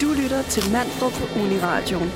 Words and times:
Du 0.00 0.06
lytter 0.22 0.42
til 0.42 0.72
Mandrup 0.72 1.12
på 1.12 1.40
Uniradioen. 1.40 2.10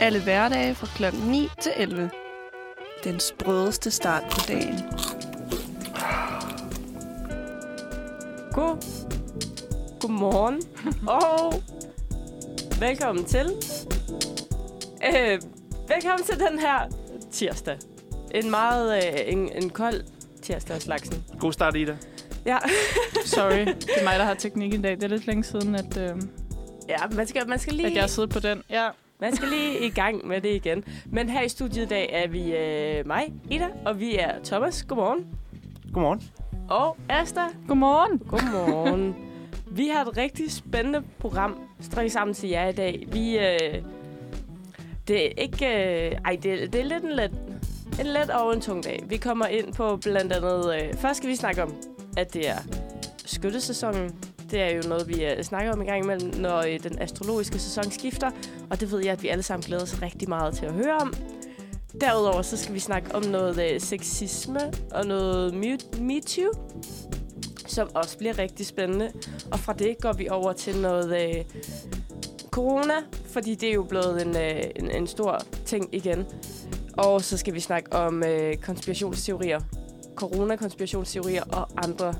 Alle 0.00 0.22
hverdage 0.22 0.74
fra 0.74 0.86
kl. 0.86 1.16
9 1.16 1.48
til 1.60 1.72
11. 1.76 2.10
Den 3.04 3.20
sprødeste 3.20 3.90
start 3.90 4.22
på 4.22 4.40
dagen. 4.48 4.78
God. 8.52 8.76
Godmorgen. 10.00 10.62
og 11.22 11.54
velkommen 12.80 13.24
til. 13.24 13.46
Øh, 15.06 15.40
velkommen 15.88 16.24
til 16.26 16.38
den 16.38 16.58
her 16.58 16.88
tirsdag. 17.32 17.78
En 18.34 18.50
meget 18.50 18.96
øh, 18.96 19.20
en, 19.26 19.52
en 19.62 19.70
kold 19.70 20.02
tirsdag 20.42 20.82
slagsen. 20.82 21.24
God 21.40 21.52
start, 21.52 21.76
Ida. 21.76 21.96
Ja. 22.46 22.58
Sorry, 23.24 23.66
det 23.66 23.90
er 23.96 24.04
mig, 24.04 24.18
der 24.18 24.24
har 24.24 24.34
teknik 24.34 24.74
i 24.74 24.76
dag. 24.76 24.96
Det 24.96 25.04
er 25.04 25.08
lidt 25.08 25.26
længe 25.26 25.44
siden, 25.44 25.74
at, 25.74 25.96
øh, 25.96 26.16
ja, 26.88 26.96
man 27.16 27.26
skal, 27.26 27.48
man 27.48 27.58
skal 27.58 27.74
lige... 27.74 27.86
at 27.86 27.94
jeg 27.94 28.02
har 28.02 28.08
siddet 28.08 28.30
på 28.30 28.40
den. 28.40 28.62
Ja. 28.70 28.88
Man 29.20 29.36
skal 29.36 29.48
lige 29.48 29.86
i 29.86 29.90
gang 29.90 30.26
med 30.26 30.40
det 30.40 30.54
igen. 30.54 30.84
Men 31.06 31.28
her 31.28 31.42
i 31.42 31.48
studiet 31.48 31.84
i 31.84 31.88
dag 31.88 32.10
er 32.12 32.28
vi 32.28 32.56
øh, 32.56 33.06
mig, 33.06 33.32
Ida, 33.50 33.68
og 33.86 34.00
vi 34.00 34.16
er 34.16 34.30
Thomas. 34.44 34.84
Godmorgen. 34.88 35.26
Godmorgen. 35.92 36.22
Og 36.70 36.96
Asta. 37.08 37.40
Godmorgen. 37.68 38.18
Godmorgen. 38.18 39.16
vi 39.78 39.88
har 39.88 40.04
et 40.04 40.16
rigtig 40.16 40.52
spændende 40.52 41.02
program 41.18 41.58
strikket 41.80 42.12
sammen 42.12 42.34
til 42.34 42.48
jer 42.48 42.68
i 42.68 42.72
dag. 42.72 43.06
Vi, 43.12 43.38
øh, 43.38 43.82
det 45.08 45.26
er 45.26 45.30
ikke... 45.36 45.66
Øh, 45.66 46.18
ej, 46.24 46.38
det, 46.42 46.72
det 46.72 46.80
er 46.80 46.84
lidt 46.84 47.04
en 47.04 47.12
let, 47.12 47.32
en 48.00 48.06
let 48.06 48.30
og 48.30 48.54
en 48.54 48.60
tung 48.60 48.84
dag. 48.84 49.04
Vi 49.08 49.16
kommer 49.16 49.46
ind 49.46 49.74
på 49.74 49.96
blandt 49.96 50.32
andet... 50.32 50.74
Øh, 50.74 50.94
først 50.94 51.16
skal 51.16 51.30
vi 51.30 51.36
snakke 51.36 51.62
om, 51.62 51.74
at 52.16 52.34
det 52.34 52.48
er 52.48 52.58
skyttesæsonen. 53.26 54.14
Det 54.50 54.60
er 54.60 54.70
jo 54.70 54.82
noget, 54.88 55.08
vi 55.08 55.14
uh, 55.14 55.42
snakker 55.42 55.72
om 55.72 55.82
i 55.82 55.84
gang 55.84 56.04
imellem, 56.04 56.34
når 56.40 56.58
uh, 56.58 56.82
den 56.82 56.98
astrologiske 56.98 57.58
sæson 57.58 57.90
skifter. 57.90 58.30
Og 58.70 58.80
det 58.80 58.92
ved 58.92 59.00
jeg, 59.04 59.12
at 59.12 59.22
vi 59.22 59.28
alle 59.28 59.42
sammen 59.42 59.64
glæder 59.64 59.82
os 59.82 60.02
rigtig 60.02 60.28
meget 60.28 60.54
til 60.54 60.66
at 60.66 60.72
høre 60.72 60.96
om. 60.96 61.14
Derudover 62.00 62.42
så 62.42 62.56
skal 62.56 62.74
vi 62.74 62.80
snakke 62.80 63.14
om 63.14 63.22
noget 63.22 63.74
uh, 63.74 63.80
sexisme 63.80 64.60
og 64.90 65.06
noget 65.06 65.54
MeToo, 66.00 66.52
som 67.66 67.88
også 67.94 68.18
bliver 68.18 68.38
rigtig 68.38 68.66
spændende. 68.66 69.12
Og 69.52 69.58
fra 69.58 69.72
det 69.72 69.96
går 70.00 70.12
vi 70.12 70.28
over 70.28 70.52
til 70.52 70.76
noget 70.80 71.06
uh, 71.06 71.44
corona, 72.54 72.94
fordi 73.26 73.54
det 73.54 73.68
er 73.68 73.72
jo 73.72 73.82
blevet 73.82 74.22
en, 74.22 74.36
øh, 74.36 74.62
en, 74.76 74.90
en 74.90 75.06
stor 75.06 75.42
ting 75.64 75.88
igen. 75.92 76.26
Og 76.96 77.22
så 77.22 77.36
skal 77.36 77.54
vi 77.54 77.60
snakke 77.60 77.92
om 77.92 78.22
øh, 78.24 78.56
konspirationsteorier, 78.56 79.60
corona-konspirationsteorier 80.16 81.42
og 81.42 81.68
andre 81.76 82.14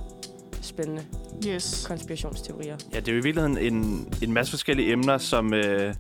spændende 0.62 1.02
Yes. 1.46 1.84
konspirationsteorier. 1.88 2.76
Ja, 2.92 3.00
det 3.00 3.08
er 3.08 3.12
jo 3.12 3.18
i 3.18 3.22
virkeligheden 3.22 3.58
en, 3.74 4.08
en 4.22 4.32
masse 4.32 4.50
forskellige 4.50 4.92
emner, 4.92 5.18
som, 5.18 5.54
øh, 5.54 5.94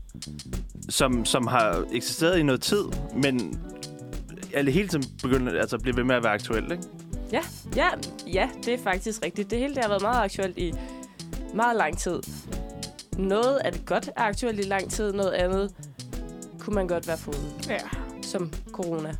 som, 0.88 1.24
som 1.24 1.46
har 1.46 1.84
eksisteret 1.92 2.38
i 2.38 2.42
noget 2.42 2.60
tid, 2.60 2.84
men 3.16 3.60
alle 4.54 4.70
hele 4.70 4.88
tiden 4.88 5.04
begynder, 5.22 5.60
altså 5.60 5.78
bliver 5.78 5.96
ved 5.96 6.04
med 6.04 6.14
at 6.14 6.24
være 6.24 6.32
aktuelle, 6.32 6.74
ikke? 6.74 6.84
Ja, 7.32 7.40
ja, 7.76 7.88
ja, 8.32 8.48
det 8.64 8.74
er 8.74 8.78
faktisk 8.78 9.24
rigtigt. 9.24 9.50
Det 9.50 9.58
hele 9.58 9.74
det 9.74 9.82
har 9.82 9.88
været 9.88 10.02
meget 10.02 10.24
aktuelt 10.24 10.58
i 10.58 10.72
meget 11.54 11.76
lang 11.76 11.98
tid. 11.98 12.20
Noget 13.18 13.56
af 13.56 13.72
det 13.72 13.86
godt 13.86 14.08
er 14.16 14.22
aktuelt 14.22 14.60
i 14.60 14.68
lang 14.68 14.90
tid, 14.90 15.12
noget 15.12 15.32
andet 15.32 15.70
kunne 16.58 16.74
man 16.74 16.88
godt 16.88 17.08
være 17.08 17.18
foruden. 17.18 17.52
Ja. 17.68 17.78
Som 18.24 18.52
corona, 18.72 19.14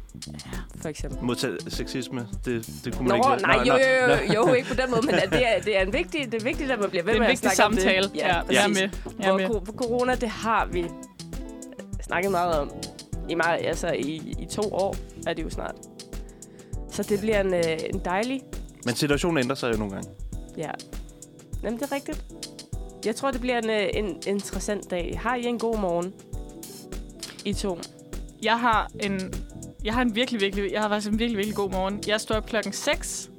for 0.81 0.89
eksempel. 0.89 1.25
Mod 1.25 1.71
sexisme, 1.71 2.29
det, 2.45 2.71
det 2.85 2.97
kunne 2.97 3.09
man 3.09 3.19
Nå, 3.19 3.35
ikke... 3.35 3.47
nej, 3.47 3.65
jo, 3.67 3.75
jo, 3.75 4.35
jo, 4.35 4.49
jo, 4.49 4.53
ikke 4.55 4.69
på 4.69 4.75
den 4.75 4.91
måde, 4.91 5.07
men 5.07 5.15
det, 5.15 5.49
er, 5.57 5.61
det, 5.61 5.79
er 5.79 5.83
en 5.83 5.93
vigtig, 5.93 6.33
det 6.33 6.41
er 6.41 6.45
vigtigt, 6.45 6.71
at 6.71 6.81
man 6.81 6.91
bliver 6.91 7.05
ved 7.05 7.13
Det 7.13 7.19
er 7.19 7.21
med 7.21 7.27
en 7.27 7.31
at 7.31 7.43
vigtig 7.43 7.51
snakke 7.51 7.65
om 7.65 7.73
samtale. 7.73 8.09
det. 8.09 8.17
Ja, 8.17 8.41
jeg 8.51 8.65
er 8.65 8.69
med. 8.69 8.77
Jeg 9.19 9.27
er 9.29 9.31
Hvor 9.31 9.39
med. 9.39 9.67
for 9.67 9.73
corona, 9.73 10.15
det 10.15 10.29
har 10.29 10.67
vi 10.67 10.87
snakket 12.03 12.31
meget 12.31 12.59
om. 12.59 12.71
I, 13.29 13.35
meget, 13.35 13.67
altså, 13.67 13.89
i, 13.89 14.35
i 14.39 14.47
to 14.51 14.63
år 14.63 14.97
er 15.27 15.35
det 15.35 15.43
jo 15.43 15.51
snart. 15.51 15.75
Så 16.91 17.03
det 17.03 17.21
bliver 17.21 17.41
en, 17.41 17.55
øh, 17.55 17.79
en 17.95 18.01
dejlig... 18.05 18.43
Men 18.85 18.95
situationen 18.95 19.39
ændrer 19.39 19.57
sig 19.57 19.73
jo 19.73 19.79
nogle 19.79 19.93
gange. 19.95 20.11
Ja. 20.57 20.71
Jamen, 21.63 21.79
det 21.79 21.91
er 21.91 21.93
rigtigt. 21.93 22.25
Jeg 23.05 23.17
tror, 23.17 23.31
det 23.31 23.41
bliver 23.41 23.59
en, 23.59 23.71
øh, 23.71 23.87
en 23.95 24.17
interessant 24.27 24.91
dag. 24.91 25.19
Har 25.23 25.37
I 25.37 25.45
en 25.45 25.59
god 25.59 25.79
morgen? 25.79 26.13
I 27.45 27.53
to. 27.53 27.79
Jeg 28.45 28.61
har 28.61 28.91
en, 29.01 29.21
jeg 29.85 29.95
har 29.95 30.03
en 30.03 30.15
virkelig, 30.15 30.41
virkelig, 30.41 30.73
jeg 30.73 30.81
har 30.81 30.89
faktisk 30.89 31.13
en 31.13 31.19
virkelig, 31.19 31.37
virkelig 31.39 31.57
god 31.57 31.71
morgen. 31.71 32.01
Jeg 32.07 32.21
står 32.21 32.35
op 32.35 32.47
klokken 32.47 32.73
6, 32.73 33.31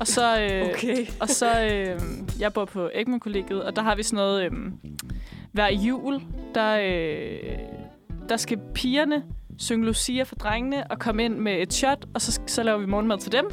og 0.00 0.06
så, 0.06 0.40
øh, 0.40 0.70
Okay. 0.70 1.06
og 1.20 1.28
så 1.28 1.62
øh, 1.62 2.00
jeg 2.40 2.52
bor 2.52 2.64
på 2.64 2.90
Egmont 2.94 3.22
kollegiet 3.22 3.64
og 3.64 3.76
der 3.76 3.82
har 3.82 3.94
vi 3.94 4.02
sådan 4.02 4.16
noget, 4.16 4.44
øh, 4.44 4.50
hver 5.52 5.68
jul, 5.72 6.22
der, 6.54 6.80
øh, 6.82 7.58
der 8.28 8.36
skal 8.36 8.58
pigerne 8.74 9.22
synge 9.58 9.86
Lucia 9.86 10.22
for 10.22 10.34
drengene 10.36 10.90
og 10.90 10.98
komme 10.98 11.24
ind 11.24 11.38
med 11.38 11.62
et 11.62 11.72
shot, 11.72 12.06
og 12.14 12.20
så, 12.20 12.40
så 12.46 12.62
laver 12.62 12.78
vi 12.78 12.86
morgenmad 12.86 13.18
til 13.18 13.32
dem. 13.32 13.44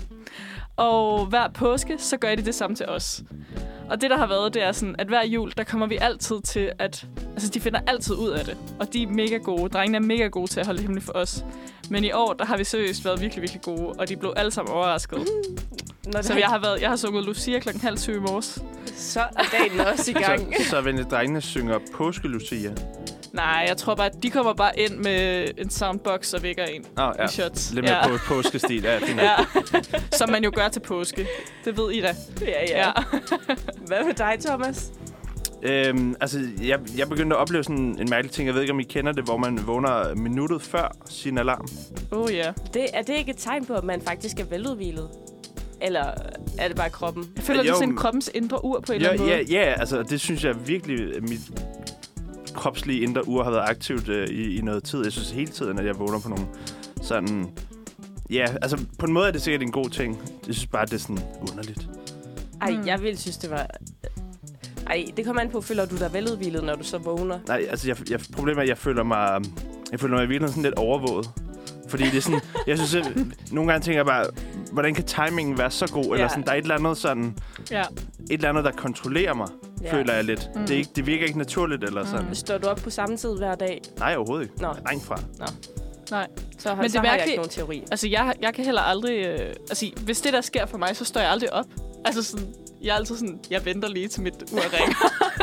Og 0.75 1.25
hver 1.25 1.47
påske, 1.53 1.97
så 1.97 2.17
gør 2.17 2.35
de 2.35 2.45
det 2.45 2.55
samme 2.55 2.75
til 2.75 2.85
os. 2.85 3.23
Og 3.89 4.01
det, 4.01 4.09
der 4.09 4.17
har 4.17 4.27
været, 4.27 4.53
det 4.53 4.63
er 4.63 4.71
sådan, 4.71 4.95
at 4.99 5.07
hver 5.07 5.25
jul, 5.25 5.51
der 5.57 5.63
kommer 5.63 5.87
vi 5.87 5.97
altid 6.01 6.41
til 6.41 6.71
at... 6.79 7.07
Altså, 7.33 7.49
de 7.49 7.59
finder 7.59 7.79
altid 7.87 8.15
ud 8.15 8.29
af 8.29 8.45
det. 8.45 8.57
Og 8.79 8.93
de 8.93 9.03
er 9.03 9.07
mega 9.07 9.37
gode. 9.37 9.69
Drengene 9.69 9.97
er 9.97 10.01
mega 10.01 10.27
gode 10.27 10.51
til 10.51 10.59
at 10.59 10.65
holde 10.65 10.77
det 10.77 10.83
hemmeligt 10.83 11.05
for 11.05 11.13
os. 11.13 11.45
Men 11.89 12.03
i 12.03 12.11
år, 12.11 12.33
der 12.33 12.45
har 12.45 12.57
vi 12.57 12.63
seriøst 12.63 13.05
været 13.05 13.21
virkelig, 13.21 13.41
virkelig 13.41 13.61
gode. 13.61 13.93
Og 13.99 14.09
de 14.09 14.17
blev 14.17 14.33
alle 14.35 14.51
sammen 14.51 14.73
overrasket. 14.73 15.27
Når 16.13 16.21
Så 16.21 16.33
jeg 16.33 16.47
har, 16.47 16.59
været, 16.59 16.81
jeg 16.81 16.89
har 16.89 16.95
sunget 16.95 17.25
Lucia 17.25 17.59
klokken 17.59 17.81
halv 17.81 17.97
syv 17.97 18.13
i 18.13 18.19
morges. 18.19 18.61
så 18.95 19.19
er 19.19 19.43
dagen 19.59 19.79
også 19.79 20.11
i 20.11 20.13
gang. 20.13 20.53
Så, 20.57 20.69
så 20.69 21.05
drengene 21.11 21.41
synger 21.41 21.79
påske 21.93 22.27
Lucia. 22.27 22.71
Nej, 23.33 23.65
jeg 23.67 23.77
tror 23.77 23.95
bare, 23.95 24.05
at 24.07 24.23
de 24.23 24.29
kommer 24.29 24.53
bare 24.53 24.79
ind 24.79 24.95
med 24.97 25.47
en 25.57 25.69
soundbox 25.69 26.33
og 26.33 26.43
vækker 26.43 26.63
en 26.65 26.85
Nå, 26.95 27.03
ja. 27.19 27.25
i 27.25 27.27
shots. 27.27 27.73
Lidt 27.73 27.85
mere 27.85 27.95
ja. 27.95 28.07
på 28.07 28.17
påskestil. 28.27 28.83
Ja, 28.83 28.97
fint. 28.99 29.21
ja. 29.21 29.35
Som 30.11 30.29
man 30.29 30.43
jo 30.43 30.51
gør 30.55 30.67
til 30.67 30.79
påske. 30.79 31.27
Det 31.65 31.77
ved 31.77 31.91
I 31.91 32.01
da. 32.01 32.15
ja, 32.41 32.65
ja. 32.67 32.91
Hvad 33.87 34.03
med 34.05 34.13
dig, 34.13 34.37
Thomas? 34.45 34.91
Øhm, 35.63 36.15
altså, 36.21 36.39
jeg, 36.61 36.79
jeg 36.97 37.09
begyndte 37.09 37.35
at 37.35 37.39
opleve 37.41 37.63
sådan 37.63 37.97
en 37.99 38.07
mærkelig 38.09 38.31
ting. 38.31 38.45
Jeg 38.47 38.53
ved 38.55 38.61
ikke, 38.61 38.73
om 38.73 38.79
I 38.79 38.83
kender 38.83 39.11
det, 39.11 39.23
hvor 39.23 39.37
man 39.37 39.67
vågner 39.67 40.15
minuttet 40.15 40.61
før 40.61 40.95
sin 41.09 41.37
alarm. 41.37 41.67
Oh 42.11 42.33
ja. 42.33 42.51
Det, 42.73 42.85
er 42.93 43.01
det 43.01 43.13
ikke 43.17 43.31
et 43.31 43.37
tegn 43.37 43.65
på, 43.65 43.73
at 43.73 43.83
man 43.83 44.01
faktisk 44.01 44.39
er 44.39 44.45
veludvilet? 44.45 45.09
Eller 45.81 46.03
er 46.57 46.67
det 46.67 46.77
bare 46.77 46.89
kroppen? 46.89 47.25
Jeg 47.35 47.43
føler, 47.43 47.59
Jo, 47.59 47.63
det 47.63 47.69
er 47.71 47.75
sådan 47.75 47.95
kroppens 47.95 48.31
indre 48.33 48.65
ur 48.65 48.79
på 48.79 48.93
en 48.93 49.01
Ja, 49.01 49.09
eller 49.09 49.23
anden 49.23 49.27
ja, 49.37 49.43
måde. 49.43 49.51
ja, 49.51 49.73
altså 49.79 50.03
det 50.03 50.21
synes 50.21 50.43
jeg 50.43 50.67
virkelig, 50.67 51.21
mit 51.21 51.39
kropslige 52.57 52.99
indre 53.01 53.27
ur 53.27 53.43
har 53.43 53.51
været 53.51 53.69
aktivt 53.69 54.09
øh, 54.09 54.27
i, 54.27 54.57
i 54.57 54.61
noget 54.61 54.83
tid. 54.83 55.03
Jeg 55.03 55.11
synes 55.11 55.31
hele 55.31 55.51
tiden, 55.51 55.79
at 55.79 55.85
jeg 55.85 55.99
vågner 55.99 56.19
på 56.19 56.29
nogle 56.29 56.45
sådan... 57.01 57.45
Ja, 58.29 58.45
altså 58.61 58.77
på 58.99 59.05
en 59.05 59.13
måde 59.13 59.27
er 59.27 59.31
det 59.31 59.41
sikkert 59.41 59.61
en 59.61 59.71
god 59.71 59.89
ting. 59.89 60.17
Jeg 60.47 60.55
synes 60.55 60.67
bare, 60.67 60.85
det 60.85 60.93
er 60.93 60.97
sådan 60.97 61.19
underligt. 61.49 61.89
Ej, 62.61 62.71
Mm. 62.71 62.87
jeg 62.87 63.01
ville 63.01 63.17
synes, 63.17 63.37
det 63.37 63.49
var... 63.49 63.67
Ej, 64.87 65.05
det 65.17 65.25
kommer 65.25 65.41
an 65.41 65.49
på, 65.49 65.61
føler 65.61 65.85
du 65.85 65.97
dig 65.97 66.13
veludvilet, 66.13 66.63
når 66.63 66.75
du 66.75 66.83
så 66.83 66.97
vågner? 66.97 67.39
Nej, 67.47 67.65
altså 67.69 67.87
jeg, 67.87 68.09
jeg, 68.11 68.19
problemet 68.35 68.57
er, 68.57 68.61
at 68.61 68.67
jeg 68.69 68.77
føler 68.77 69.03
mig... 69.03 69.41
Jeg 69.91 69.99
føler 69.99 70.15
mig 70.15 70.23
i 70.23 70.27
virkeligheden 70.27 70.51
sådan 70.53 70.63
lidt 70.63 70.75
overvåget. 70.75 71.29
Fordi 71.89 72.03
det 72.03 72.17
er 72.17 72.21
sådan... 72.21 72.39
jeg 72.67 72.77
synes, 72.77 72.95
at, 72.95 73.15
nogle 73.51 73.71
gange 73.71 73.85
tænker 73.85 73.97
jeg 73.97 74.05
bare, 74.05 74.25
hvordan 74.71 74.93
kan 74.95 75.03
timingen 75.03 75.57
være 75.57 75.71
så 75.71 75.87
god? 75.91 76.03
Eller 76.03 76.17
Ja. 76.17 76.27
sådan, 76.27 76.43
der 76.43 76.51
er 76.51 76.55
et 76.55 76.61
eller 76.61 76.75
andet 76.75 76.97
sådan... 76.97 77.37
Ja. 77.71 77.81
Et 77.81 77.87
eller 78.29 78.49
andet, 78.49 78.63
der 78.65 78.71
kontrollerer 78.71 79.33
mig, 79.33 79.47
ja. 79.83 79.93
føler 79.93 80.13
jeg 80.13 80.23
lidt. 80.23 80.49
Mm. 80.55 80.61
Det, 80.61 80.71
er 80.71 80.77
ikke, 80.77 80.89
det 80.95 81.05
virker 81.05 81.25
ikke 81.25 81.37
naturligt 81.37 81.83
eller 81.83 82.05
sådan. 82.05 82.25
Mm. 82.27 82.35
Står 82.35 82.57
du 82.57 82.67
op 82.67 82.77
på 82.77 82.89
samme 82.89 83.17
tid 83.17 83.37
hver 83.37 83.55
dag? 83.55 83.81
Nej, 83.99 84.15
overhovedet 84.15 84.45
ikke. 84.45 84.61
Nå. 84.61 84.73
Langt 84.85 85.05
fra. 85.05 85.19
Nej. 86.09 86.27
Så 86.57 86.75
Men 86.75 86.83
det 86.83 86.91
så 86.91 86.97
er 86.99 87.05
har 87.05 87.15
jeg 87.15 87.25
ikke 87.25 87.35
nogen 87.35 87.49
teori. 87.49 87.83
Altså, 87.91 88.07
jeg, 88.07 88.33
jeg 88.41 88.53
kan 88.53 88.65
heller 88.65 88.81
aldrig... 88.81 89.25
Øh, 89.25 89.39
altså, 89.69 89.91
hvis 90.01 90.21
det 90.21 90.33
der 90.33 90.41
sker 90.41 90.65
for 90.65 90.77
mig, 90.77 90.95
så 90.95 91.05
står 91.05 91.21
jeg 91.21 91.29
aldrig 91.31 91.53
op. 91.53 91.65
Altså, 92.05 92.23
sådan, 92.23 92.47
jeg 92.81 92.89
er 92.91 92.95
altid 92.95 93.17
sådan... 93.17 93.39
Jeg 93.49 93.65
venter 93.65 93.89
lige 93.89 94.07
til 94.07 94.21
mit 94.21 94.33
ur 94.51 94.59
ringer. 94.73 94.95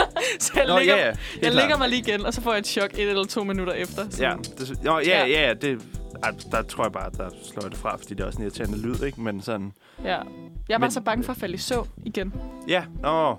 så 0.41 0.53
jeg, 0.57 0.67
Nå, 0.67 0.79
ligger, 0.79 0.97
ja, 0.97 1.07
ja. 1.07 1.13
jeg 1.43 1.55
lægger 1.55 1.77
mig 1.79 1.89
lige 1.89 2.01
igen, 2.01 2.27
og 2.27 2.35
så 2.35 2.41
får 2.41 2.53
jeg 2.53 2.59
et 2.59 2.67
chok 2.67 2.91
et 2.95 3.01
eller 3.01 3.25
to 3.25 3.45
minutter 3.45 3.73
efter. 3.73 4.05
Sådan. 4.11 4.39
Ja, 4.59 4.65
det, 4.65 4.79
jo, 4.85 4.99
ja, 4.99 5.09
Ja. 5.09 5.27
ja, 5.27 5.47
ja, 5.49 5.55
det, 5.55 5.83
ej, 6.23 6.31
der 6.51 6.63
tror 6.63 6.85
jeg 6.85 6.93
bare, 6.93 7.11
der 7.11 7.31
slår 7.43 7.63
jeg 7.63 7.71
det 7.71 7.79
fra, 7.79 7.97
fordi 7.97 8.15
det 8.15 8.21
er 8.21 8.27
også 8.27 8.39
en 8.39 8.43
irriterende 8.45 8.79
lyd, 8.83 9.03
ikke? 9.03 9.21
Men 9.21 9.41
sådan, 9.41 9.73
ja. 10.05 10.09
Jeg 10.09 10.17
er 10.19 10.23
bare 10.69 10.79
Men- 10.79 10.91
så 10.91 11.01
bange 11.01 11.25
for 11.25 11.33
at 11.33 11.39
falde 11.39 11.55
i 11.55 11.59
søvn 11.59 11.89
igen. 12.05 12.35
ja, 12.69 12.85
nå. 13.03 13.37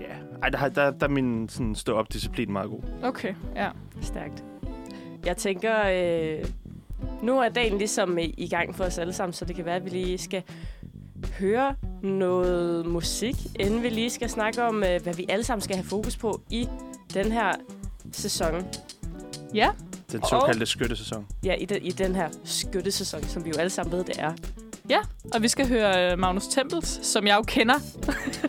Ja, 0.00 0.14
ej, 0.42 0.48
der, 0.48 0.58
har- 0.58 0.68
der, 0.68 0.90
der 0.90 1.06
er 1.06 1.10
min 1.10 1.48
sådan, 1.48 1.74
stå-op-disciplin 1.74 2.52
meget 2.52 2.70
god. 2.70 2.80
Okay, 3.02 3.34
ja. 3.56 3.70
Stærkt. 4.00 4.44
Jeg 5.26 5.36
tænker, 5.36 5.74
øh, 5.86 6.44
nu 7.22 7.38
er 7.40 7.48
dagen 7.48 7.78
ligesom 7.78 8.18
i, 8.18 8.24
i 8.38 8.48
gang 8.48 8.74
for 8.74 8.84
os 8.84 8.98
alle 8.98 9.12
sammen, 9.12 9.32
så 9.32 9.44
det 9.44 9.56
kan 9.56 9.64
være, 9.64 9.76
at 9.76 9.84
vi 9.84 9.90
lige 9.90 10.18
skal 10.18 10.42
høre 11.38 11.74
noget 12.02 12.86
musik, 12.86 13.34
inden 13.60 13.82
vi 13.82 13.88
lige 13.88 14.10
skal 14.10 14.28
snakke 14.28 14.62
om, 14.62 14.84
øh, 14.84 15.02
hvad 15.02 15.14
vi 15.14 15.26
alle 15.28 15.44
sammen 15.44 15.60
skal 15.62 15.76
have 15.76 15.84
fokus 15.86 16.16
på 16.16 16.40
i 16.50 16.68
den 17.14 17.32
her 17.32 17.52
sæson. 18.12 18.66
Ja, 19.54 19.70
Den 20.12 20.22
Og- 20.22 20.28
såkaldte 20.28 20.66
skyttesæson. 20.66 21.26
Ja, 21.44 21.54
i, 21.54 21.64
den, 21.64 21.82
i 21.82 21.90
den 21.90 22.14
her 22.14 22.28
skyttesæson, 22.44 23.24
som 23.24 23.44
vi 23.44 23.50
jo 23.50 23.56
alle 23.58 23.70
sammen 23.70 23.92
ved, 23.92 24.04
det 24.04 24.14
er. 24.18 24.32
Og 25.34 25.42
vi 25.42 25.48
skal 25.48 25.68
høre 25.68 26.12
øh, 26.12 26.18
Magnus 26.18 26.46
Tempels, 26.46 27.06
som 27.06 27.26
jeg 27.26 27.36
jo 27.36 27.42
kender. 27.42 27.74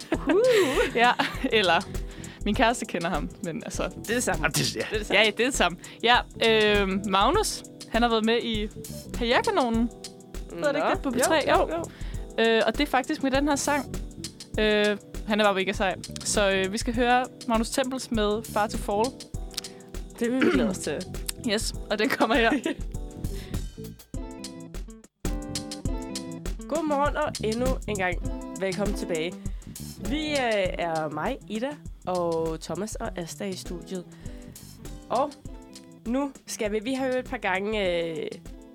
ja, 0.95 1.11
eller 1.51 1.81
min 2.45 2.55
kæreste 2.55 2.85
kender 2.85 3.09
ham, 3.09 3.29
men 3.43 3.63
altså... 3.65 3.83
Det 3.83 4.09
er 4.09 4.13
det 4.13 4.23
samme. 4.23 4.41
Jamen, 4.43 4.51
det, 4.53 4.75
ja. 4.75 4.81
Det 4.91 4.95
er 4.95 4.97
det 4.97 5.07
samme. 5.07 5.19
Ja, 5.19 5.23
ja, 5.25 5.31
det 5.31 5.39
er 5.39 5.45
det 5.45 5.53
samme. 5.55 5.77
Ja, 6.03 6.17
øh, 6.81 6.89
Magnus, 7.09 7.63
han 7.91 8.01
har 8.01 8.09
været 8.09 8.25
med 8.25 8.37
i 8.43 8.67
Karrierekanonen, 9.13 9.89
hedder 10.53 10.71
det 10.71 10.75
ikke 10.77 10.87
det 10.93 11.01
på 11.01 11.09
P3? 11.09 11.49
Jo, 11.51 11.57
Jo. 11.57 11.69
jo, 11.69 11.83
jo. 12.39 12.43
øh, 12.55 12.61
og 12.67 12.73
det 12.77 12.81
er 12.87 12.91
faktisk 12.91 13.23
med 13.23 13.31
den 13.31 13.47
her 13.47 13.55
sang. 13.55 13.95
Øh, 14.59 14.97
han 15.27 15.39
er 15.39 15.43
bare 15.45 15.53
mega 15.55 15.71
sej. 15.73 15.95
Så 16.23 16.51
øh, 16.51 16.73
vi 16.73 16.77
skal 16.77 16.95
høre 16.95 17.25
Magnus 17.47 17.69
Tempels 17.69 18.11
med 18.11 18.43
Far 18.53 18.67
to 18.67 18.77
Fall. 18.77 19.15
Det 20.19 20.31
vil 20.31 20.45
vi 20.45 20.51
glæde 20.53 20.69
os 20.69 20.79
til. 20.79 20.97
Yes, 21.51 21.73
og 21.91 21.99
den 21.99 22.09
kommer 22.09 22.35
her. 22.35 22.51
Godmorgen 26.69 27.17
og 27.17 27.33
endnu 27.43 27.65
en 27.87 27.97
gang 27.97 28.15
velkommen 28.59 28.97
tilbage. 28.97 29.33
Vi 30.09 30.31
øh, 30.31 30.67
er 30.77 31.09
mig, 31.09 31.37
Ida, 31.49 31.69
og 32.05 32.59
Thomas 32.61 32.95
og 32.95 33.17
Asta 33.17 33.45
i 33.45 33.53
studiet. 33.53 34.05
Og 35.09 35.31
nu 36.07 36.31
skal 36.47 36.71
vi, 36.71 36.79
vi 36.79 36.93
har 36.93 37.05
jo 37.05 37.13
et 37.13 37.25
par 37.25 37.37
gange, 37.37 38.03
øh, 38.05 38.27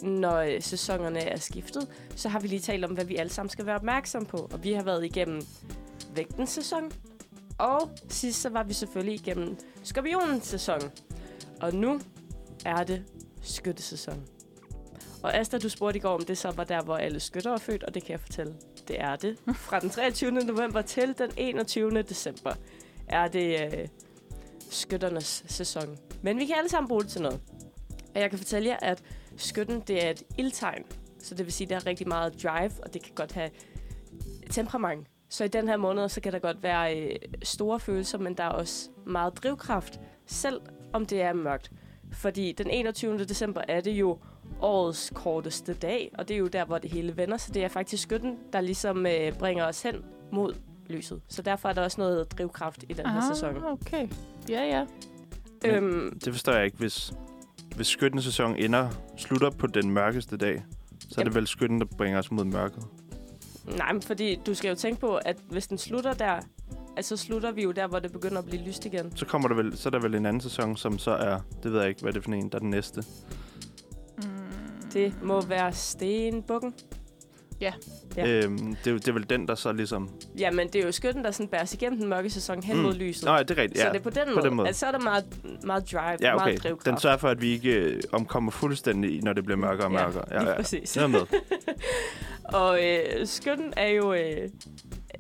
når 0.03 0.61
sæsonerne 0.61 1.21
er 1.21 1.39
skiftet, 1.39 1.89
så 2.17 2.29
har 2.29 2.41
vi 2.41 2.49
lige 2.49 2.61
talt 2.61 2.85
om, 2.85 2.91
hvad 2.91 3.05
vi 3.05 3.17
alle 3.17 3.33
sammen 3.33 3.51
skal 3.51 3.67
være 3.67 3.77
opmærksom 3.77 4.27
på. 4.27 4.49
Og 4.53 4.65
vi 4.65 4.73
har 4.73 4.83
været 4.83 5.05
igennem 5.05 5.43
vægtens 6.15 6.51
sæson, 6.51 6.93
og 7.59 7.91
sidst 8.09 8.41
så 8.41 8.49
var 8.49 8.63
vi 8.63 8.73
selvfølgelig 8.73 9.15
igennem 9.15 9.57
skorpionens 9.83 10.47
sæson. 10.47 10.81
Og 11.61 11.75
nu 11.75 12.01
er 12.65 12.85
det 12.85 13.05
skyttesæson. 13.43 14.23
Og 15.23 15.35
Asta, 15.35 15.59
du 15.59 15.69
spurgte 15.69 15.99
i 15.99 16.01
går, 16.01 16.15
om 16.15 16.25
det 16.25 16.39
så 16.39 16.51
var 16.51 16.65
der, 16.65 16.83
hvor 16.83 16.97
alle 16.97 17.21
skytter 17.21 17.53
er 17.53 17.57
født, 17.57 17.85
og 17.85 17.95
det 17.95 18.03
kan 18.05 18.13
jeg 18.13 18.21
fortælle. 18.21 18.55
Det 18.89 19.01
er 19.01 19.17
det. 19.17 19.39
Fra 19.55 19.81
den 19.81 19.91
23. 19.91 20.31
november 20.31 20.83
til 20.83 21.19
den 21.19 21.31
21. 21.37 22.03
december 22.03 22.53
er 23.09 23.29
det 23.29 23.61
øh, 23.61 23.89
skytternes 24.71 25.45
sæson. 25.47 25.99
Men 26.23 26.39
vi 26.39 26.47
kan 26.47 26.55
alle 26.59 26.71
sammen 26.71 26.89
bruge 26.89 27.03
det 27.03 27.11
til 27.11 27.23
noget. 27.23 27.41
Og 28.15 28.21
jeg 28.21 28.31
kan 28.31 28.39
fortælle 28.39 28.69
jer, 28.69 28.77
at 28.83 29.03
skytten, 29.37 29.81
det 29.81 30.05
er 30.05 30.11
et 30.11 30.23
ildtegn. 30.39 30.85
Så 31.19 31.35
det 31.35 31.47
vil 31.47 31.53
sige, 31.53 31.67
at 31.67 31.71
der 31.71 31.77
er 31.77 31.87
rigtig 31.87 32.09
meget 32.09 32.43
drive, 32.43 32.73
og 32.83 32.95
det 32.95 33.03
kan 33.03 33.13
godt 33.15 33.33
have 33.33 33.51
temperament. 34.51 35.07
Så 35.31 35.45
i 35.45 35.49
den 35.49 35.69
her 35.69 35.77
måned, 35.77 36.09
så 36.09 36.21
kan 36.21 36.33
der 36.33 36.39
godt 36.39 36.63
være 36.63 37.01
øh, 37.01 37.17
store 37.43 37.81
følelser, 37.81 38.19
men 38.19 38.35
der 38.35 38.45
er 38.45 38.49
også 38.49 38.89
meget 39.07 39.37
drivkraft, 39.37 40.01
selv 40.27 40.61
om 40.93 41.07
det 41.07 41.23
er 41.23 41.33
mørkt. 41.33 41.71
Fordi 42.13 42.53
den 42.53 42.71
21. 42.71 43.19
december 43.19 43.61
er 43.69 43.81
det 43.81 43.91
jo 43.91 44.19
årets 44.61 45.13
korteste 45.15 45.75
dag, 45.75 46.11
og 46.19 46.29
det 46.29 46.35
er 46.35 46.39
jo 46.39 46.47
der, 46.47 46.65
hvor 46.65 46.79
det 46.79 46.91
hele 46.91 47.17
vender. 47.17 47.37
Så 47.37 47.53
det 47.53 47.65
er 47.65 47.69
faktisk 47.69 48.03
skytten, 48.03 48.37
der 48.53 48.61
ligesom 48.61 49.07
øh, 49.07 49.33
bringer 49.33 49.65
os 49.65 49.83
hen 49.83 49.95
mod 50.33 50.55
lyset. 50.87 51.21
Så 51.29 51.43
derfor 51.43 51.69
er 51.69 51.73
der 51.73 51.83
også 51.83 52.01
noget 52.01 52.33
drivkraft 52.39 52.85
i 52.89 52.93
den 52.93 53.07
her 53.07 53.35
sæson. 53.35 53.57
Ah, 53.57 53.73
okay. 53.73 54.09
Ja, 54.49 54.63
ja. 54.63 54.85
Øhm, 55.65 56.19
det 56.25 56.33
forstår 56.33 56.53
jeg 56.53 56.65
ikke. 56.65 56.77
Hvis, 56.77 57.13
hvis 57.77 57.87
skyttens 57.87 58.25
sæson 58.25 58.57
ender, 58.57 58.89
slutter 59.17 59.51
på 59.51 59.67
den 59.67 59.91
mørkeste 59.91 60.37
dag, 60.37 60.65
så 61.01 61.07
er 61.09 61.09
det 61.09 61.19
Jamen. 61.19 61.35
vel 61.35 61.47
skytten, 61.47 61.81
der 61.81 61.87
bringer 61.87 62.19
os 62.19 62.31
mod 62.31 62.45
mørket. 62.45 62.85
nej, 63.77 63.93
men 63.93 64.03
fordi 64.03 64.39
du 64.47 64.55
skal 64.55 64.69
jo 64.69 64.75
tænke 64.75 65.01
på, 65.01 65.17
at 65.17 65.37
hvis 65.51 65.67
den 65.67 65.79
slutter 65.79 66.13
der, 66.13 66.41
altså 66.97 67.17
så 67.17 67.23
slutter 67.25 67.53
vi 67.53 67.63
jo 67.63 67.71
der, 67.71 67.87
hvor 67.87 67.99
det 67.99 68.13
begynder 68.13 68.39
at 68.39 68.45
blive 68.45 68.63
lyst 68.63 68.85
igen. 68.87 69.17
Så 69.17 69.27
kommer 69.27 69.49
der 69.49 69.55
vel, 69.55 69.77
så 69.77 69.89
er 69.89 69.91
der 69.91 69.99
vel 70.01 70.15
en 70.15 70.27
anden 70.27 70.41
sæson, 70.41 70.77
som 70.77 70.99
så 70.99 71.11
er, 71.11 71.41
det 71.63 71.73
ved 71.73 71.81
jeg 71.81 71.89
ikke, 71.89 72.03
hvad 72.03 72.13
det 72.13 72.19
er 72.19 72.23
for 72.23 72.33
en, 72.33 72.49
der 72.49 72.55
er 72.57 72.61
den 72.61 72.71
næste. 72.71 73.05
Mm. 74.17 74.23
Det 74.93 75.15
må 75.23 75.41
være 75.41 75.73
stenbukken. 75.73 76.75
Ja. 77.61 77.73
Ja. 78.17 78.29
Øhm, 78.29 78.77
det, 78.85 78.93
er 78.93 78.99
det 78.99 79.09
er 79.09 79.13
vel 79.13 79.31
den, 79.31 79.49
der 79.49 79.55
så 79.55 79.73
ligesom... 79.73 80.09
Jamen, 80.39 80.69
det 80.69 80.81
er 80.81 80.85
jo 80.87 80.93
skytten, 80.93 81.25
der 81.25 81.31
sådan 81.31 81.49
bærer 81.49 81.65
sig 81.65 81.83
igennem 81.83 81.99
den 82.01 82.09
mørke 82.09 82.31
sæson 82.31 82.63
hen 82.63 82.77
Mm. 82.77 82.83
mod 82.83 82.95
lyset. 82.95 83.25
Nå, 83.25 83.33
ja, 83.35 83.43
det 83.43 83.51
er 83.59 83.63
rigtigt. 83.63 83.81
Så 83.81 83.87
Ja. 83.87 83.93
det 83.93 83.99
er 83.99 84.03
på 84.03 84.11
den 84.11 84.23
på 84.29 84.35
måde. 84.35 84.47
den 84.47 84.55
måde. 84.55 84.67
Altså, 84.69 84.81
så 84.81 84.87
er 84.87 84.93
der 84.93 84.99
meget, 84.99 85.25
meget 85.65 85.93
drive, 85.93 86.17
Ja, 86.21 86.35
okay. 86.35 86.45
meget 86.45 86.63
drivkraft. 86.63 86.87
Den 86.87 86.99
sørger 86.99 87.17
for, 87.17 87.29
at 87.29 87.41
vi 87.43 87.49
ikke 87.49 87.73
øh, 87.75 88.03
omkommer 88.13 88.51
fuldstændig, 88.51 89.23
når 89.23 89.33
det 89.33 89.45
bliver 89.45 89.59
mørkere 89.59 89.87
og 89.87 89.93
mørkere. 89.93 90.25
Ja, 90.31 90.39
lige 90.43 90.55
præcis. 90.57 90.91
Det 90.93 91.03
er 91.03 91.07
med. 91.19 91.21
Og 92.45 92.85
øh, 92.85 93.27
skytten 93.27 93.73
er 93.77 93.89
jo 93.89 94.13
øh, 94.13 94.49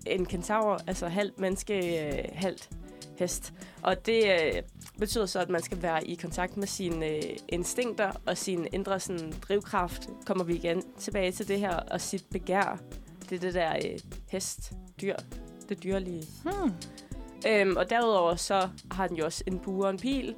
en 0.06 0.26
kentaur, 0.26 0.80
altså 0.86 1.08
halvt 1.08 1.40
menneske, 1.40 2.06
øh, 2.06 2.24
halvt 2.32 2.68
hest. 3.18 3.54
Og 3.82 4.06
det 4.06 4.24
øh, 4.24 4.62
betyder 4.98 5.26
så, 5.26 5.40
at 5.40 5.48
man 5.48 5.62
skal 5.62 5.82
være 5.82 6.06
i 6.06 6.14
kontakt 6.14 6.56
med 6.56 6.66
sine 6.66 7.06
øh, 7.06 7.22
instinkter 7.48 8.12
og 8.26 8.36
sin 8.36 8.66
indre 8.72 9.00
sådan, 9.00 9.32
drivkraft. 9.48 10.08
Kommer 10.26 10.44
vi 10.44 10.54
igen 10.54 10.82
tilbage 10.98 11.32
til 11.32 11.48
det 11.48 11.58
her, 11.58 11.76
og 11.76 12.00
sit 12.00 12.24
begær. 12.30 12.78
Det 13.30 13.36
er 13.36 13.40
det 13.40 13.54
der 13.54 13.76
øh, 13.76 13.98
hest, 14.28 14.72
dyr, 15.00 15.16
det 15.68 15.82
dyrlige. 15.82 16.22
Hmm. 16.42 16.72
Øhm, 17.46 17.76
og 17.76 17.90
derudover 17.90 18.36
så 18.36 18.68
har 18.90 19.06
den 19.06 19.16
jo 19.16 19.24
også 19.24 19.44
en 19.46 19.58
bue 19.58 19.84
og 19.84 19.90
en 19.90 19.98
pil. 19.98 20.34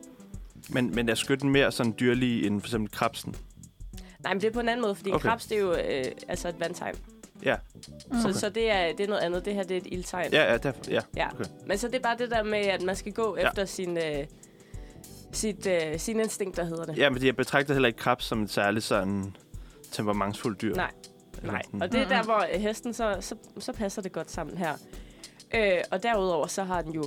Men, 0.71 0.95
men 0.95 1.09
er 1.09 1.15
skytten 1.15 1.51
mere 1.51 1.73
sådan 1.73 1.95
dyrlig 2.01 2.47
end 2.47 2.61
for 2.61 2.69
eksempel 2.69 2.91
krabsen? 2.91 3.35
Nej, 4.23 4.35
men 4.35 4.41
det 4.41 4.49
er 4.49 4.53
på 4.53 4.61
en 4.61 4.69
anden 4.69 4.83
måde, 4.83 4.95
fordi 4.95 5.13
okay. 5.13 5.29
Krebs, 5.29 5.47
det 5.47 5.59
er 5.59 5.61
jo 5.61 5.73
øh, 5.73 6.05
altså 6.29 6.49
et 6.49 6.61
vandtegn. 6.61 6.95
Ja. 7.45 7.57
Så, 7.83 8.29
Okay. 8.29 8.33
så 8.33 8.49
det, 8.49 8.71
er, 8.71 8.93
det 8.93 9.01
er 9.01 9.09
noget 9.09 9.21
andet. 9.21 9.45
Det 9.45 9.55
her 9.55 9.63
det 9.63 9.77
er 9.77 9.81
et 9.81 9.87
ildtegn. 9.87 10.33
Ja, 10.33 10.51
ja, 10.53 10.57
derfor, 10.59 10.81
ja. 10.91 11.01
Ja. 11.17 11.29
Okay. 11.35 11.45
Men 11.67 11.79
så 11.79 11.87
det 11.89 11.95
er 11.95 12.01
bare 12.01 12.17
det 12.19 12.31
der 12.31 12.43
med, 12.43 12.59
at 12.59 12.83
man 12.83 12.97
skal 12.97 13.13
gå 13.13 13.37
Ja. 13.37 13.47
efter 13.49 13.65
sin, 13.65 13.97
øh, 13.99 14.27
sit, 15.33 15.67
øh, 15.67 15.99
sin 15.99 16.21
instinkt, 16.21 16.57
der 16.57 16.65
hedder 16.65 16.85
det. 16.85 16.99
Ja, 16.99 17.11
men 17.11 17.25
jeg 17.25 17.37
betragter 17.37 17.73
heller 17.75 17.87
ikke 17.87 17.99
krebs 17.99 18.25
som 18.25 18.43
et 18.43 18.51
særligt 18.51 18.85
sådan 18.85 19.37
temperamentsfuldt 19.93 20.63
dyr. 20.63 20.75
Nej. 20.75 20.91
Nej, 21.43 21.63
og 21.81 21.93
det 21.93 22.01
er 22.01 22.09
der, 22.09 22.23
hvor 22.23 22.47
øh, 22.55 22.61
hesten, 22.61 22.95
så, 22.95 23.17
så, 23.21 23.35
så 23.59 23.73
passer 23.73 24.03
det 24.03 24.13
godt 24.13 24.31
sammen 24.31 24.59
her. 24.59 24.75
Øh, 25.55 25.79
og 25.91 26.03
derudover, 26.03 26.47
så 26.47 26.63
har 26.65 26.83
den 26.83 26.93
jo 26.93 27.05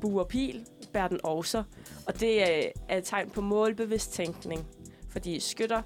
bue 0.00 0.20
og 0.20 0.28
pil, 0.28 0.66
bærer 0.92 1.08
den 1.08 1.20
også. 1.24 1.62
Og 2.06 2.20
det 2.20 2.36
øh, 2.36 2.62
er 2.88 2.98
et 2.98 3.04
tegn 3.04 3.30
på 3.30 3.40
målbevidst 3.40 4.12
tænkning. 4.12 4.66
Fordi 5.10 5.40
skytter, 5.40 5.82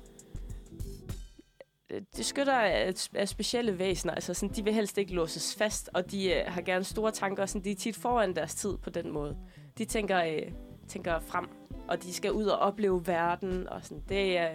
øh, 1.90 2.02
de 2.16 2.24
skytter 2.24 2.52
er, 2.52 2.92
er 3.14 3.24
specielle 3.24 3.78
væsener. 3.78 4.14
Altså 4.14 4.34
sådan, 4.34 4.54
de 4.56 4.64
vil 4.64 4.74
helst 4.74 4.98
ikke 4.98 5.14
låses 5.14 5.54
fast, 5.54 5.90
og 5.94 6.10
de 6.10 6.32
øh, 6.34 6.42
har 6.46 6.60
gerne 6.62 6.84
store 6.84 7.10
tanker. 7.10 7.42
og 7.42 7.48
Sådan, 7.48 7.64
de 7.64 7.70
er 7.70 7.74
tit 7.76 7.96
foran 7.96 8.34
deres 8.36 8.54
tid 8.54 8.76
på 8.82 8.90
den 8.90 9.10
måde. 9.10 9.36
De 9.78 9.84
tænker, 9.84 10.22
øh, 10.24 10.42
tænker 10.88 11.20
frem, 11.20 11.48
og 11.88 12.02
de 12.02 12.12
skal 12.14 12.32
ud 12.32 12.44
og 12.46 12.58
opleve 12.58 13.06
verden. 13.06 13.68
Og 13.68 13.80
sådan. 13.82 14.02
Det 14.08 14.38
er, 14.38 14.48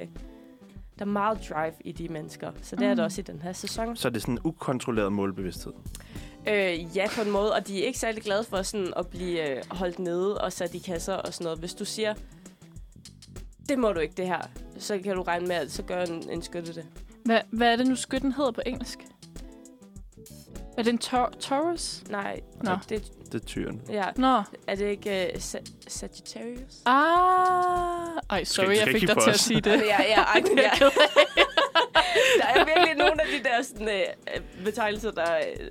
der 0.99 1.05
er 1.05 1.09
meget 1.09 1.49
drive 1.49 1.73
i 1.81 1.91
de 1.91 2.07
mennesker, 2.09 2.51
så 2.61 2.75
det 2.75 2.85
er 2.85 2.89
Mm. 2.89 2.95
det 2.95 3.05
også 3.05 3.21
i 3.21 3.23
den 3.23 3.41
her 3.41 3.53
sæson. 3.53 3.95
Så 3.95 4.07
er 4.07 4.11
det 4.11 4.21
sådan 4.21 4.33
en 4.33 4.39
ukontrolleret 4.43 5.13
målbevidsthed. 5.13 5.73
Øh, 6.47 6.97
ja, 6.97 7.07
på 7.15 7.21
en 7.21 7.31
måde, 7.31 7.53
og 7.53 7.67
de 7.67 7.81
er 7.83 7.87
ikke 7.87 7.99
særlig 7.99 8.23
glade 8.23 8.43
for 8.43 8.61
sådan 8.61 8.93
at 8.97 9.07
blive 9.07 9.49
øh, 9.49 9.63
holdt 9.71 9.99
nede 9.99 10.41
og 10.41 10.53
sat 10.53 10.73
i 10.75 10.79
kasser 10.79 11.13
og 11.13 11.33
sådan 11.33 11.43
noget. 11.43 11.59
Hvis 11.59 11.73
du 11.73 11.85
siger, 11.85 12.13
det 13.69 13.79
må 13.79 13.91
du 13.93 13.99
ikke 13.99 14.13
det 14.17 14.27
her, 14.27 14.41
så 14.77 14.99
kan 15.03 15.15
du 15.15 15.21
regne 15.21 15.47
med, 15.47 15.55
at 15.55 15.71
så 15.71 15.83
gør 15.83 16.03
en, 16.05 16.29
en 16.29 16.41
skytte 16.41 16.73
det. 16.73 16.85
Hvad, 17.25 17.39
hvad 17.51 17.71
er 17.71 17.75
det 17.75 17.87
nu, 17.87 17.95
skytten 17.95 18.31
hedder 18.31 18.51
på 18.51 18.61
engelsk? 18.65 18.99
Er 20.77 20.83
det 20.83 20.91
en 20.93 20.97
tor- 20.97 21.33
Taurus? 21.39 22.03
Nej, 22.09 22.39
Nå. 22.63 22.71
det, 22.89 23.11
Det 23.31 23.41
er 23.41 23.45
tyren. 23.45 23.81
ja, 23.89 24.05
Nå. 24.15 24.41
er 24.67 24.75
det 24.75 24.85
ikke 24.89 25.31
uh, 25.35 25.39
Sa- 25.41 25.73
Sagittarius? 25.87 26.81
Ah. 26.85 28.21
Ej, 28.29 28.43
sorry, 28.43 28.65
skal 28.65 28.77
jeg 28.77 28.87
ikke 28.87 28.99
fik 28.99 29.07
dig 29.07 29.15
for 29.15 29.21
til 29.21 29.29
at 29.29 29.33
os. 29.35 29.39
sige 29.41 29.61
det. 29.61 29.71
Ja, 29.71 30.01
ja, 30.03 30.21
ej, 30.21 30.43
ja. 30.57 30.71
Der 32.39 32.45
er 32.47 32.65
virkelig 32.65 32.95
nogle 32.97 33.21
af 33.21 33.27
de 33.37 33.43
der 33.49 33.61
sådan, 33.63 33.87
øh, 33.89 34.63
betegnelser, 34.65 35.11
der, 35.11 35.35
øh, 35.37 35.67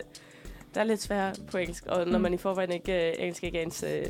der 0.74 0.80
er 0.80 0.84
lidt 0.84 1.02
svære 1.02 1.34
på 1.50 1.56
engelsk, 1.58 1.86
og 1.86 2.06
når 2.06 2.18
Mm. 2.18 2.22
man 2.22 2.34
i 2.34 2.36
forvejen 2.36 2.72
ikke, 2.72 3.08
øh, 3.10 3.14
engelsk 3.18 3.44
ikke 3.44 3.58
er 3.58 3.62
ens 3.62 3.82
øh, 3.88 4.06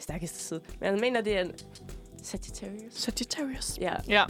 stærkeste 0.00 0.38
side. 0.38 0.60
Men 0.80 0.90
jeg 0.92 0.98
mener, 1.00 1.20
det 1.20 1.36
er 1.36 1.40
en 1.40 1.52
Sagittarius. 2.24 2.92
Sagittarius. 2.94 3.78
Ja. 3.80 3.94
Ja. 4.08 4.24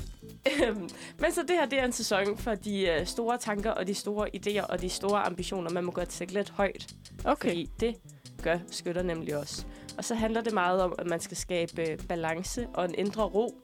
Øhm, 0.67 0.89
Men 1.19 1.33
så 1.33 1.43
det 1.43 1.51
her, 1.51 1.67
det 1.67 1.79
er 1.79 1.85
en 1.85 1.93
sæson 1.93 2.39
for 2.39 2.55
de 2.55 2.81
øh, 2.89 3.07
store 3.07 3.39
tanker 3.39 3.71
og 3.71 3.87
de 3.87 3.95
store 3.95 4.29
idéer 4.37 4.67
og 4.67 4.81
de 4.81 4.89
store 4.89 5.23
ambitioner. 5.23 5.71
Man 5.71 5.85
må 5.85 5.91
godt 5.91 6.13
sætte 6.13 6.35
lidt 6.35 6.51
højt, 6.51 6.95
Okay. 7.25 7.49
fordi 7.49 7.71
det 7.81 7.97
gør 8.43 8.59
skytter 8.71 9.03
nemlig 9.03 9.37
også. 9.37 9.65
Og 9.99 10.05
så 10.05 10.15
handler 10.15 10.41
det 10.41 10.53
meget 10.53 10.83
om, 10.83 10.95
at 10.99 11.07
man 11.07 11.21
skal 11.21 11.37
skabe 11.37 11.91
øh, 11.91 11.99
balance 11.99 12.67
og 12.75 12.85
en 12.85 12.95
indre 12.99 13.23
ro. 13.23 13.55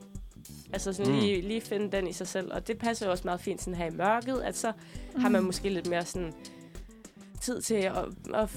Altså 0.72 0.92
sådan 0.92 1.12
Mm. 1.12 1.18
mm. 1.18 1.25
lige, 1.25 1.40
lige 1.40 1.60
finde 1.60 1.92
den 1.96 2.06
i 2.06 2.12
sig 2.12 2.28
selv. 2.28 2.52
Og 2.52 2.66
det 2.68 2.78
passer 2.78 3.06
jo 3.06 3.12
også 3.12 3.25
meget 3.25 3.40
fint 3.40 3.60
sådan 3.60 3.75
her 3.75 3.87
i 3.87 3.90
mørket, 3.90 4.40
at 4.40 4.56
så 4.56 4.72
mm. 5.14 5.20
har 5.20 5.28
man 5.28 5.42
måske 5.42 5.68
lidt 5.68 5.87
mere 5.88 6.04
sådan 6.04 6.32
tid 7.40 7.62
til 7.62 7.75
at, 7.75 7.94
at 8.34 8.50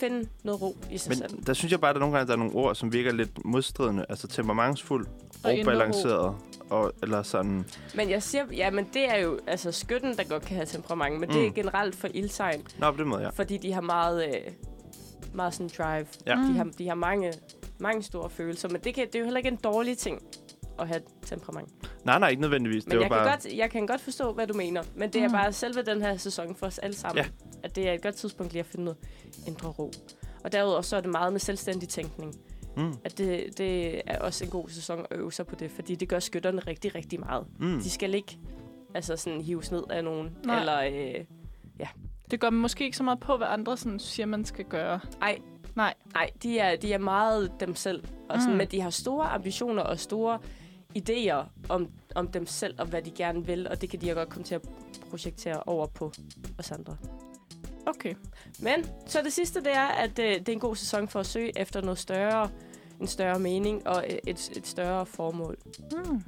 finde 0.00 0.28
noget 0.44 0.62
ro 0.62 0.76
i 0.90 0.98
sig 0.98 1.16
selv. 1.16 1.34
Men 1.34 1.42
der 1.46 1.52
synes 1.52 1.72
jeg 1.72 1.80
bare, 1.80 1.90
at 1.90 1.94
der 1.94 2.00
nogle 2.00 2.16
gange 2.16 2.26
der 2.26 2.32
er 2.32 2.38
nogle 2.38 2.54
ord, 2.54 2.74
som 2.74 2.92
virker 2.92 3.12
lidt 3.12 3.44
modstridende. 3.44 4.06
Altså 4.08 4.28
temperamentsfuld 4.28 5.06
og, 5.44 5.52
balanceret. 5.64 6.34
Og, 6.70 6.92
eller 7.02 7.22
sådan... 7.22 7.64
Men 7.94 8.10
jeg 8.10 8.22
siger, 8.22 8.44
ja, 8.52 8.70
men 8.70 8.88
det 8.94 9.10
er 9.10 9.16
jo 9.16 9.38
altså 9.46 9.72
skytten, 9.72 10.16
der 10.16 10.24
godt 10.24 10.42
kan 10.42 10.56
have 10.56 10.66
temperament, 10.66 11.20
men 11.20 11.28
mm. 11.28 11.34
det 11.34 11.42
er 11.44 11.48
Mm. 11.48 11.54
generelt 11.54 11.94
for 11.94 12.08
ildtegn. 12.14 12.62
Nå, 12.78 12.90
på 12.90 12.96
den 12.98 13.08
måde, 13.08 13.22
ja. 13.22 13.28
fordi 13.28 13.56
de 13.56 13.72
har 13.72 13.80
meget, 13.80 14.24
øh, 14.28 14.34
meget 15.34 15.54
sådan 15.54 15.70
drive. 15.78 16.06
Ja. 16.26 16.32
De 16.32 16.56
har, 16.56 16.64
de 16.78 16.88
har 16.88 16.94
mange, 16.94 17.32
mange 17.78 18.02
store 18.02 18.30
følelser, 18.30 18.68
men 18.68 18.80
det, 18.84 18.94
kan, 18.94 19.06
det 19.06 19.14
er 19.14 19.18
jo 19.18 19.24
heller 19.24 19.38
ikke 19.38 19.48
en 19.48 19.58
dårlig 19.64 19.98
ting 19.98 20.22
at 20.78 20.88
have 20.88 21.00
temperament. 21.26 21.68
Nej, 22.04 22.18
nej, 22.18 22.28
ikke 22.28 22.42
nødvendigvis. 22.42 22.86
Men 22.86 22.90
det 22.90 22.98
var 22.98 23.04
jeg, 23.04 23.10
bare... 23.10 23.24
kan 23.24 23.30
godt, 23.32 23.56
jeg 23.56 23.70
kan 23.70 23.86
godt 23.86 24.00
forstå, 24.00 24.32
hvad 24.32 24.46
du 24.46 24.54
mener. 24.54 24.82
Men 24.96 25.10
det 25.12 25.22
er 25.22 25.28
Mm. 25.28 25.32
bare 25.32 25.52
selve 25.52 25.82
den 25.82 26.02
her 26.02 26.16
sæson 26.16 26.54
for 26.54 26.66
os 26.66 26.78
alle 26.78 26.96
sammen. 26.96 27.24
Ja. 27.24 27.30
At 27.62 27.76
det 27.76 27.88
er 27.88 27.92
et 27.92 28.02
godt 28.02 28.14
tidspunkt 28.14 28.52
lige 28.52 28.60
at 28.60 28.66
finde 28.66 28.84
noget 28.84 28.98
indre 29.46 29.68
ro. 29.68 29.92
Og 30.44 30.52
derudover 30.52 30.82
så 30.82 30.96
er 30.96 31.00
det 31.00 31.10
meget 31.10 31.32
med 31.32 31.40
selvstændig 31.40 31.88
tænkning. 31.88 32.34
Mm, 32.76 32.94
At 33.04 33.18
det, 33.18 33.58
det 33.58 34.02
er 34.06 34.18
også 34.18 34.44
en 34.44 34.50
god 34.50 34.68
sæson 34.68 34.98
at 35.10 35.16
øve 35.18 35.32
sig 35.32 35.46
på 35.46 35.54
det, 35.54 35.70
fordi 35.70 35.94
det 35.94 36.08
gør 36.08 36.18
skytterne 36.18 36.60
rigtig, 36.60 36.94
rigtig 36.94 37.20
meget. 37.20 37.46
mm. 37.60 37.80
De 37.80 37.90
skal 37.90 38.14
ikke 38.14 38.38
altså 38.94 39.16
sådan 39.16 39.40
hives 39.40 39.70
ned 39.70 39.82
af 39.90 40.04
nogen. 40.04 40.36
Nej. 40.44 40.58
Eller, 40.58 40.80
øh, 40.80 41.24
Det 42.30 42.40
går 42.40 42.50
måske 42.50 42.84
ikke 42.84 42.96
så 42.96 43.02
meget 43.02 43.20
på, 43.20 43.36
hvad 43.36 43.46
andre 43.50 43.76
sådan, 43.76 43.98
siger, 43.98 44.26
man 44.26 44.44
skal 44.44 44.64
gøre. 44.64 45.00
ej, 45.22 45.38
Nej. 45.74 45.94
nej, 46.14 46.30
de 46.42 46.58
er, 46.58 46.76
de 46.76 46.92
er 46.92 46.98
meget 46.98 47.52
dem 47.60 47.74
selv. 47.74 48.04
Og 48.28 48.38
sådan, 48.40 48.50
Mm. 48.52 48.58
Men 48.58 48.66
de 48.66 48.80
har 48.80 48.90
store 48.90 49.24
ambitioner 49.28 49.82
og 49.82 49.98
store 49.98 50.38
idéer 50.98 51.44
om, 51.68 51.88
om 52.14 52.28
dem 52.28 52.46
selv, 52.46 52.74
og 52.78 52.86
hvad 52.86 53.02
de 53.02 53.10
gerne 53.10 53.46
vil. 53.46 53.68
Og 53.68 53.80
det 53.80 53.90
kan 53.90 54.00
de 54.00 54.08
jo 54.08 54.14
godt 54.14 54.28
komme 54.28 54.44
til 54.44 54.54
at 54.54 54.62
projektere 55.10 55.62
over 55.66 55.86
på 55.86 56.12
os 56.58 56.70
andre. 56.72 56.96
Okay. 57.86 58.14
Men 58.60 58.86
så 59.06 59.20
det 59.24 59.32
sidste, 59.32 59.60
det 59.60 59.72
er, 59.74 59.86
at 59.86 60.18
øh, 60.18 60.24
det 60.38 60.48
er 60.48 60.52
en 60.52 60.60
god 60.60 60.76
sæson 60.76 61.08
for 61.08 61.20
at 61.20 61.26
søge 61.26 61.58
efter 61.58 61.80
noget 61.80 61.98
større, 61.98 62.50
en 63.00 63.06
større 63.06 63.38
mening 63.38 63.86
og 63.88 64.04
øh, 64.10 64.18
et, 64.26 64.50
et 64.56 64.66
større 64.66 65.06
formål. 65.06 65.56
Mm. 65.92 66.22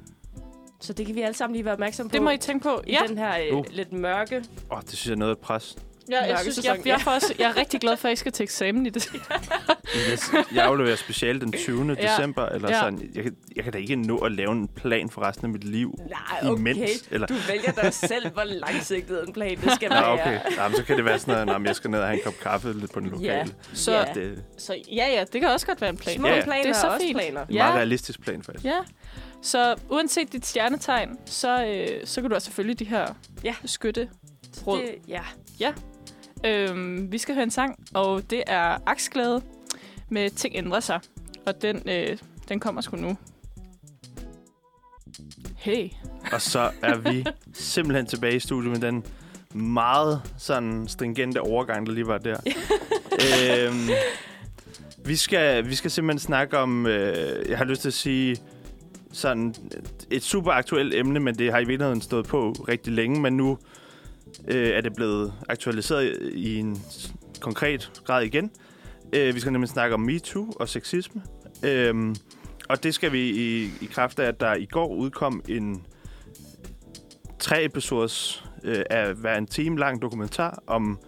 Så 0.79 0.93
det 0.93 1.05
kan 1.05 1.15
vi 1.15 1.21
alle 1.21 1.35
sammen 1.35 1.53
lige 1.55 1.65
være 1.65 1.73
opmærksom 1.73 2.07
på 2.09 2.13
Det 2.13 2.21
må 2.21 2.29
I 2.29 2.37
tænke 2.37 2.63
på. 2.63 2.81
i 2.87 2.91
Ja, 2.91 2.99
den 3.07 3.17
her 3.17 3.33
øh, 3.51 3.57
Uh. 3.57 3.65
lidt 3.69 3.93
mørke. 3.93 4.37
Åh, 4.37 4.77
oh, 4.77 4.81
det 4.81 4.89
synes 4.89 5.05
jeg 5.07 5.11
er 5.13 5.17
noget 5.17 5.29
af 5.31 5.35
et 5.35 5.41
pres. 5.41 5.77
Ja 6.11 6.29
jeg, 6.29 6.39
synes, 6.39 6.55
sæson, 6.55 6.77
jeg, 6.77 6.87
jeg, 6.87 7.01
får 7.01 7.11
også, 7.11 7.33
jeg 7.39 7.49
er 7.49 7.57
rigtig 7.57 7.79
glad 7.81 7.97
for, 7.97 8.07
at 8.07 8.13
I 8.13 8.15
skal 8.15 8.31
til 8.31 8.43
eksamen 8.43 8.85
i 8.85 8.89
det. 8.89 9.09
Jeg, 10.55 10.63
afleverer 10.65 10.95
specielt 10.95 11.41
den 11.41 11.51
20. 11.51 11.95
Ja. 11.99 12.07
december, 12.13 12.45
eller 12.45 12.69
Ja. 12.69 12.79
sådan. 12.79 13.09
Jeg, 13.15 13.23
kan- 13.23 13.35
jeg 13.55 13.63
kan 13.63 13.73
da 13.73 13.79
ikke 13.79 13.95
nå 13.95 14.17
at 14.17 14.31
lave 14.31 14.51
en 14.51 14.67
plan 14.67 15.09
for 15.09 15.21
resten 15.21 15.45
af 15.45 15.49
mit 15.51 15.63
liv. 15.63 15.99
Nej, 16.09 16.49
Imens, 16.51 16.77
okay. 16.77 16.87
eller- 17.11 17.27
Du 17.27 17.33
vælger 17.47 17.71
dig 17.71 17.93
selv, 17.93 18.29
hvor 18.31 18.43
langsigtet 18.43 19.27
en 19.27 19.33
plan 19.33 19.57
det 19.61 19.71
skal 19.71 19.89
være. 19.89 20.07
okay. 20.11 20.39
Jamen, 20.57 20.77
så 20.77 20.83
kan 20.83 20.97
det 20.97 21.05
være 21.05 21.19
sådan 21.19 21.31
noget, 21.33 21.47
"Nå, 21.47 21.57
men 21.57 21.65
jeg 21.65 21.75
skal 21.75 21.89
ned 21.91 21.99
og 21.99 22.05
have 22.07 22.17
en 22.17 22.21
kop 22.23 22.33
kaffe 22.43 22.73
lidt 22.73 22.93
på 22.93 22.99
den 22.99 23.09
lokale. 23.09 23.53
Så, 23.73 23.91
Ja. 23.91 24.03
Det 24.13 24.43
så 24.57 24.75
ja, 24.91 25.07
ja, 25.11 25.23
det 25.33 25.41
kan 25.41 25.49
også 25.49 25.65
godt 25.65 25.81
være 25.81 25.89
en 25.89 25.97
plan. 25.97 26.15
Små 26.15 26.27
Ja, 26.27 26.33
ja, 26.33 26.39
ja. 26.39 26.43
planer 26.45 26.63
Det 26.63 26.69
er 26.69 26.73
så 26.79 26.87
også 26.87 27.05
fint. 27.05 27.17
planer. 27.17 27.41
er 27.41 27.45
en 27.45 27.53
Ja. 27.53 27.63
meget 27.63 27.75
realistisk 27.75 28.21
plan, 28.21 28.43
faktisk. 28.43 28.65
Ja. 28.65 28.77
Så 29.41 29.75
uanset 29.89 30.33
dit 30.33 30.45
stjernetegn, 30.45 31.09
så, 31.25 31.65
øh, 31.65 31.87
så 32.05 32.21
kan 32.21 32.29
du 32.29 32.35
også 32.35 32.51
følge 32.51 32.73
de 32.73 32.85
her 32.85 33.07
Ja. 33.43 33.55
skytte. 33.65 34.09
Råd. 34.67 34.79
Det, 34.79 34.95
ja. 35.59 35.71
Øhm, 36.45 37.11
vi 37.11 37.17
skal 37.17 37.35
høre 37.35 37.43
en 37.43 37.51
sang, 37.51 37.79
og 37.93 38.29
det 38.29 38.43
er 38.47 38.77
Aksglæde 38.85 39.41
med 40.09 40.29
Ting 40.29 40.55
ændrer 40.55 40.79
sig. 40.79 40.99
Og 41.45 41.61
den, 41.61 41.89
øh, 41.89 42.17
den 42.49 42.59
kommer 42.59 42.81
sgu 42.81 42.97
nu. 42.97 43.17
Hey. 45.57 45.89
Og 46.33 46.41
så 46.41 46.71
er 46.81 46.97
vi 46.97 47.25
simpelthen 47.53 48.05
tilbage 48.05 48.35
i 48.35 48.39
studiet 48.39 48.71
med 48.71 48.79
den 48.79 49.05
meget 49.53 50.21
sådan 50.37 50.87
stringente 50.87 51.41
overgang, 51.41 51.85
der 51.85 51.93
lige 51.93 52.07
var 52.07 52.17
der. 52.17 52.37
øhm, 53.25 53.89
vi, 55.05 55.15
skal, 55.15 55.69
vi 55.69 55.75
skal 55.75 55.91
simpelthen 55.91 56.19
snakke 56.19 56.57
om, 56.57 56.87
øh, 56.87 57.49
jeg 57.49 57.57
har 57.57 57.65
lyst 57.65 57.81
til 57.81 57.89
at 57.89 57.93
sige, 57.93 58.37
sådan 59.11 59.55
et 60.09 60.23
super 60.23 60.51
aktuelt 60.51 60.93
emne, 60.93 61.19
men 61.19 61.35
det 61.35 61.51
har 61.51 61.59
i 61.59 61.65
virkeligheden 61.65 62.01
stået 62.01 62.25
på 62.25 62.51
rigtig 62.67 62.93
længe, 62.93 63.21
men 63.21 63.37
nu 63.37 63.57
øh, 64.47 64.67
er 64.69 64.81
det 64.81 64.93
blevet 64.95 65.33
aktualiseret 65.49 66.31
i 66.33 66.57
en 66.59 66.81
konkret 67.39 67.91
grad 68.05 68.23
igen. 68.23 68.51
Øh, 69.13 69.35
vi 69.35 69.39
skal 69.39 69.51
nemlig 69.51 69.69
snakke 69.69 69.93
om 69.93 69.99
MeToo 69.99 70.51
og 70.59 70.69
sexisme. 70.69 71.21
Øh, 71.63 72.15
og 72.69 72.83
det 72.83 72.93
skal 72.93 73.11
vi 73.11 73.29
i, 73.29 73.69
i 73.81 73.85
kraft 73.85 74.19
af, 74.19 74.27
at 74.27 74.39
der 74.39 74.55
i 74.55 74.65
går 74.65 74.87
udkom 74.87 75.43
en 75.47 75.85
tre 77.39 77.65
episoders 77.65 78.45
øh, 78.63 78.83
af 78.89 79.13
hver 79.13 79.37
en 79.37 79.47
time 79.47 79.79
lang 79.79 80.01
dokumentar 80.01 80.63
om 80.67 80.99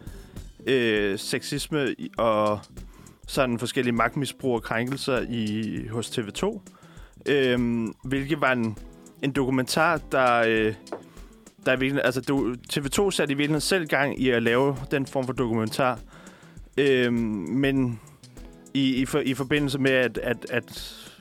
øh, 0.67 1.19
sexisme 1.19 1.95
og 2.17 2.59
sådan 3.27 3.59
forskellige 3.59 3.93
magtmisbrug 3.93 4.55
og 4.55 4.63
krænkelser 4.63 5.25
i, 5.29 5.87
hos 5.87 6.17
TV2. 6.17 6.59
Øh, 7.29 7.87
hvilket 8.03 8.41
var 8.41 8.51
en, 8.51 8.77
en 9.21 9.31
dokumentar, 9.31 10.01
der... 10.11 10.43
Øh, 10.47 10.73
der 11.65 11.71
er 11.71 11.75
virkelig, 11.75 12.05
altså, 12.05 12.21
du, 12.21 12.55
TV2 12.73 13.11
satte 13.11 13.31
i 13.31 13.37
virkeligheden 13.37 13.61
selv 13.61 13.87
gang 13.87 14.21
i 14.21 14.29
at 14.29 14.43
lave 14.43 14.77
den 14.91 15.05
form 15.05 15.25
for 15.25 15.33
dokumentar. 15.33 15.99
Øhm, 16.77 17.15
men 17.49 17.99
i, 18.73 18.95
i, 18.95 19.05
for, 19.05 19.19
i 19.19 19.33
forbindelse 19.33 19.79
med, 19.79 19.91
at, 19.91 20.17
at, 20.17 20.45
at 20.49 20.71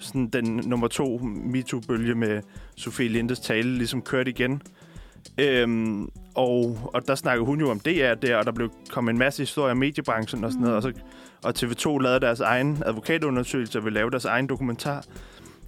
sådan 0.01 0.27
den 0.27 0.45
nummer 0.45 0.89
to 0.89 1.19
MeToo-bølge 1.23 2.15
med 2.15 2.43
Sofie 2.77 3.09
Lindes 3.09 3.41
tale 3.41 3.75
ligesom 3.75 4.03
kørte 4.03 4.31
igen. 4.31 4.63
Øhm, 5.39 6.09
og, 6.35 6.91
og 6.95 7.09
der 7.09 7.15
snakkede 7.15 7.47
hun 7.47 7.61
jo 7.61 7.71
om 7.71 7.81
DR 7.81 8.15
der, 8.15 8.37
og 8.37 8.47
der 8.47 8.53
blev 8.53 8.71
kom 8.91 9.09
en 9.09 9.19
masse 9.19 9.43
historier 9.43 9.71
om 9.71 9.77
mediebranchen 9.77 10.45
og 10.45 10.51
sådan 10.51 10.63
noget. 10.63 10.77
Og, 10.77 10.83
så, 10.83 10.93
og 11.43 11.55
TV2 11.59 12.03
lavede 12.03 12.21
deres 12.21 12.41
egen 12.41 12.83
advokatundersøgelse 12.87 13.79
og 13.79 13.85
ville 13.85 13.95
lave 13.95 14.11
deres 14.11 14.25
egen 14.25 14.47
dokumentar. 14.47 15.05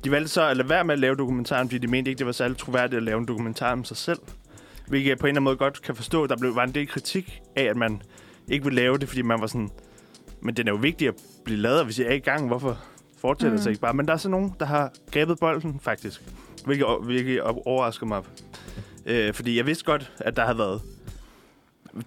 De 0.05 0.11
valgte 0.11 0.29
så 0.29 0.43
at 0.49 0.57
lade 0.57 0.69
være 0.69 0.85
med 0.85 0.93
at 0.93 0.99
lave 0.99 1.17
dokumentaren, 1.17 1.69
fordi 1.69 1.79
de 1.79 1.87
mente 1.87 2.11
ikke, 2.11 2.19
det 2.19 2.27
var 2.27 2.33
særlig 2.33 2.57
troværdigt 2.57 2.97
at 2.97 3.03
lave 3.03 3.19
en 3.19 3.29
dokumentar 3.29 3.73
om 3.73 3.85
sig 3.85 3.97
selv. 3.97 4.19
Hvilket 4.89 5.09
jeg 5.11 5.19
på 5.19 5.27
en 5.27 5.29
eller 5.29 5.33
anden 5.41 5.45
måde 5.45 5.57
godt 5.57 5.83
kan 5.83 5.95
forstå. 5.95 6.27
Der 6.27 6.37
blev, 6.37 6.55
var 6.57 6.65
en 6.65 6.75
del 6.75 6.89
kritik 6.89 7.41
af, 7.57 7.63
at 7.63 7.77
man 7.77 8.03
ikke 8.49 8.65
ville 8.65 8.77
lave 8.77 8.99
det, 8.99 9.09
fordi 9.09 9.23
man 9.23 9.41
var 9.41 9.47
sådan... 9.47 9.71
Men 10.41 10.55
den 10.55 10.69
er 10.69 10.73
jo 10.73 10.79
vigtig 10.79 11.09
at 11.09 11.15
blive 11.45 11.59
lavet, 11.59 11.79
og 11.79 11.85
hvis 11.85 11.99
jeg 11.99 12.07
er 12.07 12.13
i 12.15 12.19
gang, 12.19 12.47
hvorfor 12.47 12.79
fortsætter 13.21 13.51
det 13.51 13.59
Mm. 13.61 13.63
sig 13.63 13.71
ikke 13.71 13.81
bare? 13.81 13.95
Men 13.95 14.07
der 14.07 14.13
er 14.13 14.17
så 14.17 14.29
nogen, 14.29 14.55
der 14.61 14.67
har 14.67 14.93
grebet 15.13 15.39
bolden, 15.41 15.81
faktisk. 15.83 16.23
Hvilket 16.67 16.87
virkelig 17.07 17.43
overrasker 17.43 18.07
mig. 18.07 18.23
Øh, 19.07 19.35
fordi 19.35 19.57
jeg 19.57 19.67
vidste 19.67 19.85
godt, 19.85 20.13
at 20.19 20.37
der 20.37 20.43
havde 20.43 20.59
været... 20.59 20.81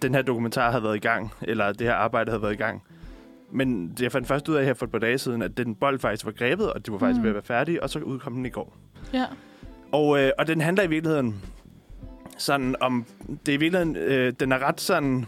Den 0.02 0.14
her 0.14 0.22
dokumentar 0.22 0.70
havde 0.70 0.82
været 0.84 0.96
i 0.96 1.00
gang, 1.00 1.32
eller 1.42 1.72
det 1.72 1.86
her 1.86 1.94
arbejde 1.94 2.30
havde 2.30 2.42
været 2.42 2.52
i 2.52 2.56
gang. 2.56 2.82
Men 3.52 3.96
jeg 4.00 4.12
fandt 4.12 4.28
først 4.28 4.48
ud 4.48 4.54
af 4.54 4.64
her 4.64 4.74
for 4.74 4.86
et 4.86 4.92
par 4.92 4.98
dage 4.98 5.18
siden, 5.18 5.42
at 5.42 5.56
den 5.56 5.74
bold 5.74 5.98
faktisk 5.98 6.24
var 6.26 6.32
grebet, 6.32 6.72
og 6.72 6.84
det 6.86 6.92
var 6.92 6.98
faktisk 6.98 7.18
Mm. 7.18 7.22
ved 7.22 7.30
at 7.30 7.34
være 7.34 7.42
færdig, 7.42 7.82
og 7.82 7.90
så 7.90 7.98
udkom 7.98 8.34
den 8.34 8.46
i 8.46 8.50
går. 8.50 8.76
Ja. 9.12 9.24
Og, 9.92 10.20
øh, 10.20 10.30
og 10.38 10.46
den 10.46 10.60
handler 10.60 10.82
i 10.84 10.86
virkeligheden 10.88 11.42
sådan 12.38 12.76
om... 12.80 13.04
Det 13.46 13.52
er 13.52 13.56
i 13.56 13.60
virkeligheden... 13.60 13.96
Øh, 13.96 14.32
den 14.40 14.52
er 14.52 14.58
ret 14.58 14.80
sådan 14.80 15.26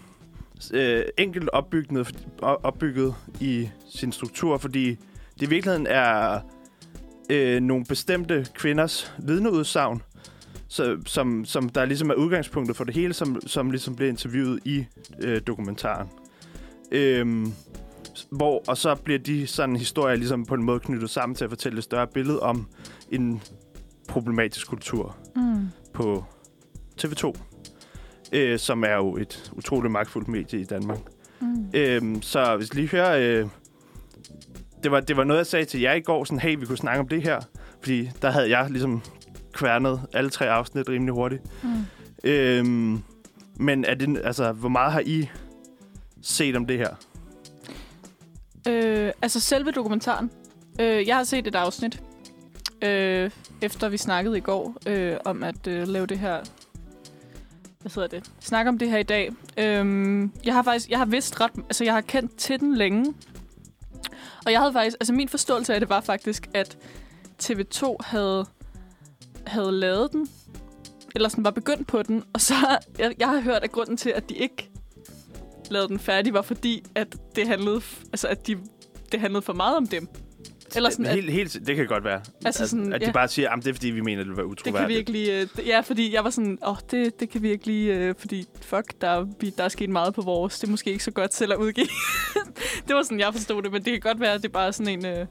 øh, 0.75 1.03
enkelt 1.19 1.49
opbygget, 1.49 2.27
opbygget 2.43 3.15
i 3.41 3.69
sin 3.95 4.13
struktur, 4.13 4.59
fordi 4.59 4.91
det 5.41 5.47
i 5.47 5.49
virkeligheden 5.49 5.87
er 5.87 6.41
øh, 7.31 7.61
nogle 7.61 7.85
bestemte 7.85 8.47
kvinders 8.55 9.15
vidneudsagn, 9.19 10.03
så, 10.69 10.99
som, 11.07 11.45
som 11.45 11.69
der 11.69 11.85
ligesom 11.85 12.11
er 12.11 12.15
udgangspunktet 12.15 12.77
for 12.77 12.85
det 12.85 12.95
hele, 12.95 13.15
som, 13.15 13.41
som 13.47 13.71
ligesom 13.71 13.97
bliver 13.97 14.11
interviewet 14.11 14.61
i 14.65 14.87
øh, 15.21 15.41
dokumentaren. 15.47 16.09
Øhm, 16.93 17.53
hvor, 18.31 18.63
og 18.69 18.77
så 18.77 18.95
bliver 18.95 19.19
de 19.19 19.47
sådan 19.47 19.77
historier 19.77 20.17
ligesom 20.17 20.47
på 20.47 20.55
en 20.55 20.63
måde 20.63 20.81
knyttet 20.81 21.11
sammen 21.11 21.37
til 21.37 21.45
at 21.45 21.51
fortælle 21.51 21.79
et 21.79 21.85
større 21.85 22.07
billede 22.07 22.41
om 22.41 22.67
en 23.11 23.43
problematisk 24.09 24.69
kultur 24.69 25.17
Mm. 25.37 25.69
på 25.95 26.25
TV2, 27.05 27.33
øh, 28.33 28.59
som 28.59 28.85
er 28.85 28.95
jo 28.95 29.17
et 29.17 29.53
utroligt 29.57 29.93
magtfuldt 29.93 30.29
medie 30.29 30.61
i 30.61 30.65
Danmark. 30.65 30.99
Mm. 31.41 31.71
Øhm, 31.75 32.23
så 32.23 32.57
hvis 32.57 32.75
lige 32.75 32.89
hører... 32.89 33.41
Øh, 33.41 33.49
det, 34.83 34.91
var, 34.91 35.01
det 35.01 35.17
var 35.17 35.25
noget, 35.25 35.39
jeg 35.39 35.47
sagde 35.47 35.65
til 35.65 35.81
jer 35.81 35.93
i 35.93 36.01
går, 36.01 36.25
sådan, 36.25 36.39
hey, 36.39 36.57
vi 36.59 36.67
kunne 36.67 36.79
snakke 36.79 37.01
om 37.01 37.09
det 37.09 37.23
her. 37.23 37.41
Fordi 37.81 38.11
der 38.23 38.31
havde 38.31 38.59
jeg 38.59 38.71
ligesom 38.71 39.03
kværnet 39.53 40.01
alle 40.13 40.31
tre 40.31 40.51
afsnit 40.51 40.89
rimelig 40.89 41.15
hurtigt. 41.15 41.43
Mm. 41.63 41.85
Øhm, 42.25 43.03
men 43.57 43.85
er 43.85 43.95
det, 43.95 44.21
altså, 44.25 44.53
hvor 44.53 44.69
meget 44.69 44.93
har 44.93 45.03
I 45.07 45.31
set 46.23 46.57
om 46.57 46.67
det 46.67 46.79
her? 46.79 46.95
Øh, 48.69 49.13
altså 49.23 49.41
selve 49.41 49.71
dokumentaren. 49.71 50.31
Øh, 50.81 51.09
jeg 51.09 51.17
har 51.17 51.25
set 51.25 51.47
et 51.47 51.55
afsnit, 51.55 52.03
øh, 52.83 53.31
efter 53.63 53.89
vi 53.89 53.97
snakkede 53.97 54.39
i 54.39 54.41
går 54.41 54.77
øh, 54.87 55.17
om 55.25 55.43
at 55.43 55.67
øh, 55.67 55.89
lave 55.89 56.07
det 56.07 56.19
her. 56.19 56.41
Hvad 57.81 57.93
hedder 57.95 58.09
det? 58.09 58.31
Snakke 58.41 58.69
om 58.69 58.79
det 58.79 58.91
her 58.91 58.99
i 58.99 59.03
dag. 59.03 59.31
Øhm, 59.57 60.33
jeg 60.45 60.55
har 60.55 60.63
faktisk, 60.63 60.91
jeg 60.91 60.99
har 60.99 61.05
vidst 61.05 61.41
ret, 61.41 61.51
altså 61.57 61.85
jeg 61.85 61.95
har 61.95 62.01
kendt 62.01 62.37
til 62.37 62.61
den 62.61 62.75
længe. 62.77 63.15
Og 64.47 64.53
jeg 64.53 64.61
havde 64.61 64.73
faktisk, 64.73 64.97
altså 65.01 65.13
min 65.13 65.29
forståelse 65.29 65.75
af 65.75 65.81
det 65.81 65.89
var 65.89 66.01
faktisk, 66.01 66.49
at 66.55 66.79
TV2 67.43 67.97
havde, 68.01 68.47
havde 69.47 69.73
lavet 69.73 70.13
den, 70.13 70.29
eller 71.15 71.29
sådan 71.29 71.45
var 71.45 71.51
begyndt 71.51 71.87
på 71.87 72.03
den, 72.03 72.25
og 72.33 72.41
så, 72.41 72.55
jeg, 72.99 73.15
jeg 73.19 73.29
har 73.29 73.41
hørt, 73.41 73.65
at 73.65 73.73
grunden 73.73 73.97
til, 73.97 74.11
at 74.11 74.29
de 74.29 74.35
ikke 74.35 74.71
lavede 75.71 75.89
den 75.89 75.99
færdig, 75.99 76.35
var 76.35 76.43
fordi, 76.43 76.85
at 76.95 77.17
det 77.37 77.47
handlede, 77.47 77.81
altså 78.13 78.29
at 78.29 78.47
de, 78.47 78.59
det 79.13 79.21
handlede 79.21 79.43
for 79.43 79.53
meget 79.53 79.77
om 79.77 79.87
dem. 79.87 80.09
Eller 80.77 80.91
sådan, 80.91 81.07
at, 81.07 81.15
helt, 81.15 81.31
helt, 81.31 81.59
det 81.67 81.77
kan 81.77 81.87
godt 81.87 82.05
være. 82.05 82.21
Altså 82.45 82.63
at, 82.63 82.69
sådan, 82.71 82.93
at 82.93 83.01
de 83.01 83.07
ja. 83.07 83.13
bare 83.13 83.29
siger, 83.29 83.51
at 83.51 83.65
det 83.65 83.71
er 83.71 83.75
fordi, 83.75 83.91
vi 83.91 84.01
mener, 84.01 84.19
det 84.23 84.29
vil 84.29 84.37
være 84.37 84.45
det 84.47 84.51
utroværdigt. 84.51 84.81
kan 84.81 84.89
vi 84.89 84.95
ikke 84.99 85.13
lige... 85.13 85.41
Øh, 85.41 85.49
det- 85.57 85.67
ja, 85.67 85.81
fordi 85.81 86.15
jeg 86.15 86.25
var 86.25 86.31
sådan, 86.31 86.59
åh, 86.67 86.71
oh, 86.71 86.77
det, 86.91 87.21
det 87.21 87.31
kan 87.31 87.43
vi 87.43 87.51
ikke 87.51 87.67
lige... 87.67 87.95
Øh, 87.95 88.15
fordi, 88.19 88.45
fuck, 88.63 89.01
der, 89.01 89.09
er- 89.09 89.27
vi, 89.41 89.51
der 89.51 89.65
er 89.65 89.69
sket 89.69 89.91
meget 89.91 90.15
på 90.15 90.23
vores. 90.23 90.59
Det 90.59 90.67
er 90.67 90.71
måske 90.71 90.91
ikke 90.93 91.05
så 91.05 91.11
godt 91.11 91.35
selv 91.35 91.53
at 91.53 91.59
udgive. 91.59 91.87
det 92.89 92.97
var 92.97 93.03
sådan, 93.03 93.21
jeg 93.21 93.33
forstod 93.33 93.63
det, 93.63 93.73
men 93.73 93.85
det 93.85 93.93
kan 93.93 94.01
godt 94.01 94.21
være, 94.21 94.33
at 94.33 94.43
det 94.43 94.49
er 94.49 94.53
bare 94.53 94.73
sådan 94.73 94.99
en 94.99 95.07
øh, 95.07 95.27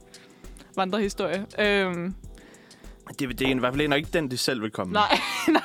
vandrehistorie. 0.76 1.46
Øhm, 1.60 2.14
DVD'en, 3.22 3.48
i 3.56 3.60
hvert 3.60 3.74
fald 3.76 3.88
nok 3.88 3.98
ikke 3.98 4.10
den, 4.14 4.32
de 4.32 4.38
selv 4.38 4.62
vil 4.62 4.72
komme. 4.72 4.94
Nej, 4.94 5.18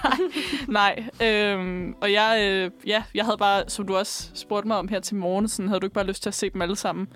nej, 0.69 1.05
nej. 1.19 1.29
Øhm, 1.29 1.95
og 2.01 2.13
jeg, 2.13 2.39
øh, 2.51 2.71
ja, 2.87 3.03
jeg 3.15 3.25
havde 3.25 3.37
bare, 3.39 3.65
som 3.69 3.87
du 3.87 3.97
også 3.97 4.31
spurgte 4.35 4.69
mig 4.69 4.77
om 4.77 4.89
her 4.89 5.01
til 5.01 5.17
morgen, 5.17 5.49
sådan, 5.49 5.69
havde 5.69 5.81
du 5.81 5.87
ikke 5.87 5.95
bare 5.95 6.07
lyst 6.07 6.23
til 6.23 6.31
at 6.31 6.35
se 6.35 6.51
dem 6.51 6.63
alle 6.63 6.77
sammen? 6.77 7.09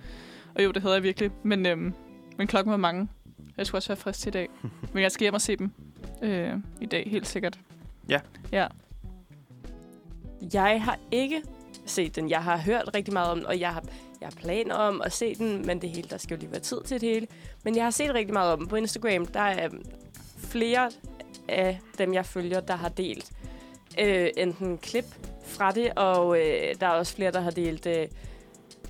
Og 0.54 0.64
jo, 0.64 0.70
det 0.70 0.82
havde 0.82 0.94
jeg 0.94 1.02
virkelig. 1.02 1.30
Men, 1.44 1.66
øhm, 1.66 1.92
men 2.38 2.46
klokken 2.46 2.70
var 2.70 2.76
mange. 2.76 3.08
Jeg 3.56 3.66
skulle 3.66 3.78
også 3.78 3.88
være 3.88 3.96
frisk 3.96 4.20
til 4.20 4.28
i 4.28 4.30
dag. 4.30 4.48
men 4.92 5.02
jeg 5.02 5.12
skal 5.12 5.24
hjem 5.24 5.34
og 5.34 5.40
se 5.40 5.56
dem 5.56 5.72
øh, 6.22 6.54
i 6.80 6.86
dag, 6.86 7.08
helt 7.10 7.26
sikkert. 7.26 7.58
Ja. 8.08 8.20
Ja. 8.52 8.66
Jeg 10.52 10.82
har 10.82 10.98
ikke 11.10 11.42
set 11.86 12.16
den. 12.16 12.30
Jeg 12.30 12.42
har 12.44 12.56
hørt 12.56 12.90
rigtig 12.94 13.12
meget 13.12 13.30
om 13.30 13.38
den, 13.38 13.46
og 13.46 13.60
jeg 13.60 13.72
har, 13.72 13.84
jeg 14.20 14.26
har 14.28 14.40
planer 14.40 14.74
om 14.74 15.02
at 15.02 15.12
se 15.12 15.34
den, 15.34 15.66
men 15.66 15.80
det 15.82 15.90
hele, 15.90 16.08
der 16.08 16.16
skal 16.16 16.34
jo 16.34 16.40
lige 16.40 16.50
være 16.50 16.60
tid 16.60 16.80
til 16.84 17.00
det 17.00 17.08
hele. 17.08 17.26
Men 17.64 17.76
jeg 17.76 17.84
har 17.84 17.90
set 17.90 18.14
rigtig 18.14 18.32
meget 18.32 18.52
om 18.52 18.58
den. 18.58 18.68
På 18.68 18.76
Instagram, 18.76 19.26
der 19.26 19.40
er 19.40 19.68
flere 20.38 20.90
af 21.48 21.80
dem, 21.98 22.14
jeg 22.14 22.26
følger, 22.26 22.60
der 22.60 22.76
har 22.76 22.88
delt 22.88 23.32
øh, 24.00 24.28
enten 24.36 24.78
klip 24.78 25.04
fra 25.44 25.72
det, 25.72 25.92
og 25.96 26.38
øh, 26.40 26.74
der 26.80 26.86
er 26.86 26.90
også 26.90 27.14
flere, 27.14 27.30
der 27.30 27.40
har 27.40 27.50
delt 27.50 27.86
øh, 27.86 28.08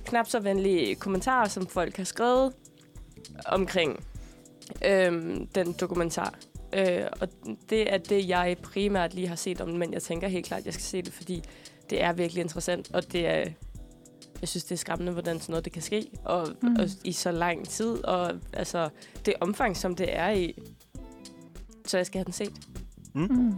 knap 0.05 0.27
så 0.27 0.39
venlige 0.39 0.95
kommentarer, 0.95 1.47
som 1.47 1.67
folk 1.67 1.97
har 1.97 2.03
skrevet 2.03 2.53
omkring 3.45 4.03
øh, 4.85 5.37
den 5.55 5.75
dokumentar. 5.79 6.33
Øh, 6.73 7.03
og 7.21 7.27
det 7.69 7.93
er 7.93 7.97
det, 7.97 8.27
jeg 8.29 8.57
primært 8.63 9.13
lige 9.13 9.27
har 9.27 9.35
set 9.35 9.61
om 9.61 9.69
den, 9.69 9.77
men 9.77 9.93
jeg 9.93 10.01
tænker 10.01 10.27
helt 10.27 10.45
klart, 10.45 10.59
at 10.59 10.65
jeg 10.65 10.73
skal 10.73 10.83
se 10.83 11.01
det, 11.01 11.13
fordi 11.13 11.43
det 11.89 12.03
er 12.03 12.13
virkelig 12.13 12.41
interessant, 12.41 12.91
og 12.93 13.11
det 13.11 13.27
er, 13.27 13.45
jeg 14.41 14.49
synes, 14.49 14.63
det 14.63 14.71
er 14.71 14.75
skræmmende, 14.77 15.11
hvordan 15.11 15.39
sådan 15.39 15.51
noget 15.53 15.65
det 15.65 15.73
kan 15.73 15.81
ske, 15.81 16.09
og, 16.25 16.47
Mm. 16.61 16.69
mm. 16.69 16.75
og 16.75 16.85
i 17.03 17.11
så 17.11 17.31
lang 17.31 17.67
tid, 17.69 18.05
og 18.05 18.31
altså, 18.53 18.89
det 19.25 19.33
omfang, 19.41 19.77
som 19.77 19.95
det 19.95 20.15
er 20.17 20.29
i. 20.29 20.61
Så 21.85 21.97
jeg 21.97 22.05
skal 22.05 22.19
have 22.19 22.25
den 22.25 22.33
set. 22.33 22.53
Mm. 23.13 23.53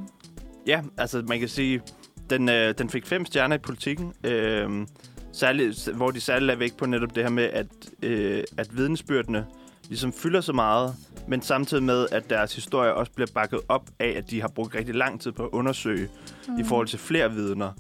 Ja, 0.68 0.82
altså 0.98 1.24
man 1.28 1.40
kan 1.40 1.50
sige, 1.50 1.82
den, 2.30 2.50
øh, 2.50 2.74
den 2.78 2.90
fik 2.90 3.06
fem 3.06 3.26
stjerner 3.26 3.56
i 3.56 3.60
politikken, 3.60 4.14
øh, 4.24 4.88
særligt, 5.34 5.90
hvor 5.96 6.12
de 6.12 6.22
særligt 6.22 6.46
lagde 6.46 6.60
vægt 6.60 6.78
på 6.78 6.86
netop 6.86 7.16
det 7.16 7.24
her 7.24 7.30
med, 7.30 7.44
at, 7.44 7.68
øh, 8.04 8.44
at 8.58 8.78
vidensbyrdene 8.78 9.46
ligesom 9.88 10.14
fylder 10.14 10.42
så 10.42 10.54
meget, 10.54 10.96
men 11.28 11.42
samtidig 11.42 11.84
med, 11.84 12.08
at 12.12 12.30
deres 12.30 12.56
historie 12.56 12.94
også 12.94 13.12
bliver 13.12 13.28
bakket 13.34 13.60
op 13.68 13.90
af, 14.00 14.14
at 14.18 14.30
de 14.30 14.42
har 14.42 14.48
brugt 14.48 14.76
rigtig 14.76 14.96
lang 14.96 15.22
tid 15.22 15.32
på 15.32 15.44
at 15.44 15.50
undersøge 15.52 16.10
mm. 16.48 16.60
i 16.60 16.64
forhold 16.64 16.88
til 16.88 17.00
flere 17.00 17.32
vidner. 17.32 17.72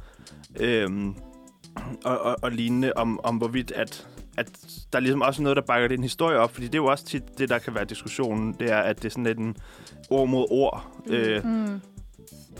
Øhm, 0.59 1.15
og, 2.05 2.19
og, 2.19 2.35
og 2.41 2.51
lignende 2.51 2.93
om, 2.95 3.19
om 3.23 3.37
hvorvidt, 3.37 3.71
at, 3.71 4.07
at 4.37 4.47
der 4.93 4.99
er 4.99 5.01
ligesom 5.01 5.21
også 5.21 5.41
noget, 5.41 5.55
der 5.55 5.61
bakker 5.61 5.87
den 5.87 6.03
historie 6.03 6.37
op, 6.37 6.53
fordi 6.53 6.65
det 6.65 6.75
er 6.75 6.79
jo 6.79 6.85
også 6.85 7.05
tit 7.05 7.23
det, 7.37 7.49
der 7.49 7.59
kan 7.59 7.75
være 7.75 7.85
diskussionen, 7.85 8.55
det 8.59 8.71
er, 8.71 8.77
at 8.77 8.97
det 8.97 9.05
er 9.05 9.09
sådan 9.09 9.23
lidt 9.23 9.37
en 9.37 9.57
ord 10.09 10.27
mod 10.29 10.45
ord. 10.49 10.87
Øh, 11.07 11.45
Mm. 11.45 11.81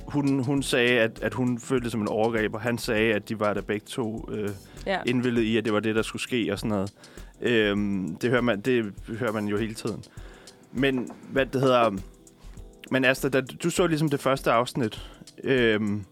Hun, 0.08 0.44
hun 0.44 0.64
sagde, 0.64 1.00
at, 1.00 1.20
at 1.22 1.34
hun 1.34 1.60
følte 1.60 1.84
det 1.84 1.92
som 1.92 2.02
en 2.02 2.08
overgreb, 2.08 2.54
og 2.54 2.62
han 2.62 2.78
sagde, 2.78 3.14
at 3.14 3.30
de 3.30 3.40
var 3.40 3.54
der 3.54 3.62
begge 3.62 3.86
to 3.86 4.30
øh, 4.32 4.50
Ja. 4.86 5.00
indvildet 5.06 5.42
i, 5.42 5.58
at 5.58 5.66
det 5.66 5.74
var 5.74 5.80
det, 5.80 5.96
der 5.96 6.02
skulle 6.02 6.22
ske 6.22 6.50
og 6.52 6.60
sådan 6.60 6.70
noget. 6.70 6.94
Øhm, 7.42 8.16
det, 8.16 8.30
hører 8.30 8.42
man, 8.42 8.62
det 8.62 8.94
hører 9.20 9.32
man 9.32 9.48
jo 9.48 9.58
hele 9.58 9.74
tiden. 9.74 10.04
Men 10.72 11.10
hvad 11.30 11.46
det 11.46 11.62
hedder... 11.62 11.92
Men 12.92 13.06
Asta, 13.06 13.30
da, 13.30 13.42
du 13.42 13.70
så 13.70 13.88
ligesom 13.88 14.10
det 14.10 14.20
første 14.20 14.52
afsnit, 14.52 15.10
øhm, 15.44 16.04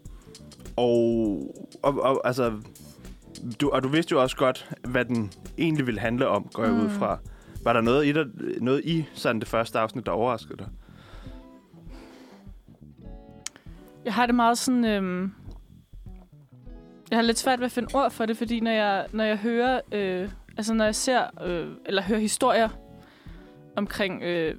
og, 0.76 1.56
og, 1.84 2.02
og 2.02 2.28
altså, 2.28 2.54
du, 3.62 3.70
og 3.70 3.84
du 3.84 3.88
vidste 3.88 4.12
jo 4.12 4.22
også 4.22 4.36
godt, 4.36 4.70
hvad 4.88 5.06
den 5.06 5.32
egentlig 5.58 5.86
ville 5.88 6.00
handle 6.00 6.28
om, 6.28 6.50
går 6.54 6.64
jeg 6.64 6.74
mm. 6.74 6.86
ud 6.86 6.90
fra. 6.90 7.20
Var 7.64 7.74
der 7.74 7.82
noget 7.82 8.06
i, 8.06 8.12
der, 8.12 8.26
noget 8.62 8.82
i 8.86 9.06
sådan 9.14 9.40
det 9.40 9.48
første 9.48 9.80
afsnit, 9.80 10.06
der 10.06 10.12
overraskede 10.12 10.58
dig? 10.58 10.68
Jeg 14.10 14.16
har 14.16 14.26
det 14.26 14.36
meget 14.36 14.58
sådan... 14.58 14.86
Øhm, 14.86 15.34
jeg 17.10 17.18
har 17.18 17.22
lidt 17.22 17.40
svært 17.40 17.60
ved 17.60 17.66
at 17.66 17.72
finde 17.72 17.90
ord 17.94 18.12
for 18.12 18.26
det, 18.26 18.38
fordi 18.38 18.60
når 18.60 18.72
jeg, 18.72 19.08
når 19.14 19.24
jeg 19.24 19.38
hører... 19.38 19.82
Øh, 19.92 20.30
altså 20.58 20.74
når 20.74 20.86
jeg 20.86 20.96
ser... 20.96 21.44
Øh, 21.46 21.76
eller 21.86 22.02
hører 22.02 22.20
historier 22.20 22.70
omkring... 23.76 24.24
Øh, 24.24 24.56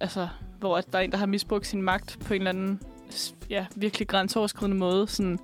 altså, 0.00 0.28
hvor 0.58 0.80
der 0.80 0.98
er 0.98 1.02
en, 1.02 1.12
der 1.12 1.18
har 1.18 1.26
misbrugt 1.26 1.66
sin 1.66 1.82
magt 1.82 2.18
på 2.26 2.34
en 2.34 2.40
eller 2.40 2.50
anden... 2.50 2.80
Ja, 3.50 3.66
virkelig 3.76 4.08
grænseoverskridende 4.08 4.76
måde. 4.76 5.08
Sådan, 5.08 5.38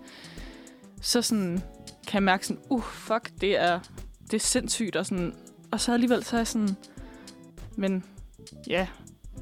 så 1.00 1.22
sådan, 1.22 1.62
kan 2.06 2.14
jeg 2.14 2.22
mærke 2.22 2.46
sådan... 2.46 2.62
Uh, 2.70 2.82
fuck, 2.82 3.30
det 3.40 3.58
er, 3.60 3.80
det 4.24 4.34
er 4.34 4.38
sindssygt. 4.38 4.96
Og, 4.96 5.06
sådan, 5.06 5.34
og 5.72 5.80
så 5.80 5.92
alligevel 5.92 6.24
så 6.24 6.36
er 6.36 6.40
jeg 6.40 6.46
sådan... 6.46 6.76
Men 7.76 8.04
ja, 8.68 8.86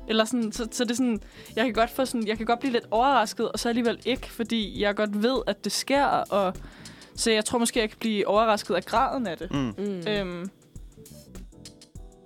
eller 0.08 0.24
sådan, 0.24 0.52
så, 0.52 0.68
så 0.70 0.84
det 0.84 0.90
er 0.90 0.94
sådan, 0.94 1.20
jeg 1.56 1.64
kan 1.64 1.74
godt 1.74 1.90
få 1.90 2.04
sådan, 2.04 2.26
jeg 2.26 2.36
kan 2.36 2.46
godt 2.46 2.60
blive 2.60 2.72
lidt 2.72 2.86
overrasket, 2.90 3.52
og 3.52 3.58
så 3.58 3.68
alligevel 3.68 4.00
ikke, 4.04 4.30
fordi 4.30 4.82
jeg 4.82 4.96
godt 4.96 5.22
ved, 5.22 5.42
at 5.46 5.64
det 5.64 5.72
sker, 5.72 6.04
og 6.06 6.54
så 7.14 7.30
jeg 7.30 7.44
tror 7.44 7.58
måske, 7.58 7.80
jeg 7.80 7.88
kan 7.90 7.98
blive 8.00 8.26
overrasket 8.28 8.74
af 8.74 8.84
graden 8.84 9.26
af 9.26 9.38
det. 9.38 9.50
Mm. 9.50 9.74
Mm. 9.78 10.02
Øhm, 10.08 10.50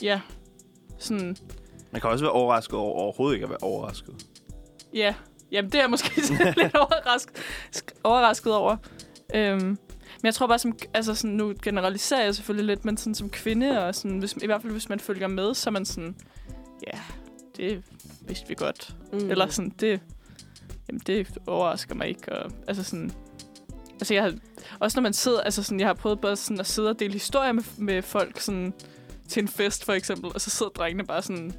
ja, 0.03 0.21
sådan, 0.99 1.37
Man 1.91 2.01
kan 2.01 2.11
også 2.11 2.25
være 2.25 2.33
overrasket 2.33 2.75
over 2.75 3.01
overhovedet 3.01 3.35
ikke 3.37 3.45
at 3.45 3.51
være 3.51 3.59
overrasket. 3.63 4.27
ja, 4.95 5.15
jamen 5.53 5.71
det 5.73 5.79
er 5.79 5.83
jeg 5.83 5.91
måske 5.91 6.21
lidt 6.63 6.75
overrasket, 6.77 7.37
sk- 7.77 8.01
overrasket 8.05 8.55
over. 8.55 8.77
Øhm, 9.35 9.61
men 9.61 10.27
jeg 10.27 10.35
tror 10.35 10.47
bare, 10.47 10.59
som, 10.59 10.79
altså 10.95 11.15
sådan, 11.15 11.37
nu 11.37 11.55
generaliserer 11.63 12.25
jeg 12.25 12.35
selvfølgelig 12.35 12.67
lidt, 12.67 12.85
men 12.85 12.97
sådan 12.97 13.15
som 13.15 13.31
kvinde, 13.31 13.85
og 13.87 13.95
sådan, 13.95 14.19
hvis, 14.19 14.33
i 14.43 14.47
hvert 14.47 14.63
fald 14.63 14.73
hvis 14.73 14.89
man 14.89 15.01
følger 15.01 15.29
med, 15.29 15.55
så 15.55 15.71
er 15.71 15.73
man 15.73 15.85
sådan, 15.85 16.17
ja, 16.87 16.99
det 17.57 17.83
vidste 18.21 18.49
vi 18.49 18.55
godt. 18.55 18.97
Mm. 19.13 19.31
Eller 19.31 19.47
sådan, 19.47 19.73
det, 19.81 20.01
jamen 20.89 21.03
det 21.07 21.29
overrasker 21.47 21.95
mig 21.95 22.09
ikke. 22.09 22.33
Og, 22.33 22.51
altså 22.69 22.83
sådan, 22.83 23.13
altså 23.93 24.15
jeg 24.15 24.23
har, 24.23 24.35
også 24.81 25.01
når 25.01 25.03
man 25.03 25.13
sidder, 25.13 25.41
altså 25.41 25.63
sådan, 25.63 25.81
jeg 25.81 25.89
har 25.89 25.95
prøvet 25.95 26.21
bare 26.21 26.37
sådan 26.37 26.61
at 26.61 26.67
sidde 26.67 26.91
og 26.91 27.01
dele 27.01 27.13
historier 27.13 27.53
med, 27.53 27.63
med 27.79 28.03
folk 28.03 28.41
sådan, 28.41 28.75
til 29.29 29.43
en 29.43 29.49
fest 29.49 29.85
for 29.85 29.93
eksempel, 29.93 30.31
og 30.35 30.41
så 30.41 30.51
sidder 30.51 30.73
drengene 30.73 31.05
bare 31.05 31.23
sådan, 31.23 31.53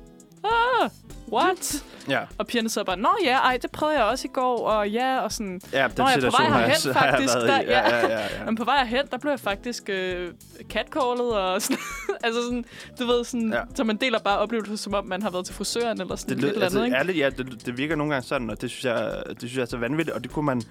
ah, 0.43 0.89
what? 1.33 1.83
Ja, 2.09 2.19
og 2.37 2.47
pigerne 2.47 2.69
sidder 2.69 2.85
bare, 2.85 2.97
nå 2.97 3.09
ja, 3.23 3.37
ej, 3.37 3.57
det 3.61 3.71
prøvede 3.71 3.97
jeg 3.97 4.05
også 4.05 4.27
i 4.27 4.31
går, 4.33 4.67
og 4.67 4.89
ja, 4.89 5.19
og 5.19 5.31
sådan, 5.31 5.61
ja 5.73 5.83
den 5.87 5.91
Nå, 5.97 6.03
jeg 6.07 6.15
er 6.17 6.21
på 6.31 6.37
vej 6.37 6.45
har 6.49 6.59
jeg, 6.59 6.69
herhen, 6.69 6.93
har 6.99 7.05
jeg 7.05 7.13
faktisk. 7.13 7.35
i. 7.35 7.39
Der- 7.47 7.61
ja. 7.61 7.89
Ja, 7.89 7.97
ja, 7.97 8.07
ja, 8.07 8.19
ja. 8.39 8.45
men 8.45 8.55
på 8.55 8.63
vej 8.63 8.85
hen, 8.85 9.01
der 9.11 9.17
blev 9.17 9.29
jeg 9.31 9.39
faktisk 9.39 9.89
øh, 9.89 10.31
catcallet, 10.69 11.31
og 11.37 11.61
sådan, 11.65 11.77
altså 12.23 12.43
sådan, 12.43 12.65
du 12.99 13.05
ved, 13.05 13.23
sådan, 13.23 13.53
Ja. 13.53 13.61
så 13.75 13.83
man 13.83 13.97
deler 13.97 14.19
bare 14.19 14.37
oplevelser, 14.39 14.75
som 14.75 14.93
om 14.93 15.05
man 15.05 15.21
har 15.21 15.29
været 15.29 15.45
til 15.45 15.55
frisøren, 15.55 16.01
eller 16.01 16.15
sådan 16.15 16.35
Det, 16.35 16.41
lød, 16.41 16.49
et 16.49 16.53
eller 16.53 16.65
andet, 16.67 16.77
altså, 16.79 16.83
ikke? 16.85 16.97
ærligt, 16.97 17.17
ja, 17.17 17.29
det, 17.29 17.65
det 17.65 17.77
virker 17.77 17.95
nogle 17.95 18.13
gange 18.13 18.27
sådan, 18.27 18.49
og 18.49 18.61
det 18.61 18.69
synes 18.69 18.85
jeg, 18.85 19.23
det 19.29 19.37
synes 19.39 19.55
jeg 19.55 19.61
er 19.61 19.65
så 19.65 19.77
vanvittigt, 19.77 20.15
og 20.15 20.23
det 20.23 20.31
kunne 20.31 20.45
man... 20.45 20.61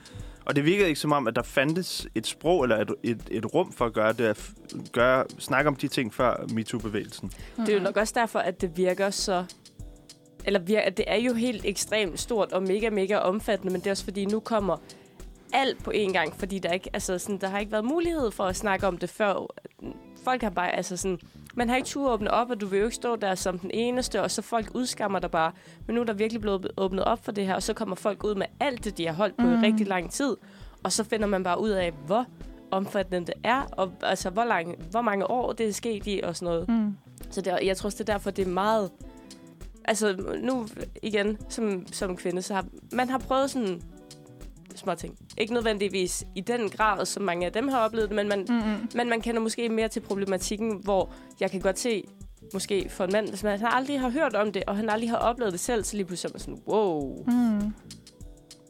Og 0.44 0.57
det 0.57 0.64
virkede 0.64 0.88
ikke 0.88 1.01
som 1.01 1.12
om, 1.12 1.27
at 1.27 1.37
der 1.37 1.42
fandtes 1.42 2.07
et 2.14 2.27
sprog 2.27 2.62
eller 2.62 2.77
et, 2.81 2.90
et, 3.03 3.20
et 3.31 3.55
rum 3.55 3.72
for 3.72 3.87
at 3.87 3.92
gøre 3.92 4.12
det, 4.12 4.25
at 4.25 4.51
gøre, 4.92 5.25
snakke 5.38 5.68
om 5.68 5.77
de 5.77 5.88
ting 5.88 6.14
før 6.14 6.44
MeToo-bevægelsen. 6.53 7.33
Det 7.57 7.68
er 7.68 7.75
jo 7.75 7.81
nok 7.83 7.96
også 7.96 8.12
derfor, 8.16 8.38
at 8.38 8.61
det 8.61 8.77
virker 8.77 9.11
så... 9.11 9.44
Eller 10.45 10.61
virker, 10.61 10.91
det 10.91 11.05
er 11.09 11.17
jo 11.17 11.35
helt 11.35 11.65
ekstremt 11.65 12.21
stort 12.21 12.53
og 12.53 12.63
mega, 12.63 12.91
mega 12.91 13.17
omfattende, 13.17 13.73
men 13.73 13.81
det 13.81 13.87
er 13.87 13.91
også 13.91 14.05
fordi, 14.05 14.25
nu 14.25 14.41
kommer 14.41 14.77
alt 15.53 15.85
på 15.85 15.91
én 15.95 16.13
gang, 16.13 16.35
fordi 16.39 16.59
der 16.59 16.73
ikke, 16.73 16.91
altså 16.93 17.19
sådan, 17.19 17.39
der 17.39 17.49
har 17.49 17.59
ikke 17.59 17.73
været 17.73 17.85
mulighed 17.85 18.31
for 18.31 18.45
at 18.45 18.57
snakke 18.57 18.87
om 18.87 18.99
det 18.99 19.11
før. 19.11 19.47
Folk 20.25 20.43
har 20.43 20.51
bare, 20.51 20.77
altså 20.77 20.97
sådan, 20.97 21.19
man 21.55 21.69
har 21.69 21.77
ikke 21.77 21.89
tur 21.89 22.13
åbne 22.13 22.31
op, 22.31 22.51
og 22.51 22.61
du 22.61 22.67
vil 22.67 22.79
jo 22.79 22.85
ikke 22.85 22.97
stå 22.97 23.17
der 23.17 23.35
som 23.35 23.59
den 23.59 23.71
eneste, 23.75 24.23
og 24.23 24.31
så 24.31 24.43
folk 24.43 24.71
udskammer 24.75 25.19
dig 25.19 25.31
bare. 25.31 25.53
Men 25.87 25.95
nu 25.95 26.01
er 26.01 26.05
der 26.05 26.13
virkelig 26.13 26.41
blevet 26.41 26.71
åbnet 26.77 27.05
op 27.05 27.25
for 27.25 27.33
det 27.33 27.47
her, 27.47 27.55
og 27.55 27.63
så 27.63 27.75
kommer 27.75 27.97
folk 27.97 28.25
ud 28.25 28.35
med 28.35 28.47
alt 28.61 28.85
det, 28.85 28.99
de 28.99 29.07
har 29.07 29.15
holdt 29.15 29.37
på. 29.37 29.47
Mm. 29.47 29.53
i 29.53 29.67
rigtig 29.67 29.87
lang 29.87 30.11
tid, 30.11 30.37
og 30.83 30.93
så 30.93 31.05
finder 31.05 31.27
man 31.27 31.45
bare 31.45 31.61
ud 31.61 31.71
af, 31.71 31.93
hvor 32.07 32.27
omfattende 32.71 33.27
det 33.27 33.35
er, 33.45 33.63
og 33.73 33.93
altså, 34.03 34.31
hvor, 34.31 34.45
lang, 34.45 34.77
hvor 34.91 35.03
mange 35.03 35.31
år 35.31 35.53
det 35.53 35.69
er 35.69 35.73
sket 35.73 36.07
i, 36.07 36.21
og 36.25 36.37
sådan 36.37 36.53
noget. 36.53 36.69
Mm. 36.69 36.97
Så 37.31 37.41
det, 37.41 37.59
jeg 37.63 37.77
tror 37.77 37.87
også, 37.87 37.99
det 37.99 38.09
er 38.09 38.13
derfor, 38.13 38.31
det 38.31 38.47
er 38.47 38.51
meget... 38.51 38.91
Altså, 39.85 40.35
nu 40.42 40.66
igen, 41.03 41.38
som, 41.49 41.87
som 41.92 42.16
kvinde, 42.16 42.42
så 42.42 42.55
har 42.55 42.64
man 42.92 43.09
har 43.09 43.18
prøvet 43.18 43.51
sådan 43.51 43.83
små 44.75 44.95
ting. 44.95 45.18
Ikke 45.38 45.55
nødvendigvis 45.55 46.25
i 46.35 46.40
den 46.40 46.68
grad, 46.68 47.07
som 47.07 47.23
mange 47.23 47.47
af 47.47 47.53
dem 47.53 47.68
har 47.68 47.79
oplevet 47.79 48.09
det, 48.09 48.16
men 48.16 48.29
man, 48.29 48.47
Mm-mm. 48.49 48.88
men 48.95 49.09
man 49.09 49.21
kender 49.21 49.40
måske 49.40 49.68
mere 49.68 49.88
til 49.88 50.01
problematikken, 50.01 50.81
hvor 50.83 51.12
jeg 51.40 51.51
kan 51.51 51.61
godt 51.61 51.79
se, 51.79 52.05
måske 52.53 52.87
for 52.90 53.05
en 53.05 53.12
mand, 53.12 53.29
hvis 53.29 53.42
man 53.42 53.61
aldrig 53.62 54.01
har 54.01 54.11
hørt 54.11 54.35
om 54.37 54.53
det, 54.53 54.62
og 54.66 54.77
han 54.77 54.90
aldrig 54.90 55.11
har 55.11 55.16
oplevet 55.16 55.53
det 55.53 55.61
selv, 55.61 55.85
så 55.85 55.97
lige 55.97 56.07
pludselig 56.07 56.29
er 56.31 56.33
man 56.35 56.40
sådan, 56.40 56.59
wow, 56.66 57.25
Mm. 57.27 57.73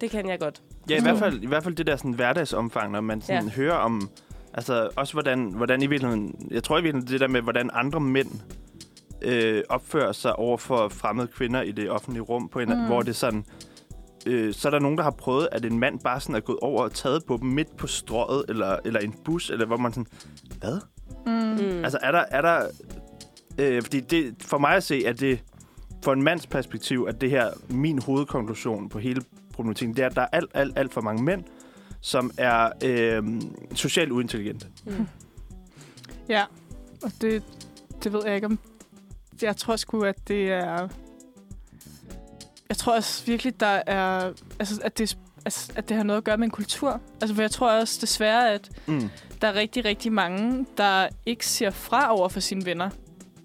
det 0.01 0.11
kan 0.11 0.29
jeg 0.29 0.40
godt. 0.40 0.62
Ja, 0.90 0.98
i 0.98 1.03
hvert 1.03 1.18
fald, 1.18 1.42
i 1.42 1.46
hvert 1.46 1.62
fald 1.64 1.75
det 1.75 1.87
der 1.87 1.96
sådan 1.96 2.12
hverdagsomfang, 2.12 2.92
når 2.92 3.01
man 3.01 3.20
sådan 3.20 3.44
Ja. 3.44 3.51
hører 3.51 3.75
om... 3.75 4.11
Altså 4.55 4.88
også 4.96 5.12
hvordan, 5.12 5.44
hvordan 5.55 5.83
i 5.83 5.87
virkeligheden... 5.87 6.48
Jeg 6.51 6.62
tror 6.64 6.79
i 6.79 6.83
virkeligheden 6.83 7.12
det 7.12 7.20
der 7.20 7.29
med, 7.29 7.40
hvordan 7.42 7.70
andre 7.72 8.01
mænd 8.01 8.29
øh, 9.25 9.63
opfører 9.69 10.13
sig 10.13 10.37
over 10.37 10.57
for 10.57 10.89
fremmede 10.89 11.27
kvinder 11.27 11.63
i 11.63 11.73
det 11.73 11.91
offentlige 11.91 12.23
rum, 12.23 12.49
på 12.49 12.59
en, 12.59 12.69
mm. 12.69 12.87
Hvor 12.87 13.01
det 13.01 13.09
er 13.09 13.13
sådan... 13.13 13.45
Øh, 14.27 14.55
så 14.55 14.69
er 14.69 14.71
der 14.71 14.79
nogen, 14.79 14.99
der 14.99 15.05
har 15.05 15.11
prøvet, 15.11 15.49
at 15.53 15.65
en 15.65 15.79
mand 15.79 16.01
bare 16.01 16.21
sådan 16.21 16.37
er 16.37 16.41
gået 16.41 16.59
over 16.63 16.83
og 16.83 16.93
taget 16.93 17.25
på 17.27 17.37
dem 17.37 17.49
midt 17.49 17.77
på 17.77 17.87
strøget, 17.87 18.45
eller, 18.49 18.77
eller 18.85 19.01
en 19.01 19.15
bus, 19.25 19.51
eller 19.51 19.67
hvor 19.67 19.77
man 19.77 19.93
sådan... 19.93 20.07
Hvad? 20.59 20.81
Mm. 21.27 21.33
Mm. 21.33 21.85
Altså, 21.85 21.99
er 22.03 22.13
der... 22.13 22.25
Er 22.31 22.43
der 22.43 22.67
øh, 23.59 23.83
fordi 23.83 24.01
det, 24.01 24.35
for 24.41 24.59
mig 24.59 24.77
at 24.77 24.83
se, 24.83 25.03
at 25.07 25.21
det 25.21 25.43
for 26.05 26.13
en 26.13 26.23
mands 26.23 26.47
perspektiv, 26.47 27.07
at 27.09 27.21
det 27.21 27.31
her, 27.31 27.51
min 27.69 27.99
hovedkonklusion 27.99 28.89
på 28.89 28.99
hele 28.99 29.23
problematikken, 29.53 29.97
det 29.97 30.03
er, 30.03 30.07
at 30.07 30.17
der 30.17 30.23
er 30.23 30.27
alt, 30.33 30.51
alt, 30.55 30.79
alt 30.79 30.93
for 30.93 31.01
mange 31.01 31.23
mænd, 31.23 31.45
som 32.01 32.31
er 32.39 32.71
øh, 32.85 33.23
socialt 33.75 34.13
uintelligente. 34.13 34.67
Mm. 34.87 35.07
Ja, 36.29 36.45
og 37.03 37.13
det, 37.21 37.43
det 38.05 38.13
ved 38.13 38.21
jeg 38.27 38.35
ikke 38.35 38.47
om... 38.47 38.59
Jeg 39.42 39.57
tror 39.57 39.76
sgu, 39.76 40.02
at 40.02 40.28
det 40.28 40.52
er... 40.52 40.88
Jeg 42.68 42.76
tror 42.76 42.94
også 42.96 43.26
virkelig, 43.26 43.61
der 43.61 43.83
er... 43.87 44.33
Altså, 44.59 44.81
at 44.85 44.98
det, 44.98 45.18
altså, 45.44 45.72
at 45.76 45.88
det 45.88 45.96
har 45.96 46.05
noget 46.05 46.18
at 46.18 46.24
gøre 46.24 46.37
med 46.37 46.44
en 46.44 46.50
kultur. 46.50 47.00
Altså, 47.20 47.35
for 47.35 47.42
jeg 47.42 47.50
tror 47.50 47.70
også 47.70 47.98
desværre, 48.00 48.50
at 48.52 48.70
Mm. 48.87 49.11
der 49.40 49.48
er 49.48 49.55
rigtig, 49.55 49.85
rigtig 49.85 50.12
mange, 50.12 50.66
der 50.78 51.09
ikke 51.26 51.46
siger 51.46 51.70
fra 51.70 52.14
over 52.18 52.28
for 52.28 52.40
sine 52.40 52.64
venner. 52.66 52.90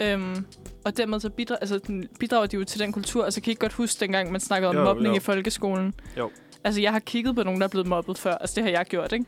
Øhm, 0.02 0.46
og 0.86 0.98
dermed 0.98 1.20
så 1.20 1.30
bidrager, 1.30 1.60
altså, 1.60 1.78
den- 1.88 2.08
bidrager 2.20 2.46
de 2.46 2.56
jo 2.56 2.64
til 2.64 2.80
den 2.80 2.92
kultur. 2.92 3.24
Altså, 3.26 3.42
kan 3.42 3.50
I 3.50 3.52
ikke 3.52 3.60
godt 3.60 3.74
huske, 3.74 4.00
dengang 4.00 4.32
man 4.32 4.42
snakkede 4.42 4.70
om 4.70 4.76
Jo, 4.76 4.84
mobning 4.84 5.08
jo. 5.16 5.18
i 5.18 5.20
folkeskolen? 5.20 5.94
Jo. 6.18 6.32
Altså, 6.64 6.82
jeg 6.82 6.92
har 6.92 7.00
kigget 7.00 7.36
på 7.36 7.44
nogen, 7.44 7.62
der 7.62 7.68
er 7.68 7.72
blevet 7.72 7.88
mobbet 7.88 8.18
før. 8.18 8.36
Altså, 8.36 8.56
det 8.56 8.64
har 8.64 8.72
jeg 8.72 8.86
gjort, 8.86 9.12
ikke? 9.12 9.26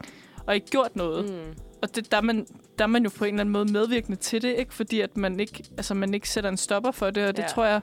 Og 0.48 0.56
ikke 0.56 0.68
gjort 0.68 0.96
noget. 0.96 1.26
Mm. 1.30 1.54
Og 1.82 1.96
det, 1.96 2.12
der, 2.12 2.18
er 2.18 2.22
man, 2.22 2.46
der 2.78 2.84
er 2.84 2.88
man 2.88 3.04
jo 3.04 3.10
på 3.18 3.26
en 3.26 3.34
eller 3.34 3.42
anden 3.42 3.54
måde 3.54 3.72
medvirkende 3.72 4.18
til 4.18 4.42
det, 4.42 4.56
ikke? 4.58 4.74
Fordi 4.74 5.02
at 5.02 5.18
man 5.18 5.40
ikke, 5.40 5.64
altså, 5.78 5.94
man 5.94 6.14
ikke 6.14 6.30
sætter 6.30 6.50
en 6.50 6.58
stopper 6.58 6.92
for 6.92 7.10
det. 7.10 7.26
Og 7.28 7.38
det 7.38 7.44
Ja. 7.44 7.48
tror 7.48 7.66
jeg... 7.66 7.82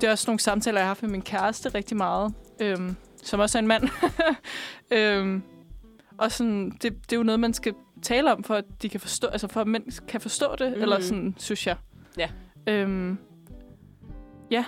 Det 0.00 0.06
er 0.06 0.10
også 0.10 0.24
nogle 0.28 0.40
samtaler, 0.40 0.78
jeg 0.78 0.84
har 0.84 0.88
haft 0.88 1.02
med 1.02 1.10
min 1.10 1.22
kæreste 1.22 1.68
rigtig 1.68 1.96
meget. 1.96 2.34
Øhm, 2.60 2.96
som 3.22 3.40
også 3.40 3.58
er 3.58 3.62
en 3.62 3.66
mand. 3.68 3.88
øhm, 4.90 5.42
og 6.18 6.32
sådan, 6.32 6.70
det, 6.70 6.82
det 6.82 7.12
er 7.12 7.16
jo 7.16 7.22
noget, 7.22 7.40
man 7.40 7.54
skal 7.54 7.74
tale 8.02 8.32
om, 8.32 8.44
for 8.44 8.54
at 8.54 8.64
de 8.82 8.88
kan 8.88 9.00
forstå, 9.00 9.26
altså 9.26 9.48
for 9.48 9.60
at 9.60 9.66
mænd 9.66 10.06
kan 10.08 10.20
forstå 10.20 10.56
det, 10.58 10.72
mm. 10.76 10.82
eller 10.82 11.00
sådan, 11.00 11.34
synes 11.38 11.66
jeg. 11.66 11.76
Ja. 12.18 12.28
Øhm, 12.66 13.18
ja. 14.50 14.64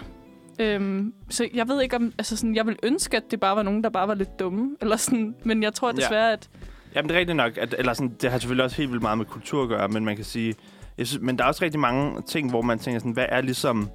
Øhm, 0.58 1.14
så 1.30 1.48
jeg 1.54 1.68
ved 1.68 1.82
ikke 1.82 1.96
om, 1.96 2.12
altså 2.18 2.36
sådan, 2.36 2.54
jeg 2.54 2.66
vil 2.66 2.76
ønske, 2.82 3.16
at 3.16 3.30
det 3.30 3.40
bare 3.40 3.56
var 3.56 3.62
nogen, 3.62 3.84
der 3.84 3.90
bare 3.90 4.08
var 4.08 4.14
lidt 4.14 4.38
dumme, 4.38 4.76
eller 4.80 4.96
sådan, 4.96 5.34
men 5.44 5.62
jeg 5.62 5.74
tror 5.74 5.88
Ja. 5.88 5.92
desværre, 5.92 6.32
at 6.32 6.50
Jamen, 6.94 7.08
det 7.08 7.14
er 7.14 7.18
rigtigt 7.20 7.36
nok. 7.36 7.52
At, 7.56 7.74
eller 7.78 7.92
sådan, 7.92 8.16
det 8.22 8.30
har 8.30 8.38
selvfølgelig 8.38 8.64
også 8.64 8.76
helt 8.76 8.90
vildt 8.90 9.02
meget 9.02 9.18
med 9.18 9.26
kultur 9.26 9.62
at 9.62 9.68
gøre, 9.68 9.88
men 9.88 10.04
man 10.04 10.16
kan 10.16 10.24
sige... 10.24 10.54
Jeg 10.98 11.06
synes, 11.06 11.22
men 11.22 11.38
der 11.38 11.44
er 11.44 11.48
også 11.48 11.64
rigtig 11.64 11.80
mange 11.80 12.22
ting, 12.22 12.50
hvor 12.50 12.62
man 12.62 12.78
tænker 12.78 12.98
sådan, 13.00 13.12
hvad 13.12 13.26
er 13.28 13.40
ligesom... 13.40 13.90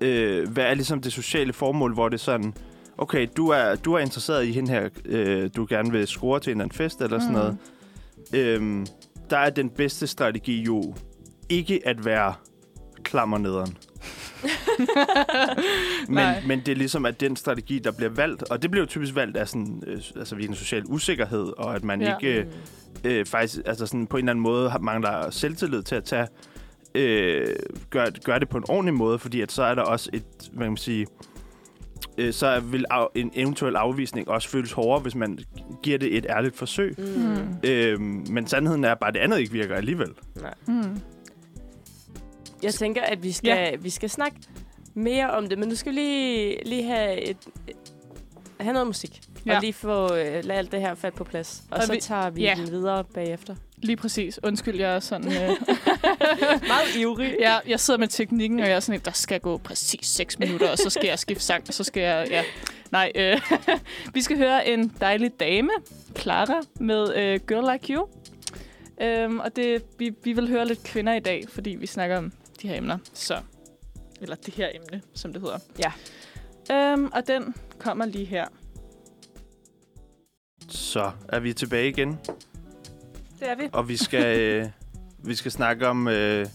Øh, 0.00 0.48
hvad 0.48 0.64
er 0.64 0.74
ligesom 0.74 1.00
det 1.02 1.12
sociale 1.12 1.52
formål, 1.52 1.94
hvor 1.94 2.08
det 2.08 2.16
er 2.16 2.22
sådan... 2.22 2.54
Okay, 2.98 3.26
du 3.36 3.48
er, 3.48 3.74
du 3.74 3.92
er 3.94 3.98
interesseret 3.98 4.44
i 4.46 4.52
hende 4.52 4.70
her, 4.70 4.88
øh, 5.04 5.50
du 5.56 5.66
gerne 5.68 5.90
vil 5.92 6.06
score 6.06 6.40
til 6.40 6.50
en 6.50 6.56
eller 6.56 6.64
anden 6.64 6.76
fest 6.76 7.00
eller 7.00 7.18
sådan 7.18 7.32
Mm. 7.34 7.38
noget. 7.38 7.56
Øhm, 8.34 8.86
der 9.30 9.38
er 9.38 9.50
den 9.50 9.70
bedste 9.70 10.06
strategi 10.06 10.62
jo 10.62 10.94
ikke 11.48 11.80
at 11.84 12.04
være 12.04 12.34
klammer 13.02 13.38
nederen. 13.38 13.76
men, 16.08 16.26
men 16.46 16.60
det 16.60 16.68
er 16.68 16.76
ligesom, 16.76 17.06
at 17.06 17.20
den 17.20 17.36
strategi, 17.36 17.78
der 17.78 17.90
bliver 17.92 18.10
valgt, 18.10 18.42
og 18.42 18.62
det 18.62 18.70
bliver 18.70 18.82
jo 18.82 18.88
typisk 18.88 19.14
valgt 19.14 19.36
af 19.36 19.48
sådan, 19.48 19.82
øh, 19.86 20.00
altså 20.16 20.34
virkelig 20.36 20.58
social 20.58 20.82
usikkerhed, 20.86 21.52
og 21.58 21.74
at 21.74 21.84
man 21.84 22.00
Ja. 22.02 22.16
ikke 22.16 22.46
øh, 23.04 23.26
faktisk 23.26 23.58
altså 23.66 23.86
sådan 23.86 24.06
på 24.06 24.16
en 24.16 24.24
eller 24.24 24.30
anden 24.32 24.42
måde 24.42 24.70
har 24.70 24.78
mangler 24.78 25.30
selvtillid 25.30 25.82
til 25.82 25.94
at 25.94 26.04
tage 26.04 26.26
øh, 26.94 27.46
gør, 27.90 28.06
gør 28.24 28.38
det 28.38 28.48
på 28.48 28.58
en 28.58 28.64
ordentlig 28.68 28.94
måde, 28.94 29.18
fordi 29.18 29.40
at 29.40 29.52
så 29.52 29.62
er 29.62 29.74
der 29.74 29.82
også 29.82 30.10
et, 30.12 30.24
hvad 30.52 30.64
kan 30.64 30.70
man 30.72 30.76
sige, 30.76 31.06
øh, 32.18 32.32
så 32.32 32.60
vil 32.60 32.84
af, 32.90 33.06
en 33.14 33.30
eventuel 33.34 33.76
afvisning 33.76 34.28
også 34.28 34.48
føles 34.48 34.72
hårdere, 34.72 35.00
hvis 35.02 35.14
man 35.14 35.38
giver 35.82 35.98
det 35.98 36.16
et 36.16 36.26
ærligt 36.30 36.56
forsøg. 36.56 36.94
Mm. 36.98 37.04
Mm. 37.04 37.38
Øh, 37.64 38.00
men 38.00 38.46
sandheden 38.46 38.84
er 38.84 38.94
bare, 38.94 39.08
at 39.08 39.14
det 39.14 39.20
andet 39.20 39.38
ikke 39.40 39.52
virker 39.52 39.74
alligevel. 39.74 40.08
Nej. 40.42 40.54
Mm. 40.68 41.00
Jeg 42.62 42.74
tænker, 42.74 43.02
at 43.02 43.22
vi 43.22 43.32
skal, 43.32 43.48
ja. 43.48 43.76
vi 43.76 43.90
skal 43.90 44.10
snakke 44.10 44.36
mere 44.94 45.30
om 45.30 45.48
det, 45.48 45.58
men 45.58 45.68
nu 45.68 45.74
skal 45.74 45.92
vi 45.92 45.96
lige, 45.98 46.64
lige 46.68 46.82
have, 46.84 47.20
et, 47.20 47.36
have 48.60 48.72
noget 48.72 48.86
musik. 48.86 49.20
Ja. 49.46 49.50
Ja. 49.50 49.56
Og 49.56 49.62
lige 49.62 49.72
få 49.72 50.14
øh, 50.14 50.42
alt 50.50 50.72
det 50.72 50.80
her 50.80 50.94
fat 50.94 51.14
på 51.14 51.24
plads. 51.24 51.62
Og, 51.70 51.76
Og 51.76 51.82
så 51.82 51.92
vi- 51.92 52.00
tager 52.00 52.30
vi 52.30 52.42
ja. 52.42 52.54
den 52.56 52.70
videre 52.70 53.04
bagefter. 53.04 53.54
Lige 53.76 53.96
præcis. 53.96 54.40
Undskyld, 54.42 54.80
jeg 54.80 54.94
er 54.94 55.00
sådan... 55.00 55.32
Øh, 55.32 55.50
Meget 56.68 56.96
ivrig. 56.98 57.36
jeg, 57.40 57.60
jeg 57.68 57.80
sidder 57.80 58.00
med 58.00 58.08
teknikken, 58.08 58.60
og 58.60 58.66
jeg 58.68 58.76
er 58.76 58.80
sådan, 58.80 59.00
der 59.04 59.10
skal 59.10 59.40
gå 59.40 59.56
præcis 59.56 60.06
6 60.06 60.38
minutter, 60.38 60.70
og 60.70 60.78
så 60.78 60.90
skal 60.90 61.06
jeg 61.06 61.18
skifte 61.18 61.44
sang, 61.44 61.64
og 61.68 61.74
så 61.74 61.84
skal 61.84 62.00
jeg... 62.02 62.26
Ja. 62.30 62.42
Nej, 62.92 63.12
øh, 63.14 63.40
vi 64.14 64.22
skal 64.22 64.36
høre 64.36 64.68
en 64.68 64.92
dejlig 65.00 65.40
dame, 65.40 65.70
Clara, 66.18 66.60
med 66.80 67.14
øh, 67.16 67.40
Girl 67.48 67.72
Like 67.72 67.92
You. 67.94 68.06
Øhm, 69.00 69.38
og 69.40 69.56
det, 69.56 69.82
vi, 69.98 70.10
vi 70.24 70.32
vil 70.32 70.48
høre 70.48 70.66
lidt 70.66 70.82
kvinder 70.84 71.14
i 71.14 71.20
dag, 71.20 71.44
fordi 71.48 71.70
vi 71.70 71.86
snakker 71.86 72.18
om 72.18 72.32
de 72.62 72.68
her 72.68 72.76
emner. 72.76 72.98
Så, 73.12 73.40
eller 74.20 74.36
det 74.36 74.54
her 74.54 74.68
emne, 74.74 75.02
som 75.14 75.32
det 75.32 75.42
hedder. 75.42 75.58
Ja. 75.78 75.92
Øhm, 76.92 77.04
og 77.14 77.26
den 77.26 77.54
kommer 77.78 78.06
lige 78.06 78.24
her. 78.24 78.46
Så 80.68 81.10
er 81.28 81.40
vi 81.40 81.52
tilbage 81.52 81.88
igen, 81.88 82.18
Det 83.40 83.50
er 83.50 83.54
vi. 83.56 83.68
og 83.72 83.88
vi 83.88 83.96
skal, 83.96 84.38
øh, 84.40 84.66
vi 85.18 85.34
skal 85.34 85.52
snakke 85.52 85.88
om 85.88 86.08
øh, 86.08 86.46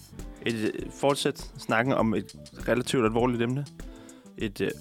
et, 0.46 0.88
fortsæt 1.00 1.52
snakken 1.58 1.94
om 1.94 2.14
et 2.14 2.36
relativt 2.68 3.06
alvorligt 3.06 3.42
emne. 3.42 3.66
Et 4.38 4.62
øh, 4.62 4.72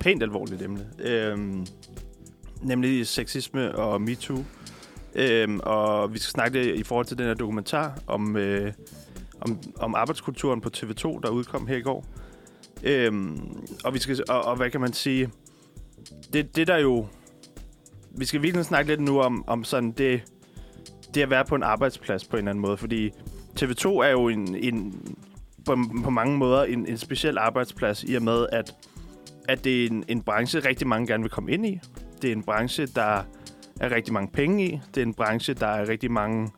pænt 0.00 0.22
alvorligt 0.22 0.62
emne. 0.62 0.90
Øhm, 0.98 1.66
nemlig 2.62 3.06
sexisme 3.06 3.74
og 3.74 4.00
MeToo. 4.02 4.44
Øhm, 5.14 5.60
og 5.62 6.14
vi 6.14 6.18
skal 6.18 6.30
snakke 6.30 6.58
det 6.58 6.74
i 6.74 6.82
forhold 6.82 7.06
til 7.06 7.18
den 7.18 7.26
her 7.26 7.34
dokumentar 7.34 7.98
om, 8.06 8.36
øh, 8.36 8.72
om, 9.40 9.58
om 9.76 9.94
arbejdskulturen 9.94 10.60
på 10.60 10.70
TV2, 10.76 11.20
der 11.20 11.28
udkom 11.28 11.66
her 11.66 11.76
i 11.76 11.82
går. 11.82 12.04
Øhm, 12.82 13.66
og, 13.84 13.94
vi 13.94 13.98
skal, 13.98 14.24
og, 14.28 14.44
og 14.44 14.56
hvad 14.56 14.70
kan 14.70 14.80
man 14.80 14.92
sige? 14.92 15.30
Det, 16.32 16.56
det 16.56 16.66
der 16.66 16.78
jo... 16.78 17.06
Vi 18.10 18.24
skal 18.24 18.42
virkelig 18.42 18.64
snakke 18.64 18.90
lidt 18.90 19.00
nu 19.00 19.20
om, 19.20 19.44
om 19.46 19.64
sådan 19.64 19.92
det, 19.92 20.22
det 21.14 21.22
at 21.22 21.30
være 21.30 21.44
på 21.44 21.54
en 21.54 21.62
arbejdsplads 21.62 22.24
på 22.24 22.36
en 22.36 22.38
eller 22.38 22.50
anden 22.50 22.62
måde, 22.62 22.76
fordi 22.76 23.10
TV2 23.60 23.88
er 23.88 24.10
jo 24.10 24.28
en, 24.28 24.54
en 24.54 25.02
på, 25.66 25.76
på 26.04 26.10
mange 26.10 26.38
måder 26.38 26.64
en, 26.64 26.86
en 26.86 26.98
speciel 26.98 27.38
arbejdsplads 27.38 28.04
i 28.04 28.14
og 28.14 28.22
med, 28.22 28.46
at, 28.52 28.74
at 29.48 29.64
det 29.64 29.82
er 29.84 29.86
en, 29.90 30.04
en 30.08 30.22
branche, 30.22 30.60
rigtig 30.60 30.86
mange 30.86 31.06
gerne 31.06 31.22
vil 31.22 31.30
komme 31.30 31.52
ind 31.52 31.66
i. 31.66 31.80
Det 32.22 32.28
er 32.28 32.32
en 32.32 32.42
branche, 32.42 32.86
der 32.86 33.24
er 33.80 33.90
rigtig 33.90 34.12
mange 34.12 34.30
penge 34.32 34.66
i. 34.66 34.80
Det 34.94 35.00
er 35.00 35.06
en 35.06 35.14
branche, 35.14 35.54
der 35.54 35.66
er 35.66 35.88
rigtig 35.88 36.10
mange 36.10 36.50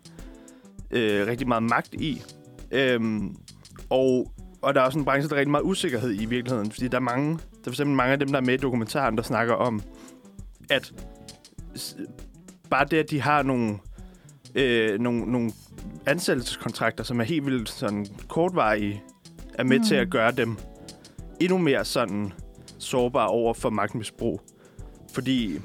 øh, 0.91 1.27
rigtig 1.27 1.49
meget 1.49 1.63
magt 1.63 1.95
i. 1.95 2.23
Øhm, 2.71 3.37
og, 3.91 4.33
og 4.63 4.75
der 4.75 4.81
er 4.81 4.85
også 4.85 4.99
en 4.99 5.05
branche, 5.05 5.29
der 5.29 5.35
er 5.35 5.39
rigtig 5.39 5.51
meget 5.51 5.65
usikkerhed 5.65 6.21
i 6.21 6.25
virkeligheden, 6.25 6.73
fordi 6.73 6.89
der 6.89 6.97
er 6.97 7.03
mange, 7.03 7.29
der 7.33 7.39
er 7.39 7.65
for 7.65 7.71
eksempel 7.71 7.97
mange 7.97 8.13
af 8.13 8.19
dem, 8.19 8.29
der 8.29 8.37
er 8.37 8.45
med 8.45 8.55
i 8.55 8.57
dokumentaren, 8.57 9.17
der 9.17 9.23
snakker 9.23 9.55
om, 9.55 9.83
at 10.71 10.93
bare 12.71 12.87
det, 12.91 12.97
at 12.97 13.11
de 13.11 13.21
har 13.21 13.43
nogle, 13.43 13.79
øh, 14.55 15.01
nogle, 15.01 15.33
nogle 15.33 15.53
ansættelseskontrakter, 16.07 17.05
som 17.05 17.21
er 17.21 17.25
helt 17.25 17.47
vildt 17.47 17.69
sådan 17.69 18.07
kortvarige, 18.29 19.03
er 19.55 19.65
med 19.65 19.77
mm. 19.77 19.83
Mm. 19.83 19.87
til 19.87 19.95
at 19.95 20.11
gøre 20.11 20.33
dem 20.33 20.57
endnu 21.41 21.59
mere 21.59 21.85
sådan 21.85 22.33
sårbare 22.79 23.29
over 23.29 23.55
for 23.55 23.71
magtmisbrug. 23.71 24.41
Fordi 25.13 25.61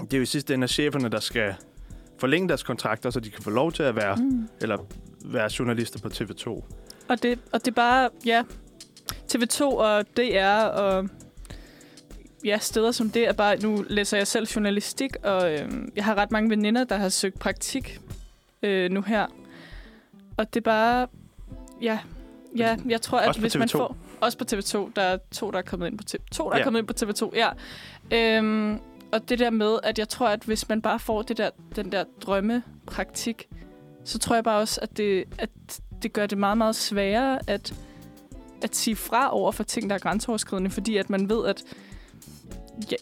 det 0.00 0.14
er 0.14 0.18
jo 0.18 0.22
i 0.22 0.26
sidste 0.26 0.54
ende 0.54 0.68
cheferne, 0.68 1.08
der 1.08 1.20
skal 1.20 1.54
forlænge 2.18 2.48
deres 2.48 2.62
kontrakter, 2.62 3.10
så 3.10 3.20
de 3.20 3.30
kan 3.30 3.42
få 3.42 3.50
lov 3.50 3.72
til 3.72 3.82
at 3.82 3.96
være, 3.96 4.16
mm. 4.16 4.22
Mm. 4.22 4.48
eller 4.60 4.78
være 5.24 5.50
journalister 5.58 5.98
på 6.00 6.08
TV2. 6.08 6.48
Og 7.08 7.22
det, 7.22 7.38
og 7.52 7.60
det 7.60 7.68
er 7.68 7.74
bare, 7.74 8.08
ja, 8.26 8.42
TV2 9.34 9.62
og 9.62 10.04
DR 10.16 10.64
og 10.64 11.08
ja, 12.44 12.58
steder 12.58 12.90
som 12.90 13.10
det 13.10 13.28
er 13.28 13.32
bare, 13.32 13.56
nu 13.56 13.84
læser 13.88 14.16
jeg 14.16 14.26
selv 14.26 14.46
journalistik, 14.46 15.10
og 15.22 15.52
øh, 15.52 15.72
jeg 15.96 16.04
har 16.04 16.14
ret 16.14 16.30
mange 16.30 16.50
veninder, 16.50 16.84
der 16.84 16.96
har 16.96 17.08
søgt 17.08 17.38
praktik 17.38 18.00
øh, 18.62 18.90
nu 18.90 19.02
her. 19.02 19.26
Og 20.36 20.54
det 20.54 20.60
er 20.60 20.64
bare, 20.64 21.06
ja, 21.82 21.98
ja 22.56 22.76
jeg 22.88 23.00
tror, 23.02 23.18
at 23.18 23.36
hvis 23.36 23.56
man 23.58 23.68
TV2? 23.68 23.78
får... 23.78 23.96
Også 24.20 24.38
på 24.38 24.44
TV2. 24.52 24.90
Der 24.96 25.02
er 25.02 25.18
to, 25.32 25.50
der 25.50 25.58
er 25.58 25.62
kommet 25.62 25.86
ind 25.86 25.98
på 25.98 26.04
TV2. 26.10 26.24
To, 26.32 26.44
der 26.50 26.56
Ja. 26.56 26.60
er 26.60 26.64
kommet 26.64 26.80
ind 26.80 26.86
på 26.86 27.24
TV2, 27.26 27.30
ja. 27.36 27.48
Øhm, 28.38 28.78
og 29.12 29.28
det 29.28 29.38
der 29.38 29.50
med, 29.50 29.78
at 29.82 29.98
jeg 29.98 30.08
tror, 30.08 30.28
at 30.28 30.42
hvis 30.42 30.68
man 30.68 30.82
bare 30.82 30.98
får 30.98 31.22
det 31.22 31.38
der, 31.38 31.50
den 31.76 31.92
der 31.92 32.04
drømmepraktik, 32.20 33.48
så 34.04 34.18
tror 34.18 34.34
jeg 34.34 34.44
bare 34.44 34.58
også, 34.58 34.80
at 34.82 34.96
det, 34.96 35.24
at 35.38 35.50
det 36.02 36.12
gør 36.12 36.26
det 36.26 36.38
meget, 36.38 36.58
meget 36.58 36.76
sværere 36.76 37.38
at, 37.46 37.74
at 38.62 38.76
sige 38.76 38.96
fra 38.96 39.34
over 39.34 39.52
for 39.52 39.62
ting, 39.62 39.90
der 39.90 39.96
er 39.96 40.00
grænseoverskridende, 40.00 40.70
fordi 40.70 40.96
at 40.96 41.10
man 41.10 41.28
ved, 41.28 41.46
at 41.46 41.62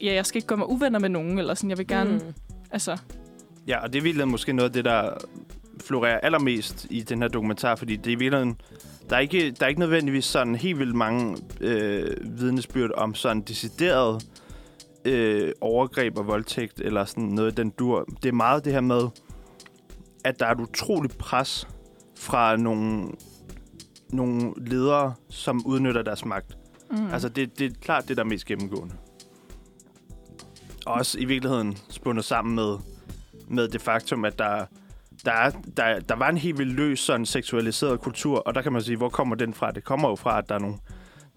ja, 0.01 0.15
jeg 0.15 0.27
skal 0.27 0.39
ikke 0.39 0.49
gå 0.49 0.57
mig 0.57 0.69
uvenner 0.69 0.99
med 0.99 1.09
nogen, 1.09 1.39
eller 1.39 1.55
sådan, 1.55 1.71
jeg 1.71 1.79
vil 1.79 1.87
gerne, 1.87 2.13
mm. 2.13 2.35
Altså, 2.71 2.99
Ja, 3.67 3.83
og 3.83 3.93
det 3.93 3.99
er 3.99 4.03
virkelig 4.03 4.29
måske 4.29 4.53
noget 4.53 4.69
af 4.69 4.73
det, 4.73 4.85
der 4.85 5.15
florerer 5.81 6.21
allermest 6.21 6.87
i 6.91 7.01
den 7.01 7.23
her 7.23 7.29
dokumentar, 7.29 7.77
fordi 7.77 7.97
det 7.97 8.07
er 8.07 8.17
i 8.17 8.19
virkeligheden, 8.19 8.61
der 9.11 9.17
er 9.17 9.21
ikke, 9.21 9.51
der 9.51 9.65
er 9.65 9.69
ikke 9.69 9.81
nødvendigvis 9.81 10.25
sådan 10.25 10.55
helt 10.55 10.79
vildt 10.79 10.95
mange 10.95 11.37
øh, 11.61 12.17
vidnesbyrd 12.23 12.91
om 12.95 13.15
sådan 13.15 13.43
decideret 13.43 14.27
øh, 15.05 15.53
overgreb 15.61 16.19
og 16.19 16.27
voldtægt, 16.27 16.81
eller 16.81 17.05
sådan 17.05 17.25
noget, 17.25 17.57
den 17.57 17.71
dur. 17.71 18.09
Det 18.23 18.29
er 18.29 18.33
meget 18.33 18.65
det 18.65 18.73
her 18.73 18.81
med, 18.81 19.09
at 20.25 20.41
der 20.41 20.47
er 20.47 20.53
et 20.53 20.61
utroligt 20.61 21.19
pres 21.19 21.69
fra 22.17 22.57
nogle, 22.57 23.09
nogle 24.13 24.53
ledere, 24.57 25.15
som 25.29 25.67
udnytter 25.67 26.03
deres 26.03 26.25
magt. 26.25 26.59
Mm. 26.91 27.13
Altså, 27.13 27.29
det, 27.29 27.59
det 27.59 27.67
er 27.67 27.75
klart 27.81 28.09
det, 28.09 28.17
der 28.17 28.23
er 28.23 28.27
mest 28.27 28.47
gennemgående. 28.47 28.95
Og 30.87 30.95
også 30.95 31.19
i 31.19 31.25
virkeligheden 31.25 31.77
spundet 31.89 32.25
sammen 32.25 32.55
med, 32.55 32.77
med 33.49 33.69
det 33.69 33.81
faktum, 33.81 34.25
at 34.25 34.39
der, 34.39 34.65
der, 35.25 35.33
er, 35.33 35.51
der, 35.77 36.01
der 36.01 36.15
var 36.15 36.29
en 36.29 36.37
helt 36.37 36.59
vildt 36.59 36.73
løs 36.73 37.01
sådan 37.01 37.27
seksualiseret 37.27 38.01
kultur, 38.01 38.39
og 38.39 38.55
der 38.55 38.63
kan 38.63 38.73
man 38.73 38.83
sige, 38.83 38.97
hvor 38.97 39.09
kommer 39.09 39.37
den 39.37 39.55
fra? 39.55 39.71
Det 39.71 39.85
kommer 39.85 40.09
jo 40.09 40.17
fra, 40.17 40.39
at 40.39 40.49
der 40.49 40.55
er 40.55 40.59
nogle, 40.59 40.77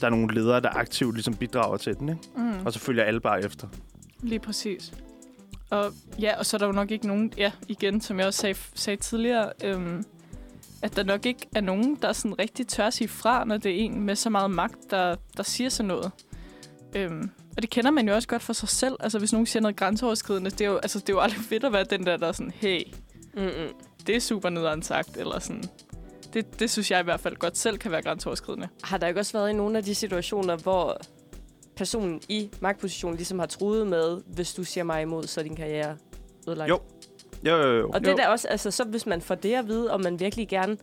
der 0.01 0.05
er 0.05 0.11
nogle 0.11 0.33
ledere, 0.33 0.59
der 0.61 0.69
aktivt 0.69 1.15
ligesom 1.15 1.33
bidrager 1.33 1.77
til 1.77 1.95
den, 1.95 2.09
ikke? 2.09 2.21
Mm. 2.35 2.65
Og 2.65 2.73
så 2.73 2.79
følger 2.79 3.03
alle 3.03 3.19
bare 3.19 3.43
efter. 3.43 3.67
Lige 4.21 4.39
præcis. 4.39 4.93
Og 5.73 5.93
ja, 6.19 6.38
og 6.38 6.45
så 6.45 6.57
er 6.57 6.59
der 6.59 6.65
jo 6.65 6.71
nok 6.71 6.91
ikke 6.91 7.07
nogen, 7.07 7.33
ja, 7.38 7.51
igen, 7.67 8.01
som 8.01 8.19
jeg 8.19 8.27
også 8.27 8.39
sagde, 8.39 8.55
sagde 8.75 9.01
tidligere, 9.01 9.51
øhm, 9.63 10.05
at 10.81 10.95
der 10.95 11.03
nok 11.03 11.25
ikke 11.25 11.47
er 11.55 11.62
nogen, 11.62 11.97
der 12.01 12.13
sådan 12.13 12.39
rigtig 12.39 12.67
tør 12.67 12.89
sige 12.89 13.07
fra, 13.07 13.45
når 13.45 13.57
det 13.57 13.71
er 13.71 13.75
en 13.75 14.01
med 14.01 14.15
så 14.15 14.29
meget 14.29 14.51
magt, 14.51 14.77
der, 14.91 15.15
der 15.38 15.43
siger 15.43 15.69
sådan 15.69 15.88
noget. 15.88 16.12
Øhm, 16.95 17.31
og 17.55 17.62
det 17.62 17.69
kender 17.69 17.91
man 17.91 18.07
jo 18.07 18.15
også 18.15 18.27
godt 18.27 18.41
for 18.41 18.53
sig 18.53 18.69
selv. 18.69 18.95
Altså, 18.99 19.19
hvis 19.19 19.33
nogen 19.33 19.45
siger 19.45 19.62
noget 19.62 19.75
grænseoverskridende, 19.75 20.49
det 20.49 20.62
er 20.62 20.65
jo, 20.65 20.77
altså, 20.77 20.99
det 20.99 21.09
er 21.09 21.13
jo 21.13 21.19
aldrig 21.19 21.41
fedt 21.41 21.63
at 21.63 21.73
være 21.73 21.83
den 21.83 22.05
der, 22.05 22.17
der 22.17 22.27
er 22.27 22.31
sådan, 22.31 22.53
hey, 22.55 22.81
Mm-mm. 23.33 23.73
det 24.07 24.15
er 24.15 24.19
super 24.19 24.49
nederen 24.49 24.81
sagt, 24.81 25.17
eller 25.17 25.39
sådan. 25.39 25.63
Det, 26.33 26.59
det 26.59 26.71
synes 26.71 26.91
jeg 26.91 26.99
i 26.99 27.03
hvert 27.03 27.19
fald 27.19 27.36
godt 27.36 27.57
selv 27.57 27.77
kan 27.77 27.91
være 27.91 28.01
grænseoverskridende. 28.01 28.67
Har 28.83 28.97
der 28.97 29.07
ikke 29.07 29.19
også 29.19 29.33
været 29.33 29.49
i 29.49 29.53
nogle 29.53 29.77
af 29.77 29.83
de 29.83 29.95
situationer, 29.95 30.55
hvor 30.55 30.97
personen 31.75 32.21
i 32.29 32.49
magtpositionen 32.59 33.17
ligesom 33.17 33.39
har 33.39 33.45
truet 33.45 33.88
med, 33.88 34.21
hvis 34.27 34.53
du 34.53 34.63
siger 34.63 34.83
mig 34.83 35.01
imod, 35.01 35.23
så 35.23 35.39
er 35.39 35.43
din 35.43 35.55
karriere 35.55 35.97
ødelagt? 36.47 36.69
Jo. 36.69 36.79
Jo, 37.45 37.55
jo, 37.57 37.77
jo. 37.79 37.89
Og 37.93 38.01
det 38.05 38.12
Jo. 38.12 38.17
der 38.17 38.27
også, 38.27 38.47
altså 38.47 38.71
så 38.71 38.83
hvis 38.83 39.05
man 39.05 39.21
får 39.21 39.36
det 39.36 39.53
at 39.53 39.67
vide, 39.67 39.91
og 39.93 40.01
man 40.01 40.19
virkelig 40.19 40.47
gerne 40.47 40.77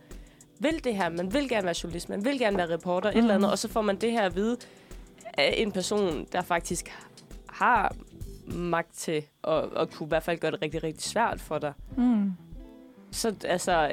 vil 0.59 0.83
det 0.83 0.95
her, 0.95 1.09
man 1.09 1.33
vil 1.33 1.49
gerne 1.49 1.65
være 1.65 1.75
journalist, 1.83 2.09
man 2.09 2.25
vil 2.25 2.39
gerne 2.39 2.57
være 2.57 2.69
reporter, 2.73 3.11
mm. 3.11 3.17
et 3.17 3.21
eller 3.21 3.33
andet, 3.33 3.47
Mhm. 3.47 3.51
og 3.51 3.57
så 3.59 3.67
får 3.67 3.81
man 3.81 3.95
det 3.95 4.11
her 4.11 4.21
at 4.21 4.35
vide 4.35 4.57
af 5.33 5.53
en 5.57 5.71
person, 5.71 6.27
der 6.31 6.41
faktisk 6.41 6.91
har 7.49 7.95
magt 8.47 8.95
til 8.97 9.23
at, 9.43 9.63
at 9.77 9.91
kunne 9.91 10.07
i 10.07 10.09
hvert 10.09 10.23
fald 10.23 10.37
gøre 10.39 10.51
det 10.51 10.61
rigtig, 10.61 10.83
rigtig 10.83 11.03
svært 11.03 11.41
for 11.41 11.57
dig. 11.59 11.73
Mm. 11.97 12.31
Så, 13.11 13.35
altså, 13.45 13.91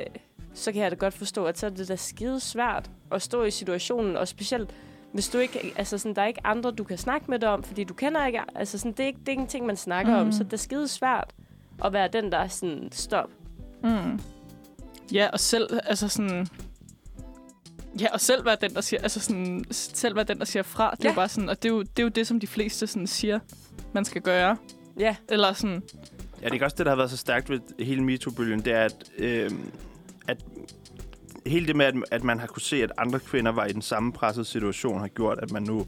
så 0.54 0.72
kan 0.72 0.82
jeg 0.82 0.90
da 0.90 0.96
godt 0.96 1.14
forstå, 1.14 1.44
at 1.44 1.58
så 1.58 1.66
er 1.66 1.70
det 1.70 1.88
da 1.88 1.96
skide 1.96 2.40
svært 2.40 2.90
at 3.12 3.22
stå 3.22 3.42
i 3.44 3.50
situationen, 3.50 4.16
og 4.16 4.28
specielt 4.28 4.70
hvis 5.12 5.28
du 5.28 5.38
ikke, 5.38 5.72
altså 5.76 5.98
sådan, 5.98 6.14
der 6.16 6.22
er 6.22 6.26
ikke 6.26 6.46
andre, 6.46 6.70
du 6.70 6.84
kan 6.84 6.98
snakke 6.98 7.30
med 7.30 7.38
dig 7.38 7.48
om, 7.48 7.62
fordi 7.62 7.84
du 7.84 7.94
kender 7.94 8.26
ikke, 8.26 8.40
altså 8.54 8.78
sådan, 8.78 8.92
det 8.92 9.00
er 9.00 9.06
ikke, 9.06 9.18
det 9.20 9.28
er 9.28 9.32
ikke 9.32 9.42
en 9.42 9.48
ting, 9.48 9.66
man 9.66 9.76
snakker 9.76 10.14
mm. 10.14 10.20
om, 10.26 10.32
så 10.32 10.44
det 10.44 10.52
er 10.52 10.56
skide 10.56 10.88
svært 10.88 11.34
at 11.84 11.92
være 11.92 12.08
den, 12.12 12.32
der 12.32 12.38
er 12.38 12.48
sådan, 12.48 12.88
stop. 12.92 13.30
Mm. 13.82 14.20
Ja, 15.12 15.28
og 15.32 15.40
selv, 15.40 15.80
altså 15.84 16.08
sådan... 16.08 16.46
Ja, 18.00 18.06
og 18.12 18.20
selv 18.20 18.44
være 18.44 18.56
den, 18.60 18.74
der 18.74 18.80
siger, 18.80 19.00
altså 19.02 19.20
sådan, 19.20 19.64
selv 19.70 20.16
være 20.16 20.24
den, 20.24 20.38
der 20.38 20.44
siger 20.44 20.62
fra. 20.62 20.90
Det 20.90 21.04
er 21.04 21.08
Ja. 21.08 21.10
jo 21.10 21.14
bare 21.14 21.28
sådan, 21.28 21.48
og 21.48 21.62
det 21.62 21.68
er 21.68 21.72
jo, 21.72 21.80
det 21.82 21.98
er 21.98 22.02
jo 22.02 22.08
det, 22.08 22.26
som 22.26 22.40
de 22.40 22.46
fleste 22.46 22.86
sådan 22.86 23.06
siger, 23.06 23.38
man 23.92 24.04
skal 24.04 24.22
gøre. 24.22 24.56
Ja, 24.98 25.16
Eller 25.28 25.52
sådan, 25.52 25.82
Ja, 26.40 26.44
det 26.44 26.50
er 26.50 26.52
ikke 26.52 26.64
også 26.64 26.76
det, 26.76 26.86
der 26.86 26.92
har 26.92 26.96
været 26.96 27.10
så 27.10 27.16
stærkt 27.16 27.50
ved 27.50 27.60
hele 27.84 28.02
MeToo-bølgen, 28.02 28.60
det 28.60 28.72
er, 28.72 28.84
at, 28.84 29.10
øh, 29.18 29.50
at 30.28 30.44
hele 31.48 31.66
det 31.66 31.76
med, 31.76 31.86
at, 31.86 31.94
at 32.10 32.24
man 32.24 32.38
har 32.40 32.46
kunne 32.46 32.62
se, 32.62 32.82
at 32.82 32.92
andre 32.98 33.20
kvinder 33.20 33.52
var 33.52 33.64
i 33.64 33.72
den 33.72 33.82
samme 33.82 34.12
pressede 34.12 34.44
situation, 34.44 35.00
har 35.00 35.08
gjort, 35.08 35.38
at 35.42 35.52
man 35.52 35.62
nu 35.62 35.86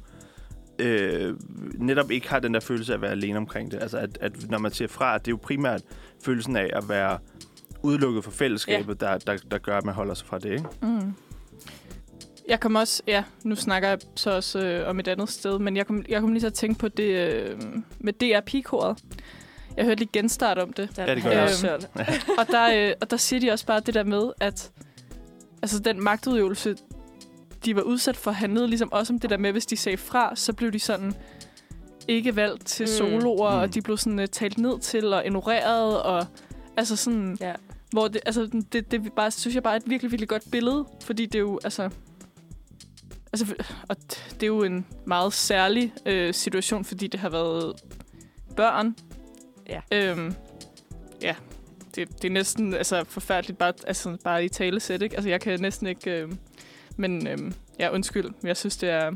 øh, 0.78 1.34
netop 1.74 2.10
ikke 2.10 2.28
har 2.28 2.38
den 2.38 2.54
der 2.54 2.60
følelse 2.60 2.92
af 2.92 2.96
at 2.96 3.02
være 3.02 3.10
alene 3.10 3.36
omkring 3.36 3.70
det. 3.70 3.82
Altså, 3.82 3.98
at, 3.98 4.18
at 4.20 4.50
når 4.50 4.58
man 4.58 4.72
siger 4.72 4.88
fra, 4.88 5.14
at 5.14 5.24
det 5.24 5.30
er 5.30 5.32
jo 5.32 5.38
primært 5.42 5.82
følelsen 6.24 6.56
af 6.56 6.70
at 6.72 6.88
være 6.88 7.18
udelukket 7.82 8.24
fra 8.24 8.30
fællesskabet, 8.30 9.02
ja. 9.02 9.06
der, 9.06 9.18
der, 9.18 9.36
der 9.50 9.58
gør, 9.58 9.78
at 9.78 9.84
man 9.84 9.94
holder 9.94 10.14
sig 10.14 10.26
fra 10.26 10.38
det, 10.38 10.50
ikke? 10.50 10.68
mm. 10.82 11.14
Jeg 12.48 12.60
kom 12.60 12.74
også, 12.74 13.02
ja, 13.06 13.24
nu 13.44 13.56
snakker 13.56 13.88
jeg 13.88 13.98
så 14.16 14.30
også 14.30 14.58
øh, 14.58 14.88
om 14.88 15.00
et 15.00 15.08
andet 15.08 15.28
sted, 15.28 15.58
men 15.58 15.76
jeg 15.76 15.86
kom, 15.86 16.04
jeg 16.08 16.20
kom 16.20 16.32
lige 16.32 16.40
til 16.40 16.46
at 16.46 16.54
tænke 16.54 16.78
på 16.78 16.88
det 16.88 17.32
øh, 17.32 17.58
med 17.98 18.12
DR 18.12 18.40
Pigekoret. 18.40 18.98
Jeg 19.76 19.84
hørte 19.84 19.98
lige 19.98 20.10
genstart 20.12 20.58
om 20.58 20.72
det. 20.72 20.98
Ja, 20.98 21.14
det 21.14 21.22
gør 21.22 21.30
jeg 21.30 21.38
jeg. 21.38 21.48
også 21.48 21.86
og, 22.38 22.46
der, 22.46 22.88
øh, 22.88 22.94
og 23.00 23.10
der 23.10 23.16
siger 23.16 23.40
de 23.40 23.50
også 23.50 23.66
bare 23.66 23.80
det 23.80 23.94
der 23.94 24.04
med, 24.04 24.32
at 24.40 24.70
altså, 25.62 25.78
den 25.78 26.04
magtudøvelse, 26.04 26.76
de 27.64 27.76
var 27.76 27.82
udsat 27.82 28.16
for, 28.16 28.30
handlede 28.30 28.68
ligesom 28.68 28.92
også 28.92 29.12
om 29.12 29.18
det 29.18 29.30
der 29.30 29.36
med, 29.36 29.52
hvis 29.52 29.66
de 29.66 29.76
sagde 29.76 29.96
fra, 29.98 30.36
så 30.36 30.52
blev 30.52 30.72
de 30.72 30.78
sådan 30.78 31.14
ikke 32.08 32.36
valgt 32.36 32.66
til 32.66 32.84
Mm. 32.84 32.86
soloer, 32.88 33.54
Mm. 33.56 33.60
og 33.60 33.74
de 33.74 33.82
blev 33.82 33.96
sådan 33.98 34.18
uh, 34.18 34.24
talt 34.32 34.58
ned 34.58 34.78
til 34.78 35.12
og 35.12 35.26
ignoreret, 35.26 36.02
og 36.02 36.26
altså 36.76 36.96
sådan, 36.96 37.36
Ja. 37.40 37.52
hvor 37.90 38.08
det, 38.08 38.20
altså, 38.26 38.62
det, 38.72 38.90
det 38.90 39.12
bare, 39.16 39.30
synes 39.30 39.54
jeg 39.54 39.62
bare 39.62 39.72
er 39.72 39.76
et 39.76 39.90
virkelig, 39.90 40.10
virkelig 40.10 40.28
godt 40.28 40.50
billede, 40.50 40.84
fordi 41.02 41.26
det 41.26 41.34
er 41.34 41.38
jo, 41.40 41.60
altså, 41.64 41.90
altså 43.32 43.54
og 43.88 43.96
det 44.34 44.42
er 44.42 44.46
jo 44.46 44.62
en 44.62 44.86
meget 45.06 45.32
særlig 45.32 45.92
øh, 46.06 46.34
situation, 46.34 46.84
fordi 46.84 47.06
det 47.06 47.20
har 47.20 47.28
været 47.28 47.74
børn. 48.56 48.96
Ja. 49.68 49.80
Øhm, 49.92 50.34
ja, 51.22 51.34
det, 51.96 52.22
det 52.22 52.24
er 52.24 52.32
næsten 52.32 52.74
altså, 52.74 53.04
forfærdeligt 53.04 53.58
bare, 53.58 53.72
altså, 53.86 54.16
bare 54.24 54.44
i 54.44 54.48
tale 54.48 54.80
sæt, 54.80 55.02
ikke? 55.02 55.16
Altså, 55.16 55.28
jeg 55.30 55.40
kan 55.40 55.60
næsten 55.60 55.86
ikke... 55.86 56.10
Øh, 56.10 56.32
men 56.96 57.26
øh, 57.26 57.38
ja, 57.78 57.94
undskyld. 57.94 58.24
men 58.24 58.48
Jeg 58.48 58.56
synes, 58.56 58.76
det 58.76 58.90
er 58.90 59.12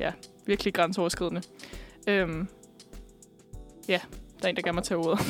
ja, 0.00 0.12
virkelig 0.46 0.74
grænseoverskridende. 0.74 1.42
Øh, 2.08 2.28
ja, 3.88 4.00
der 4.38 4.44
er 4.44 4.48
en, 4.48 4.56
der 4.56 4.62
gerne 4.62 4.76
må 4.76 4.80
tage 4.80 4.98
ordet. 4.98 5.26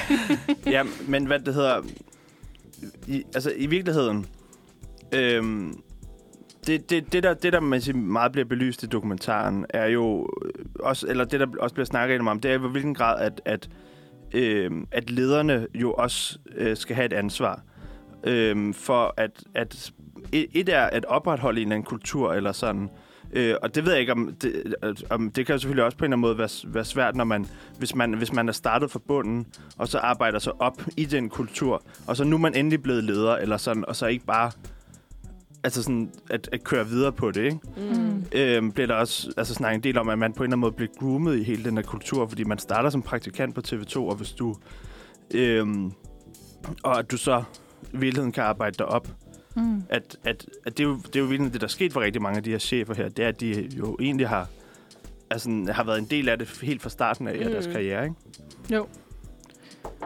ja, 0.74 0.82
men 1.08 1.26
hvad 1.26 1.40
det 1.40 1.54
hedder... 1.54 1.82
I, 3.06 3.24
altså, 3.34 3.52
i 3.56 3.66
virkeligheden... 3.66 4.26
Øh, 5.12 5.72
det, 6.66 6.90
det, 6.90 7.12
det, 7.12 7.22
der, 7.22 7.34
det, 7.34 7.52
der 7.52 7.60
man 7.60 7.80
siger, 7.80 7.96
meget 7.96 8.32
bliver 8.32 8.44
belyst 8.44 8.82
i 8.82 8.86
dokumentaren, 8.86 9.66
er 9.70 9.86
jo 9.86 10.28
øh, 10.44 10.64
også, 10.80 11.06
eller 11.06 11.24
det, 11.24 11.40
der 11.40 11.46
også 11.60 11.74
bliver 11.74 11.86
snakket 11.86 12.20
om, 12.20 12.40
det 12.40 12.50
er, 12.50 12.54
i 12.54 12.70
hvilken 12.70 12.94
grad, 12.94 13.20
at, 13.20 13.40
at, 13.44 13.68
øhm, 14.34 14.86
at 14.90 15.10
lederne 15.10 15.66
jo 15.74 15.92
også 15.92 16.38
øh, 16.54 16.76
skal 16.76 16.96
have 16.96 17.06
et 17.06 17.12
ansvar 17.12 17.62
øh, 18.24 18.74
for 18.74 19.14
at, 19.16 19.44
at 19.54 19.92
e, 20.32 20.46
et, 20.58 20.68
er 20.68 20.82
at 20.82 21.04
opretholde 21.04 21.60
en 21.60 21.66
eller 21.66 21.74
anden 21.74 21.86
kultur 21.86 22.32
eller 22.32 22.52
sådan, 22.52 22.90
Øh, 23.32 23.54
og 23.62 23.74
det 23.74 23.84
ved 23.84 23.92
jeg 23.92 24.00
ikke, 24.00 24.12
om 24.12 24.34
det, 24.42 24.74
øh, 24.82 24.94
om 25.10 25.30
det 25.30 25.46
kan 25.46 25.54
jo 25.54 25.58
selvfølgelig 25.58 25.84
også 25.84 25.98
på 25.98 26.04
en 26.04 26.12
eller 26.12 26.16
anden 26.16 26.20
måde 26.20 26.38
være, 26.38 26.74
være 26.74 26.84
svært, 26.84 27.16
når 27.16 27.24
man, 27.24 27.46
hvis, 27.78 27.94
man, 27.94 28.12
hvis 28.14 28.32
man 28.32 28.48
er 28.48 28.52
startet 28.52 28.90
fra 28.90 29.00
bunden, 29.08 29.46
og 29.78 29.88
så 29.88 29.98
arbejder 29.98 30.38
sig 30.38 30.52
op 30.60 30.82
i 30.96 31.04
den 31.04 31.28
kultur, 31.28 31.82
og 32.06 32.16
så 32.16 32.24
nu 32.24 32.36
er 32.36 32.40
man 32.40 32.54
endelig 32.54 32.82
blevet 32.82 33.04
leder, 33.04 33.36
eller 33.36 33.56
sådan, 33.56 33.84
og 33.88 33.96
så 33.96 34.06
ikke 34.06 34.26
bare 34.26 34.50
altså 35.64 35.82
sådan, 35.82 36.10
at, 36.30 36.48
at 36.52 36.64
køre 36.64 36.88
videre 36.88 37.12
på 37.12 37.30
det, 37.30 37.42
ikke? 37.44 37.58
Mm. 37.76 38.24
Øhm, 38.32 38.72
bliver 38.72 38.86
der 38.86 38.94
også 38.94 39.32
altså, 39.36 39.54
snakket 39.54 39.76
en 39.76 39.82
del 39.82 39.98
om, 39.98 40.08
at 40.08 40.18
man 40.18 40.32
på 40.32 40.42
en 40.42 40.46
eller 40.46 40.56
anden 40.56 40.60
måde 40.60 40.72
bliver 40.72 40.90
groomet 40.98 41.38
i 41.38 41.42
hele 41.42 41.64
den 41.64 41.76
her 41.76 41.84
kultur, 41.84 42.26
fordi 42.28 42.44
man 42.44 42.58
starter 42.58 42.90
som 42.90 43.02
praktikant 43.02 43.54
på 43.54 43.60
TV2, 43.66 43.96
og 43.96 44.14
hvis 44.14 44.32
du... 44.32 44.56
Øhm, 45.34 45.92
og 46.82 46.98
at 46.98 47.10
du 47.10 47.16
så 47.16 47.42
i 47.92 47.96
virkeligheden 47.96 48.32
kan 48.32 48.44
arbejde 48.44 48.74
dig 48.78 48.86
op. 48.86 49.08
Mm. 49.56 49.82
At, 49.88 50.16
at, 50.24 50.46
at 50.66 50.78
det, 50.78 50.84
er 50.84 50.88
jo, 50.88 50.96
det 50.96 51.16
er 51.16 51.20
jo 51.20 51.26
virkelig 51.26 51.52
det, 51.52 51.60
der 51.60 51.66
er 51.66 51.70
sket 51.70 51.92
for 51.92 52.00
rigtig 52.00 52.22
mange 52.22 52.36
af 52.36 52.42
de 52.42 52.50
her 52.50 52.58
chefer 52.58 52.94
her, 52.94 53.08
det 53.08 53.24
er, 53.24 53.28
at 53.28 53.40
de 53.40 53.68
jo 53.78 53.96
egentlig 54.00 54.28
har, 54.28 54.48
altså, 55.30 55.66
har 55.72 55.84
været 55.84 55.98
en 55.98 56.04
del 56.04 56.28
af 56.28 56.38
det 56.38 56.58
helt 56.62 56.82
fra 56.82 56.90
starten 56.90 57.28
af, 57.28 57.46
mm. 57.46 57.50
deres 57.50 57.66
karriere, 57.66 58.04
ikke? 58.04 58.16
Jo. 58.70 58.86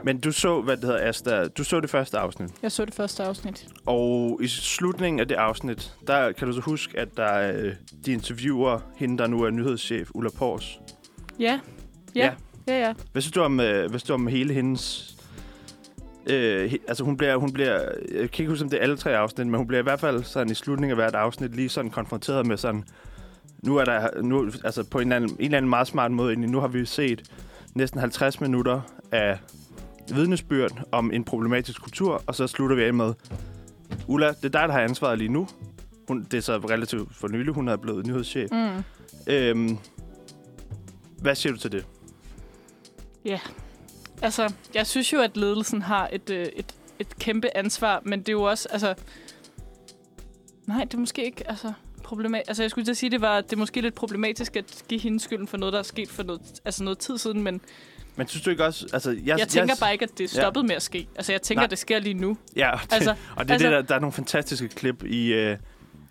Men 0.04 0.20
du 0.20 0.32
så, 0.32 0.60
hvad 0.60 0.76
det 0.76 0.84
hedder, 0.84 1.08
Asta, 1.08 1.48
du 1.48 1.64
så 1.64 1.80
det 1.80 1.90
første 1.90 2.18
afsnit. 2.18 2.50
Jeg 2.62 2.72
så 2.72 2.84
det 2.84 2.94
første 2.94 3.22
afsnit. 3.22 3.68
Og 3.86 4.38
i 4.42 4.48
slutningen 4.48 5.20
af 5.20 5.28
det 5.28 5.34
afsnit, 5.34 5.94
der 6.06 6.32
kan 6.32 6.48
du 6.48 6.52
så 6.52 6.60
huske, 6.60 6.98
at 6.98 7.16
der 7.16 7.52
øh, 7.52 7.72
de 8.06 8.12
interviewer 8.12 8.78
hende, 8.96 9.18
der 9.18 9.26
nu 9.26 9.42
er 9.42 9.50
nyhedschef, 9.50 10.10
Ulla 10.14 10.30
Pors. 10.38 10.80
Ja. 11.38 11.60
Ja. 12.14 12.32
Ja, 12.68 12.86
ja. 12.86 12.94
Hvad 13.12 13.22
synes 13.22 13.32
du 13.32 13.40
om, 13.40 13.60
øh, 13.60 13.78
hvad 13.78 13.88
synes 13.88 14.02
du 14.02 14.14
om 14.14 14.26
hele 14.26 14.54
hendes... 14.54 15.12
Øh, 16.30 16.70
he, 16.70 16.78
altså 16.88 17.04
hun 17.04 17.16
bliver, 17.16 17.36
hun 17.36 17.52
bliver, 17.52 17.80
jeg 18.12 18.30
kan 18.30 18.42
ikke 18.42 18.48
huske, 18.48 18.64
om 18.64 18.70
det 18.70 18.76
er 18.76 18.82
alle 18.82 18.96
tre 18.96 19.16
afsnit, 19.16 19.46
men 19.46 19.54
hun 19.56 19.66
bliver 19.66 19.80
i 19.80 19.82
hvert 19.82 20.00
fald 20.00 20.24
sådan 20.24 20.50
i 20.50 20.54
slutningen 20.54 20.90
af 20.90 20.96
hvert 20.96 21.14
afsnit 21.14 21.56
lige 21.56 21.68
sådan 21.68 21.90
konfronteret 21.90 22.46
med 22.46 22.56
sådan, 22.56 22.84
nu 23.62 23.76
er 23.76 23.84
der, 23.84 24.22
nu, 24.22 24.50
altså 24.64 24.84
på 24.90 24.98
en 24.98 25.02
eller, 25.02 25.16
anden, 25.16 25.30
en 25.30 25.44
eller 25.44 25.56
anden 25.56 25.68
meget 25.68 25.86
smart 25.86 26.12
måde, 26.12 26.36
nu 26.36 26.60
har 26.60 26.68
vi 26.68 26.84
set 26.84 27.30
næsten 27.74 28.00
50 28.00 28.40
minutter 28.40 28.80
af 29.12 29.38
vidnesbyrd 30.14 30.82
om 30.92 31.10
en 31.12 31.24
problematisk 31.24 31.82
kultur, 31.82 32.22
og 32.26 32.34
så 32.34 32.46
slutter 32.46 32.76
vi 32.76 32.84
af 32.84 32.94
med, 32.94 33.14
Ulla, 34.06 34.28
det 34.28 34.44
er 34.44 34.48
dig, 34.48 34.68
der 34.68 34.72
har 34.72 34.80
ansvaret 34.80 35.18
lige 35.18 35.32
nu. 35.32 35.48
Hun, 36.08 36.26
det 36.30 36.34
er 36.34 36.40
så 36.40 36.56
relativt 36.56 37.14
for 37.14 37.28
nylig, 37.28 37.54
hun 37.54 37.68
er 37.68 37.76
blevet 37.76 38.06
nyhedschef. 38.06 38.50
Mm. 38.52 38.82
Øhm, 39.26 39.78
hvad 41.20 41.34
siger 41.34 41.52
du 41.52 41.58
til 41.58 41.72
det? 41.72 41.86
Altså, 44.22 44.52
jeg 44.74 44.86
synes 44.86 45.12
jo, 45.12 45.20
at 45.20 45.36
ledelsen 45.36 45.82
har 45.82 46.08
et, 46.12 46.30
øh, 46.30 46.46
et, 46.56 46.74
et 46.98 47.18
kæmpe 47.18 47.56
ansvar, 47.56 48.02
men 48.04 48.18
det 48.18 48.28
er 48.28 48.32
jo 48.32 48.42
også, 48.42 48.68
altså... 48.70 48.94
Nej, 50.66 50.84
det 50.84 50.94
er 50.94 50.98
måske 50.98 51.24
ikke, 51.24 51.50
altså... 51.50 51.72
Problematisk. 52.02 52.48
Altså, 52.48 52.62
jeg 52.62 52.70
skulle 52.70 52.84
til 52.84 52.90
at 52.90 52.96
sige, 52.96 53.10
det 53.10 53.20
var 53.20 53.40
det 53.40 53.52
er 53.52 53.56
måske 53.56 53.80
lidt 53.80 53.94
problematisk 53.94 54.56
at 54.56 54.84
give 54.88 55.00
hende 55.00 55.20
skylden 55.20 55.48
for 55.48 55.56
noget, 55.56 55.72
der 55.72 55.78
er 55.78 55.82
sket 55.82 56.08
for 56.08 56.22
noget, 56.22 56.60
altså 56.64 56.84
noget 56.84 56.98
tid 56.98 57.18
siden, 57.18 57.42
men 57.42 57.60
Men 58.16 58.26
synes 58.28 58.44
du 58.44 58.50
ikke 58.50 58.64
også... 58.64 58.86
Altså, 58.92 59.10
jeg, 59.10 59.20
jeg, 59.26 59.38
jeg 59.38 59.48
tænker 59.48 59.74
bare 59.80 59.92
ikke, 59.92 60.02
at 60.02 60.18
det 60.18 60.20
er 60.24 60.28
Ja. 60.38 60.42
stoppet 60.42 60.64
med 60.64 60.74
at 60.74 60.82
ske. 60.82 61.08
Altså, 61.16 61.32
jeg 61.32 61.42
tænker, 61.42 61.58
Nej. 61.60 61.64
at 61.64 61.70
det 61.70 61.78
sker 61.78 61.98
lige 61.98 62.14
nu. 62.14 62.36
Ja, 62.56 62.70
og 62.72 62.80
det, 62.82 62.92
Altså, 62.92 63.10
og 63.36 63.44
det 63.44 63.50
er 63.50 63.54
altså- 63.54 63.68
det, 63.68 63.74
der, 63.76 63.82
der 63.82 63.94
er 63.94 63.98
nogle 63.98 64.12
fantastiske 64.12 64.68
klip 64.68 65.04
i, 65.04 65.32
øh, 65.32 65.56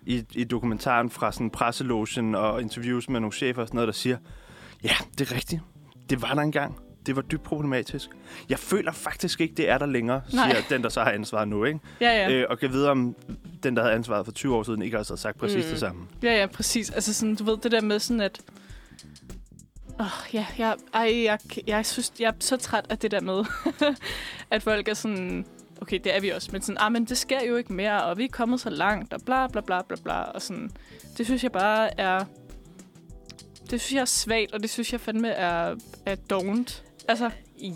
i, 0.06 0.24
i 0.32 0.44
dokumentaren 0.44 1.10
fra 1.10 1.32
sådan 1.32 1.50
presselogen 1.50 2.34
og 2.34 2.62
interviews 2.62 3.08
med 3.08 3.20
nogle 3.20 3.32
chefer 3.32 3.62
og 3.62 3.68
sådan 3.68 3.76
noget, 3.76 3.86
der 3.86 3.92
siger, 3.94 4.16
ja, 4.84 4.94
det 5.18 5.30
er 5.30 5.34
rigtigt. 5.34 5.62
Det 6.10 6.22
var 6.22 6.34
der 6.34 6.42
engang. 6.42 6.76
Det 7.06 7.16
var 7.16 7.22
dybt 7.22 7.42
problematisk. 7.42 8.08
Jeg 8.48 8.58
føler 8.58 8.92
faktisk 8.92 9.40
ikke, 9.40 9.54
det 9.54 9.70
er 9.70 9.78
der 9.78 9.86
længere, 9.86 10.20
Nej. 10.32 10.50
siger 10.50 10.62
den, 10.70 10.82
der 10.82 10.88
så 10.88 11.02
har 11.02 11.10
ansvaret 11.10 11.48
nu. 11.48 11.64
Ikke? 11.64 11.78
Ja, 12.00 12.10
ja. 12.12 12.30
Øh, 12.32 12.46
og 12.50 12.58
kan 12.58 12.72
vide, 12.72 12.90
om 12.90 13.16
den, 13.62 13.76
der 13.76 13.82
havde 13.82 13.94
ansvaret 13.94 14.24
for 14.24 14.32
20 14.32 14.56
år 14.56 14.62
siden, 14.62 14.82
ikke 14.82 14.98
også 14.98 15.12
havde 15.12 15.20
sagt 15.20 15.38
præcis 15.38 15.64
Mm. 15.64 15.70
det 15.70 15.78
samme. 15.80 16.02
Ja, 16.22 16.40
ja, 16.40 16.46
præcis. 16.46 16.90
Altså 16.90 17.14
sådan, 17.14 17.34
du 17.34 17.44
ved, 17.44 17.56
det 17.56 17.72
der 17.72 17.80
med 17.80 17.98
sådan, 17.98 18.20
at... 18.20 18.40
Oh, 20.00 20.34
ja, 20.34 20.46
jeg, 20.58 20.76
ej, 20.94 21.22
jeg, 21.24 21.38
jeg 21.66 21.86
synes, 21.86 22.12
jeg 22.20 22.28
er 22.28 22.32
så 22.40 22.56
træt 22.56 22.86
af 22.90 22.98
det 22.98 23.10
der 23.10 23.20
med, 23.20 23.44
at 24.50 24.62
folk 24.62 24.88
er 24.88 24.94
sådan... 24.94 25.46
Okay, 25.80 26.00
det 26.04 26.16
er 26.16 26.20
vi 26.20 26.28
også, 26.28 26.48
men 26.52 26.62
sådan, 26.62 26.76
ah, 26.80 26.92
men 26.92 27.04
det 27.04 27.18
sker 27.18 27.42
jo 27.48 27.56
ikke 27.56 27.72
mere, 27.72 28.02
og 28.04 28.18
vi 28.18 28.24
er 28.24 28.28
kommet 28.32 28.60
så 28.60 28.70
langt, 28.70 29.12
og 29.12 29.20
bla, 29.26 29.46
bla, 29.46 29.60
bla, 29.60 29.82
bla, 29.82 29.96
bla, 30.04 30.22
og 30.22 30.42
sådan. 30.42 30.70
Det 31.18 31.26
synes 31.26 31.42
jeg 31.42 31.52
bare 31.52 32.00
er... 32.00 32.24
Det 33.70 33.80
synes 33.80 33.92
jeg 33.94 34.00
er 34.00 34.04
svagt, 34.04 34.52
og 34.52 34.60
det 34.62 34.70
synes 34.70 34.92
jeg 34.92 35.00
fandme 35.00 35.28
er, 35.28 35.74
er 36.06 36.14
dovent. 36.14 36.84
Altså, 37.08 37.30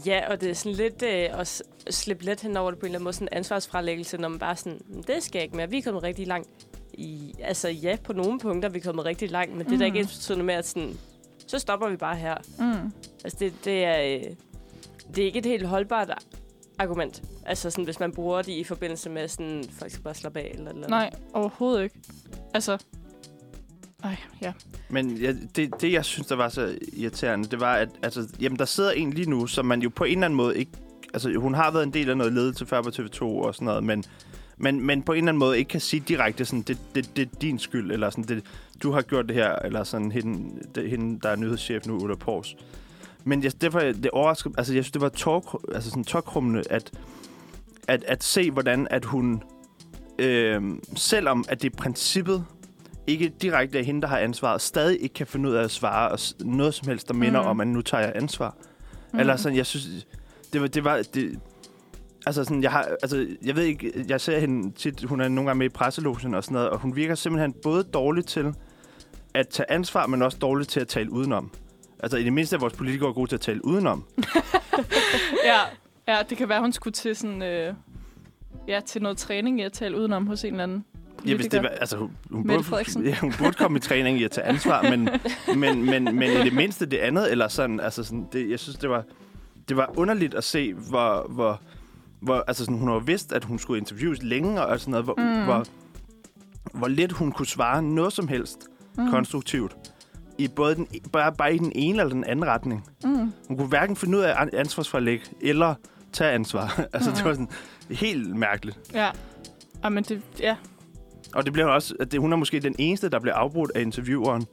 Ja, 0.07 0.31
og 0.31 0.41
det 0.41 0.51
er 0.51 0.55
sådan 0.55 0.77
lidt 0.77 1.03
øh, 1.03 1.41
at 1.41 1.63
slippe 1.91 2.25
lidt 2.25 2.41
hen 2.41 2.57
over 2.57 2.71
det 2.71 2.81
på 2.81 2.87
en 2.87 2.89
eller 2.89 2.99
anden 2.99 3.05
måde, 3.05 3.13
sådan 3.15 3.29
en 3.33 3.37
ansvarsfralæggelse, 3.37 4.17
når 4.17 4.29
man 4.29 4.39
bare 4.39 4.57
sådan, 4.57 4.81
"Mm, 4.89 5.03
det 5.03 5.23
skal 5.23 5.43
ikke 5.43 5.57
mere, 5.57 5.71
vi 5.71 5.79
er 5.79 5.83
kommet 5.83 6.03
rigtig 6.03 6.27
langt. 6.27 6.49
I, 6.95 7.35
altså 7.43 7.69
ja, 7.69 7.97
på 8.05 8.13
nogle 8.13 8.39
punkter 8.41 8.69
er 8.69 8.73
vi 8.73 8.81
kommet 8.81 9.05
rigtig 9.05 9.31
langt, 9.31 9.57
men 9.57 9.67
det 9.67 9.73
er 9.75 9.79
da 9.79 9.85
Mm. 9.89 9.95
ikke 9.95 9.99
ens 9.99 10.31
med, 10.37 10.55
at 10.55 10.67
sådan, 10.67 10.99
så 11.51 11.59
stopper 11.59 11.89
vi 11.89 11.97
bare 11.97 12.17
her. 12.17 12.37
mm, 12.59 12.93
Altså 13.25 13.37
det, 13.41 13.53
det 13.65 13.85
er... 13.85 14.03
Øh, 14.03 14.37
det 15.15 15.23
er 15.23 15.27
ikke 15.27 15.39
et 15.39 15.47
helt 15.47 15.67
holdbart 15.67 16.25
argument. 16.79 17.23
Altså 17.47 17.71
sådan, 17.71 17.85
hvis 17.85 18.01
man 18.01 18.13
bruger 18.13 18.43
det 18.43 18.53
i 18.53 18.65
forbindelse 18.65 19.11
med 19.11 19.29
sådan, 19.29 19.65
folk 19.79 19.91
skal 19.91 20.03
bare 20.05 20.15
slappe 20.15 20.41
af 20.41 20.53
eller 20.55 20.71
eller 20.71 20.89
nej, 20.89 21.11
overhovedet 21.33 21.83
ikke. 21.83 22.01
Altså, 22.55 22.79
ej, 24.05 24.17
ja. 24.43 24.53
Men 24.89 25.17
ja, 25.17 25.35
det, 25.57 25.81
det, 25.81 25.93
jeg 25.93 26.05
synes, 26.05 26.27
der 26.27 26.37
var 26.37 26.49
så 26.49 26.79
irriterende, 26.93 27.49
det 27.49 27.61
var, 27.61 27.75
at 27.75 27.89
altså, 28.03 28.29
jamen, 28.41 28.59
der 28.59 28.65
sidder 28.65 28.91
en 28.91 29.11
lige 29.11 29.31
nu, 29.31 29.47
som 29.47 29.67
man 29.67 29.83
jo 29.83 29.89
på 29.89 30.05
en 30.05 30.11
eller 30.13 30.25
anden 30.25 30.37
måde 30.37 30.59
ikke... 30.59 30.73
Altså, 31.15 31.33
hun 31.39 31.55
har 31.55 31.71
været 31.71 31.83
en 31.83 31.93
del 31.93 32.11
af 32.11 32.17
noget 32.17 32.33
ledelse 32.33 32.67
før 32.67 32.83
på 32.83 32.89
TV2 32.89 33.23
og 33.23 33.55
sådan 33.55 33.65
noget, 33.65 33.85
men, 33.85 34.05
men, 34.61 34.87
men 34.87 35.03
på 35.03 35.13
en 35.13 35.19
eller 35.19 35.29
anden 35.29 35.39
måde 35.39 35.59
ikke 35.59 35.69
kan 35.69 35.81
sige 35.81 36.03
direkte 36.09 36.45
sådan, 36.45 36.63
det, 36.63 36.79
det, 36.95 37.17
det 37.17 37.23
er 37.23 37.39
din 37.41 37.59
skyld, 37.59 37.93
eller 37.93 38.11
sådan, 38.11 38.25
det, 38.25 38.45
du 38.83 38.93
har 38.93 39.03
gjort 39.03 39.29
det 39.29 39.37
her, 39.37 39.53
eller 39.57 39.85
sådan, 39.85 40.13
hende, 40.13 40.61
det, 40.75 40.91
hende 40.91 41.21
der 41.23 41.29
er 41.29 41.37
nyhedschef 41.37 41.87
nu, 41.87 41.99
Ulla 41.99 42.15
Pors. 42.15 42.57
Men 43.25 43.43
jeg, 43.43 43.53
derfor, 43.61 43.81
det 43.81 44.11
overrasker, 44.11 44.51
altså, 44.59 44.75
jeg 44.75 44.85
synes, 44.85 44.93
det 44.93 45.03
var 45.03 45.09
tår, 45.09 45.61
altså, 45.75 45.91
sådan 45.91 46.05
tårkrummende, 46.05 46.63
at, 46.71 46.91
at, 47.89 48.05
at 48.05 48.25
se, 48.25 48.51
hvordan 48.51 48.87
at 48.91 49.05
hun, 49.05 49.43
øh, 50.19 50.63
selvom 50.97 51.45
at 51.49 51.63
det 51.63 51.69
i 51.73 51.77
princippet 51.77 52.45
ikke 53.07 53.33
direkte 53.43 53.79
er 53.79 53.83
hende, 53.83 54.01
der 54.01 54.09
har 54.09 54.19
ansvaret, 54.19 54.61
stadig 54.61 55.03
ikke 55.03 55.15
kan 55.15 55.27
finde 55.27 55.49
ud 55.49 55.55
af 55.55 55.65
at 55.65 55.71
svare 55.71 56.09
og 56.11 56.19
noget 56.41 56.75
som 56.75 56.89
helst, 56.89 57.09
der 57.09 57.15
minder 57.15 57.43
Mm. 57.43 57.49
om, 57.49 57.61
at 57.61 57.67
nu 57.67 57.83
tager 57.83 58.05
jeg 58.05 58.13
ansvar. 58.15 58.57
Mm. 59.13 59.19
Eller 59.19 59.37
sådan, 59.37 59.57
jeg 59.59 59.67
synes, 59.67 60.07
det 60.53 60.61
var, 60.61 60.67
det 60.67 60.85
var, 60.85 61.03
det, 61.15 61.39
altså 62.27 62.45
sådan, 62.45 62.63
jeg 62.63 62.71
har, 62.71 62.89
altså, 63.03 63.27
jeg 63.45 63.57
ved 63.57 63.63
ikke, 63.63 64.05
jeg 64.09 64.21
ser 64.21 64.39
hende 64.39 64.73
tit, 64.73 65.05
hun 65.05 65.21
er 65.21 65.29
nogle 65.29 65.49
gange 65.49 65.59
med 65.59 65.67
i 65.67 65.69
presselogen 65.69 66.35
og 66.35 66.45
sådan 66.45 66.55
noget, 66.55 66.71
og 66.71 66.79
hun 66.79 66.97
virker 66.97 67.15
simpelthen 67.15 67.55
både 67.63 67.83
dårlig 67.83 68.27
til 68.27 68.55
at 69.35 69.49
tage 69.49 69.71
ansvar, 69.71 70.07
men 70.07 70.23
også 70.23 70.39
dårlig 70.39 70.69
til 70.69 70.81
at 70.81 70.89
tale 70.89 71.13
udenom. 71.13 71.51
Altså, 72.03 72.19
i 72.19 72.25
det 72.25 72.33
mindste 72.33 72.57
er 72.57 72.61
vores 72.61 72.73
politikere 72.73 73.13
gode 73.13 73.31
til 73.31 73.37
at 73.37 73.41
tale 73.41 73.65
udenom. 73.65 74.05
ja, 75.45 75.61
ja, 76.09 76.23
det 76.29 76.39
kan 76.39 76.49
være, 76.49 76.61
hun 76.61 76.73
skulle 76.73 76.95
til 76.95 77.17
sådan... 77.17 77.43
Øh, 77.43 77.75
ja, 78.69 78.81
til 78.87 79.03
noget 79.03 79.19
træning 79.19 79.61
i 79.61 79.63
at 79.63 79.73
tale 79.73 79.97
udenom 79.97 80.27
hos 80.27 80.45
en 80.45 80.51
eller 80.51 80.63
anden 80.63 80.85
Ja, 81.27 81.35
hvis 81.35 81.47
det 81.47 81.63
var, 81.63 81.69
altså, 81.69 81.97
hun, 81.97 82.11
hun, 82.31 82.47
burde, 82.47 83.09
ja, 83.09 83.17
hun 83.21 83.33
burde 83.39 83.53
komme 83.53 83.77
i 83.77 83.81
træning 83.81 84.21
i 84.21 84.25
at 84.25 84.31
tage 84.31 84.47
ansvar, 84.47 84.83
men, 84.83 85.09
men, 85.61 85.85
men, 85.85 86.05
men 86.05 86.31
i 86.31 86.45
det 86.45 86.53
mindste 86.53 86.87
det 86.87 86.97
andet, 86.97 87.31
eller 87.31 87.49
sådan, 87.49 87.81
altså 87.81 88.05
sådan, 88.05 88.27
det, 88.33 88.51
jeg 88.51 88.59
synes, 88.59 88.77
det 88.77 88.91
var, 88.91 89.05
det 89.69 89.77
var 89.77 89.91
underligt 89.97 90.35
at 90.35 90.45
se, 90.45 90.75
hvor, 90.75 91.27
hvor, 91.29 91.61
hvor 92.23 92.45
altså 92.49 92.65
sådan, 92.65 92.79
hun 92.79 92.89
har 92.89 92.99
vidst, 92.99 93.33
at 93.33 93.45
hun 93.45 93.59
skulle 93.59 93.79
interviews 93.81 94.23
længe, 94.23 94.63
og 94.65 94.81
sådan 94.81 94.91
noget, 94.91 95.05
hvor, 95.05 95.15
Mm. 95.19 95.39
mm. 95.39 95.45
hvor, 95.45 95.65
hvor 96.79 96.89
lidt 96.89 97.13
hun 97.13 97.33
kunne 97.33 97.47
svare 97.47 97.83
noget 97.83 98.13
som 98.13 98.29
helst 98.29 98.59
Mm. 98.99 99.05
mm. 99.05 99.11
konstruktivt. 99.11 99.77
I 100.39 100.49
både 100.49 100.75
den, 100.75 100.87
bare, 101.13 101.33
bare 101.33 101.55
i 101.55 101.59
den 101.59 101.73
ene 101.75 102.01
eller 102.01 102.13
den 102.13 102.25
anden 102.25 102.47
retning. 102.47 102.85
Mm. 103.05 103.33
Hun 103.49 103.57
kunne 103.57 103.69
hverken 103.69 103.97
finde 103.97 104.19
ud 104.19 104.23
af 104.23 104.35
an- 104.43 104.51
ansvarsforlæg, 104.53 105.21
eller 105.41 105.75
tage 106.13 106.31
ansvar. 106.33 106.81
altså, 106.95 107.11
det 107.11 107.25
var 107.25 107.33
sådan 107.33 107.49
helt 107.91 108.37
mærkeligt. 108.37 108.79
Ja. 108.95 109.11
Ah, 109.83 109.93
men 109.93 110.05
det, 110.05 110.23
ja. 110.41 110.57
Og 111.35 111.45
det 111.45 111.53
bliver 111.53 111.67
også, 111.69 111.95
at 112.01 112.13
det, 112.13 112.21
hun 112.21 112.33
er 112.33 112.37
måske 112.37 112.61
den 112.61 112.75
eneste, 112.79 113.09
der 113.09 113.19
bliver 113.19 113.35
afbrudt 113.35 113.71
af 113.75 113.81
intervieweren, 113.81 114.47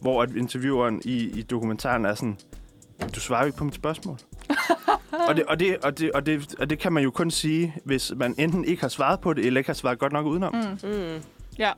hvor 0.00 0.22
at 0.22 0.30
intervieweren 0.36 1.02
i, 1.04 1.16
i 1.38 1.42
dokumentaren 1.42 2.04
er 2.04 2.14
sådan, 2.14 2.38
du 3.14 3.20
svarer 3.20 3.40
jo 3.40 3.46
ikke 3.46 3.58
på 3.58 3.64
mit 3.64 3.74
spørgsmål. 3.74 4.16
Og, 5.12 5.36
det, 5.36 5.44
og, 5.44 5.60
det, 5.60 5.78
og, 5.78 5.98
det, 5.98 6.12
og, 6.12 6.26
det, 6.26 6.54
og 6.58 6.70
det 6.70 6.78
kan 6.78 6.92
man 6.92 7.02
jo 7.02 7.10
kun 7.10 7.30
sige, 7.30 7.74
hvis 7.84 8.12
man 8.16 8.34
enten 8.38 8.64
ikke 8.64 8.82
har 8.82 8.88
svaret 8.88 9.20
på 9.20 9.32
det, 9.32 9.46
eller 9.46 9.58
ikke 9.58 9.68
har 9.68 9.74
svaret 9.74 9.98
godt 9.98 10.12
nok 10.12 10.26
udenom. 10.26 10.54
Mm. 10.54 10.90
Mm. 10.90 11.22
Ja. 11.58 11.72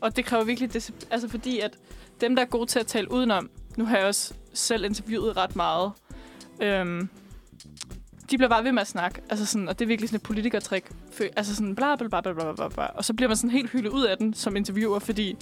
Og 0.00 0.16
det 0.16 0.24
kræver 0.24 0.44
virkelig... 0.44 0.76
Discipl- 0.76 1.06
altså 1.10 1.28
fordi, 1.28 1.60
at 1.60 1.78
dem, 2.20 2.36
der 2.36 2.42
er 2.42 2.46
gode 2.46 2.66
til 2.66 2.78
at 2.78 2.86
tale 2.86 3.12
udenom... 3.12 3.50
Nu 3.76 3.84
har 3.84 3.96
jeg 3.96 4.06
også 4.06 4.34
selv 4.54 4.84
interviewet 4.84 5.36
ret 5.36 5.56
meget. 5.56 5.92
Øhm, 6.60 7.08
de 8.30 8.36
bliver 8.38 8.48
bare 8.48 8.64
ved 8.64 8.72
med 8.72 8.82
at 8.82 8.88
snakke. 8.88 9.20
Altså 9.30 9.46
sådan, 9.46 9.68
og 9.68 9.78
det 9.78 9.84
er 9.84 9.86
virkelig 9.86 10.08
sådan 10.08 10.16
et 10.16 10.22
politikertrik. 10.22 10.84
Altså 11.36 11.54
sådan 11.54 11.74
bla 11.74 11.96
bla 11.96 12.08
bla 12.08 12.20
bla 12.20 12.52
bla 12.52 12.68
bla. 12.68 12.84
Og 12.86 13.04
så 13.04 13.14
bliver 13.14 13.28
man 13.28 13.36
sådan 13.36 13.50
helt 13.50 13.70
hyldet 13.70 13.90
ud 13.90 14.04
af 14.04 14.16
den 14.18 14.34
som 14.34 14.56
interviewer, 14.56 14.98
fordi 14.98 15.36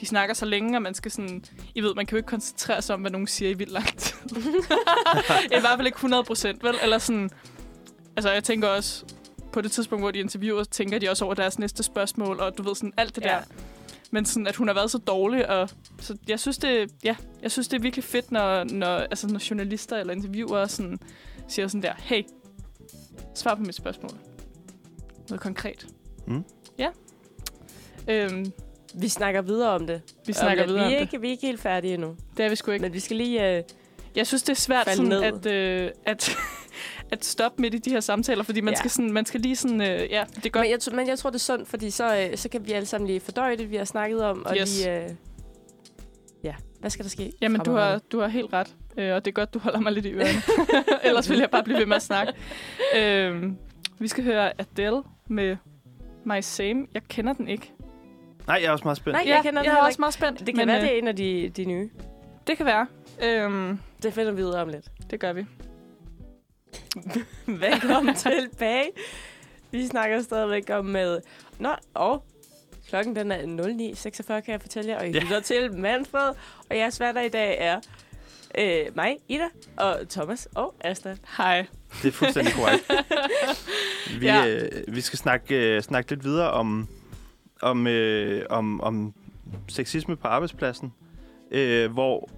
de 0.00 0.06
snakker 0.06 0.34
så 0.34 0.44
længe, 0.46 0.78
og 0.78 0.82
man 0.82 0.94
skal 0.94 1.10
sådan... 1.10 1.44
I 1.74 1.80
ved, 1.80 1.94
man 1.94 2.06
kan 2.06 2.16
jo 2.16 2.16
ikke 2.16 2.26
koncentrere 2.26 2.82
sig 2.82 2.94
om, 2.94 3.00
hvad 3.00 3.10
nogen 3.10 3.26
siger 3.26 3.50
i 3.50 3.54
vildt 3.54 3.72
lang 3.72 3.96
tid. 3.96 4.16
I 5.56 5.60
hvert 5.60 5.76
fald 5.76 5.86
ikke 5.86 5.96
100 5.96 6.24
procent, 6.24 6.62
vel? 6.64 6.74
Eller 6.82 6.98
sådan... 6.98 7.30
Altså, 8.16 8.30
jeg 8.32 8.44
tænker 8.44 8.68
også, 8.68 9.04
på 9.52 9.60
det 9.60 9.72
tidspunkt, 9.72 10.02
hvor 10.02 10.10
de 10.10 10.18
interviewer, 10.18 10.64
tænker 10.64 10.98
de 10.98 11.08
også 11.10 11.24
over 11.24 11.34
deres 11.34 11.58
næste 11.58 11.82
spørgsmål, 11.82 12.40
og 12.40 12.58
du 12.58 12.62
ved 12.62 12.74
sådan 12.74 12.92
alt 12.96 13.16
det 13.16 13.24
Ja. 13.24 13.28
der. 13.28 13.40
Men 14.10 14.24
sådan, 14.24 14.46
at 14.46 14.56
hun 14.56 14.68
har 14.68 14.74
været 14.74 14.90
så 14.90 14.98
dårlig, 14.98 15.50
og 15.50 15.68
så 16.00 16.16
jeg 16.28 16.40
synes, 16.40 16.58
det, 16.58 16.90
ja, 17.04 17.16
jeg 17.42 17.50
synes, 17.50 17.68
det 17.68 17.76
er 17.76 17.82
virkelig 17.82 18.04
fedt, 18.04 18.32
når, 18.32 18.64
når, 18.64 18.96
altså, 18.96 19.26
når 19.26 19.50
journalister 19.50 19.96
eller 19.96 20.14
interviewere 20.14 20.68
sådan, 20.68 20.98
siger 21.48 21.68
sådan 21.68 21.82
der, 21.82 21.92
hey, 21.98 22.22
svar 23.34 23.54
på 23.54 23.62
mit 23.62 23.74
spørgsmål. 23.74 24.10
Noget 25.28 25.40
konkret. 25.40 25.86
Mm. 26.26 26.44
Ja. 26.78 26.88
Øhm, 28.08 28.52
Vi 28.94 29.08
snakker 29.08 29.42
videre 29.42 29.70
om 29.70 29.86
det. 29.86 30.02
vi 30.26 30.32
snakker 30.32 30.62
om 30.62 30.68
videre 30.68 30.80
vi 30.82 30.86
om 30.86 30.92
er 30.92 30.96
det. 30.98 31.02
ikke, 31.02 31.20
Vi 31.20 31.26
er 31.26 31.30
ikke 31.30 31.46
helt 31.46 31.60
færdige 31.60 31.94
endnu. 31.94 32.16
Det 32.36 32.44
er 32.44 32.48
vi 32.48 32.56
sgu 32.56 32.70
ikke. 32.70 32.82
Men 32.82 32.92
vi 32.92 33.00
skal 33.00 33.16
lige... 33.16 33.56
Øh, 33.56 33.62
Jeg 34.16 34.26
synes, 34.26 34.42
det 34.42 34.50
er 34.52 34.56
svært 34.56 34.88
sådan, 34.90 35.04
ned. 35.04 35.22
at, 35.22 35.46
øh, 35.46 35.90
at, 36.04 36.30
at 37.12 37.24
stoppe 37.24 37.62
midt 37.62 37.74
i 37.74 37.78
de 37.78 37.90
her 37.90 38.00
samtaler, 38.00 38.42
fordi 38.42 38.60
man, 38.60 38.74
Ja. 38.74 38.78
skal, 38.78 38.90
sådan, 38.90 39.12
man 39.12 39.26
skal 39.26 39.40
lige 39.40 39.56
sådan, 39.56 39.80
øh, 39.80 39.86
ja, 40.10 40.24
det 40.34 40.46
er 40.46 40.50
godt. 40.50 40.64
men, 40.64 40.70
jeg, 40.70 40.78
men 40.94 41.08
jeg 41.08 41.18
tror, 41.18 41.30
det 41.30 41.34
er 41.36 41.40
sundt, 41.40 41.68
fordi 41.68 41.90
så, 41.90 42.16
øh, 42.30 42.36
så 42.38 42.48
kan 42.48 42.66
vi 42.66 42.72
alle 42.72 42.86
sammen 42.86 43.06
lige 43.06 43.20
fordøje 43.20 43.56
det, 43.56 43.70
vi 43.70 43.76
har 43.76 43.84
snakket 43.84 44.24
om. 44.24 44.46
Og 44.46 44.56
Yes. 44.60 44.78
lige... 44.78 45.04
Øh, 45.04 45.10
ja, 46.44 46.54
hvad 46.80 46.90
skal 46.90 47.04
der 47.04 47.10
ske? 47.10 47.32
Jamen, 47.40 47.60
du 47.60 47.72
har, 47.72 47.98
du 48.12 48.20
har 48.20 48.28
helt 48.28 48.52
ret. 48.52 48.74
Øh, 48.96 49.14
og 49.14 49.24
det 49.24 49.30
er 49.30 49.32
godt, 49.34 49.54
du 49.54 49.58
holder 49.58 49.80
mig 49.80 49.92
lidt 49.92 50.06
i 50.06 50.12
ørerne. 50.12 50.42
Ellers 51.08 51.30
vil 51.30 51.38
jeg 51.38 51.50
bare 51.50 51.62
blive 51.64 51.78
ved 51.78 51.86
med 51.86 51.96
at 51.96 52.02
snakke. 52.02 52.32
Øh, 52.96 53.42
vi 53.98 54.08
skal 54.08 54.24
høre 54.24 54.52
Adele 54.60 55.02
med 55.28 55.56
My 56.24 56.40
Same. 56.40 56.86
Jeg 56.94 57.02
kender 57.08 57.32
den 57.32 57.48
ikke. 57.48 57.72
Nej, 58.46 58.58
jeg 58.62 58.66
er 58.68 58.70
også 58.72 58.84
meget 58.84 58.96
spændt. 58.96 59.16
Nej, 59.18 59.24
jeg 59.34 59.40
kender 59.42 59.62
den 59.62 59.70
jeg 59.70 59.78
er 59.78 59.82
også 59.84 60.00
meget 60.00 60.14
spændt. 60.14 60.38
Det 60.38 60.46
kan 60.46 60.56
men, 60.56 60.68
være, 60.68 60.76
øh, 60.76 60.82
det 60.82 60.94
er 60.94 60.98
en 60.98 61.08
af 61.08 61.16
de, 61.16 61.48
de 61.56 61.64
nye. 61.64 61.90
det 62.46 62.56
kan 62.56 62.66
være. 62.66 62.86
Øh, 63.22 63.76
Det 64.02 64.12
finder 64.14 64.32
vi 64.32 64.42
ud 64.42 64.50
af 64.50 64.62
om 64.62 64.68
lidt. 64.68 64.84
det 65.10 65.20
gør 65.20 65.32
vi. 65.32 65.46
Velkommen 67.46 68.14
tilbage. 68.14 68.90
Vi 69.70 69.86
snakker 69.86 70.22
stadigvæk 70.22 70.70
om 70.70 70.84
med... 70.84 71.20
Nå, 71.58 71.68
og 71.94 72.24
klokken 72.88 73.16
den 73.16 73.32
er 73.32 73.38
09.46, 73.42 74.40
kan 74.40 74.52
jeg 74.52 74.60
fortælle 74.60 74.90
jer. 74.90 74.98
Og 74.98 75.06
I 75.08 75.10
Ja. 75.10 75.18
lytter 75.20 75.40
til 75.40 75.72
Manfred. 75.78 76.28
Og 76.70 76.76
jeres 76.76 77.00
værter 77.00 77.20
i 77.20 77.28
dag 77.28 77.56
er 77.60 77.80
øh, 78.58 78.86
mig, 78.96 79.16
Ida, 79.28 79.44
og 79.76 79.96
Thomas 80.10 80.48
og 80.54 80.74
Asta. 80.80 81.16
Hej. 81.36 81.66
Det 82.02 82.08
er 82.08 82.12
fuldstændig 82.12 82.52
korrekt. 82.54 82.90
Vi, 84.20 84.26
Ja. 84.26 84.46
øh, 84.48 84.70
vi 84.94 85.00
skal 85.00 85.18
snakke, 85.18 85.76
øh, 85.76 85.82
snakke 85.82 86.10
lidt 86.10 86.24
videre 86.24 86.50
om, 86.50 86.88
om, 87.62 87.86
øh, 87.86 88.46
om, 88.50 88.80
om 88.80 89.14
sexisme 89.68 90.16
på 90.16 90.28
arbejdspladsen, 90.28 90.92
øh, 91.50 91.92
hvor 91.92 92.28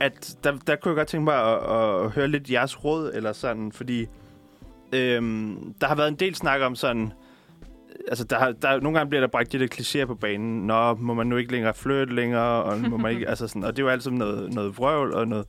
at 0.00 0.36
der, 0.44 0.58
der 0.66 0.76
kunne 0.76 0.90
jeg 0.90 0.96
godt 0.96 1.08
tænke 1.08 1.24
mig 1.24 1.36
at, 1.52 1.76
at 2.04 2.10
høre 2.10 2.28
lidt 2.28 2.50
jeres 2.50 2.84
råd, 2.84 3.12
eller 3.14 3.32
sådan, 3.32 3.72
fordi 3.72 4.06
øh, 4.92 5.22
der 5.80 5.86
har 5.86 5.94
været 5.94 6.08
en 6.08 6.14
del 6.14 6.34
snak 6.34 6.60
om 6.60 6.74
sådan, 6.74 7.12
altså 8.08 8.24
der, 8.24 8.52
der 8.52 8.80
nogle 8.80 8.98
gange 8.98 9.10
bliver 9.10 9.20
der 9.20 9.28
bragt 9.28 9.52
de 9.52 9.58
der 9.58 9.66
klichéer 9.74 10.06
på 10.06 10.14
banen, 10.14 10.66
nå, 10.66 10.94
må 10.94 11.14
man 11.14 11.26
nu 11.26 11.36
ikke 11.36 11.52
længere 11.52 11.74
flytte 11.74 12.14
længere, 12.14 12.62
og, 12.62 12.78
må 12.78 12.96
man 12.96 13.12
ikke, 13.12 13.28
altså 13.30 13.48
sådan, 13.48 13.64
og 13.64 13.76
det 13.76 13.82
er 13.82 13.86
jo 13.86 13.90
altid 13.90 14.10
noget, 14.10 14.54
noget 14.54 14.78
vrøvl 14.78 15.12
og 15.12 15.28
noget, 15.28 15.46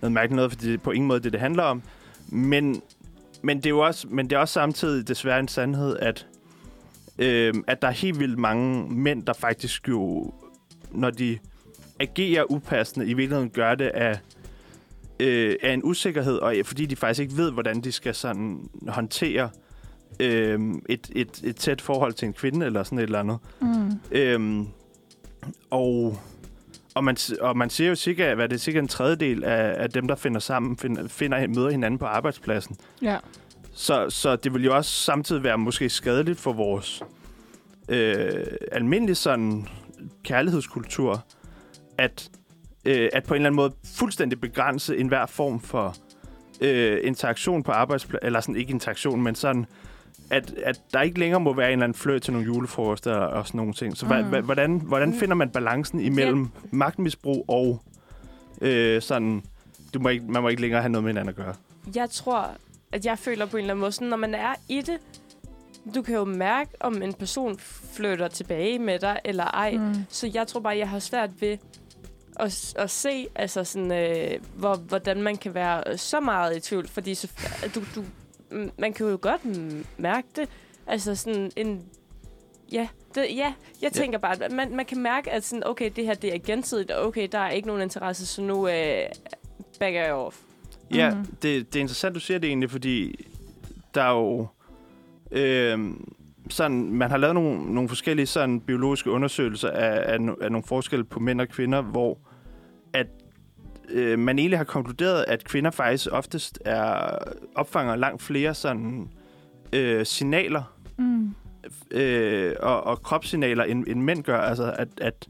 noget 0.00 0.12
mærkeligt 0.12 0.36
noget, 0.36 0.52
fordi 0.52 0.66
det 0.66 0.74
er 0.74 0.78
på 0.78 0.90
ingen 0.90 1.08
måde 1.08 1.20
det, 1.20 1.32
det 1.32 1.40
handler 1.40 1.62
om. 1.62 1.82
Men, 2.28 2.82
men, 3.42 3.56
det 3.56 3.66
er 3.66 3.70
jo 3.70 3.78
også, 3.78 4.06
men 4.10 4.30
det 4.30 4.36
er 4.36 4.40
også 4.40 4.54
samtidig 4.54 5.08
desværre 5.08 5.40
en 5.40 5.48
sandhed, 5.48 5.96
at, 5.96 6.26
øh, 7.18 7.54
at 7.66 7.82
der 7.82 7.88
er 7.88 7.92
helt 7.92 8.18
vildt 8.18 8.38
mange 8.38 8.94
mænd, 8.94 9.22
der 9.22 9.32
faktisk 9.32 9.88
jo, 9.88 10.32
når 10.90 11.10
de 11.10 11.38
agerer 12.00 12.44
upassende, 12.50 13.06
i 13.06 13.14
virkeligheden 13.14 13.50
gør 13.50 13.74
det 13.74 13.88
af, 13.88 14.18
øh, 15.20 15.56
af 15.62 15.72
en 15.72 15.80
usikkerhed, 15.84 16.36
og 16.36 16.54
fordi 16.64 16.86
de 16.86 16.96
faktisk 16.96 17.20
ikke 17.20 17.36
ved, 17.36 17.52
hvordan 17.52 17.80
de 17.80 17.92
skal 17.92 18.14
sådan 18.14 18.68
håndtere 18.88 19.44
øh, 19.44 19.63
et, 20.20 21.10
et, 21.16 21.40
et 21.44 21.56
tæt 21.56 21.80
forhold 21.80 22.12
til 22.12 22.26
en 22.26 22.32
kvinde, 22.32 22.66
eller 22.66 22.82
sådan 22.82 22.98
et 22.98 23.02
eller 23.02 23.20
andet. 23.20 23.38
Mm. 23.60 24.00
Øhm, 24.12 24.68
og, 25.70 26.18
og, 26.94 27.04
man, 27.04 27.16
og 27.40 27.56
man 27.56 27.70
ser 27.70 27.88
jo 27.88 27.94
cirka, 27.94 28.34
hvad 28.34 28.48
det 28.48 28.54
er, 28.54 28.58
cirka 28.58 28.78
en 28.78 28.88
tredjedel 28.88 29.44
af, 29.44 29.82
af 29.82 29.90
dem, 29.90 30.08
der 30.08 30.14
finder 30.14 30.40
sammen, 30.40 30.76
finder, 30.76 31.08
finder, 31.08 31.46
møder 31.48 31.70
hinanden 31.70 31.98
på 31.98 32.06
arbejdspladsen. 32.06 32.76
Ja. 33.02 33.18
Så, 33.72 34.10
så 34.10 34.36
det 34.36 34.54
vil 34.54 34.64
jo 34.64 34.76
også 34.76 34.90
samtidig 34.90 35.42
være 35.42 35.58
måske 35.58 35.88
skadeligt 35.88 36.40
for 36.40 36.52
vores 36.52 37.02
øh, 37.88 38.46
almindelige 38.72 39.14
sådan 39.14 39.68
kærlighedskultur, 40.24 41.24
at, 41.98 42.30
øh, 42.84 43.08
at 43.12 43.24
på 43.24 43.34
en 43.34 43.40
eller 43.40 43.46
anden 43.46 43.56
måde 43.56 43.72
fuldstændig 43.96 44.40
begrænse 44.40 44.96
enhver 44.96 45.26
form 45.26 45.60
for 45.60 45.96
øh, 46.60 46.98
interaktion 47.02 47.62
på 47.62 47.72
arbejdspladsen, 47.72 48.26
eller 48.26 48.40
sådan 48.40 48.56
ikke 48.56 48.70
interaktion, 48.70 49.22
men 49.22 49.34
sådan, 49.34 49.66
at, 50.30 50.54
at 50.64 50.80
der 50.92 51.00
ikke 51.02 51.18
længere 51.18 51.40
må 51.40 51.52
være 51.52 51.66
en 51.66 51.72
eller 51.72 51.84
anden 51.84 51.98
fløjt 51.98 52.22
til 52.22 52.32
nogle 52.32 52.46
julefrokoster 52.46 53.14
og 53.14 53.46
sådan 53.46 53.58
nogle 53.58 53.72
ting. 53.72 53.96
Så 53.96 54.06
Mm. 54.06 54.38
mm. 54.38 54.44
hvordan, 54.44 54.76
hvordan 54.76 55.14
finder 55.14 55.34
man 55.34 55.50
balancen 55.50 56.00
imellem 56.00 56.48
magtmisbrug 56.70 57.44
og 57.48 57.82
øh, 58.60 59.02
sådan, 59.02 59.42
du 59.94 59.98
må 59.98 60.08
ikke, 60.08 60.24
man 60.28 60.42
må 60.42 60.48
ikke 60.48 60.62
længere 60.62 60.80
have 60.82 60.92
noget 60.92 61.04
med 61.04 61.10
hinanden 61.12 61.28
at 61.28 61.36
gøre? 61.36 61.54
Jeg 61.94 62.10
tror, 62.10 62.50
at 62.92 63.06
jeg 63.06 63.18
føler 63.18 63.46
på 63.46 63.56
en 63.56 63.60
eller 63.60 63.74
anden 63.74 63.80
måde, 63.80 63.92
sådan, 63.92 64.08
når 64.08 64.16
man 64.16 64.34
er 64.34 64.54
i 64.68 64.80
det, 64.80 64.96
du 65.94 66.02
kan 66.02 66.14
jo 66.14 66.24
mærke, 66.24 66.70
om 66.80 67.02
en 67.02 67.14
person 67.14 67.58
flytter 67.96 68.28
tilbage 68.28 68.78
med 68.78 68.98
dig, 68.98 69.18
eller 69.24 69.44
ej. 69.44 69.72
Mm. 69.76 69.94
Så 70.08 70.30
jeg 70.34 70.46
tror 70.46 70.60
bare, 70.60 70.78
jeg 70.78 70.88
har 70.88 70.98
svært 70.98 71.30
ved 71.40 71.58
at, 72.40 72.74
at 72.78 72.90
se, 72.90 73.26
altså 73.34 73.64
sådan, 73.64 73.92
øh, 73.92 74.30
hvor, 74.56 74.74
hvordan 74.76 75.22
man 75.22 75.36
kan 75.36 75.54
være 75.54 75.98
så 75.98 76.20
meget 76.20 76.56
i 76.56 76.60
tvivl. 76.60 76.88
Fordi 76.88 77.14
så, 77.14 77.28
du, 77.74 77.80
du, 77.94 78.00
mm, 78.00 78.06
man 78.78 78.92
kan 78.92 79.06
jo 79.06 79.18
godt 79.22 79.44
mm, 79.44 79.84
mærke 79.98 80.28
det. 80.36 80.48
Altså 80.86 81.14
sådan 81.14 81.50
en... 81.56 81.82
Ja, 82.72 82.88
det, 83.14 83.20
ja 83.20 83.26
jeg 83.36 83.54
Ja. 83.82 83.88
tænker 83.88 84.18
bare, 84.18 84.44
at 84.44 84.52
man, 84.52 84.76
man 84.76 84.84
kan 84.84 84.98
mærke, 84.98 85.30
at 85.30 85.44
sådan, 85.44 85.66
okay, 85.66 85.90
det 85.96 86.04
her 86.06 86.14
det 86.14 86.34
er 86.34 86.38
gensidigt, 86.38 86.90
og 86.90 87.06
okay, 87.06 87.28
der 87.32 87.38
er 87.38 87.50
ikke 87.50 87.66
nogen 87.68 87.82
interesse, 87.82 88.26
så 88.26 88.42
nu 88.42 88.68
øh, 88.68 89.02
backer 89.80 90.02
jeg 90.04 90.12
off. 90.12 90.36
Ja, 90.94 91.14
Mhm. 91.14 91.24
det, 91.24 91.72
det 91.72 91.76
er 91.76 91.80
interessant, 91.80 92.14
du 92.14 92.20
siger 92.20 92.38
det 92.38 92.48
egentlig, 92.48 92.70
fordi 92.70 93.26
der 93.94 94.02
er 94.02 94.10
jo... 94.14 94.46
Øh, 95.30 95.78
sådan, 96.50 96.84
man 96.92 97.10
har 97.10 97.16
lavet 97.16 97.34
nogle, 97.34 97.74
nogle 97.74 97.88
forskellige 97.88 98.26
sådan, 98.26 98.60
biologiske 98.60 99.10
undersøgelser 99.10 99.70
af, 99.70 100.12
af, 100.12 100.18
af 100.40 100.52
nogle 100.52 100.62
forskelle 100.66 101.04
på 101.04 101.20
mænd 101.20 101.40
og 101.40 101.48
kvinder, 101.48 101.80
hvor 101.82 102.10
at 102.10 102.18
øh, 103.90 104.18
man 104.18 104.38
egentlig 104.38 104.58
har 104.58 104.64
konkluderet, 104.64 105.24
at 105.28 105.44
kvinder 105.44 105.70
faktisk 105.70 106.08
oftest 106.12 106.58
er 106.64 107.18
opfanger 107.54 107.96
langt 107.96 108.22
flere 108.22 108.54
sådan, 108.54 109.08
øh, 109.72 110.06
signaler 110.06 110.62
Mm. 110.98 111.34
øh, 111.90 112.52
og, 112.60 112.84
og 112.84 113.02
kropssignaler, 113.02 113.64
end, 113.64 113.84
end 113.86 114.02
mænd 114.02 114.22
gør. 114.22 114.40
Altså, 114.40 114.74
at, 114.78 114.88
at 115.00 115.28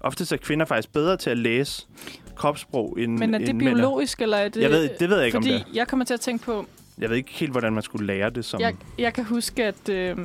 oftest 0.00 0.32
er 0.32 0.36
kvinder 0.36 0.66
faktisk 0.66 0.92
bedre 0.92 1.16
til 1.16 1.30
at 1.30 1.38
læse 1.38 1.86
kropssprog, 2.34 2.96
end 3.00 3.18
Men 3.18 3.34
er 3.34 3.38
det 3.38 3.48
end 3.48 3.58
mænd 3.58 3.74
biologisk, 3.76 4.22
eller 4.22 4.36
er 4.36 4.48
det... 4.48 4.62
Jeg 4.62 4.70
ved, 4.70 4.90
det 5.00 5.10
ved 5.10 5.16
jeg 5.16 5.26
ikke, 5.26 5.36
Fordi 5.36 5.52
om 5.54 5.58
det 5.60 5.66
er. 5.68 5.74
jeg 5.74 5.88
kommer 5.88 6.04
til 6.04 6.14
at 6.14 6.20
tænke 6.20 6.44
på, 6.44 6.66
Jeg 6.98 7.10
ved 7.10 7.16
ikke 7.16 7.32
helt, 7.32 7.52
hvordan 7.52 7.72
man 7.72 7.82
skulle 7.82 8.06
lære 8.06 8.30
det 8.30 8.44
som... 8.44 8.60
jeg, 8.60 8.74
jeg 8.98 9.14
kan 9.14 9.24
huske, 9.24 9.64
at... 9.64 9.88
Øh, 9.88 10.16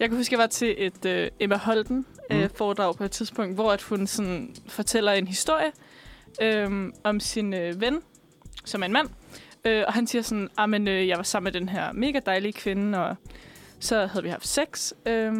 jeg 0.00 0.08
kan 0.08 0.18
huske, 0.18 0.32
jeg 0.32 0.38
var 0.38 0.46
til 0.46 0.74
et 0.78 1.04
øh, 1.06 1.30
Emma 1.40 1.56
Holden 1.56 2.06
øh, 2.30 2.42
Mm. 2.42 2.48
foredrag 2.54 2.96
på 2.96 3.04
et 3.04 3.10
tidspunkt, 3.10 3.54
hvor 3.54 3.72
at 3.72 3.82
hun 3.82 4.06
sådan 4.06 4.54
fortæller 4.68 5.12
en 5.12 5.26
historie 5.28 5.72
øh, 6.42 6.92
om 7.04 7.20
sin 7.20 7.54
øh, 7.54 7.80
ven, 7.80 8.00
som 8.64 8.82
er 8.82 8.86
en 8.86 8.92
mand. 8.92 9.08
Øh, 9.64 9.84
og 9.86 9.92
han 9.92 10.06
siger 10.06 10.22
sådan, 10.22 10.48
at 10.58 10.88
øh, 10.88 11.08
jeg 11.08 11.16
var 11.16 11.22
sammen 11.22 11.44
med 11.52 11.60
den 11.60 11.68
her 11.68 11.92
mega 11.92 12.20
dejlige 12.26 12.52
kvinde, 12.52 13.04
og 13.06 13.16
så 13.80 14.06
havde 14.06 14.22
vi 14.22 14.28
haft 14.30 14.46
sex 14.46 14.92
øh, 15.06 15.32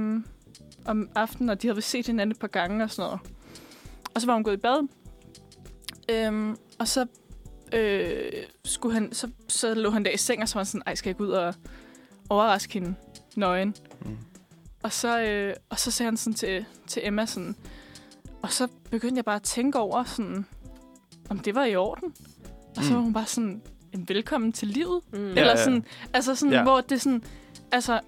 om 0.87 1.09
aftenen, 1.15 1.49
og 1.51 1.63
de 1.63 1.67
havde 1.69 1.83
set 1.83 2.07
hinanden 2.07 2.31
et 2.33 2.39
par 2.41 2.47
gange 2.49 2.85
og 2.85 2.91
sådan 2.91 3.09
noget. 3.09 3.21
Og 4.15 4.21
så 4.21 4.27
var 4.27 4.35
hun 4.35 4.45
gået 4.45 4.55
i 4.55 4.57
bad. 4.57 4.89
Øhm, 6.11 6.57
og 6.79 6.89
så, 6.89 7.07
øh, 7.73 8.33
skulle 8.65 8.95
han, 8.95 9.13
så, 9.13 9.29
så 9.49 9.75
lå 9.75 9.91
han 9.91 10.05
der 10.05 10.11
i 10.11 10.17
seng, 10.17 10.43
og 10.43 10.49
så 10.49 10.55
var 10.55 10.61
han 10.61 10.67
sådan, 10.67 10.83
ej, 10.87 10.95
skal 10.95 11.09
jeg 11.09 11.17
gå 11.17 11.25
ud 11.25 11.29
og 11.31 11.55
overraske 12.29 12.73
hende 12.73 12.95
nøgen? 13.37 13.75
Mm. 14.05 14.17
Og 14.85 14.93
så, 14.93 15.21
øh, 15.21 15.55
og 15.71 15.79
så 15.79 15.91
sagde 15.91 16.07
han 16.07 16.17
sådan 16.17 16.35
til, 16.35 16.65
til 16.87 17.03
Emma 17.07 17.27
sådan, 17.27 17.57
og 18.43 18.53
så 18.53 18.69
begyndte 18.91 19.17
jeg 19.17 19.25
bare 19.25 19.37
at 19.37 19.43
tænke 19.43 19.79
over 19.79 20.05
sådan, 20.05 20.47
om 21.31 21.39
det 21.39 21.55
var 21.55 21.65
i 21.65 21.77
orden. 21.77 22.15
Og 22.77 22.85
så 22.85 22.91
Mm. 22.91 22.97
var 22.97 23.03
hun 23.03 23.13
bare 23.13 23.27
sådan, 23.27 23.63
"Jamen, 23.93 24.09
velkommen 24.09 24.53
til 24.53 24.69
livet. 24.69 25.01
Mm. 25.13 25.19
Ja, 25.19 25.25
Ja, 25.25 25.29
Eller 25.31 25.51
ja. 25.51 25.65
sådan, 25.65 25.85
altså 26.15 26.35
sådan, 26.35 26.53
Ja. 26.53 26.63
hvor 26.63 26.81
det 26.81 27.01
sådan, 27.03 27.23
altså, 27.73 28.01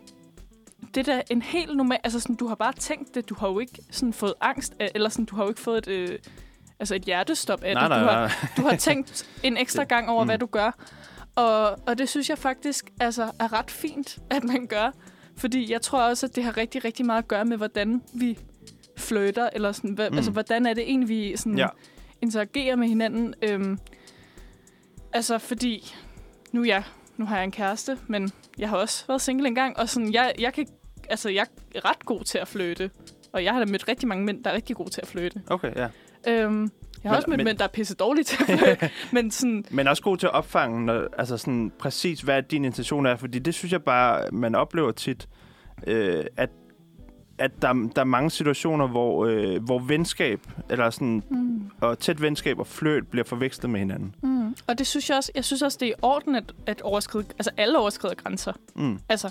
det 0.95 1.09
er 1.09 1.14
da 1.14 1.22
en 1.31 1.43
helt 1.43 1.77
normal, 1.77 1.99
altså 2.05 2.20
sådan, 2.20 2.37
du 2.37 2.47
har 2.47 2.55
bare 2.55 2.72
tænkt 2.72 3.14
det, 3.14 3.29
du 3.29 3.35
har 3.35 3.49
jo 3.49 3.59
ikke 3.59 3.79
sådan 3.91 4.12
fået 4.12 4.35
angst 4.41 4.74
af, 4.81 4.91
eller 4.95 5.09
sådan, 5.09 5.24
du 5.24 5.37
har 5.37 5.43
jo 5.43 5.49
ikke 5.49 5.61
fået 5.61 5.79
et, 5.79 5.89
øh, 5.89 6.18
altså 6.81 6.95
et 6.95 7.03
hjertestop 7.03 7.62
af 7.64 7.74
nej, 7.74 7.83
det. 7.83 7.91
nej, 7.91 7.99
du, 8.01 8.05
har, 8.07 8.20
nej. 8.20 8.31
du 8.57 8.62
har 8.62 8.77
tænkt 8.77 9.27
en 9.43 9.57
ekstra 9.57 9.85
gang 9.95 10.09
over, 10.09 10.24
mm. 10.24 10.29
hvad 10.29 10.39
du 10.39 10.47
gør. 10.47 10.70
Og, 11.35 11.79
og 11.87 11.99
det 11.99 12.09
synes 12.09 12.31
jeg 12.31 12.39
faktisk 12.39 12.91
altså, 13.01 13.31
er 13.41 13.53
ret 13.53 13.70
fint, 13.70 14.18
at 14.31 14.45
man 14.45 14.66
gør. 14.66 14.91
Fordi 15.37 15.72
jeg 15.72 15.80
tror 15.82 16.03
også, 16.03 16.26
at 16.26 16.37
det 16.37 16.45
har 16.45 16.57
rigtig, 16.57 16.84
rigtig 16.84 17.07
meget 17.07 17.22
at 17.22 17.28
gøre 17.28 17.45
med, 17.45 17.57
hvordan 17.57 18.03
vi 18.14 18.39
flirter, 18.97 19.49
eller 19.53 19.72
sådan, 19.72 19.91
hvad, 19.91 20.11
Mm. 20.11 20.12
mm. 20.14 20.16
altså, 20.16 20.30
hvordan 20.30 20.66
er 20.66 20.74
det 20.74 20.82
egentlig, 20.82 21.09
vi 21.09 21.37
sådan, 21.37 21.59
ja. 21.59 21.66
interagerer 22.22 22.76
med 22.76 22.89
hinanden. 22.89 23.34
Øhm, 23.43 23.78
altså, 25.12 25.39
fordi 25.39 25.95
nu, 26.53 26.64
ja, 26.64 26.82
nu 27.16 27.24
har 27.24 27.37
jeg 27.37 27.45
en 27.45 27.51
kæreste, 27.53 27.99
men 28.07 28.30
jeg 28.59 28.68
har 28.68 28.76
også 28.76 29.05
været 29.09 29.20
single 29.20 29.49
engang, 29.49 29.78
og 29.78 29.89
sådan, 29.89 30.12
jeg, 30.12 30.34
jeg, 30.39 30.53
kan, 30.53 30.66
altså, 31.09 31.28
jeg 31.28 31.47
er 31.74 31.91
ret 31.91 32.05
god 32.07 32.24
til 32.24 32.39
at 32.39 32.49
flytte. 32.49 32.91
Og 33.32 33.45
jeg 33.45 33.53
har 33.53 33.59
da 33.64 33.70
mødt 33.70 33.89
rigtig 33.89 34.09
mange 34.09 34.24
mænd, 34.24 34.45
der 34.45 34.51
er 34.51 34.55
rigtig 34.55 34.76
gode 34.76 34.91
til 34.91 35.01
at 35.01 35.09
flytte. 35.09 35.43
Okay, 35.47 35.72
ja. 35.76 35.89
Øhm, 36.28 36.70
jeg 37.07 37.11
har 37.11 37.14
Men- 37.14 37.16
også 37.16 37.30
mødt 37.30 37.38
men- 37.38 37.44
mænd, 37.44 37.59
der 37.59 37.64
er 37.64 37.68
pisse 37.68 37.94
dårlige 37.94 38.24
til 38.24 38.38
men 39.12 39.30
sådan, 39.30 39.64
Men 39.70 39.88
også 39.88 40.02
god 40.02 40.16
til 40.16 40.26
at 40.26 40.32
opfange, 40.32 40.84
når, 40.86 41.09
altså 41.18 41.36
sådan 41.36 41.72
præcis, 41.78 42.20
hvad 42.20 42.42
din 42.42 42.64
intention 42.64 43.07
er. 43.07 43.16
Fordi 43.16 43.38
det 43.38 43.54
synes 43.54 43.72
jeg 43.72 43.82
bare, 43.82 44.24
man 44.32 44.54
oplever 44.54 44.92
tit, 44.92 45.28
øh, 45.86 46.24
at, 46.36 46.50
at 47.38 47.50
der, 47.62 47.72
der 47.94 48.00
er 48.00 48.04
mange 48.04 48.30
situationer, 48.30 48.86
hvor, 48.88 49.26
øh, 49.26 49.62
hvor 49.64 49.78
venskab, 49.78 50.40
eller 50.70 50.90
sådan, 50.90 51.22
mm, 51.30 51.70
og 51.80 51.98
tæt 51.98 52.22
venskab 52.22 52.59
og 52.59 52.66
fløjt 52.66 53.07
bliver 53.09 53.24
forvekslet 53.24 53.70
med 53.70 53.80
hinanden. 53.80 54.14
mm. 54.22 54.57
Og 54.66 54.78
det 54.78 54.86
synes 54.86 55.11
jeg 55.11 55.16
også, 55.16 55.32
jeg 55.34 55.44
synes 55.44 55.62
også, 55.62 55.78
det 55.80 55.86
er 55.88 55.90
i 55.90 55.94
orden, 56.02 56.34
at, 56.34 56.44
at 56.66 56.80
overskride, 56.82 57.24
altså 57.38 57.50
alle 57.57 57.78
overskrider 57.78 58.14
grænser. 58.14 58.52
Mm. 58.74 58.98
Altså, 59.09 59.30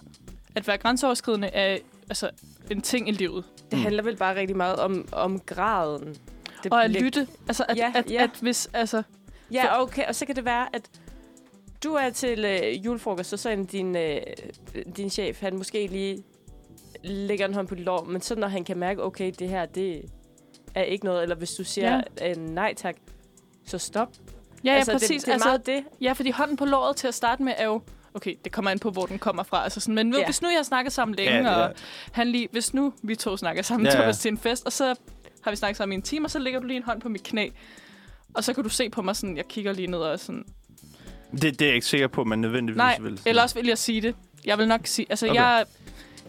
at 0.55 0.67
være 0.67 0.77
grænseoverskridende 0.77 1.47
er 1.47 1.77
altså, 2.09 2.29
en 2.71 2.81
ting 2.81 3.09
i 3.09 3.11
livet. 3.11 3.43
Det 3.71 3.79
handler 3.79 4.03
vel 4.03 4.15
bare 4.17 4.35
rigtig 4.35 4.57
meget 4.57 4.75
om, 4.75 5.07
om 5.11 5.39
graden. 5.39 6.15
Det 6.65 6.73
Og 6.73 6.83
at 6.83 6.89
bliver- 6.91 7.03
lytte. 7.03 7.27
Altså, 7.47 7.65
at, 7.69 7.77
Ja, 7.77 7.91
at, 7.95 8.11
ja. 8.11 8.23
at 8.23 8.29
hvis, 8.41 8.69
altså, 8.73 9.03
Ja, 9.51 9.81
okay. 9.81 10.07
Og 10.07 10.15
så 10.15 10.25
kan 10.25 10.35
det 10.35 10.45
være, 10.45 10.67
at 10.75 10.81
du 11.83 11.93
er 11.93 12.09
til 12.09 12.45
øh, 12.45 12.85
julefrokost, 12.85 13.33
og 13.33 13.39
så 13.39 13.49
er 13.49 13.55
din, 13.55 13.95
øh, 13.97 14.21
din 14.97 15.09
chef, 15.09 15.41
han 15.41 15.57
måske 15.57 15.87
lige 15.87 16.23
lægger 17.03 17.45
en 17.47 17.53
hånd 17.53 17.67
på 17.67 17.75
dit 17.75 17.83
lår, 17.83 18.03
men 18.03 18.21
så 18.21 18.35
når 18.35 18.47
han 18.47 18.63
kan 18.63 18.77
mærke, 18.77 19.03
okay, 19.03 19.31
det 19.39 19.49
her, 19.49 19.65
det 19.65 20.01
er 20.75 20.83
ikke 20.83 21.05
noget, 21.05 21.23
eller 21.23 21.35
hvis 21.35 21.51
du 21.53 21.63
siger 21.63 22.01
ja. 22.21 22.29
øh, 22.29 22.37
nej 22.37 22.73
tak, 22.73 22.95
så 23.65 23.77
stop. 23.77 24.09
ja, 24.63 24.71
ja, 24.71 24.77
altså, 24.77 24.91
præcis. 24.91 25.09
Det, 25.09 25.21
det 25.21 25.27
er 25.27 25.33
altså, 25.33 25.47
meget 25.47 25.65
det. 25.65 25.83
Ja, 26.01 26.11
fordi 26.13 26.29
hånden 26.31 26.57
på 26.57 26.65
låret 26.65 26.95
til 26.95 27.07
at 27.07 27.13
starte 27.13 27.43
med 27.43 27.53
er 27.57 27.65
jo... 27.65 27.81
Okay, 28.13 28.35
det 28.43 28.51
kommer 28.51 28.71
an 28.71 28.79
på, 28.79 28.89
hvor 28.91 29.05
den 29.05 29.19
kommer 29.19 29.43
fra. 29.43 29.63
Altså 29.63 29.79
sådan, 29.79 29.95
men 29.95 30.13
Ja. 30.15 30.25
hvis 30.25 30.41
nu 30.41 30.47
jeg 30.49 30.57
har 30.57 30.63
snakket 30.63 30.93
sammen 30.93 31.15
længe, 31.15 31.33
Ja, 31.51 31.55
og 31.55 31.73
han 32.11 32.27
lige... 32.27 32.47
Hvis 32.51 32.73
nu 32.73 32.93
vi 33.03 33.15
to 33.15 33.37
snakker 33.37 33.61
sammen, 33.63 33.85
ja. 33.87 34.05
ja. 34.05 34.11
til 34.11 34.31
en 34.31 34.37
fest, 34.37 34.65
og 34.65 34.71
så 34.73 34.95
har 35.45 35.51
vi 35.51 35.55
snakket 35.57 35.77
sammen 35.77 35.93
i 35.93 35.95
en 35.95 36.01
time, 36.01 36.25
og 36.25 36.31
så 36.31 36.39
lægger 36.39 36.59
du 36.59 36.67
lige 36.67 36.77
en 36.77 36.83
hånd 36.83 37.01
på 37.01 37.09
mit 37.09 37.23
knæ. 37.23 37.49
Og 38.33 38.43
så 38.43 38.53
kan 38.53 38.63
du 38.63 38.69
se 38.69 38.89
på 38.89 39.01
mig 39.01 39.15
sådan, 39.15 39.37
jeg 39.37 39.47
kigger 39.47 39.73
lige 39.73 39.87
ned 39.87 39.99
og 39.99 40.19
sådan... 40.19 40.45
Det, 41.31 41.41
det 41.41 41.61
er 41.61 41.65
jeg 41.65 41.75
ikke 41.75 41.87
sikker 41.87 42.07
på, 42.07 42.23
man 42.23 42.39
nødvendigvis 42.39 42.77
Nej, 42.77 42.97
vil. 43.01 43.19
eller 43.25 43.41
også 43.41 43.55
vil 43.55 43.65
jeg 43.67 43.77
sige 43.77 44.01
det. 44.01 44.15
Jeg 44.45 44.57
vil 44.57 44.67
nok 44.67 44.81
sige... 44.83 45.05
Altså, 45.09 45.25
Okay. 45.25 45.35
jeg... 45.35 45.65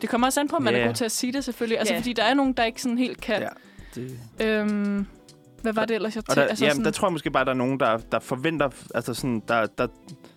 Det 0.00 0.08
kommer 0.08 0.26
også 0.26 0.40
an 0.40 0.48
på, 0.48 0.56
om 0.56 0.62
man 0.62 0.74
Ja. 0.74 0.80
er 0.80 0.86
god 0.86 0.94
til 0.94 1.04
at 1.04 1.12
sige 1.12 1.32
det, 1.32 1.44
selvfølgelig. 1.44 1.78
Altså, 1.78 1.94
Ja. 1.94 2.00
fordi 2.00 2.12
der 2.12 2.22
er 2.24 2.34
nogen, 2.34 2.52
der 2.52 2.64
ikke 2.64 2.82
sådan 2.82 2.98
helt 2.98 3.20
kan... 3.20 3.42
Ja. 3.42 3.48
Det. 3.94 4.18
Øhm, 4.40 5.06
hvad 5.62 5.72
var 5.72 5.84
det 5.84 5.94
ellers, 5.94 6.14
jeg 6.16 6.24
til? 6.24 6.36
der, 6.36 6.42
altså, 6.42 6.64
jamen, 6.64 6.74
sådan, 6.74 6.84
der 6.84 6.90
tror 6.90 7.08
jeg 7.08 7.12
måske 7.12 7.30
bare, 7.30 7.44
der 7.44 7.50
er 7.50 7.54
nogen, 7.54 7.80
der, 7.80 7.96
der 8.12 8.18
forventer, 8.18 8.68
altså 8.94 9.14
sådan, 9.14 9.42
der, 9.48 9.66
der, 9.66 9.86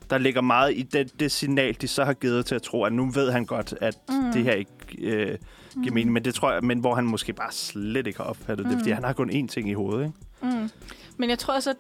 der 0.10 0.18
ligger 0.18 0.42
meget 0.42 0.74
i 0.78 0.82
det, 0.84 1.20
det 1.20 1.32
signal, 1.32 1.78
de 1.82 1.88
så 1.88 2.06
har 2.06 2.14
givet 2.14 2.46
til 2.46 2.56
at 2.56 2.62
tro, 2.62 2.84
at 2.84 2.94
nu 2.94 3.10
ved 3.12 3.32
han 3.32 3.46
godt, 3.46 3.74
at 3.82 3.98
mm. 4.10 4.32
det 4.34 4.44
her 4.44 4.52
ikke 4.54 4.72
øh, 5.00 5.38
giver 5.74 5.86
Mm. 5.88 5.94
mening. 5.94 6.12
Men 6.14 6.26
det 6.26 6.36
tror 6.36 6.52
jeg, 6.52 6.64
men 6.64 6.80
hvor 6.80 6.96
han 6.96 7.04
måske 7.06 7.34
bare 7.34 7.52
slet 7.52 8.08
ikke 8.08 8.18
har 8.20 8.24
opfattet 8.26 8.66
det, 8.66 8.74
Mm. 8.74 8.80
fordi 8.80 8.92
han 8.92 9.04
har 9.04 9.14
kun 9.14 9.30
én 9.30 9.48
ting 9.48 9.70
i 9.70 9.74
hovedet, 9.74 10.06
ikke? 10.42 10.58
Mm. 10.58 10.70
Men 11.18 11.30
jeg 11.30 11.40
tror 11.40 11.54
også, 11.54 11.70
at... 11.70 11.76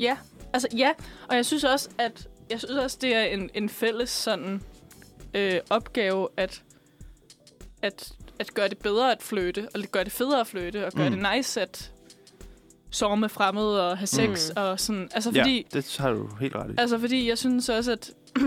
Ja, 0.00 0.16
altså 0.52 0.68
ja. 0.76 0.92
Og 1.28 1.36
jeg 1.36 1.46
synes 1.46 1.64
også, 1.64 1.88
at 1.98 2.28
jeg 2.50 2.58
synes 2.58 2.72
også, 2.78 2.98
det 3.00 3.14
er 3.14 3.22
en, 3.22 3.50
en 3.54 3.68
fælles 3.68 4.10
sådan 4.10 4.62
øh, 5.34 5.54
opgave 5.70 6.28
at, 6.36 6.62
at, 7.82 8.12
at 8.38 8.54
gøre 8.54 8.68
det 8.68 8.78
bedre 8.78 9.12
at 9.12 9.22
flytte, 9.22 9.68
og 9.74 9.80
gøre 9.92 10.04
det 10.04 10.12
federe 10.12 10.40
at 10.40 10.46
flytte, 10.46 10.86
og 10.86 10.92
gøre 10.92 11.08
Mm. 11.10 11.14
mm. 11.16 11.22
det 11.22 11.36
nice 11.36 11.60
at 11.60 11.92
sove 12.90 13.16
med 13.16 13.28
fremmede 13.28 13.90
og 13.90 13.98
have 13.98 14.06
sex, 14.06 14.48
Mm. 14.50 14.62
og 14.62 14.80
sådan. 14.80 15.08
Altså 15.14 15.30
Ja, 15.34 15.42
fordi, 15.42 15.66
det 15.72 15.96
har 15.98 16.10
du 16.10 16.28
helt 16.40 16.54
ret 16.54 16.70
i. 16.70 16.74
Altså, 16.78 16.98
fordi 16.98 17.28
jeg 17.28 17.38
synes 17.38 17.68
også, 17.68 17.92
at... 17.92 18.10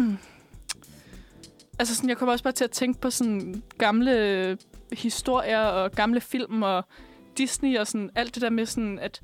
altså, 1.82 1.96
sådan, 1.96 2.10
jeg 2.10 2.18
kommer 2.18 2.32
også 2.32 2.44
bare 2.44 2.54
til 2.54 2.64
at 2.64 2.72
tænke 2.72 3.00
på 3.00 3.10
sådan 3.10 3.64
gamle 3.78 4.58
historier 4.92 5.60
og 5.60 5.92
gamle 5.92 6.22
film 6.22 6.62
og 6.64 6.86
Disney 7.38 7.78
og 7.78 7.88
sådan 7.88 8.10
alt 8.16 8.36
det 8.36 8.42
der 8.42 8.50
med 8.50 8.66
sådan, 8.66 9.00
at 9.00 9.22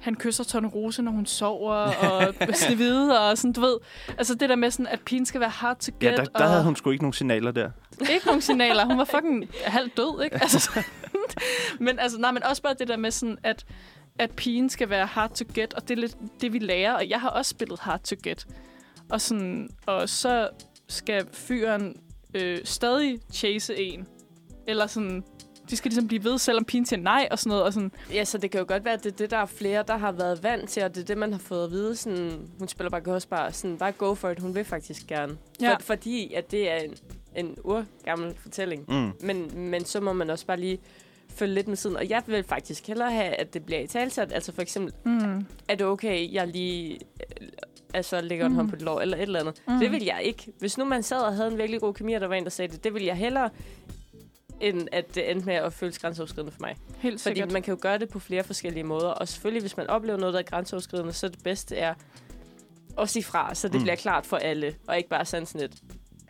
han 0.00 0.14
kysser 0.14 0.44
Tornerose, 0.44 1.02
når 1.02 1.12
hun 1.12 1.26
sover, 1.26 1.74
og 2.10 2.34
Snevide, 2.54 3.20
og 3.20 3.38
sådan, 3.38 3.52
du 3.52 3.60
ved. 3.60 3.76
Altså 4.18 4.34
det 4.34 4.48
der 4.48 4.56
med 4.56 4.70
sådan, 4.70 4.86
at 4.86 5.00
pigen 5.00 5.26
skal 5.26 5.40
være 5.40 5.50
hard 5.50 5.78
to 5.78 5.92
get. 6.00 6.10
Ja, 6.10 6.16
der, 6.16 6.24
der 6.24 6.44
og 6.44 6.50
havde 6.50 6.64
hun 6.64 6.76
sgu 6.76 6.90
ikke 6.90 7.04
nogen 7.04 7.12
signaler 7.12 7.50
der. 7.50 7.70
Ikke 8.10 8.26
nogen 8.26 8.40
signaler. 8.40 8.84
Hun 8.84 8.98
var 8.98 9.04
fucking 9.04 9.48
halvt 9.76 9.96
død, 9.96 10.24
ikke? 10.24 10.36
Altså, 10.42 10.60
sådan. 10.60 10.84
men, 11.86 11.98
altså, 11.98 12.18
nej, 12.18 12.32
men 12.32 12.42
også 12.42 12.62
bare 12.62 12.74
det 12.78 12.88
der 12.88 12.96
med 12.96 13.10
sådan, 13.10 13.38
at, 13.42 13.64
at 14.18 14.30
pigen 14.30 14.70
skal 14.70 14.90
være 14.90 15.06
hard 15.06 15.34
to 15.34 15.44
get, 15.54 15.74
og 15.74 15.88
det 15.88 15.90
er 15.90 16.00
lidt 16.00 16.16
det, 16.40 16.52
vi 16.52 16.58
lærer. 16.58 16.92
Og 16.92 17.08
jeg 17.08 17.20
har 17.20 17.28
også 17.28 17.50
spillet 17.50 17.80
hard 17.80 18.00
to 18.00 18.16
get. 18.22 18.46
Og, 19.10 19.20
sådan, 19.20 19.68
og 19.86 20.08
så 20.08 20.48
skal 20.88 21.26
fyren 21.32 21.96
øh, 22.34 22.58
stadig 22.64 23.18
chase 23.32 23.76
en. 23.76 24.06
Eller 24.66 24.86
sådan, 24.86 25.24
de 25.70 25.76
skal 25.76 25.88
ligesom 25.88 26.08
blive 26.08 26.24
ved, 26.24 26.38
selvom 26.38 26.64
pigen 26.64 26.86
siger 26.86 27.00
nej 27.00 27.28
og 27.30 27.38
sådan 27.38 27.48
noget. 27.48 27.64
Og 27.64 27.72
sådan, 27.72 27.92
Ja, 28.12 28.24
så 28.24 28.38
det 28.38 28.50
kan 28.50 28.60
jo 28.60 28.66
godt 28.68 28.84
være, 28.84 28.94
at 28.94 29.04
det 29.04 29.12
er 29.12 29.16
det, 29.16 29.30
der 29.30 29.36
er 29.36 29.46
flere, 29.46 29.84
der 29.88 29.96
har 29.96 30.12
været 30.12 30.42
vant 30.42 30.70
til, 30.70 30.84
og 30.84 30.94
det 30.94 31.00
er 31.00 31.04
det, 31.04 31.18
man 31.18 31.32
har 31.32 31.38
fået 31.38 31.64
at 31.64 31.70
vide. 31.70 31.96
Sådan, 31.96 32.48
hun 32.58 32.68
spiller 32.68 32.90
bare 32.90 33.14
også 33.14 33.28
bare, 33.28 33.52
sådan, 33.52 33.78
bare 33.78 33.92
go 33.92 34.14
for 34.14 34.30
it. 34.30 34.38
Hun 34.38 34.54
vil 34.54 34.64
faktisk 34.64 35.06
gerne. 35.06 35.36
Ja. 35.60 35.74
For, 35.74 35.82
fordi 35.82 36.34
at 36.34 36.50
det 36.50 36.70
er 36.70 36.76
en, 36.76 36.94
en 37.36 37.56
urgammel 37.64 38.34
fortælling. 38.42 38.84
Mm. 38.88 39.12
Men, 39.26 39.50
men 39.54 39.84
så 39.84 40.00
må 40.00 40.12
man 40.12 40.30
også 40.30 40.46
bare 40.46 40.60
lige 40.60 40.78
følge 41.28 41.54
lidt 41.54 41.68
med 41.68 41.76
siden. 41.76 41.96
Og 41.96 42.08
jeg 42.08 42.22
vil 42.26 42.44
faktisk 42.44 42.86
hellere 42.86 43.12
have, 43.12 43.34
at 43.34 43.54
det 43.54 43.64
bliver 43.64 43.80
i 43.80 43.86
talsat. 43.86 44.32
Altså 44.32 44.52
for 44.52 44.62
eksempel, 44.62 44.92
mm, 45.04 45.46
er 45.68 45.74
det 45.74 45.86
okay, 45.86 46.32
jeg 46.32 46.48
lige 46.48 46.98
altså, 47.96 48.20
lægger 48.20 48.46
en 48.46 48.52
Mm. 48.52 48.56
hånd 48.56 48.68
på 48.70 48.76
det 48.76 48.82
lår, 48.84 49.00
eller 49.00 49.16
et 49.16 49.22
eller 49.22 49.40
andet. 49.40 49.62
mm. 49.68 49.78
Det 49.78 49.90
vil 49.92 50.04
jeg 50.04 50.20
ikke. 50.22 50.52
Hvis 50.58 50.78
nu 50.78 50.84
man 50.84 51.02
sad 51.02 51.18
og 51.20 51.34
havde 51.36 51.48
en 51.50 51.58
virkelig 51.58 51.80
god 51.80 51.94
kemi, 51.94 52.12
og 52.12 52.20
der 52.20 52.26
var 52.26 52.34
en, 52.34 52.44
der 52.44 52.50
sagde 52.50 52.72
det, 52.72 52.84
det 52.84 52.94
vil 52.94 53.02
jeg 53.04 53.16
hellere, 53.16 53.50
end 54.60 54.88
at 54.92 55.14
det 55.14 55.30
endte 55.30 55.46
med 55.46 55.54
at 55.54 55.72
føles 55.72 55.98
grænseoverskridende 55.98 56.52
for 56.52 56.60
mig. 56.60 56.76
Helt 56.98 57.20
Fordi 57.20 57.34
sikkert. 57.34 57.52
man 57.52 57.62
kan 57.62 57.74
jo 57.74 57.78
gøre 57.82 57.98
det 57.98 58.08
på 58.08 58.18
flere 58.18 58.44
forskellige 58.44 58.84
måder. 58.84 59.08
Og 59.08 59.28
selvfølgelig, 59.28 59.60
hvis 59.60 59.76
man 59.76 59.86
oplever 59.86 60.18
noget, 60.18 60.32
der 60.32 60.38
er 60.38 60.44
grænseoverskridende, 60.44 61.12
så 61.12 61.28
det 61.28 61.42
bedste 61.44 61.76
er 61.76 61.94
at 62.98 63.08
sige 63.08 63.22
fra, 63.24 63.54
så 63.54 63.68
det 63.68 63.74
Mm. 63.74 63.78
mm. 63.78 63.82
bliver 63.84 63.96
klart 63.96 64.26
for 64.26 64.36
alle, 64.36 64.74
og 64.88 64.96
ikke 64.96 65.08
bare 65.08 65.24
sende 65.24 65.46
sådan 65.46 65.60
et 65.64 65.74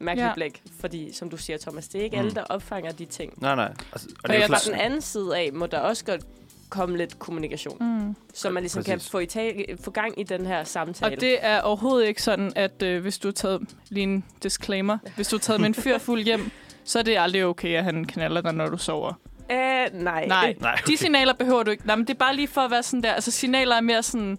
mærkeligt 0.00 0.28
Ja. 0.28 0.34
blik. 0.34 0.62
Fordi, 0.80 1.12
som 1.12 1.30
du 1.30 1.36
siger, 1.36 1.58
Thomas, 1.58 1.88
det 1.88 1.98
er 2.00 2.04
ikke 2.04 2.16
Mm. 2.16 2.20
alle, 2.22 2.34
der 2.34 2.44
opfanger 2.44 2.92
de 2.92 3.04
ting. 3.04 3.32
Nej, 3.42 3.54
nej. 3.54 3.74
Altså, 3.92 4.08
og 4.10 4.16
Og 4.24 4.28
det 4.28 4.34
er 4.36 4.40
jeg 4.40 4.48
jo 4.48 4.54
fra 4.54 4.70
den 4.70 4.80
anden 4.80 5.00
side 5.00 5.36
af, 5.38 5.52
må 5.52 5.66
der 5.66 5.78
også 5.78 6.04
godt 6.04 6.20
komme 6.68 6.96
lidt 6.96 7.18
kommunikation. 7.18 7.76
Mm. 7.80 8.16
Så 8.34 8.50
man 8.50 8.62
ligesom 8.62 8.80
Præcis. 8.80 8.90
kan 8.90 9.10
få, 9.10 9.18
i 9.18 9.26
tale, 9.26 9.64
få 9.84 9.90
gang 9.90 10.20
i 10.20 10.22
den 10.22 10.46
her 10.46 10.64
samtale. 10.64 11.14
Og 11.16 11.20
det 11.20 11.36
er 11.40 11.60
overhovedet 11.60 12.06
ikke 12.08 12.22
sådan, 12.22 12.52
at 12.56 12.82
øh, 12.82 13.02
hvis 13.02 13.18
du 13.18 13.28
har 13.28 13.32
taget, 13.32 13.62
lige 13.88 14.02
en 14.02 14.24
disclaimer, 14.42 14.98
hvis 15.16 15.28
du 15.28 15.36
har 15.36 15.40
taget 15.40 15.60
med 15.60 15.68
en 15.68 15.74
fyr 15.84 15.98
fuld 15.98 16.22
hjem, 16.22 16.50
så 16.84 16.98
er 16.98 17.02
det 17.02 17.16
aldrig 17.18 17.44
okay, 17.44 17.74
at 17.76 17.84
han 17.84 18.04
knaller 18.04 18.40
dig, 18.40 18.52
når 18.52 18.68
du 18.68 18.78
sover. 18.78 19.12
Øh, 19.50 19.56
nej. 19.92 20.26
Nej, 20.26 20.54
Nej, 20.60 20.80
de 20.86 20.96
signaler 20.96 21.32
behøver 21.32 21.62
du 21.62 21.70
ikke. 21.70 21.86
Nej, 21.86 21.96
men 21.96 22.06
det 22.06 22.14
er 22.14 22.18
bare 22.18 22.36
lige 22.36 22.48
for 22.48 22.60
at 22.60 22.70
være 22.70 22.82
sådan 22.82 23.02
der. 23.02 23.12
Altså 23.12 23.30
signaler 23.30 23.76
er 23.76 23.80
mere 23.80 24.02
sådan, 24.02 24.38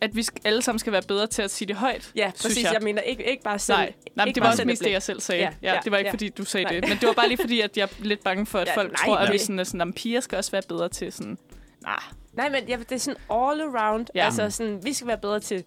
at 0.00 0.16
vi 0.16 0.24
alle 0.44 0.62
sammen 0.62 0.78
skal 0.78 0.92
være 0.92 1.02
bedre 1.02 1.26
til 1.26 1.42
at 1.42 1.50
sige 1.50 1.68
det 1.68 1.76
højt. 1.76 2.12
Ja, 2.16 2.30
synes 2.34 2.42
præcis. 2.42 2.64
jeg. 2.64 2.72
Jeg 2.72 2.82
mener 2.82 3.02
ikke, 3.02 3.30
ikke 3.30 3.42
bare 3.42 3.58
selv. 3.58 3.78
Nej, 3.78 3.92
nej 4.14 4.24
det 4.34 4.42
var 4.42 4.50
også 4.50 4.64
mest 4.64 4.82
et 4.82 4.84
det, 4.86 4.92
jeg 4.92 5.02
selv 5.02 5.20
sagde. 5.20 5.42
Ja, 5.42 5.50
Ja, 5.62 5.72
ja, 5.74 5.80
det 5.84 5.92
var 5.92 5.98
ikke, 5.98 6.08
ja. 6.08 6.12
fordi 6.12 6.28
du 6.28 6.44
sagde 6.44 6.64
Nej. 6.64 6.72
det. 6.72 6.88
Men 6.88 6.98
det 6.98 7.06
var 7.06 7.12
bare 7.12 7.28
lige 7.28 7.38
fordi, 7.38 7.60
at 7.60 7.76
jeg 7.76 7.82
er 7.82 8.04
lidt 8.04 8.24
bange 8.24 8.46
for, 8.46 8.58
at 8.58 8.66
Ja, 8.68 8.76
folk 8.76 8.92
nej, 8.92 9.06
tror, 9.06 9.16
at 9.16 9.24
nej. 9.24 9.32
vi 9.32 9.38
sådan 9.38 9.58
er 9.58 9.64
sådan, 9.64 9.80
at 9.80 9.94
piger 9.94 10.20
skal 10.20 10.38
også 10.38 10.50
være 10.50 10.62
bedre 10.68 10.88
til 10.88 11.12
sådan... 11.12 11.38
Nah, 11.84 11.94
Nej, 12.32 12.48
men 12.48 12.68
ja, 12.68 12.76
det 12.76 12.92
er 12.92 12.98
sådan 12.98 13.20
all 13.30 13.60
around. 13.60 14.06
Ja. 14.14 14.24
Altså 14.24 14.50
sådan, 14.50 14.80
vi 14.84 14.92
skal 14.92 15.06
være 15.06 15.18
bedre 15.18 15.40
til 15.40 15.64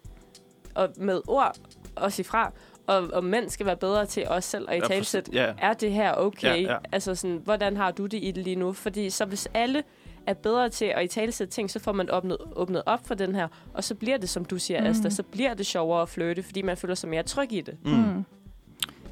at 0.76 0.98
med 0.98 1.22
ord 1.28 1.56
at 1.98 2.14
sige 2.14 2.26
fra, 2.26 2.52
og, 2.88 3.08
og 3.14 3.24
mænd 3.24 3.50
skal 3.50 3.66
være 3.66 3.78
bedre 3.78 4.06
til 4.06 4.28
os 4.28 4.46
selv 4.46 4.66
at 4.70 4.78
i 4.78 4.82
talsæt. 4.88 5.30
ja. 5.34 5.54
Er 5.58 5.74
det 5.74 5.92
her 5.92 6.14
okay? 6.14 6.48
Ja, 6.64 6.72
ja. 6.72 6.78
Altså 6.92 7.16
sådan, 7.16 7.42
hvordan 7.44 7.78
har 7.78 7.92
du 7.92 8.06
det 8.06 8.20
i 8.24 8.32
det 8.32 8.44
lige 8.44 8.56
nu? 8.56 8.74
Fordi 8.74 9.10
så 9.10 9.26
hvis 9.26 9.48
alle 9.54 9.84
er 10.28 10.34
bedre 10.34 10.70
til 10.70 10.86
at 10.86 11.04
i 11.04 11.08
talsætte 11.08 11.54
ting, 11.54 11.72
så 11.72 11.80
får 11.80 11.92
man 11.92 12.12
åbnet, 12.12 12.38
åbnet 12.56 12.84
op 12.86 13.08
for 13.08 13.16
den 13.16 13.36
her, 13.36 13.48
og 13.74 13.84
så 13.84 13.96
bliver 13.96 14.18
det, 14.18 14.30
som 14.30 14.46
du 14.46 14.60
siger, 14.60 14.82
Mm. 14.82 14.88
Asta, 14.88 15.10
så 15.10 15.24
bliver 15.24 15.54
det 15.54 15.66
sjovere 15.66 16.02
at 16.02 16.10
flytte, 16.10 16.44
fordi 16.44 16.62
man 16.62 16.78
føler 16.78 16.96
sig 16.96 17.10
mere 17.10 17.24
tryg 17.24 17.52
i 17.54 17.62
det. 17.62 17.78
Mm. 17.86 17.92
Mm. 17.92 18.24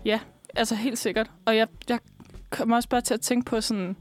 Ja, 0.05 0.19
altså 0.55 0.75
helt 0.75 0.97
sikkert. 0.99 1.31
Og 1.45 1.57
jeg, 1.57 1.67
jeg 1.89 1.99
kommer 2.49 2.75
også 2.75 2.89
bare 2.89 3.01
til 3.01 3.13
at 3.13 3.21
tænke 3.21 3.45
på 3.45 3.61
sådan... 3.61 3.95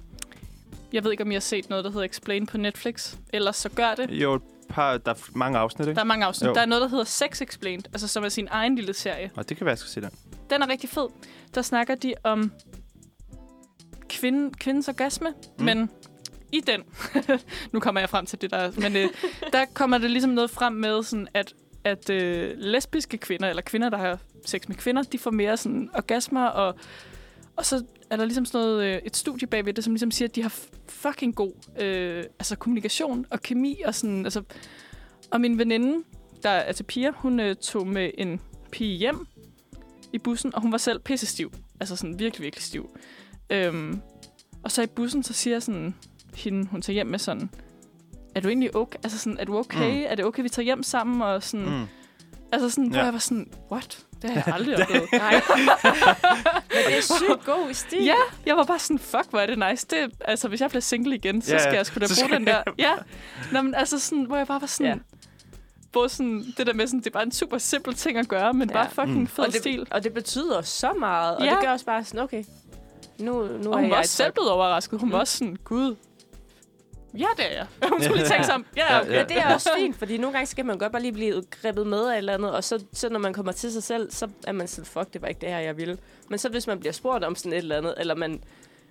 Jeg 0.93 1.05
ved 1.05 1.11
ikke, 1.11 1.23
om 1.23 1.31
I 1.31 1.35
har 1.35 1.41
set 1.41 1.71
noget, 1.71 1.85
der 1.85 1.91
hedder 1.91 2.05
Explain 2.05 2.47
på 2.47 2.59
Netflix. 2.59 3.17
Ellers 3.33 3.57
så 3.57 3.69
gør 3.69 3.95
det. 3.95 4.11
Jo, 4.11 4.35
et 4.35 4.43
par, 4.69 4.99
der 4.99 5.13
er 5.13 5.17
mange 5.35 5.59
afsnit, 5.59 5.89
ikke? 5.89 5.95
Der 5.95 6.01
er 6.01 6.05
mange 6.07 6.27
afsnit. 6.27 6.49
Jo. 6.49 6.55
Der 6.55 6.61
er 6.61 6.67
noget, 6.67 6.83
der 6.83 6.89
hedder 6.89 7.05
Sex 7.05 7.43
Explained, 7.43 7.85
altså 7.93 8.09
som 8.09 8.25
er 8.25 8.29
sin 8.29 8.49
egen 8.51 8.75
lille 8.77 8.95
serie. 8.95 9.31
Og 9.37 9.49
det 9.49 9.57
kan 9.57 9.65
være, 9.65 9.71
jeg 9.73 9.79
skal 9.79 9.91
se 9.91 10.01
den. 10.01 10.11
Den 10.51 10.63
er 10.63 10.69
rigtig 10.69 10.89
fed. 10.91 11.07
Der 11.55 11.63
snakker 11.63 11.95
de 11.95 12.15
om 12.25 12.53
kvinde, 14.09 14.51
kvindens 14.59 14.89
orgasme, 14.89 15.29
mm. 15.59 15.65
men 15.65 15.91
i 16.53 16.61
den, 16.61 16.83
nu 17.73 17.81
kommer 17.81 18.01
jeg 18.01 18.11
frem 18.11 18.27
til 18.27 18.41
det 18.41 18.51
der, 18.51 18.73
men 18.81 18.97
øh, 18.97 19.09
der 19.53 19.65
kommer 19.75 19.99
det 19.99 20.11
ligesom 20.11 20.31
noget 20.31 20.51
frem 20.51 20.73
med, 20.73 21.03
sådan 21.03 21.29
at, 21.35 21.55
at 21.85 22.11
øh, 22.11 22.55
lesbiske 22.59 23.19
kvinder, 23.19 23.49
eller 23.49 23.63
kvinder, 23.63 23.89
der 23.89 23.99
har 23.99 24.19
sex 24.47 24.69
med 24.69 24.77
kvinder, 24.77 25.03
de 25.03 25.19
får 25.19 25.31
mere 25.31 25.57
sådan 25.57 25.91
orgasmer, 25.95 26.47
og, 26.47 26.75
og 27.57 27.67
så 27.67 27.85
er 28.11 28.17
der 28.17 28.25
ligesom 28.25 28.45
sådan 28.45 28.67
noget, 28.67 28.85
øh, 28.85 29.01
et 29.05 29.17
studie 29.17 29.47
bagved 29.47 29.73
det, 29.73 29.85
som 29.85 29.93
ligesom 29.93 30.11
siger, 30.11 30.29
at 30.29 30.35
de 30.35 30.43
har 30.43 30.55
fucking 30.89 31.35
god 31.35 31.53
øh, 31.81 32.25
altså 32.39 32.57
kommunikation 32.57 33.27
og 33.31 33.43
kemi, 33.43 33.83
og 33.87 33.95
sådan, 33.95 34.25
altså, 34.25 34.43
og 35.31 35.41
min 35.41 35.59
veninde, 35.59 36.05
der 36.43 36.51
er 36.51 36.73
til 36.73 36.85
piger, 36.85 37.13
hun 37.13 37.41
øh, 37.41 37.57
tog 37.57 37.87
med 37.87 38.11
en 38.19 38.41
pige 38.71 38.99
hjem 38.99 39.27
i 40.13 40.19
bussen, 40.19 40.55
og 40.55 40.63
hun 40.63 40.73
var 40.73 40.79
selv 40.79 41.01
pissestiv. 41.01 41.53
Altså 41.81 41.97
sådan 41.97 42.19
virkelig, 42.19 42.45
virkelig 42.45 42.65
stiv. 42.65 42.91
Øhm, 43.51 44.01
og 44.63 44.71
så 44.71 44.83
i 44.83 44.87
bussen, 44.87 45.23
så 45.23 45.33
siger 45.33 45.61
sådan, 45.61 45.95
hende, 46.39 46.69
hun 46.71 46.83
tager 46.83 46.95
hjem 46.95 47.07
med 47.07 47.19
sådan, 47.19 47.51
er 48.35 48.41
du 48.41 48.49
egentlig 48.49 48.77
okay? 48.77 48.99
Altså 49.03 49.19
sådan, 49.19 49.39
er 49.41 49.45
du 49.45 49.59
okay? 49.59 49.99
Mm. 50.01 50.07
Er 50.09 50.15
det 50.15 50.25
okay, 50.25 50.43
vi 50.43 50.49
tager 50.49 50.65
hjem 50.65 50.83
sammen? 50.83 51.23
Og 51.23 51.43
sådan, 51.43 51.67
mm. 51.67 51.87
Altså 52.53 52.71
sådan, 52.71 52.87
hvor 52.89 52.99
Ja. 52.99 53.05
jeg 53.05 53.13
var 53.13 53.19
sådan, 53.19 53.49
what? 53.73 53.99
Det 54.23 54.31
har 54.31 54.43
jeg 54.47 54.55
aldrig 54.55 54.77
oplevet. 54.83 55.09
Nej. 55.23 55.41
Men 56.71 56.79
det 56.87 56.97
er 56.99 57.03
sygt 57.03 57.45
god 57.47 57.75
stil. 57.75 58.05
Ja, 58.05 58.15
jeg 58.47 58.57
var 58.57 58.65
bare 58.65 58.79
sådan, 58.79 58.99
fuck, 58.99 59.31
hvor 59.31 59.39
er 59.39 59.47
det 59.47 59.59
nice. 59.71 59.87
Det, 59.91 60.13
altså, 60.25 60.49
hvis 60.49 60.61
jeg 60.61 60.69
bliver 60.71 60.81
single 60.81 61.15
igen, 61.15 61.43
så 61.43 61.53
Ja, 61.53 61.59
skal 61.59 61.75
jeg 61.75 61.87
sgu 61.87 61.95
da 61.95 62.07
bruge 62.07 62.09
skal 62.17 62.31
den 62.31 62.47
der. 62.47 62.63
Ja, 62.79 62.93
Nå, 63.53 63.63
men 63.63 63.75
altså 63.75 63.99
sådan, 63.99 64.25
hvor 64.25 64.37
jeg 64.37 64.47
bare 64.47 64.61
var 64.61 64.67
sådan, 64.67 64.87
Ja. 64.93 64.99
Både 65.93 66.09
sådan, 66.09 66.45
det 66.57 66.67
der 66.67 66.73
med 66.75 66.87
sådan, 66.87 67.01
det 67.01 67.07
er 67.07 67.11
bare 67.11 67.23
en 67.23 67.33
super 67.33 67.59
simpel 67.59 67.95
ting 67.95 68.19
at 68.19 68.29
gøre, 68.29 68.53
men 68.53 68.69
Ja. 68.71 68.75
bare 68.75 68.91
fucking 68.91 69.21
Mm. 69.21 69.27
fed 69.27 69.45
og 69.45 69.53
det, 69.53 69.61
stil. 69.61 69.87
Og 69.91 70.05
det 70.05 70.13
betyder 70.15 70.63
så 70.63 70.93
meget, 70.93 71.37
og 71.37 71.45
Ja. 71.45 71.51
det 71.51 71.59
gør 71.63 71.71
også 71.73 71.85
bare 71.85 72.05
sådan, 72.05 72.21
okay, 72.21 72.45
nu, 73.19 73.33
nu 73.33 73.41
Og 73.43 73.47
er 73.49 73.63
hun 73.63 73.73
var 73.75 73.81
jeg 73.89 73.97
også 73.99 74.13
selv 74.17 74.33
blevet 74.33 74.51
overrasket. 74.51 75.01
Hun 75.01 75.09
Mm. 75.09 75.13
var 75.13 75.19
også 75.19 75.37
sådan, 75.39 75.57
gud, 75.65 75.95
ja, 77.15 77.27
det 77.37 77.45
er 77.53 77.57
jeg. 77.57 77.67
Hun 77.91 78.03
skulle 78.03 78.19
lige 78.19 78.29
tænke 78.29 78.45
sig 78.45 78.55
om, 78.55 78.65
ja, 78.77 78.95
Ja, 78.95 79.01
okay. 79.01 79.13
Ja, 79.13 79.25
det 79.25 79.37
er 79.39 79.55
også 79.55 79.71
fint, 79.77 79.97
fordi 79.97 80.17
nogle 80.19 80.33
gange 80.33 80.47
skal 80.47 80.65
man 80.67 80.79
godt 80.79 80.93
bare 80.93 81.03
lige 81.03 81.13
blive 81.13 81.43
grebet 81.51 81.87
med 81.87 82.07
af 82.07 82.13
et 82.13 82.19
eller 82.19 82.35
andet, 82.35 82.53
og 82.53 82.65
så, 82.65 82.85
så 82.93 83.09
når 83.09 83.19
man 83.19 83.33
kommer 83.33 83.53
til 83.53 83.73
sig 83.73 83.83
selv, 83.83 84.11
så 84.11 84.29
er 84.47 84.53
man 84.53 84.69
sådan, 84.69 84.85
fuck, 84.87 85.13
det 85.13 85.23
var 85.23 85.29
ikke 85.29 85.41
det 85.41 85.49
her, 85.49 85.59
jeg 85.59 85.77
ville. 85.77 85.99
Men 86.31 86.39
så 86.39 86.49
hvis 86.49 86.67
man 86.67 86.81
bliver 86.81 86.93
spurgt 86.93 87.25
om 87.25 87.35
sådan 87.37 87.53
et 87.53 87.59
eller 87.59 87.77
andet, 87.77 87.95
eller 87.99 88.15
man, 88.15 88.43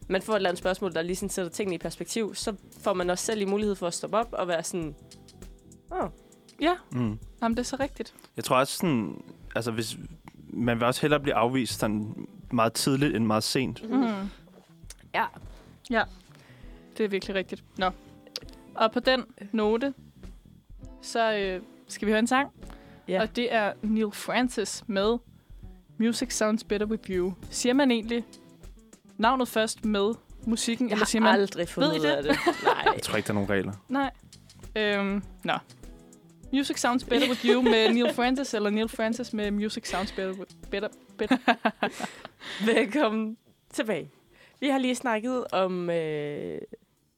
man 0.07 0.21
får 0.21 0.33
et 0.33 0.37
eller 0.37 0.49
andet 0.49 0.59
spørgsmål, 0.59 0.93
der 0.93 1.01
lige 1.01 1.15
sådan 1.15 1.29
sætter 1.29 1.51
tingene 1.51 1.75
i 1.75 1.77
perspektiv, 1.77 2.35
så 2.35 2.53
får 2.81 2.93
man 2.93 3.09
også 3.09 3.25
selv 3.25 3.41
i 3.41 3.45
mulighed 3.45 3.75
for 3.75 3.87
at 3.87 3.93
stoppe 3.93 4.17
op 4.17 4.27
og 4.31 4.47
være 4.47 4.63
sådan, 4.63 4.95
åh, 5.91 6.03
oh, 6.03 6.09
Ja, 6.61 6.73
Mm. 6.91 7.19
jamen, 7.41 7.55
det 7.57 7.63
er 7.63 7.67
så 7.67 7.77
rigtigt. 7.79 8.13
Jeg 8.35 8.43
tror 8.43 8.55
også 8.57 8.77
sådan, 8.77 9.21
altså 9.55 9.71
hvis, 9.71 9.97
man 10.49 10.77
vil 10.79 10.85
også 10.85 11.01
hellere 11.01 11.19
blive 11.19 11.35
afvist 11.35 11.79
sådan 11.79 12.27
meget 12.51 12.73
tidligt 12.73 13.15
end 13.15 13.25
meget 13.25 13.43
sent. 13.43 13.89
Mm. 13.89 14.03
ja. 15.13 15.25
Ja, 15.89 16.03
det 16.97 17.03
er 17.03 17.07
virkelig 17.09 17.35
rigtigt. 17.35 17.63
Nå. 17.77 17.89
Og 18.77 18.91
på 18.91 18.99
den 18.99 19.23
note, 19.51 19.93
så 21.01 21.33
øh, 21.33 21.61
skal 21.87 22.05
vi 22.05 22.11
høre 22.11 22.19
en 22.19 22.27
sang. 22.27 22.51
Ja. 23.07 23.21
Og 23.21 23.35
det 23.35 23.53
er 23.53 23.73
Neil 23.81 24.11
Francis 24.11 24.83
med 24.87 25.17
Music 25.97 26.33
Sounds 26.33 26.63
Better 26.63 26.87
With 26.87 27.09
You. 27.09 27.33
Siger 27.49 27.73
man 27.73 27.91
egentlig 27.91 28.25
navnet 29.17 29.47
først 29.47 29.85
med 29.85 30.13
musikken, 30.45 30.89
Jeg 30.89 30.93
eller 30.93 31.05
siger 31.05 31.21
har 31.21 31.31
man... 31.31 31.41
aldrig 31.41 31.69
fundet 31.69 31.91
Ved 31.91 31.99
ud 31.99 32.05
af 32.05 32.23
det. 32.23 32.37
Nej. 32.63 32.93
Jeg 32.93 33.01
tror 33.03 33.17
ikke, 33.17 33.27
der 33.27 33.31
er 33.31 33.35
nogen 33.35 33.49
regler. 33.49 33.73
Nej. 33.89 34.11
Øhm, 34.75 35.23
nå. 35.43 35.53
Music 36.53 36.79
Sounds 36.79 37.03
Better 37.03 37.29
With 37.29 37.45
You 37.45 37.61
med 37.61 37.93
Neil 37.93 38.13
Francis, 38.13 38.53
eller 38.53 38.69
Neil 38.69 38.89
Francis 38.89 39.33
med 39.33 39.51
Music 39.51 39.89
Sounds 39.89 40.11
Better 40.11 40.33
With... 40.33 40.51
Better, 40.71 40.89
better. 41.17 41.37
Velkommen 42.75 43.37
tilbage. 43.73 44.11
Vi 44.59 44.67
har 44.67 44.77
lige 44.77 44.95
snakket 44.95 45.45
om 45.51 45.89
øh, 45.89 46.57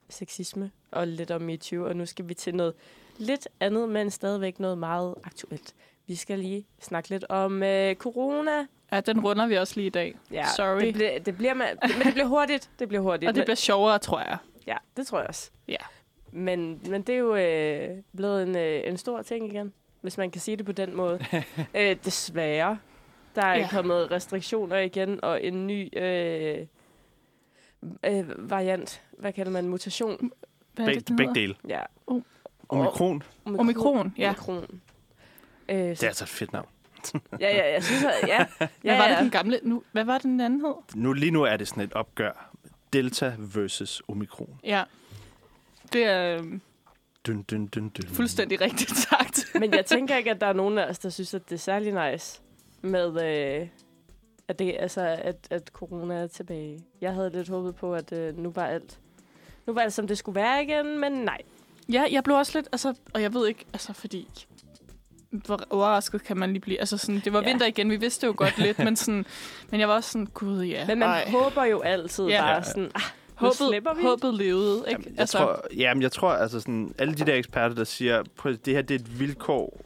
sexisme 0.09 0.71
og 0.91 1.07
lidt 1.07 1.31
om 1.31 1.41
MeToo, 1.41 1.85
og 1.85 1.95
nu 1.95 2.05
skal 2.05 2.29
vi 2.29 2.33
til 2.33 2.55
noget 2.55 2.73
lidt 3.17 3.47
andet, 3.59 3.89
men 3.89 4.11
stadigvæk 4.11 4.59
noget 4.59 4.77
meget 4.77 5.15
aktuelt. 5.23 5.75
Vi 6.07 6.15
skal 6.15 6.39
lige 6.39 6.65
snakke 6.79 7.09
lidt 7.09 7.25
om 7.29 7.63
øh, 7.63 7.95
corona 7.95 8.65
Ja, 8.91 8.99
den 8.99 9.19
runder 9.19 9.47
vi 9.47 9.55
også 9.55 9.73
lige 9.75 9.87
i 9.87 9.89
dag. 9.89 10.15
Ja, 10.31 10.45
Sorry. 10.55 10.81
Det, 10.81 10.93
bliver, 10.93 11.19
det 11.19 11.37
bliver, 11.37 11.53
ma- 11.53 11.97
men 11.97 12.05
det 12.05 12.13
bliver 12.13 12.27
hurtigt. 12.27 12.69
Det 12.79 12.87
bliver 12.87 13.01
hurtigt. 13.01 13.29
Og 13.29 13.35
det 13.35 13.43
bliver 13.43 13.55
sjovere, 13.55 13.99
tror 13.99 14.19
jeg. 14.19 14.37
Ja, 14.67 14.77
det 14.97 15.07
tror 15.07 15.19
jeg 15.19 15.27
også. 15.27 15.51
Ja. 15.67 15.77
Men, 16.31 16.81
men 16.89 17.01
det 17.01 17.15
er 17.15 17.19
jo 17.19 17.35
øh, 17.35 17.97
blevet 18.15 18.43
en, 18.43 18.55
øh, 18.55 18.81
en 18.85 18.97
stor 18.97 19.21
ting 19.21 19.53
igen, 19.53 19.73
hvis 20.01 20.17
man 20.17 20.31
kan 20.31 20.41
sige 20.41 20.57
det 20.57 20.65
på 20.65 20.71
den 20.71 20.95
måde. 20.95 21.19
øh, 21.75 21.95
desværre. 22.05 22.77
Der 23.35 23.41
er 23.41 23.57
ja. 23.57 23.67
kommet 23.71 24.11
restriktioner 24.11 24.77
igen, 24.77 25.23
og 25.23 25.43
en 25.43 25.67
ny 25.67 25.97
øh, 25.97 26.65
øh, 28.03 28.49
variant. 28.49 29.01
Hvad 29.11 29.33
kalder 29.33 29.51
man? 29.51 29.67
Mutation? 29.67 30.31
Hvad 30.75 30.87
er 30.87 30.93
det, 30.93 31.07
den 31.07 31.15
begge 31.15 31.35
dele. 31.35 31.55
Ja. 31.67 31.81
Omikron, 32.69 33.23
Omikron, 33.45 34.13
ja. 34.17 34.27
Omikron. 34.29 34.81
Øh, 35.69 35.75
det 35.75 35.91
er 35.91 35.95
så, 35.95 36.05
altså 36.05 36.23
et 36.23 36.29
fedt 36.29 36.53
navn. 36.53 36.67
ja, 37.39 37.57
ja, 37.57 37.73
jeg 37.73 37.83
synes, 37.83 38.03
at, 38.03 38.27
ja. 38.27 38.37
ja, 38.59 38.67
Hvad 38.81 38.97
var 38.97 39.07
det 39.07 39.17
den 39.17 39.29
gamle? 39.29 39.59
Nu, 39.63 39.83
hvad 39.91 40.03
var 40.03 40.13
det, 40.13 40.23
den 40.23 40.41
anden 40.41 40.61
hed? 40.61 40.73
Nu, 40.95 41.13
lige 41.13 41.31
nu 41.31 41.43
er 41.43 41.57
det 41.57 41.67
sådan 41.67 41.83
et 41.83 41.93
opgør. 41.93 42.51
Delta 42.93 43.35
versus 43.37 44.01
Omikron. 44.07 44.59
Ja. 44.63 44.83
Det 45.93 46.03
er 46.03 46.37
øhm, 46.37 46.61
Dun, 47.27 47.41
dun, 47.43 47.67
dun, 47.67 47.89
dun. 47.89 48.07
fuldstændig 48.07 48.61
rigtigt 48.61 48.97
sagt. 48.97 49.45
Men 49.61 49.73
jeg 49.73 49.85
tænker 49.85 50.17
ikke, 50.17 50.31
at 50.31 50.41
der 50.41 50.47
er 50.47 50.53
nogen 50.53 50.77
af 50.77 50.85
os, 50.85 50.99
der 50.99 51.09
synes, 51.09 51.33
at 51.33 51.49
det 51.49 51.55
er 51.55 51.59
særlig 51.59 52.11
nice 52.11 52.41
med, 52.81 53.07
øh, 53.61 53.67
at, 54.47 54.59
det, 54.59 54.75
altså, 54.79 55.01
at, 55.01 55.47
at 55.49 55.67
corona 55.73 56.15
er 56.15 56.27
tilbage. 56.27 56.79
Jeg 57.01 57.13
havde 57.13 57.29
lidt 57.29 57.49
håbet 57.49 57.75
på, 57.75 57.93
at 57.93 58.11
øh, 58.11 58.37
nu 58.37 58.51
var 58.51 58.65
alt 58.67 58.99
nu 59.69 59.73
var 59.73 59.81
alt, 59.81 59.93
som 59.93 60.07
det 60.07 60.17
skulle 60.17 60.35
være 60.35 60.63
igen, 60.63 60.99
men 60.99 61.11
nej. 61.11 61.37
Ja, 61.91 62.03
jeg 62.11 62.23
blev 62.23 62.35
også 62.37 62.51
lidt, 62.57 62.67
altså, 62.71 62.93
og 63.13 63.21
jeg 63.21 63.33
ved 63.33 63.47
ikke, 63.47 63.65
altså, 63.73 63.93
fordi 63.93 64.27
hvor 65.31 65.59
overrasket 65.69 66.23
kan 66.23 66.37
man 66.37 66.49
lige 66.49 66.61
blive. 66.61 66.79
Altså 66.79 66.97
sådan, 66.97 67.21
det 67.25 67.33
var 67.33 67.41
Ja. 67.41 67.47
vinter 67.49 67.65
igen, 67.65 67.89
vi 67.91 67.95
vidste 67.95 68.27
jo 68.27 68.33
godt 68.37 68.57
lidt, 68.57 68.79
men, 68.79 68.95
sådan, 68.95 69.25
men 69.71 69.79
jeg 69.79 69.87
var 69.89 69.95
også 69.95 70.11
sådan, 70.11 70.25
gud 70.25 70.63
ja. 70.63 70.87
Men 70.87 70.99
man 70.99 71.07
ej. 71.09 71.29
håber 71.31 71.63
jo 71.65 71.79
altid 71.81 72.25
Ja. 72.25 72.41
bare 72.41 72.63
sådan, 72.63 72.91
ah, 72.95 73.51
slipper 73.53 73.93
vi. 73.93 74.01
håbet, 74.01 74.23
håbet 74.23 74.33
levede, 74.33 74.83
ikke? 74.89 75.01
Jamen, 75.01 75.17
jeg 75.17 75.29
tror, 75.29 75.61
jamen, 75.77 76.01
jeg 76.01 76.11
tror, 76.11 76.29
altså 76.31 76.59
sådan, 76.59 76.95
alle 76.97 77.13
de 77.13 77.25
der 77.25 77.33
eksperter, 77.35 77.75
der 77.75 77.83
siger, 77.83 78.23
på 78.37 78.49
det 78.51 78.73
her 78.73 78.81
det 78.81 78.95
er 78.95 78.99
et 78.99 79.19
vilkår, 79.19 79.81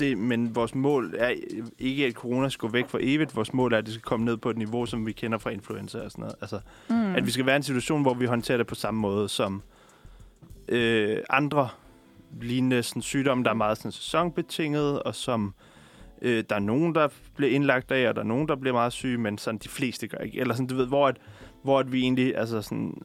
det, 0.00 0.18
men 0.18 0.54
vores 0.54 0.74
mål 0.74 1.14
er 1.18 1.34
ikke, 1.78 2.06
at 2.06 2.12
corona 2.12 2.48
skal 2.48 2.68
gå 2.68 2.72
væk 2.72 2.88
for 2.88 2.98
evigt. 3.02 3.36
Vores 3.36 3.52
mål 3.52 3.72
er, 3.72 3.78
at 3.78 3.86
det 3.86 3.94
skal 3.94 4.02
komme 4.02 4.26
ned 4.26 4.36
på 4.36 4.50
et 4.50 4.58
niveau, 4.58 4.86
som 4.86 5.06
vi 5.06 5.12
kender 5.12 5.38
fra 5.38 5.50
influenza 5.50 5.98
og 6.00 6.10
sådan 6.10 6.22
noget. 6.22 6.36
Altså, 6.40 6.60
mm. 6.88 7.14
at 7.14 7.26
vi 7.26 7.30
skal 7.30 7.46
være 7.46 7.54
i 7.54 7.56
en 7.56 7.62
situation, 7.62 8.02
hvor 8.02 8.14
vi 8.14 8.26
håndterer 8.26 8.58
det 8.58 8.66
på 8.66 8.74
samme 8.74 9.00
måde 9.00 9.28
som 9.28 9.62
øh, 10.68 11.18
andre 11.30 11.68
lignende 12.40 12.82
sådan, 12.82 13.02
sygdomme, 13.02 13.44
der 13.44 13.50
er 13.50 13.54
meget 13.54 13.78
sådan, 13.78 13.92
sæsonbetinget, 13.92 15.02
og 15.02 15.14
som 15.14 15.54
øh, 16.22 16.44
der 16.50 16.54
er 16.54 16.60
nogen, 16.60 16.94
der 16.94 17.08
bliver 17.36 17.50
indlagt 17.50 17.90
af, 17.90 18.08
og 18.08 18.14
der 18.14 18.22
er 18.22 18.26
nogen, 18.26 18.48
der 18.48 18.56
bliver 18.56 18.74
meget 18.74 18.92
syge, 18.92 19.18
men 19.18 19.38
sådan 19.38 19.58
de 19.58 19.68
fleste 19.68 20.08
gør 20.08 20.18
ikke. 20.18 20.40
Eller 20.40 20.54
sådan, 20.54 20.66
du 20.66 20.76
ved, 20.76 20.86
hvor, 20.86 21.08
at, 21.08 21.16
hvor 21.62 21.78
at 21.78 21.92
vi 21.92 22.00
egentlig, 22.00 22.36
altså 22.36 22.62
sådan, 22.62 23.02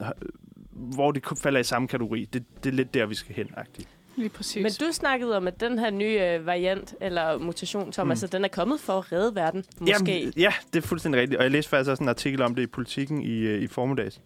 hvor 0.70 1.12
det 1.12 1.22
falder 1.42 1.60
i 1.60 1.64
samme 1.64 1.88
kategori. 1.88 2.24
Det, 2.32 2.44
det 2.64 2.70
er 2.70 2.74
lidt 2.74 2.94
der, 2.94 3.06
vi 3.06 3.14
skal 3.14 3.34
hen, 3.34 3.46
-agtigt. 3.46 3.95
Lige 4.16 4.28
præcis. 4.28 4.62
Men 4.62 4.88
du 4.88 4.92
snakkede 4.92 5.36
om, 5.36 5.46
at 5.46 5.60
den 5.60 5.78
her 5.78 5.90
nye 5.90 6.20
øh, 6.20 6.46
variant, 6.46 6.94
eller 7.00 7.38
mutation, 7.38 7.92
Thomas, 7.92 8.22
Mm. 8.22 8.26
mm. 8.26 8.30
den 8.30 8.44
er 8.44 8.48
kommet 8.48 8.80
for 8.80 8.92
at 8.98 9.12
redde 9.12 9.34
verden, 9.34 9.64
måske. 9.80 10.18
Jamen, 10.18 10.32
ja, 10.36 10.52
det 10.72 10.84
er 10.84 10.86
fuldstændig 10.88 11.20
rigtigt. 11.20 11.38
Og 11.38 11.42
jeg 11.44 11.50
læste 11.50 11.68
faktisk 11.70 11.90
også 11.90 12.02
en 12.02 12.08
artikel 12.08 12.42
om 12.42 12.54
det 12.54 12.62
i 12.62 12.66
Politiken 12.66 13.22
i, 13.22 13.38
øh, 13.38 13.62
i 13.62 13.66
formiddags. 13.66 14.20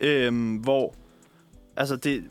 Øhm, 0.00 0.54
hvor, 0.56 0.94
altså 1.76 1.96
det... 1.96 2.24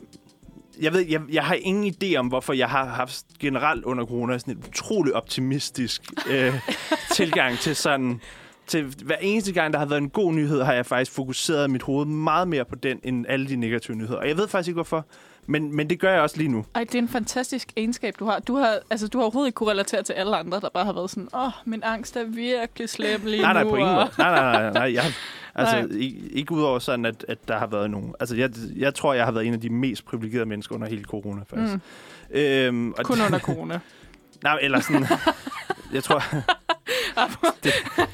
Jeg 0.80 0.92
ved, 0.92 1.00
jeg, 1.00 1.20
jeg 1.32 1.44
har 1.44 1.54
ingen 1.54 1.94
idé 1.94 2.16
om, 2.16 2.26
hvorfor 2.26 2.52
jeg 2.52 2.68
har 2.68 2.84
haft 2.84 3.24
generelt 3.40 3.84
under 3.84 4.06
corona 4.06 4.38
sådan 4.38 4.54
en 4.56 4.64
utrolig 4.68 5.14
optimistisk 5.14 6.02
øh, 6.30 6.54
tilgang 7.16 7.58
til 7.58 7.76
sådan... 7.76 8.20
Til 8.66 8.94
hver 9.04 9.16
eneste 9.20 9.52
gang, 9.52 9.72
der 9.72 9.78
har 9.78 9.86
været 9.86 10.00
en 10.00 10.10
god 10.10 10.32
nyhed, 10.32 10.62
har 10.62 10.72
jeg 10.72 10.86
faktisk 10.86 11.12
fokuseret 11.12 11.70
mit 11.70 11.82
hoved 11.82 12.06
meget 12.06 12.48
mere 12.48 12.64
på 12.64 12.74
den, 12.74 13.00
end 13.04 13.26
alle 13.28 13.48
de 13.48 13.56
negative 13.56 13.96
nyheder. 13.96 14.18
Og 14.18 14.28
jeg 14.28 14.36
ved 14.36 14.48
faktisk 14.48 14.68
ikke, 14.68 14.76
hvorfor. 14.76 15.06
Men, 15.46 15.76
men 15.76 15.90
det 15.90 16.00
gør 16.00 16.12
jeg 16.12 16.20
også 16.20 16.36
lige 16.36 16.48
nu. 16.48 16.64
Ej, 16.74 16.84
det 16.84 16.94
er 16.94 16.98
en 16.98 17.08
fantastisk 17.08 17.72
egenskab, 17.76 18.14
du 18.18 18.24
har. 18.24 18.38
Du 18.38 18.56
har, 18.56 18.78
altså, 18.90 19.08
du 19.08 19.18
har 19.18 19.22
overhovedet 19.22 19.48
ikke 19.48 19.54
kunne 19.56 19.70
relatere 19.70 20.02
til 20.02 20.12
alle 20.12 20.36
andre, 20.36 20.60
der 20.60 20.68
bare 20.74 20.84
har 20.84 20.92
været 20.92 21.10
sådan, 21.10 21.28
åh, 21.34 21.44
oh, 21.46 21.50
min 21.64 21.82
angst 21.82 22.16
er 22.16 22.24
virkelig 22.24 22.88
slem 22.88 23.20
lige 23.24 23.42
Nej, 23.42 23.52
nej, 23.52 23.62
nu. 23.64 23.70
på 23.70 23.76
ingen 23.76 23.94
måde. 23.94 24.08
Nej, 24.18 24.30
nej, 24.30 24.52
nej. 24.62 24.72
nej. 24.72 24.94
Jeg, 24.94 25.02
altså, 25.54 25.76
Nej. 25.76 25.98
ikke, 25.98 26.18
ikke 26.32 26.52
udover 26.52 26.78
sådan, 26.78 27.04
at, 27.06 27.24
at 27.28 27.48
der 27.48 27.58
har 27.58 27.66
været 27.66 27.90
nogen... 27.90 28.14
Altså, 28.20 28.36
jeg, 28.36 28.50
jeg 28.76 28.94
tror, 28.94 29.14
jeg 29.14 29.24
har 29.24 29.32
været 29.32 29.46
en 29.46 29.54
af 29.54 29.60
de 29.60 29.70
mest 29.70 30.04
privilegerede 30.04 30.46
mennesker 30.46 30.74
under 30.74 30.88
hele 30.88 31.04
corona, 31.04 31.42
faktisk. 31.50 31.72
Mm, 31.74 31.80
Mm. 32.30 32.38
Øhm, 32.38 32.92
og 32.92 33.04
kun 33.04 33.20
under 33.26 33.38
corona. 33.48 33.80
Nej, 34.42 34.58
eller 34.62 34.80
sådan... 34.80 35.06
jeg 35.94 36.04
tror... 36.04 36.22
det, 37.64 37.72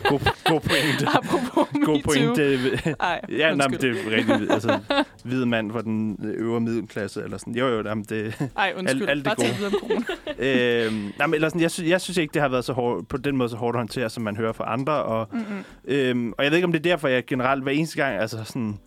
god, 0.09 0.21
god 0.45 0.61
pointe. 0.61 1.07
Apropos 1.15 1.69
God 1.85 2.03
pointe. 2.05 2.79
Ej, 3.01 3.21
Ja, 3.29 3.55
nej, 3.55 3.67
det 3.67 3.85
er 3.85 4.11
rigtig... 4.11 4.51
Altså, 4.51 4.79
hvide 5.25 5.47
mand 5.47 5.73
fra 5.73 5.83
den 5.83 6.17
øvre 6.25 6.61
middelklasse, 6.61 7.23
eller 7.23 7.39
sådan. 7.39 7.55
Jo, 7.57 7.69
jo, 7.69 7.83
jamen, 7.89 8.05
det... 8.05 8.49
Ej, 8.57 8.73
undskyld. 8.77 9.09
alt 9.09 9.25
det 9.25 9.37
Bare 9.37 9.71
gode. 9.71 9.79
corona. 9.81 10.05
øhm, 10.87 11.13
nej, 11.19 11.27
men, 11.27 11.35
eller 11.35 11.49
sådan, 11.49 11.61
jeg, 11.63 11.71
synes, 11.71 11.91
jeg 11.91 12.01
synes 12.01 12.17
ikke, 12.17 12.35
det 12.35 12.43
har 12.43 12.49
været 12.49 12.65
så 12.65 12.73
hårdt, 12.73 13.09
på 13.09 13.17
den 13.17 13.37
måde 13.37 13.49
så 13.49 13.57
hårdt 13.57 13.77
at 13.77 13.81
håndtere, 13.81 14.11
som 14.11 14.23
man 14.23 14.37
hører 14.37 14.53
fra 14.53 14.73
andre, 14.73 14.93
og 14.93 15.29
Mm-mm. 15.33 15.65
Øhm, 15.85 16.33
og 16.39 16.45
jeg 16.45 16.51
ved 16.53 16.57
ikke, 16.59 16.67
om 16.67 16.73
det 16.73 16.79
er 16.79 16.91
derfor, 16.91 17.09
jeg 17.09 17.27
generelt 17.27 17.63
hver 17.63 17.73
eneste 17.73 17.97
gang, 17.97 18.17
altså 18.21 18.45
sådan, 18.45 18.79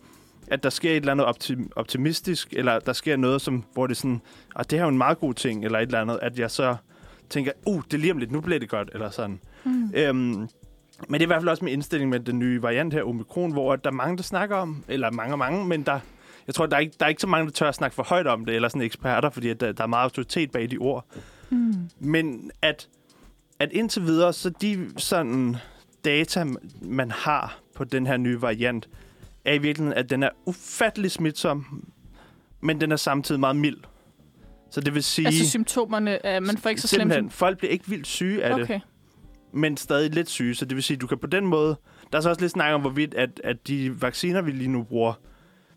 at 0.46 0.62
der 0.62 0.70
sker 0.70 0.90
et 0.90 0.96
eller 0.96 1.12
andet 1.12 1.24
optim- 1.26 1.68
optimistisk, 1.76 2.48
eller 2.52 2.78
der 2.78 2.92
sker 2.92 3.16
noget, 3.16 3.40
som, 3.42 3.64
hvor 3.74 3.86
det 3.86 3.94
er 3.94 3.98
sådan, 3.98 4.20
at 4.58 4.70
det 4.70 4.78
her 4.78 4.82
er 4.84 4.86
jo 4.86 4.90
en 4.92 4.98
meget 4.98 5.18
god 5.20 5.34
ting, 5.34 5.64
eller 5.64 5.78
et 5.78 5.82
eller 5.86 6.00
andet, 6.00 6.18
at 6.22 6.38
jeg 6.38 6.50
så 6.50 6.76
tænker, 7.32 7.52
uh, 7.66 7.82
det 7.84 7.94
er 7.94 7.98
lige 7.98 8.12
om 8.12 8.18
lidt, 8.18 8.32
nu 8.32 8.40
bliver 8.40 8.58
det 8.58 8.68
godt, 8.68 8.90
eller 8.92 9.10
sådan. 9.10 9.40
Mm. 9.64 9.90
Øhm, 9.94 10.48
men 11.08 11.12
det 11.12 11.20
er 11.20 11.22
i 11.22 11.26
hvert 11.26 11.40
fald 11.40 11.48
også 11.48 11.64
min 11.64 11.72
indstilling 11.72 12.10
med 12.10 12.20
den 12.20 12.38
nye 12.38 12.62
variant 12.62 12.94
her, 12.94 13.02
Omikron, 13.02 13.52
hvor 13.52 13.76
der 13.76 13.90
er 13.90 13.94
mange, 13.94 14.16
der 14.16 14.22
snakker 14.22 14.56
om, 14.56 14.84
eller 14.88 15.10
mange 15.10 15.34
og 15.34 15.38
mange, 15.38 15.66
men 15.66 15.82
der, 15.82 16.00
jeg 16.46 16.54
tror, 16.54 16.66
der 16.66 16.76
er, 16.76 16.80
ikke, 16.80 16.94
der 16.98 17.04
er 17.04 17.08
ikke 17.08 17.20
så 17.20 17.26
mange, 17.26 17.46
der 17.46 17.52
tør 17.52 17.68
at 17.68 17.74
snakke 17.74 17.94
for 17.94 18.02
højt 18.02 18.26
om 18.26 18.44
det, 18.44 18.54
eller 18.54 18.68
sådan 18.68 18.82
eksperter, 18.82 19.30
fordi 19.30 19.54
der, 19.54 19.72
der 19.72 19.82
er 19.82 19.88
meget 19.88 20.04
autoritet 20.04 20.50
bag 20.50 20.70
de 20.70 20.78
ord. 20.78 21.06
Mm. 21.50 21.74
Men 22.00 22.50
at, 22.62 22.88
at 23.58 23.72
indtil 23.72 24.02
videre, 24.02 24.32
så 24.32 24.50
de 24.50 24.90
sådan 24.96 25.56
data, 26.04 26.46
man 26.82 27.10
har 27.10 27.58
på 27.74 27.84
den 27.84 28.06
her 28.06 28.16
nye 28.16 28.42
variant, 28.42 28.88
er 29.44 29.52
i 29.52 29.58
virkeligheden, 29.58 29.98
at 29.98 30.10
den 30.10 30.22
er 30.22 30.30
ufattelig 30.46 31.10
smitsom, 31.10 31.84
men 32.60 32.80
den 32.80 32.92
er 32.92 32.96
samtidig 32.96 33.40
meget 33.40 33.56
mild. 33.56 33.78
Så 34.72 34.80
det 34.80 34.94
vil 34.94 35.02
sige... 35.02 35.26
Altså 35.26 35.50
symptomerne, 35.50 36.18
uh, 36.24 36.46
man 36.46 36.56
får 36.58 36.70
ikke 36.70 36.82
så 36.82 36.88
slemt. 36.88 37.00
simpelthen, 37.00 37.30
folk 37.30 37.58
bliver 37.58 37.72
ikke 37.72 37.88
vildt 37.88 38.06
syge 38.06 38.44
af 38.44 38.54
det, 38.54 38.62
Okay. 38.62 38.80
men 39.52 39.76
stadig 39.76 40.14
lidt 40.14 40.30
syge. 40.30 40.54
Så 40.54 40.64
det 40.64 40.74
vil 40.74 40.82
sige, 40.82 40.96
du 40.96 41.06
kan 41.06 41.18
på 41.18 41.26
den 41.26 41.46
måde... 41.46 41.76
Der 42.12 42.18
er 42.18 42.22
så 42.22 42.28
også 42.28 42.40
lidt 42.40 42.52
snak 42.52 42.74
om, 42.74 42.80
hvorvidt 42.80 43.14
at, 43.14 43.40
at 43.44 43.68
de 43.68 44.02
vacciner, 44.02 44.42
vi 44.42 44.50
lige 44.50 44.68
nu 44.68 44.82
bruger, 44.82 45.14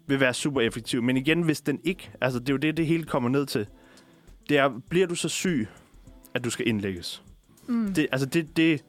vil 0.07 0.19
være 0.19 0.33
super 0.33 0.61
effektive. 0.61 1.01
Men 1.01 1.17
igen, 1.17 1.41
hvis 1.41 1.61
den 1.61 1.79
ikke... 1.83 2.11
Altså, 2.21 2.39
det 2.39 2.49
er 2.49 2.53
jo 2.53 2.57
det, 2.57 2.77
det 2.77 2.87
hele 2.87 3.03
kommer 3.03 3.29
ned 3.29 3.45
til. 3.45 3.67
Det 4.49 4.57
er, 4.57 4.69
bliver 4.89 5.07
du 5.07 5.15
så 5.15 5.29
syg, 5.29 5.67
at 6.33 6.43
du 6.43 6.49
skal 6.49 6.67
indlægges? 6.67 7.23
Mm. 7.67 7.93
Det, 7.93 8.07
altså 8.11 8.25
det, 8.25 8.57
det, 8.57 8.83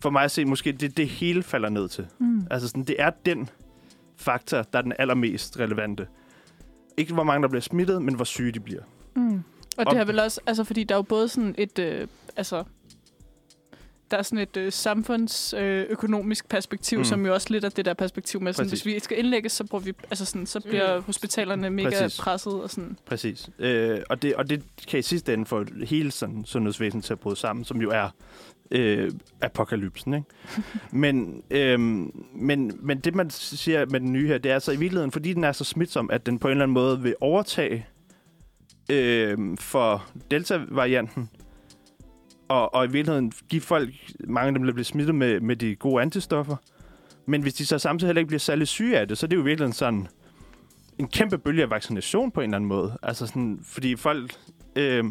for 0.00 0.10
mig 0.10 0.22
at 0.24 0.30
se, 0.30 0.44
måske 0.44 0.72
det, 0.72 0.96
det 0.96 1.08
hele 1.08 1.42
falder 1.42 1.68
ned 1.68 1.88
til. 1.88 2.06
Mm. 2.18 2.46
Altså 2.50 2.68
sådan, 2.68 2.84
det 2.84 2.96
er 2.98 3.10
den 3.26 3.48
faktor, 4.16 4.62
der 4.62 4.78
er 4.78 4.82
den 4.82 4.92
allermest 4.98 5.60
relevante. 5.60 6.06
Ikke 6.96 7.14
hvor 7.14 7.24
mange, 7.24 7.42
der 7.42 7.48
bliver 7.48 7.62
smittet, 7.62 8.02
men 8.02 8.14
hvor 8.14 8.24
syge 8.24 8.52
de 8.52 8.60
bliver. 8.60 8.82
Mm. 9.78 9.84
Og 9.86 9.94
det 9.94 10.00
er 10.00 10.04
vel 10.04 10.18
også, 10.18 10.40
altså 10.46 10.64
fordi 10.64 10.84
der 10.84 10.94
er 10.94 10.98
jo 10.98 11.02
både 11.02 11.28
sådan 11.28 11.54
et, 11.58 11.78
øh, 11.78 12.06
altså, 12.36 12.64
der 14.10 14.16
er 14.16 14.22
sådan 14.22 14.38
et 14.38 14.56
øh, 14.56 14.72
samfundsøkonomisk 14.72 15.86
øh, 15.88 15.92
økonomisk 15.92 16.48
perspektiv, 16.48 16.98
Mm. 16.98 17.00
mm. 17.00 17.04
som 17.04 17.26
jo 17.26 17.34
også 17.34 17.46
lidt 17.50 17.64
er 17.64 17.68
det 17.68 17.84
der 17.84 17.94
perspektiv 17.94 18.42
med, 18.42 18.52
sådan, 18.52 18.70
Præcis. 18.70 18.82
hvis 18.82 18.94
vi 18.94 19.00
skal 19.00 19.18
indlægges, 19.18 19.52
så, 19.52 19.64
bruger 19.64 19.84
vi, 19.84 19.92
altså 20.10 20.24
sådan, 20.24 20.46
så 20.46 20.60
bliver 20.60 21.00
hospitalerne 21.00 21.70
mega 21.70 21.88
Præcis. 21.88 22.20
presset 22.20 22.52
og 22.52 22.70
sådan. 22.70 22.98
Præcis. 23.06 23.50
Øh, 23.58 24.00
og, 24.10 24.22
det, 24.22 24.34
og 24.34 24.50
det 24.50 24.62
kan 24.88 24.98
i 24.98 25.02
sidste 25.02 25.34
ende 25.34 25.46
få 25.46 25.64
hele 25.86 26.10
sådan, 26.10 26.44
sundhedsvæsenet 26.44 27.04
til 27.04 27.12
at 27.12 27.20
bryde 27.20 27.36
sammen, 27.36 27.64
som 27.64 27.80
jo 27.82 27.90
er 27.90 28.08
øh, 28.70 29.12
apokalypsen. 29.40 30.14
Ikke? 30.14 30.26
men, 30.90 31.42
øh, 31.50 31.80
men, 31.80 32.78
men 32.80 32.98
det, 32.98 33.14
man 33.14 33.30
siger 33.30 33.86
med 33.86 34.00
den 34.00 34.12
nye 34.12 34.26
her, 34.26 34.38
det 34.38 34.50
er 34.50 34.54
altså 34.54 34.72
i 34.72 34.76
virkeligheden, 34.76 35.12
fordi 35.12 35.32
den 35.32 35.44
er 35.44 35.52
så 35.52 35.64
smitsom, 35.64 36.10
at 36.12 36.26
den 36.26 36.38
på 36.38 36.48
en 36.48 36.50
eller 36.50 36.64
anden 36.64 36.74
måde 36.74 37.00
vil 37.02 37.14
overtage 37.20 37.86
øh, 38.88 39.38
for 39.58 40.06
Delta-varianten, 40.30 41.30
og, 42.48 42.74
og 42.74 42.84
i 42.84 42.90
virkeligheden 42.90 43.32
give 43.48 43.62
folk, 43.62 43.90
mange 44.20 44.46
af 44.46 44.54
dem 44.54 44.64
der 44.64 44.72
bliver 44.72 44.84
smittet 44.84 45.14
med, 45.14 45.40
med 45.40 45.56
de 45.56 45.76
gode 45.76 46.02
antistoffer, 46.02 46.56
men 47.26 47.42
hvis 47.42 47.54
de 47.54 47.66
så 47.66 47.78
samtidig 47.78 48.08
heller 48.08 48.20
ikke 48.20 48.28
bliver 48.28 48.38
særlig 48.38 48.68
syge 48.68 48.98
af 48.98 49.08
det, 49.08 49.18
så 49.18 49.26
er 49.26 49.28
det 49.28 49.36
jo 49.36 49.40
i 49.40 49.44
virkeligheden 49.44 49.72
sådan 49.72 50.08
en 50.98 51.08
kæmpe 51.08 51.38
bølge 51.38 51.62
af 51.62 51.70
vaccination 51.70 52.30
på 52.30 52.40
en 52.40 52.44
eller 52.44 52.56
anden 52.56 52.68
måde. 52.68 52.98
Altså 53.02 53.26
sådan, 53.26 53.60
fordi 53.62 53.96
folk... 53.96 54.34
Øh, 54.76 55.04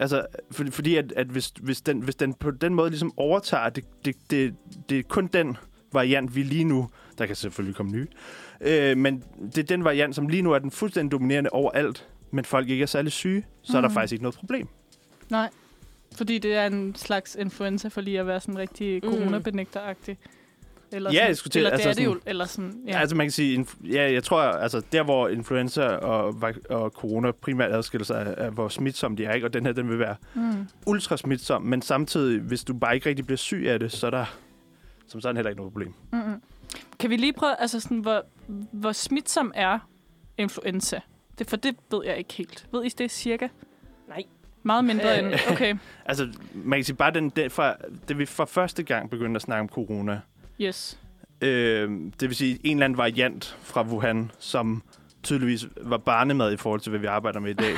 altså, 0.00 0.26
for, 0.50 0.64
fordi 0.70 0.96
at, 0.96 1.12
at 1.12 1.26
hvis, 1.26 1.52
hvis, 1.60 1.80
den, 1.80 2.02
hvis 2.02 2.14
den 2.14 2.34
på 2.34 2.50
den 2.50 2.74
måde 2.74 2.90
ligesom 2.90 3.12
overtager, 3.16 3.68
det, 3.68 3.84
det, 4.04 4.16
det, 4.30 4.54
det 4.88 4.98
er 4.98 5.02
kun 5.02 5.26
den 5.26 5.56
variant, 5.92 6.36
vi 6.36 6.42
lige 6.42 6.64
nu... 6.64 6.88
Der 7.18 7.26
kan 7.26 7.36
selvfølgelig 7.36 7.76
komme 7.76 7.92
nye. 7.92 8.06
Øh, 8.60 8.96
men 8.96 9.24
det 9.46 9.58
er 9.58 9.62
den 9.62 9.84
variant, 9.84 10.14
som 10.14 10.28
lige 10.28 10.42
nu 10.42 10.52
er 10.52 10.58
den 10.58 10.70
fuldstændig 10.70 11.12
dominerende 11.12 11.50
overalt, 11.50 12.08
men 12.30 12.44
folk 12.44 12.68
ikke 12.68 12.82
er 12.82 12.86
særlig 12.86 13.12
syge, 13.12 13.46
så 13.62 13.72
mm. 13.72 13.76
er 13.76 13.80
der 13.80 13.88
Mhm. 13.88 13.94
faktisk 13.94 14.12
ikke 14.12 14.22
noget 14.22 14.34
problem. 14.36 14.68
Nej. 15.30 15.50
Fordi 16.16 16.38
det 16.38 16.54
er 16.54 16.66
en 16.66 16.94
slags 16.94 17.34
influenza 17.40 17.88
for 17.88 18.00
lige 18.00 18.20
at 18.20 18.26
være 18.26 18.40
sådan 18.40 18.58
rigtig 18.58 19.00
Mm. 19.04 19.10
coronabenægteragtig. 19.10 20.18
Eller 20.92 21.10
Ja, 21.10 21.16
sådan, 21.16 21.28
jeg 21.28 21.36
skulle 21.36 21.50
til- 21.50 21.58
eller 21.58 21.70
altså 21.70 21.88
det 21.88 21.90
er 21.90 21.98
det 21.98 22.04
jo. 22.04 22.10
sådan- 22.10 22.22
Eller 22.26 22.44
sådan, 22.44 22.82
ja. 22.86 22.98
Altså 23.00 23.16
man 23.16 23.26
kan 23.26 23.30
sige, 23.32 23.60
inf- 23.60 23.92
ja, 23.92 24.12
jeg 24.12 24.24
tror, 24.24 24.40
altså 24.42 24.82
der 24.92 25.02
hvor 25.02 25.28
influenza 25.28 25.82
og, 25.86 26.42
og 26.70 26.90
corona 26.90 27.30
primært 27.30 27.72
adskiller 27.72 28.04
sig, 28.04 28.34
er, 28.38 28.50
hvor 28.50 28.68
smitsomme 28.68 29.16
de 29.16 29.24
er, 29.24 29.32
ikke? 29.32 29.46
og 29.46 29.52
den 29.52 29.66
her, 29.66 29.72
den 29.72 29.88
vil 29.88 29.98
være 29.98 30.16
Mm. 30.34 30.68
ultra 30.86 31.16
smitsom, 31.16 31.62
men 31.62 31.82
samtidig, 31.82 32.40
hvis 32.40 32.64
du 32.64 32.74
bare 32.74 32.94
ikke 32.94 33.08
rigtig 33.08 33.26
bliver 33.26 33.36
syg 33.36 33.64
af 33.68 33.78
det, 33.78 33.92
så 33.92 34.06
er 34.06 34.10
der 34.10 34.24
som 35.06 35.20
sådan 35.20 35.36
heller 35.36 35.50
ikke 35.50 35.60
noget 35.60 35.72
problem. 35.72 35.94
Mm-mm. 36.12 36.42
Kan 36.98 37.10
vi 37.10 37.16
lige 37.16 37.32
prøve, 37.32 37.60
altså 37.60 37.80
sådan, 37.80 37.98
hvor, 37.98 38.22
hvor 38.72 38.92
smitsom 38.92 39.52
er 39.54 39.78
influenza? 40.38 41.00
Det, 41.40 41.50
for 41.50 41.56
det 41.56 41.76
ved 41.90 42.00
jeg 42.04 42.18
ikke 42.18 42.34
helt. 42.34 42.66
Ved 42.72 42.84
I 42.84 42.88
det 42.88 43.10
cirka? 43.10 43.48
Nej. 44.08 44.22
Meget 44.62 44.84
mindre 44.84 45.18
Øh. 45.18 45.24
end... 45.24 45.34
Okay, 45.50 45.76
Altså, 46.06 46.28
man 46.54 46.78
kan 46.78 46.84
sige 46.84 46.96
bare, 46.96 47.10
den, 47.10 47.30
den 47.30 47.50
fra, 47.50 47.76
det 48.08 48.18
vi 48.18 48.26
for 48.26 48.44
første 48.44 48.82
gang 48.82 49.10
begyndte 49.10 49.38
at 49.38 49.42
snakke 49.42 49.60
om 49.60 49.68
corona, 49.68 50.20
yes. 50.60 50.98
øh, 51.40 51.90
det 52.20 52.28
vil 52.28 52.34
sige 52.36 52.58
en 52.64 52.76
eller 52.76 52.84
anden 52.84 52.96
variant 52.96 53.58
fra 53.62 53.82
Wuhan, 53.86 54.30
som 54.38 54.82
tydeligvis 55.22 55.66
var 55.80 55.96
barnemad 55.98 56.52
i 56.52 56.56
forhold 56.56 56.80
til, 56.80 56.90
hvad 56.90 57.00
vi 57.00 57.06
arbejder 57.06 57.40
med 57.40 57.50
i 57.50 57.54
dag. 57.54 57.74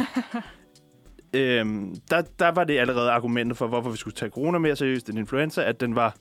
øhm, 1.40 1.94
der, 2.10 2.22
der 2.38 2.48
var 2.48 2.64
det 2.64 2.78
allerede 2.78 3.10
argumentet 3.10 3.58
for, 3.58 3.66
hvorfor 3.66 3.90
vi 3.90 3.96
skulle 3.96 4.14
tage 4.14 4.30
corona 4.30 4.58
mere 4.58 4.76
seriøst 4.76 5.08
end 5.08 5.18
influenza, 5.18 5.62
at 5.62 5.80
den 5.80 5.94
var 5.94 6.14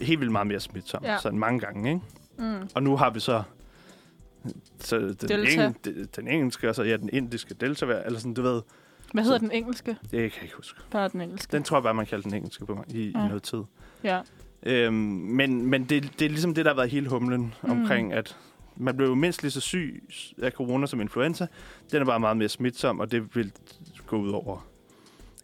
helt 0.00 0.20
vildt 0.20 0.32
meget 0.32 0.46
mere 0.46 0.60
smitsom. 0.60 1.04
Ja. 1.04 1.18
Sådan 1.18 1.38
mange 1.38 1.60
gange, 1.60 1.88
ikke? 1.88 2.02
Mm. 2.38 2.68
Og 2.74 2.82
nu 2.82 2.96
har 2.96 3.10
vi 3.10 3.20
så, 3.20 3.42
så 4.78 4.98
den, 4.98 5.14
Delta. 5.28 5.64
eng, 5.66 5.84
de- 5.84 6.04
den 6.16 6.28
engelske, 6.28 6.68
og 6.68 6.74
så 6.74 6.82
ja, 6.82 6.96
den 6.96 7.10
indiske 7.12 7.54
delta, 7.54 7.86
eller 8.06 8.18
sådan, 8.18 8.34
du 8.34 8.42
ved. 8.42 8.62
Hvad 9.12 9.22
hedder 9.24 9.38
Så- 9.38 9.42
den 9.42 9.50
engelske? 9.52 9.90
Det 10.02 10.10
kan 10.10 10.20
jeg 10.20 10.42
ikke 10.42 10.56
huske. 10.56 10.80
Bare 10.90 11.08
den 11.08 11.20
engelske. 11.20 11.52
Den 11.52 11.62
tror 11.62 11.76
jeg 11.76 11.82
bare, 11.82 11.94
man 11.94 12.06
kalder 12.06 12.22
den 12.22 12.34
engelske 12.34 12.66
på 12.66 12.84
i, 12.88 13.02
Ja. 13.02 13.24
i 13.24 13.28
noget 13.28 13.42
tid. 13.42 13.58
Ja. 14.04 14.20
Øhm, 14.62 14.94
men 14.94 15.66
men 15.66 15.84
det, 15.84 16.12
det 16.18 16.24
er 16.24 16.28
ligesom 16.28 16.54
det, 16.54 16.64
der 16.64 16.70
har 16.70 16.76
været 16.76 16.90
hele 16.90 17.08
humlen 17.08 17.54
Mm. 17.62 17.70
omkring, 17.70 18.12
at 18.12 18.36
man 18.76 18.96
blev 18.96 19.08
jo 19.08 19.14
mindst 19.14 19.42
lige 19.42 19.50
så 19.52 19.60
syg 19.60 20.02
af 20.42 20.52
corona 20.52 20.86
som 20.86 21.00
influenza. 21.00 21.46
Den 21.92 22.00
er 22.02 22.06
bare 22.06 22.20
meget 22.20 22.36
mere 22.36 22.48
smitsom, 22.48 23.00
og 23.00 23.10
det 23.12 23.36
vil 23.36 23.52
gå 24.06 24.16
ud 24.16 24.30
over 24.30 24.66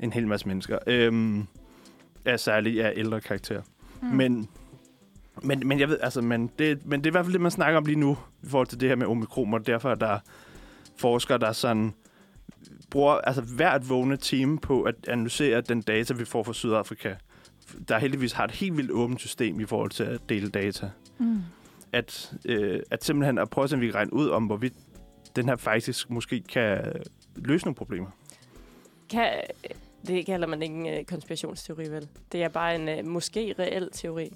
en 0.00 0.12
hel 0.12 0.28
masse 0.28 0.48
mennesker. 0.48 0.78
Øhm, 0.86 1.46
af 2.24 2.40
særligt 2.40 2.80
af 2.84 2.92
ældre 2.96 3.20
karakter. 3.20 3.62
Mm. 4.02 4.08
Men, 4.08 4.48
men, 5.42 5.68
men 5.68 5.80
jeg 5.80 5.88
ved, 5.88 5.98
altså, 6.00 6.20
men 6.20 6.50
det, 6.58 6.86
men 6.86 7.00
det 7.00 7.06
er 7.06 7.10
i 7.10 7.14
hvert 7.14 7.24
fald 7.24 7.32
det, 7.32 7.40
man 7.40 7.50
snakker 7.50 7.78
om 7.78 7.84
lige 7.84 7.98
nu, 7.98 8.18
i 8.42 8.46
forhold 8.48 8.66
til 8.66 8.80
det 8.80 8.88
her 8.88 8.96
med 8.96 9.06
omikron, 9.06 9.54
og 9.54 9.66
derfor 9.66 9.90
er 9.90 9.94
der 9.94 10.18
forskere, 10.96 11.38
der 11.38 11.52
sådan 11.52 11.94
bruger 12.90 13.12
altså 13.12 13.42
hvert 13.42 13.88
vågne 13.88 14.16
time 14.16 14.58
på 14.58 14.82
at 14.82 14.94
analysere 15.08 15.60
den 15.60 15.82
data, 15.82 16.14
vi 16.14 16.24
får 16.24 16.42
fra 16.42 16.52
Sydafrika. 16.52 17.14
Der 17.88 17.98
heldigvis 17.98 18.32
har 18.32 18.44
et 18.44 18.50
helt 18.50 18.76
vildt 18.76 18.90
åbent 18.90 19.20
system 19.20 19.60
i 19.60 19.64
forhold 19.64 19.90
til 19.90 20.04
at 20.04 20.20
dele 20.28 20.50
data. 20.50 20.90
Mm. 21.18 21.38
At, 21.92 22.34
øh, 22.44 22.80
at 22.90 23.04
simpelthen 23.04 23.38
at 23.38 23.50
prøve 23.50 23.62
at 23.62 23.70
se, 23.70 23.76
om 23.76 23.80
vi 23.80 23.86
kan 23.86 23.94
regne 23.94 24.12
ud 24.12 24.28
om, 24.28 24.44
hvorvidt 24.44 24.74
den 25.36 25.48
her 25.48 25.56
faktisk 25.56 26.10
måske 26.10 26.40
kan 26.40 26.92
løse 27.36 27.64
nogle 27.64 27.74
problemer. 27.74 28.10
Kan, 29.10 29.28
det 30.06 30.26
kalder 30.26 30.46
man 30.46 30.62
ikke 30.62 30.74
en 30.74 30.86
øh, 30.86 31.04
konspirationsteori, 31.04 31.90
vel? 31.90 32.08
Det 32.32 32.42
er 32.42 32.48
bare 32.48 32.74
en 32.74 32.88
øh, 32.88 33.06
måske 33.06 33.54
reel 33.58 33.88
teori. 33.92 34.32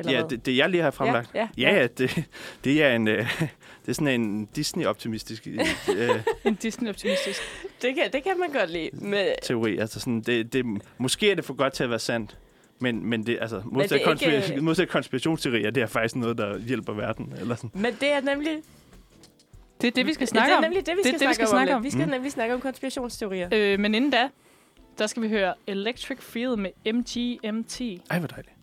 Eller 0.00 0.12
ja, 0.12 0.20
hvad? 0.20 0.30
det, 0.30 0.46
det 0.46 0.56
jeg 0.56 0.70
lige 0.70 0.82
har 0.82 0.90
fremlagt. 0.90 1.30
Ja, 1.34 1.48
Ja, 1.58 1.74
ja, 1.80 1.86
det, 1.86 2.24
det 2.64 2.82
er 2.82 2.96
en 2.96 3.08
øh, 3.08 3.40
det 3.82 3.88
er 3.88 3.92
sådan 3.92 4.20
en 4.20 4.48
Disney-optimistisk 4.56 5.46
øh, 5.46 6.10
En 6.44 6.54
Disney-optimistisk. 6.54 7.40
Det 7.82 7.94
kan, 7.94 8.12
det 8.12 8.22
kan 8.24 8.38
man 8.38 8.50
godt 8.52 8.70
lide. 8.70 8.90
Men, 8.92 9.26
teori. 9.42 9.78
Altså 9.78 10.00
sådan, 10.00 10.20
det, 10.20 10.52
det, 10.52 10.64
måske 10.98 11.30
er 11.30 11.34
det 11.34 11.44
for 11.44 11.54
godt 11.54 11.72
til 11.72 11.84
at 11.84 11.90
være 11.90 11.98
sandt, 11.98 12.36
men, 12.78 13.06
men 13.06 13.26
det, 13.26 13.38
altså, 13.40 13.62
modsat, 13.64 13.90
det 13.90 14.06
er 14.06 14.10
ikke, 14.12 14.26
konspira- 14.46 14.56
øh, 14.56 14.62
modsat 14.62 14.88
konspirationsteorier, 14.88 15.70
det 15.70 15.82
er 15.82 15.86
faktisk 15.86 16.16
noget, 16.16 16.38
der 16.38 16.58
hjælper 16.58 16.92
verden. 16.92 17.34
Eller 17.40 17.54
sådan. 17.56 17.70
men 17.74 17.94
det 18.00 18.12
er 18.12 18.20
nemlig... 18.20 18.58
Det 19.80 19.86
er 19.86 19.90
det, 19.92 20.06
vi 20.06 20.12
skal 20.14 20.26
snakke 20.26 20.50
det 20.50 20.56
om. 20.58 20.64
er 20.64 20.68
nemlig 20.68 20.86
det, 20.86 20.96
vi 20.96 21.02
Det 21.02 21.06
er 21.14 21.18
skal, 21.18 21.20
det, 21.20 21.28
vi 21.28 21.34
snakke, 21.34 21.34
skal 21.34 21.46
om. 21.46 21.50
snakke 21.50 21.74
om. 21.74 21.84
Vi 21.84 21.90
skal 21.90 22.04
Mm. 22.04 22.10
nemlig 22.10 22.32
snakke 22.32 22.54
om 22.54 22.60
konspirationsteorier. 22.60 23.48
Øh, 23.52 23.80
men 23.80 23.94
inden 23.94 24.10
da, 24.10 24.28
der 24.98 25.06
skal 25.06 25.22
vi 25.22 25.28
høre 25.28 25.54
Electric 25.66 26.18
Field 26.20 26.56
med 26.56 26.70
MGMT. 26.92 27.80
Ej, 28.10 28.18
hvor 28.18 28.28
dejligt. 28.28 28.54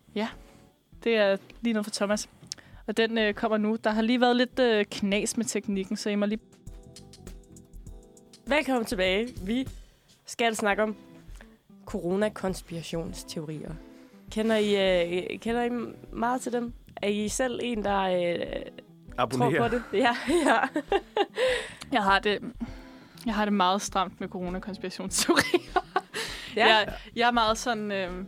Det 1.04 1.16
er 1.16 1.36
lige 1.60 1.72
noget 1.72 1.86
for 1.86 1.90
Thomas. 1.90 2.28
Og 2.86 2.96
den 2.96 3.18
øh, 3.18 3.34
kommer 3.34 3.58
nu. 3.58 3.76
Der 3.84 3.90
har 3.90 4.02
lige 4.02 4.20
været 4.20 4.36
lidt 4.36 4.58
øh, 4.58 4.84
knas 4.90 5.36
med 5.36 5.44
teknikken, 5.44 5.96
så 5.96 6.10
I 6.10 6.14
må 6.14 6.26
lige... 6.26 6.40
Velkommen 8.46 8.84
tilbage. 8.84 9.28
Vi 9.42 9.68
skal 10.26 10.56
snakke 10.56 10.82
om 10.82 10.96
corona-konspirationsteorier. 11.86 13.72
Kender 14.30 14.56
I, 14.56 15.02
øh, 15.32 15.38
kender 15.38 15.64
I 15.64 15.70
meget 16.12 16.40
til 16.40 16.52
dem? 16.52 16.72
Er 16.96 17.08
I 17.08 17.28
selv 17.28 17.60
en, 17.62 17.84
der 17.84 18.00
øh, 18.00 18.46
tror 19.16 19.22
Abonner. 19.22 19.68
på 19.68 19.74
det? 19.74 19.82
Ja, 19.92 20.16
ja. 20.46 20.58
Jeg 21.92 22.02
har 22.02 22.18
det, 22.18 22.42
jeg 23.26 23.34
har 23.34 23.44
det 23.44 23.54
meget 23.54 23.82
stramt 23.82 24.20
med 24.20 24.28
corona-konspirationsteorier. 24.28 25.82
ja. 26.56 26.66
Jeg, 26.66 26.94
jeg 27.16 27.26
er 27.26 27.32
meget 27.32 27.58
sådan... 27.58 27.92
Øh, 27.92 28.24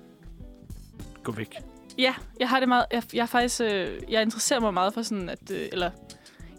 Gå 1.23 1.33
væk. 1.33 1.70
Ja, 1.99 2.15
jeg 2.41 2.49
har 2.49 2.61
det 2.61 2.69
meget. 2.69 2.85
Jeg, 2.93 3.03
jeg 3.13 3.23
er 3.23 3.27
faktisk, 3.27 3.61
øh, 3.61 4.01
jeg 4.09 4.23
interesserer 4.23 4.61
mig 4.61 4.75
meget 4.75 4.95
for 4.95 5.03
sådan 5.03 5.29
at, 5.29 5.51
øh, 5.51 5.69
eller 5.73 5.91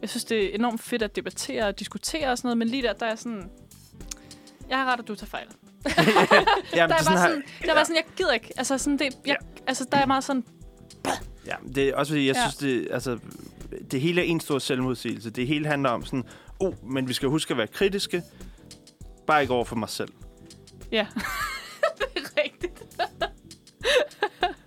jeg 0.01 0.09
synes 0.09 0.23
det 0.25 0.45
er 0.45 0.55
enormt 0.55 0.81
fedt 0.81 1.01
at 1.01 1.15
debattere 1.15 1.65
og 1.67 1.79
diskutere 1.79 2.29
og 2.31 2.37
sådan 2.37 2.47
noget, 2.47 2.57
men 2.57 2.67
lige 2.67 2.83
der, 2.83 2.93
der 2.93 3.05
er 3.05 3.15
sådan, 3.15 3.49
jeg 4.69 4.77
har 4.77 4.93
ret, 4.93 4.99
at 4.99 5.07
du 5.07 5.15
tager 5.15 5.27
fejl. 5.27 5.47
Jamen, 5.85 5.95
Der 6.75 6.83
er 6.83 6.87
bare 6.87 6.97
her- 6.97 7.17
sådan, 7.27 7.43
der 7.61 7.69
er 7.71 7.75
bare 7.75 7.85
sådan, 7.85 7.95
jeg 7.95 8.03
gider 8.17 8.31
ikke. 8.33 8.51
Altså 8.57 8.77
sådan 8.77 8.99
det, 8.99 9.17
jeg, 9.25 9.37
altså 9.67 9.85
der 9.91 9.97
er 9.97 10.05
meget 10.05 10.23
sådan, 10.23 10.43
Ja, 11.45 11.55
det 11.75 11.89
er 11.89 11.95
også 11.95 12.11
fordi, 12.13 12.27
jeg 12.27 12.35
Ja. 12.35 12.41
ja. 12.41 12.49
synes, 12.49 12.55
det, 12.55 12.87
altså, 12.91 13.19
det 13.91 14.01
hele 14.01 14.21
er 14.21 14.25
en 14.25 14.39
stor 14.39 14.59
selvmodsigelse. 14.59 15.29
Det 15.29 15.47
hele 15.47 15.67
handler 15.67 15.89
om 15.89 16.05
sådan, 16.05 16.23
oh, 16.59 16.73
men 16.91 17.07
vi 17.07 17.13
skal 17.13 17.29
huske 17.29 17.51
at 17.51 17.57
være 17.57 17.67
kritiske, 17.67 18.23
bare 19.27 19.41
ikke 19.41 19.53
over 19.53 19.65
for 19.65 19.75
mig 19.75 19.89
selv. 19.89 20.09
ja, 20.91 21.07
det 21.97 22.05
er 22.15 22.41
rigtigt. 22.43 22.83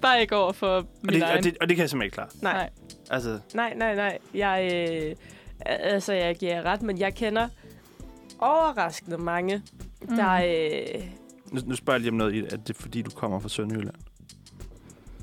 bare 0.00 0.20
ikke 0.20 0.36
over 0.36 0.52
for 0.52 0.66
Og 0.66 0.86
min 1.02 1.14
det, 1.14 1.22
egen. 1.22 1.38
og, 1.38 1.44
det, 1.44 1.56
og 1.60 1.68
det 1.68 1.76
kan 1.76 1.82
jeg 1.82 1.90
simpelthen 1.90 2.06
ikke 2.06 2.14
klare. 2.14 2.28
Nej. 2.42 2.52
Nej. 2.52 2.70
Altså, 3.10 3.38
Nej, 3.54 3.74
nej, 3.76 3.94
nej. 3.94 4.18
Jeg, 4.34 4.70
øh, 4.90 5.16
altså, 5.66 6.12
jeg 6.12 6.36
giver 6.36 6.62
ret, 6.62 6.82
men 6.82 6.98
jeg 6.98 7.14
kender 7.14 7.48
overraskende 8.38 9.18
mange, 9.18 9.62
Mm. 10.08 10.16
der... 10.16 10.32
Øh, 10.32 11.02
nu, 11.52 11.60
nu 11.66 11.74
spørger 11.76 11.94
jeg 11.96 12.00
lige 12.00 12.10
om 12.10 12.16
noget 12.16 12.34
i 12.34 12.40
det. 12.40 12.52
Er 12.52 12.56
det 12.56 12.76
fordi, 12.76 13.02
du 13.02 13.10
kommer 13.10 13.40
fra 13.40 13.48
Sønderjylland? 13.48 13.94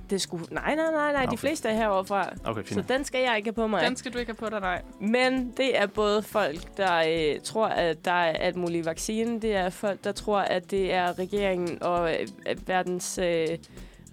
det 0.10 0.22
skulle... 0.22 0.46
Nej, 0.52 0.76
nej, 0.76 0.92
nej, 0.92 1.12
nej. 1.12 1.22
De 1.22 1.28
Okay. 1.28 1.38
fleste 1.38 1.70
er 1.70 1.74
herovre 1.74 2.06
fra. 2.06 2.30
Okay, 2.46 2.64
Så 2.64 2.74
fint. 2.74 2.90
den 2.90 3.04
skal 3.06 3.22
jeg 3.22 3.38
ikke 3.38 3.48
have 3.48 3.54
på 3.54 3.68
mig. 3.68 3.82
Den 3.86 3.96
skal 3.96 4.14
du 4.14 4.18
ikke 4.18 4.30
have 4.32 4.50
på 4.50 4.50
dig, 4.50 4.60
nej. 4.62 4.82
Men 5.02 5.54
det 5.58 5.80
er 5.80 5.86
både 5.88 6.24
folk, 6.24 6.78
der 6.78 7.04
øh, 7.36 7.42
tror, 7.44 7.68
at 7.68 8.06
der 8.06 8.12
er 8.12 8.32
alt 8.34 8.56
muligt 8.56 8.86
vaccine. 8.86 9.42
Det 9.42 9.56
er 9.56 9.70
folk, 9.70 10.04
der 10.04 10.12
tror, 10.12 10.40
at 10.40 10.72
det 10.72 10.94
er 10.94 11.20
regeringen 11.20 11.84
og 11.84 12.14
øh, 12.14 12.28
verdens 12.68 13.18
øh, 13.18 13.48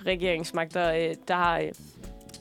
regeringsmagter, 0.06 0.92
øh, 0.92 1.14
der 1.28 1.34
har, 1.34 1.58
øh, 1.58 1.68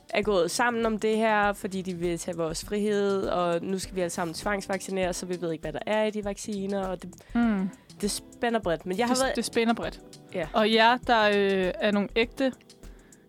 er 0.09 0.21
gået 0.21 0.51
sammen 0.51 0.85
om 0.85 0.99
det 0.99 1.17
her, 1.17 1.53
fordi 1.53 1.81
de 1.81 1.93
vil 1.93 2.19
tage 2.19 2.37
vores 2.37 2.65
frihed, 2.65 3.23
og 3.27 3.61
nu 3.61 3.79
skal 3.79 3.95
vi 3.95 4.01
alle 4.01 4.09
sammen 4.09 4.33
tvangsvaccinere, 4.33 5.13
så 5.13 5.25
vi 5.25 5.41
ved 5.41 5.51
ikke, 5.51 5.61
hvad 5.61 5.73
der 5.73 5.79
er 5.87 6.03
i 6.03 6.09
de 6.11 6.25
vacciner, 6.25 6.87
og 6.87 7.01
det, 7.01 7.09
Mm. 7.35 7.69
det 8.01 8.11
spænder 8.11 8.59
bredt. 8.59 8.85
Men 8.85 8.97
jeg 8.97 9.07
har 9.07 9.13
Det, 9.13 9.23
været... 9.23 9.35
det 9.35 9.45
spænder 9.45 9.73
bredt. 9.73 9.99
Ja. 10.33 10.47
Og 10.53 10.73
jer, 10.73 10.97
der 10.97 11.21
øh, 11.23 11.71
er 11.79 11.91
nogle 11.91 12.09
ægte 12.15 12.51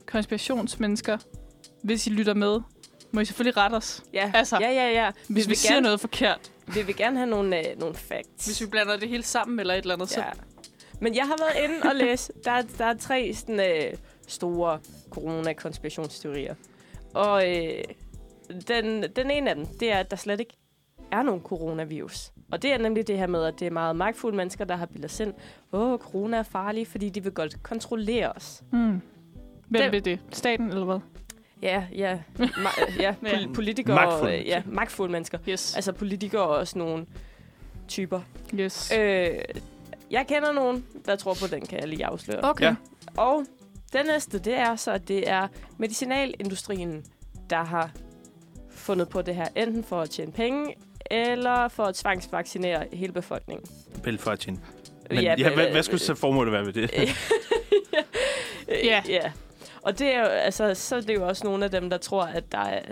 konspirationsmennesker, 0.06 1.18
hvis 1.82 2.06
I 2.06 2.10
lytter 2.10 2.34
med, 2.34 2.60
må 3.12 3.20
I 3.20 3.24
selvfølgelig 3.24 3.56
rette 3.56 3.74
os. 3.74 4.02
Ja, 4.12 4.30
Altså, 4.34 4.58
ja, 4.60 4.70
ja, 4.72 4.90
ja. 5.04 5.10
Hvis 5.28 5.44
vi, 5.46 5.48
vil 5.48 5.56
siger 5.56 5.72
gerne, 5.74 5.84
noget 5.84 6.00
forkert. 6.00 6.52
Vi 6.66 6.82
vil 6.82 6.96
gerne 6.96 7.16
have 7.16 7.30
nogle, 7.30 7.58
øh, 7.58 7.78
nogle 7.80 7.94
facts. 7.94 8.46
Hvis 8.46 8.60
vi 8.60 8.66
blander 8.66 8.96
det 8.96 9.08
hele 9.08 9.22
sammen 9.22 9.60
eller 9.60 9.74
et 9.74 9.78
eller 9.82 9.94
andet, 9.94 10.08
så... 10.10 10.20
Ja. 10.20 10.26
Men 11.00 11.14
jeg 11.16 11.24
har 11.26 11.36
været 11.38 11.64
inde 11.64 11.88
og 11.90 11.94
læse. 11.96 12.32
Der, 12.44 12.50
er- 12.50 12.62
der 12.78 12.84
er 12.84 12.94
tre 12.96 13.34
sådan, 13.34 13.60
øh, 13.60 13.92
store 14.28 14.78
corona-konspirationsteorier. 15.10 16.54
Og 17.14 17.56
øh, 17.56 17.84
den, 18.68 19.02
den 19.16 19.30
ene 19.30 19.50
af 19.50 19.56
dem, 19.56 19.66
det 19.66 19.92
er, 19.92 19.96
at 19.98 20.10
der 20.10 20.16
slet 20.16 20.40
ikke 20.40 20.56
er 21.12 21.22
nogen 21.22 21.40
coronavirus. 21.40 22.32
Og 22.52 22.62
det 22.62 22.72
er 22.72 22.78
nemlig 22.78 23.06
det 23.06 23.18
her 23.18 23.26
med, 23.26 23.44
at 23.44 23.60
det 23.60 23.66
er 23.66 23.70
meget 23.70 23.96
magtfulde 23.96 24.36
mennesker, 24.36 24.64
der 24.64 24.76
har 24.76 24.86
bildet 24.86 25.04
os 25.10 25.20
ind. 25.20 25.34
Åh, 25.72 25.98
corona 25.98 26.36
er 26.36 26.42
farlig, 26.42 26.86
fordi 26.86 27.08
de 27.08 27.22
vil 27.22 27.32
godt 27.32 27.62
kontrollere 27.62 28.32
os. 28.32 28.62
Mm. 28.72 28.78
Hvem 29.68 29.82
Den- 29.82 29.92
vil 29.92 30.04
det? 30.04 30.20
Staten 30.32 30.68
eller 30.68 30.84
hvad? 30.84 30.98
Ja, 31.62 31.84
ja. 31.94 32.18
Ma- 32.38 33.00
ja, 33.02 33.14
Ja. 33.22 33.30
pol- 33.36 33.52
politikere. 33.54 33.94
Magtfulde 33.94 34.32
og, 34.34 34.38
øh, 34.40 34.46
ja, 34.46 34.62
magtfulde 34.66 35.12
mennesker. 35.12 35.38
Yes. 35.48 35.74
Altså 35.76 35.92
politikere 35.92 36.42
og 36.42 36.48
også 36.56 36.78
nogle 36.78 37.06
typer. 37.88 38.20
yes. 38.54 38.92
Øh, 38.98 39.28
jeg 40.10 40.24
kender 40.28 40.52
nogen, 40.52 40.86
der 41.06 41.16
tror 41.16 41.34
på 41.34 41.46
den, 41.46 41.66
kan 41.66 41.80
jeg 41.80 41.88
lige 41.88 42.06
afsløre. 42.06 42.40
Okay. 42.44 42.64
Ja. 42.64 42.74
Og 43.16 43.44
den 43.94 44.06
næste, 44.06 44.38
det 44.38 44.54
er 44.54 44.76
så, 44.76 44.90
at 44.92 45.08
det 45.08 45.28
er 45.30 45.48
medicinalindustrien, 45.78 47.04
der 47.50 47.64
har 47.64 47.90
fundet 48.70 49.08
på 49.08 49.22
det 49.22 49.34
her, 49.34 49.48
enten 49.56 49.84
for 49.84 50.00
at 50.00 50.10
tjene 50.10 50.32
penge, 50.32 50.74
eller 51.10 51.68
for 51.68 51.84
at 51.84 51.94
tvangsvaccinere 51.94 52.84
hele 52.92 53.12
befolkningen. 53.12 53.66
Vel 54.04 54.18
for 54.18 54.30
at 54.30 54.38
tjene 54.38 54.58
Men 55.10 55.18
ja, 55.20 55.34
ja, 55.38 55.54
hvad, 55.54 55.70
hvad 55.70 55.82
skulle 55.82 56.00
så 56.00 56.14
formålet 56.14 56.52
være 56.52 56.66
ved 56.66 56.72
det? 56.72 56.90
Ja. 58.68 59.02
ja. 59.08 59.32
Og 59.82 59.98
det 59.98 60.14
er 60.14 60.20
jo, 60.20 60.26
altså, 60.26 60.74
så 60.74 60.96
er 60.96 61.00
det 61.00 61.14
jo 61.14 61.28
også 61.28 61.44
nogle 61.46 61.64
af 61.64 61.70
dem, 61.70 61.90
der 61.90 61.96
tror, 61.98 62.22
at 62.22 62.52
der 62.52 62.58
er 62.58 62.82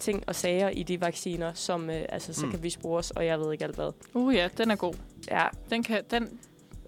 ting 0.00 0.24
og 0.26 0.34
sager 0.34 0.68
i 0.68 0.82
de 0.82 1.00
vacciner, 1.00 1.52
som 1.54 1.90
øh, 1.90 2.02
altså, 2.08 2.32
så 2.34 2.46
Mm. 2.46 2.50
kan 2.52 2.62
vi 2.62 2.70
spores, 2.70 3.10
og 3.10 3.26
jeg 3.26 3.40
ved 3.40 3.52
ikke 3.52 3.64
alt 3.64 3.74
hvad. 3.74 3.92
Uh 4.14 4.34
ja, 4.34 4.48
den 4.58 4.70
er 4.70 4.76
god. 4.76 4.94
Ja, 5.30 5.46
Den 5.70 5.82
kan, 5.82 6.02
den, 6.10 6.38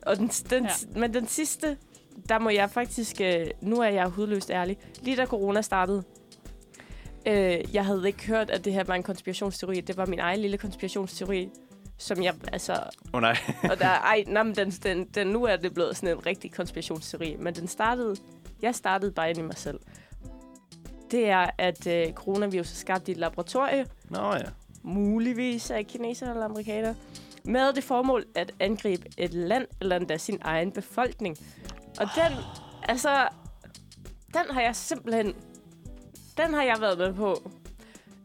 og 0.02 0.16
den, 0.16 0.28
den, 0.28 0.64
ja. 0.64 0.98
men 1.00 1.14
den 1.14 1.28
sidste, 1.28 1.76
der 2.28 2.38
må 2.38 2.50
jeg 2.50 2.70
faktisk, 2.70 3.20
øh, 3.20 3.46
nu 3.60 3.76
er 3.76 3.88
jeg 3.88 4.06
hudløst 4.06 4.50
ærlig, 4.50 4.78
lige 5.02 5.16
da 5.16 5.26
corona 5.26 5.60
startede, 5.60 6.02
øh, 7.26 7.74
jeg 7.74 7.84
havde 7.84 8.06
ikke 8.06 8.26
hørt, 8.26 8.50
at 8.50 8.64
det 8.64 8.72
her 8.72 8.84
var 8.84 8.94
en 8.94 9.02
konspirationsteori. 9.02 9.80
Det 9.80 9.96
var 9.96 10.06
min 10.06 10.18
egen 10.18 10.40
lille 10.40 10.58
konspirationsteori, 10.58 11.50
som 11.98 12.22
jeg, 12.22 12.34
altså, 12.52 12.82
oh, 13.12 13.20
nej. 13.20 13.36
og 13.70 13.78
der, 13.78 13.88
ej, 13.88 14.24
nej, 14.26 14.42
men 14.42 14.54
den, 14.54 14.70
den, 14.70 15.04
den, 15.04 15.26
nu 15.26 15.44
er 15.44 15.56
det 15.56 15.74
blevet 15.74 15.96
sådan 15.96 16.16
en 16.16 16.26
rigtig 16.26 16.52
konspirationsteori, 16.52 17.36
men 17.38 17.54
den 17.54 17.68
startede, 17.68 18.16
jeg 18.62 18.74
startede 18.74 19.12
bare 19.12 19.30
ind 19.30 19.38
i 19.38 19.42
mig 19.42 19.58
selv. 19.58 19.80
Det 21.10 21.28
er, 21.28 21.50
at 21.58 21.86
øh, 21.86 22.12
coronavirus 22.12 22.70
er 22.70 22.76
skabt 22.76 23.08
i 23.08 23.10
et 23.10 23.16
laboratorie, 23.16 23.86
Nå 24.10 24.34
ja. 24.34 24.42
muligvis 24.82 25.70
af 25.70 25.86
kineser 25.86 26.30
eller 26.30 26.44
amerikanere, 26.44 26.94
med 27.44 27.72
det 27.72 27.84
formål 27.84 28.24
at 28.34 28.52
angribe 28.60 29.08
et 29.16 29.34
land 29.34 29.66
eller 29.80 29.96
endda 29.96 30.18
sin 30.18 30.38
egen 30.42 30.72
befolkning. 30.72 31.38
Og 32.00 32.08
den, 32.14 32.38
altså, 32.82 33.28
den 34.26 34.42
har 34.50 34.60
jeg 34.60 34.76
simpelthen, 34.76 35.34
den 36.36 36.54
har 36.54 36.62
jeg 36.62 36.76
været 36.80 36.98
med 36.98 37.14
på. 37.14 37.50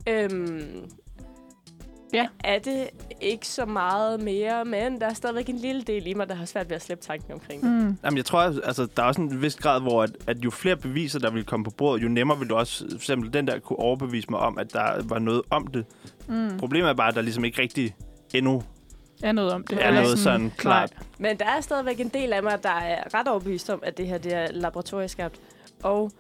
Øhm, 0.08 0.90
Ja. 2.14 2.28
Er 2.44 2.60
det 2.60 2.90
ikke 3.22 3.48
så 3.48 3.66
meget 3.66 4.24
mere, 4.24 4.66
men 4.66 5.02
der 5.02 5.08
er 5.08 5.14
stadigvæk 5.14 5.50
en 5.50 5.58
lille 5.58 5.82
del 5.82 6.08
i 6.08 6.14
mig, 6.14 6.30
der 6.30 6.36
har 6.36 6.46
svært 6.46 6.70
ved 6.70 6.76
at 6.76 6.82
slippe 6.82 7.04
tanken 7.04 7.34
omkring 7.34 7.62
det. 7.64 7.72
mm. 7.72 7.98
Jamen, 8.04 8.18
jeg 8.18 8.26
tror, 8.26 8.40
altså, 8.40 8.88
der 8.98 9.04
er 9.04 9.08
også 9.08 9.22
en 9.22 9.42
vis 9.42 9.56
grad, 9.56 9.82
hvor 9.82 10.04
at, 10.04 10.12
at 10.28 10.38
jo 10.46 10.50
flere 10.50 10.76
beviser, 10.78 11.20
der 11.20 11.32
vil 11.32 11.44
komme 11.44 11.64
på 11.64 11.72
bordet, 11.72 12.04
jo 12.04 12.08
nemmere 12.08 12.40
vil 12.40 12.50
du 12.50 12.56
også, 12.56 12.86
for 12.90 12.96
eksempel 12.96 13.34
den 13.34 13.48
der, 13.48 13.60
kunne 13.60 13.80
overbevise 13.80 14.28
mig 14.30 14.40
om, 14.40 14.58
at 14.58 14.74
der 14.74 15.04
var 15.04 15.20
noget 15.20 15.42
om 15.50 15.68
det. 15.68 15.86
Mm. 16.28 16.58
Problemet 16.58 16.90
er 16.90 16.94
bare, 16.94 17.08
at 17.08 17.16
der 17.16 17.22
ligesom 17.22 17.46
ikke 17.46 17.62
rigtig 17.62 17.96
endnu 18.34 18.64
Er 19.24 19.32
noget 19.32 19.52
om 19.54 19.64
det. 19.64 19.86
er 19.86 19.92
noget 19.92 20.20
sådan 20.20 20.52
klart. 20.58 20.94
Men 21.18 21.38
der 21.38 21.46
er 21.46 21.62
stadigvæk 21.62 22.00
en 22.00 22.10
del 22.10 22.34
af 22.34 22.44
mig, 22.44 22.64
der 22.64 22.70
er 22.70 23.14
ret 23.14 23.28
overbevist 23.28 23.70
om, 23.70 23.80
at 23.84 23.98
det 23.98 24.08
her 24.08 24.18
det 24.18 24.34
er 24.34 24.48
laboratorieskabt. 24.52 25.40
Og 25.84 26.12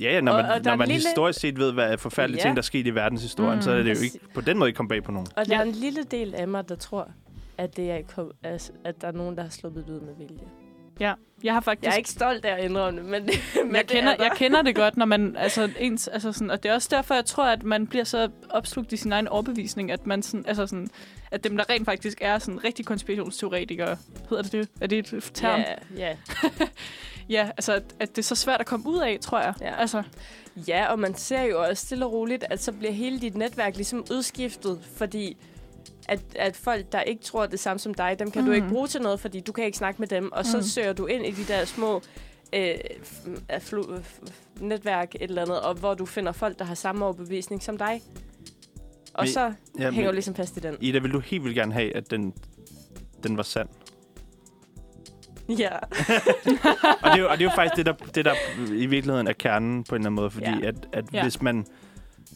Ja, 0.00 0.12
ja, 0.12 0.20
når 0.20 0.32
Og- 0.32 0.42
man, 0.42 0.50
og 0.52 0.64
der 0.64 0.70
når 0.70 0.76
man 0.76 0.88
lille- 0.88 1.08
historisk 1.08 1.40
set 1.40 1.58
ved, 1.58 1.72
hvad 1.72 1.98
forfærdelige 1.98 2.38
Ja. 2.38 2.42
ting, 2.42 2.56
der 2.56 2.60
er 2.60 2.64
sket 2.64 2.86
i 2.86 2.90
verdenshistorien, 2.94 3.54
Mm. 3.56 3.62
så 3.62 3.70
er 3.70 3.76
det 3.76 3.84
jo 3.84 3.90
Præcis. 3.90 4.14
ikke 4.14 4.26
på 4.34 4.40
den 4.40 4.58
måde 4.58 4.68
ikke 4.68 4.76
komme 4.76 4.88
bag 4.88 5.02
på 5.02 5.12
nogen. 5.12 5.26
Og 5.36 5.46
der 5.46 5.54
Ja. 5.54 5.60
er 5.60 5.64
en 5.64 5.72
lille 5.72 6.02
del 6.02 6.34
af 6.34 6.48
mig, 6.48 6.68
der 6.68 6.74
tror, 6.76 7.08
at, 7.58 7.76
det 7.76 7.90
er, 7.90 8.00
at 8.84 9.00
der 9.00 9.08
er 9.08 9.12
nogen, 9.12 9.36
der 9.36 9.42
har 9.42 9.50
sluppet 9.50 9.84
ud 9.90 10.00
med 10.00 10.14
vilje. 10.18 10.44
Jeg 11.44 11.54
har 11.54 11.60
faktisk... 11.60 11.84
Jeg 11.84 11.92
er 11.92 11.96
ikke 11.96 12.10
stolt 12.10 12.44
af 12.44 12.58
at 12.58 12.64
indrømme 12.64 13.00
det, 13.00 13.10
men, 13.10 13.22
men 13.66 13.76
jeg, 13.76 13.86
kender, 13.86 14.12
er 14.12 14.16
der. 14.16 14.24
jeg 14.24 14.32
kender 14.36 14.62
det 14.62 14.74
godt, 14.76 14.96
når 15.02 15.06
man... 15.06 15.36
Altså, 15.36 15.70
ens, 15.78 16.08
altså 16.08 16.32
sådan, 16.32 16.50
og 16.50 16.62
det 16.62 16.68
er 16.68 16.74
også 16.74 16.88
derfor, 16.90 17.14
jeg 17.14 17.24
tror, 17.24 17.44
at 17.44 17.62
man 17.62 17.86
bliver 17.86 18.04
så 18.04 18.28
opslugt 18.50 18.92
i 18.92 18.96
sin 18.96 19.12
egen 19.12 19.28
overbevisning, 19.28 19.92
at 19.92 20.06
man 20.06 20.22
sådan, 20.22 20.44
altså 20.48 20.66
sådan, 20.66 20.88
at 21.30 21.44
dem, 21.44 21.56
der 21.56 21.70
rent 21.70 21.84
faktisk 21.84 22.18
er 22.20 22.38
sådan 22.38 22.64
rigtig 22.64 22.86
konspirationsteoretikere, 22.86 23.96
hedder 24.28 24.42
det 24.42 24.52
det? 24.52 24.68
Er 24.80 24.86
det 24.86 25.12
et 25.12 25.30
term? 25.34 25.60
Ja, 25.60 25.74
ja. 25.96 26.16
Ja, 27.28 27.50
altså, 27.56 27.72
at, 27.72 27.82
at 28.00 28.08
det 28.08 28.18
er 28.18 28.22
så 28.22 28.34
svært 28.34 28.60
at 28.60 28.66
komme 28.66 28.86
ud 28.88 28.98
af, 28.98 29.18
tror 29.20 29.40
jeg. 29.40 29.54
Ja. 29.60 29.74
Altså, 29.76 30.02
ja, 30.56 30.86
og 30.86 30.98
man 30.98 31.14
ser 31.14 31.42
jo 31.42 31.62
også 31.62 31.86
stille 31.86 32.06
og 32.06 32.12
roligt, 32.12 32.44
at 32.50 32.62
så 32.62 32.72
bliver 32.72 32.92
hele 32.92 33.20
dit 33.20 33.36
netværk 33.36 33.76
ligesom 33.76 34.04
udskiftet, 34.10 34.80
fordi 34.96 35.36
at, 36.08 36.20
at 36.36 36.56
folk, 36.56 36.92
der 36.92 37.00
ikke 37.00 37.22
tror 37.22 37.46
det 37.46 37.60
samme 37.60 37.78
som 37.80 37.94
dig, 37.94 38.16
dem 38.18 38.30
kan 38.30 38.40
mm. 38.42 38.46
du 38.46 38.52
ikke 38.52 38.68
bruge 38.68 38.88
til 38.88 39.00
noget, 39.02 39.20
fordi 39.20 39.40
du 39.40 39.52
kan 39.52 39.64
ikke 39.64 39.78
snakke 39.78 39.98
med 40.02 40.08
dem, 40.08 40.32
og 40.32 40.46
så 40.46 40.56
Mm. 40.56 40.62
søger 40.62 40.92
du 40.92 41.06
ind 41.06 41.26
i 41.26 41.30
de 41.30 41.44
der 41.52 41.64
små 41.64 42.02
øh, 42.52 42.74
flu- 43.50 44.02
netværk, 44.60 45.14
et 45.14 45.22
eller 45.22 45.42
andet, 45.42 45.60
og 45.60 45.74
hvor 45.74 45.94
du 45.94 46.06
finder 46.06 46.32
folk, 46.32 46.58
der 46.58 46.64
har 46.64 46.74
samme 46.74 47.04
overbevisning 47.04 47.62
som 47.62 47.78
dig. 47.78 48.02
Og 49.14 49.22
Men- 49.24 49.32
så 49.32 49.52
Ja, 49.78 49.90
hænger 49.90 50.10
du 50.10 50.14
ligesom 50.14 50.34
fast 50.34 50.56
i 50.56 50.60
den. 50.60 50.76
Ida, 50.80 50.98
vil 50.98 51.12
du 51.12 51.18
helt 51.18 51.44
vildt 51.44 51.54
gerne 51.56 51.72
have, 51.74 51.96
at 51.96 52.10
den, 52.10 52.34
den 53.22 53.36
var 53.36 53.42
sand? 53.42 53.68
Ja. 55.48 55.76
og, 57.02 57.10
det 57.10 57.12
er 57.12 57.16
jo, 57.18 57.28
og 57.28 57.38
det 57.38 57.44
er 57.44 57.50
jo 57.50 57.54
faktisk 57.54 57.76
det 57.76 57.86
der, 57.86 57.92
det, 57.92 58.24
der 58.24 58.34
i 58.72 58.86
virkeligheden 58.86 59.26
er 59.28 59.32
kernen 59.32 59.84
på 59.84 59.94
en 59.94 60.00
eller 60.00 60.06
anden 60.06 60.14
måde, 60.14 60.30
fordi 60.30 60.46
Ja. 60.62 60.66
at, 60.68 60.74
at 60.92 61.04
ja. 61.12 61.22
hvis 61.22 61.42
man... 61.42 61.66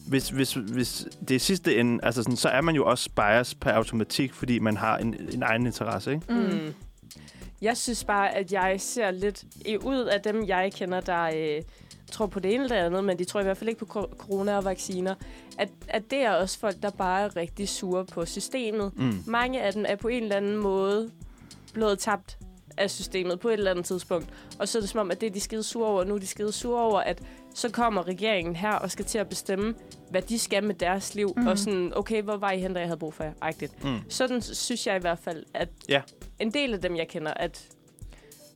Hvis, 0.09 0.29
hvis, 0.29 0.53
hvis 0.53 1.07
det 1.27 1.35
er 1.35 1.39
sidste 1.39 1.77
ende, 1.77 2.05
altså 2.05 2.23
sådan, 2.23 2.37
så 2.37 2.49
er 2.49 2.61
man 2.61 2.75
jo 2.75 2.85
også 2.85 3.09
bias 3.15 3.55
per 3.55 3.71
automatik, 3.71 4.33
fordi 4.33 4.59
man 4.59 4.77
har 4.77 4.97
en, 4.97 5.15
en 5.33 5.43
egen 5.43 5.65
interesse, 5.65 6.11
ikke? 6.11 6.25
mm. 6.29 6.35
Mm. 6.35 6.73
Jeg 7.61 7.77
synes 7.77 8.03
bare, 8.03 8.35
at 8.35 8.51
jeg 8.51 8.75
ser 8.81 9.11
lidt 9.11 9.45
ud 9.83 9.99
af 9.99 10.21
dem, 10.21 10.47
jeg 10.47 10.73
kender, 10.73 10.99
der 10.99 11.23
øh, 11.35 11.61
tror 12.11 12.25
på 12.25 12.39
det 12.39 12.53
ene 12.53 12.63
eller 12.63 12.75
det 12.75 12.85
andet, 12.85 13.03
men 13.03 13.19
de 13.19 13.25
tror 13.25 13.39
i 13.39 13.43
hvert 13.43 13.57
fald 13.57 13.69
ikke 13.69 13.85
på 13.85 14.09
corona 14.17 14.57
og 14.57 14.65
vacciner, 14.65 15.15
at, 15.57 15.69
at 15.87 16.03
det 16.11 16.19
er 16.19 16.31
også 16.31 16.59
folk, 16.59 16.75
der 16.81 16.89
bare 16.89 17.21
er 17.21 17.35
rigtig 17.35 17.69
sure 17.69 18.05
på 18.05 18.25
systemet. 18.25 18.91
Mm. 18.95 19.23
Mange 19.27 19.61
af 19.61 19.73
dem 19.73 19.85
er 19.87 19.95
på 19.95 20.07
en 20.07 20.23
eller 20.23 20.35
anden 20.35 20.57
måde 20.57 21.11
blevet 21.73 21.99
tabt 21.99 22.37
af 22.77 22.89
systemet 22.91 23.39
på 23.39 23.49
et 23.49 23.53
eller 23.53 23.71
andet 23.71 23.85
tidspunkt. 23.85 24.29
Og 24.59 24.67
så 24.67 24.77
er 24.77 24.81
det 24.81 24.89
som 24.89 24.99
om, 24.99 25.11
at 25.11 25.21
det 25.21 25.27
er 25.27 25.31
de 25.33 25.39
skide 25.39 25.63
sure 25.63 25.87
over, 25.87 26.03
nu 26.03 26.15
er 26.15 26.19
de 26.19 26.27
skide 26.27 26.51
sure 26.51 26.81
over, 26.81 26.99
at 26.99 27.21
så 27.55 27.69
kommer 27.69 28.07
regeringen 28.07 28.55
her 28.55 28.71
og 28.73 28.91
skal 28.91 29.05
til 29.05 29.17
at 29.17 29.29
bestemme, 29.29 29.73
hvad 30.09 30.21
de 30.21 30.39
skal 30.39 30.63
med 30.63 30.75
deres 30.75 31.15
liv. 31.15 31.27
Mhm. 31.35 31.41
Mm. 31.43 31.47
Og 31.47 31.57
sådan, 31.57 31.91
okay, 31.95 32.21
hvor 32.21 32.37
var 32.37 32.51
I 32.51 32.59
hen, 32.59 32.73
da 32.73 32.79
jeg 32.79 32.87
havde 32.87 32.99
brug 32.99 33.13
for 33.13 33.23
jer? 33.23 33.33
Agtigt. 33.41 33.83
Mm. 33.83 33.97
Sådan 34.09 34.41
synes 34.41 34.87
jeg 34.87 34.95
i 34.95 34.99
hvert 34.99 35.19
fald, 35.19 35.43
at 35.53 35.69
Ja. 35.89 36.01
en 36.39 36.53
del 36.53 36.73
af 36.73 36.81
dem, 36.81 36.95
jeg 36.95 37.07
kender, 37.07 37.33
at 37.33 37.67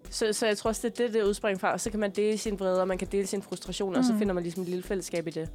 så, 0.10 0.34
så 0.34 0.48
jeg 0.48 0.58
tror 0.58 0.68
også, 0.70 0.88
det 0.88 1.00
er 1.00 1.06
det, 1.06 1.14
det 1.14 1.24
udspringer 1.24 1.60
fra. 1.60 1.72
Og 1.74 1.82
så 1.82 1.89
kan 1.91 2.00
man 2.00 2.12
dele 2.12 2.38
sin 2.38 2.60
vrede, 2.60 2.82
og 2.82 2.88
man 2.88 2.98
kan 2.98 3.08
dele 3.12 3.28
sin 3.28 3.41
frustration, 3.41 3.94
mm. 3.94 3.98
og 4.00 4.04
så 4.06 4.12
Mhm. 4.12 4.20
finder 4.20 4.34
man 4.34 4.44
ligesom 4.44 4.64
et 4.64 4.70
lille 4.70 4.84
fællesskab 4.84 5.28
i 5.28 5.32
det. 5.32 5.50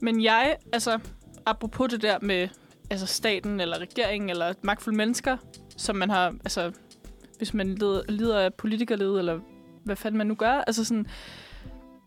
Men 0.00 0.22
jeg, 0.24 0.56
altså, 0.72 0.98
apropos 1.46 1.90
det 1.90 2.02
der 2.02 2.18
med 2.22 2.48
altså 2.90 3.06
staten 3.06 3.60
eller 3.60 3.78
regeringen 3.78 4.30
eller 4.30 4.54
magtfulde 4.62 4.96
mennesker, 4.96 5.36
som 5.76 5.96
man 5.96 6.10
har, 6.10 6.28
altså, 6.28 6.72
hvis 7.38 7.54
man 7.54 7.74
lider, 7.74 8.02
lider 8.08 8.38
af 8.40 8.54
politikerlede, 8.54 9.18
eller 9.18 9.40
hvad 9.84 9.96
fanden 9.96 10.18
man 10.18 10.26
nu 10.26 10.34
gør, 10.34 10.52
altså 10.52 10.84
sådan, 10.84 11.06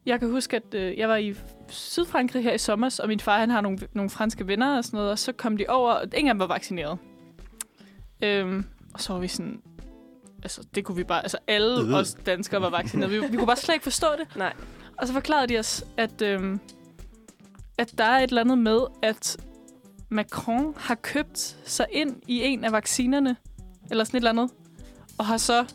jeg 0.06 0.20
kan 0.20 0.32
huske, 0.32 0.56
at 0.56 0.74
øh, 0.74 0.98
jeg 0.98 1.10
var 1.10 1.16
i 1.16 1.36
Sydfrankrig 1.70 2.44
her 2.44 2.54
i 2.54 2.58
sommer, 2.58 3.00
og 3.02 3.08
min 3.08 3.20
far, 3.20 3.40
han 3.40 3.50
har 3.50 3.62
nogle, 3.62 3.78
nogle 3.94 4.10
franske 4.10 4.48
venner 4.48 4.78
og 4.78 4.84
sådan 4.84 4.98
noget, 4.98 5.12
og 5.12 5.20
så 5.20 5.32
kom 5.32 5.58
de 5.58 5.66
over, 5.70 5.92
og 5.92 6.04
ingen 6.14 6.28
af 6.28 6.34
dem 6.34 6.40
var 6.40 6.48
vaccineret. 6.48 6.98
Øhm, 8.22 8.66
og 8.94 9.02
så 9.02 9.14
var 9.14 9.20
vi 9.20 9.28
sådan, 9.28 9.62
altså, 10.44 10.62
det 10.76 10.86
kunne 10.86 10.96
vi 10.96 11.04
bare, 11.04 11.22
altså 11.22 11.38
alle 11.48 11.82
Øh. 11.82 11.94
os 11.94 12.14
danskere 12.26 12.62
var 12.62 12.70
vaccineret. 12.70 13.12
Vi, 13.12 13.20
vi 13.20 13.38
kunne 13.38 13.48
bare 13.48 13.56
slet 13.56 13.76
ikke 13.76 13.84
forstå 13.84 14.08
det. 14.20 14.36
Nej. 14.38 14.54
Og 14.98 15.08
så 15.08 15.14
forklarede 15.14 15.54
de 15.54 15.60
os, 15.60 15.84
at, 15.98 16.22
øhm, 16.22 16.60
at 17.78 17.98
der 17.98 18.04
er 18.04 18.18
et 18.24 18.28
eller 18.28 18.42
andet 18.42 18.58
med, 18.58 18.80
at 19.02 19.38
Macron 20.10 20.74
har 20.78 20.96
købt 20.96 21.58
sig 21.66 21.86
ind 21.92 22.16
i 22.28 22.42
en 22.44 22.64
af 22.64 22.72
vaccinerne, 22.72 23.36
eller 23.92 24.04
sådan 24.04 24.18
et 24.18 24.20
eller 24.20 24.42
andet, 24.42 24.50
og 25.18 25.26
har 25.26 25.38
så 25.38 25.66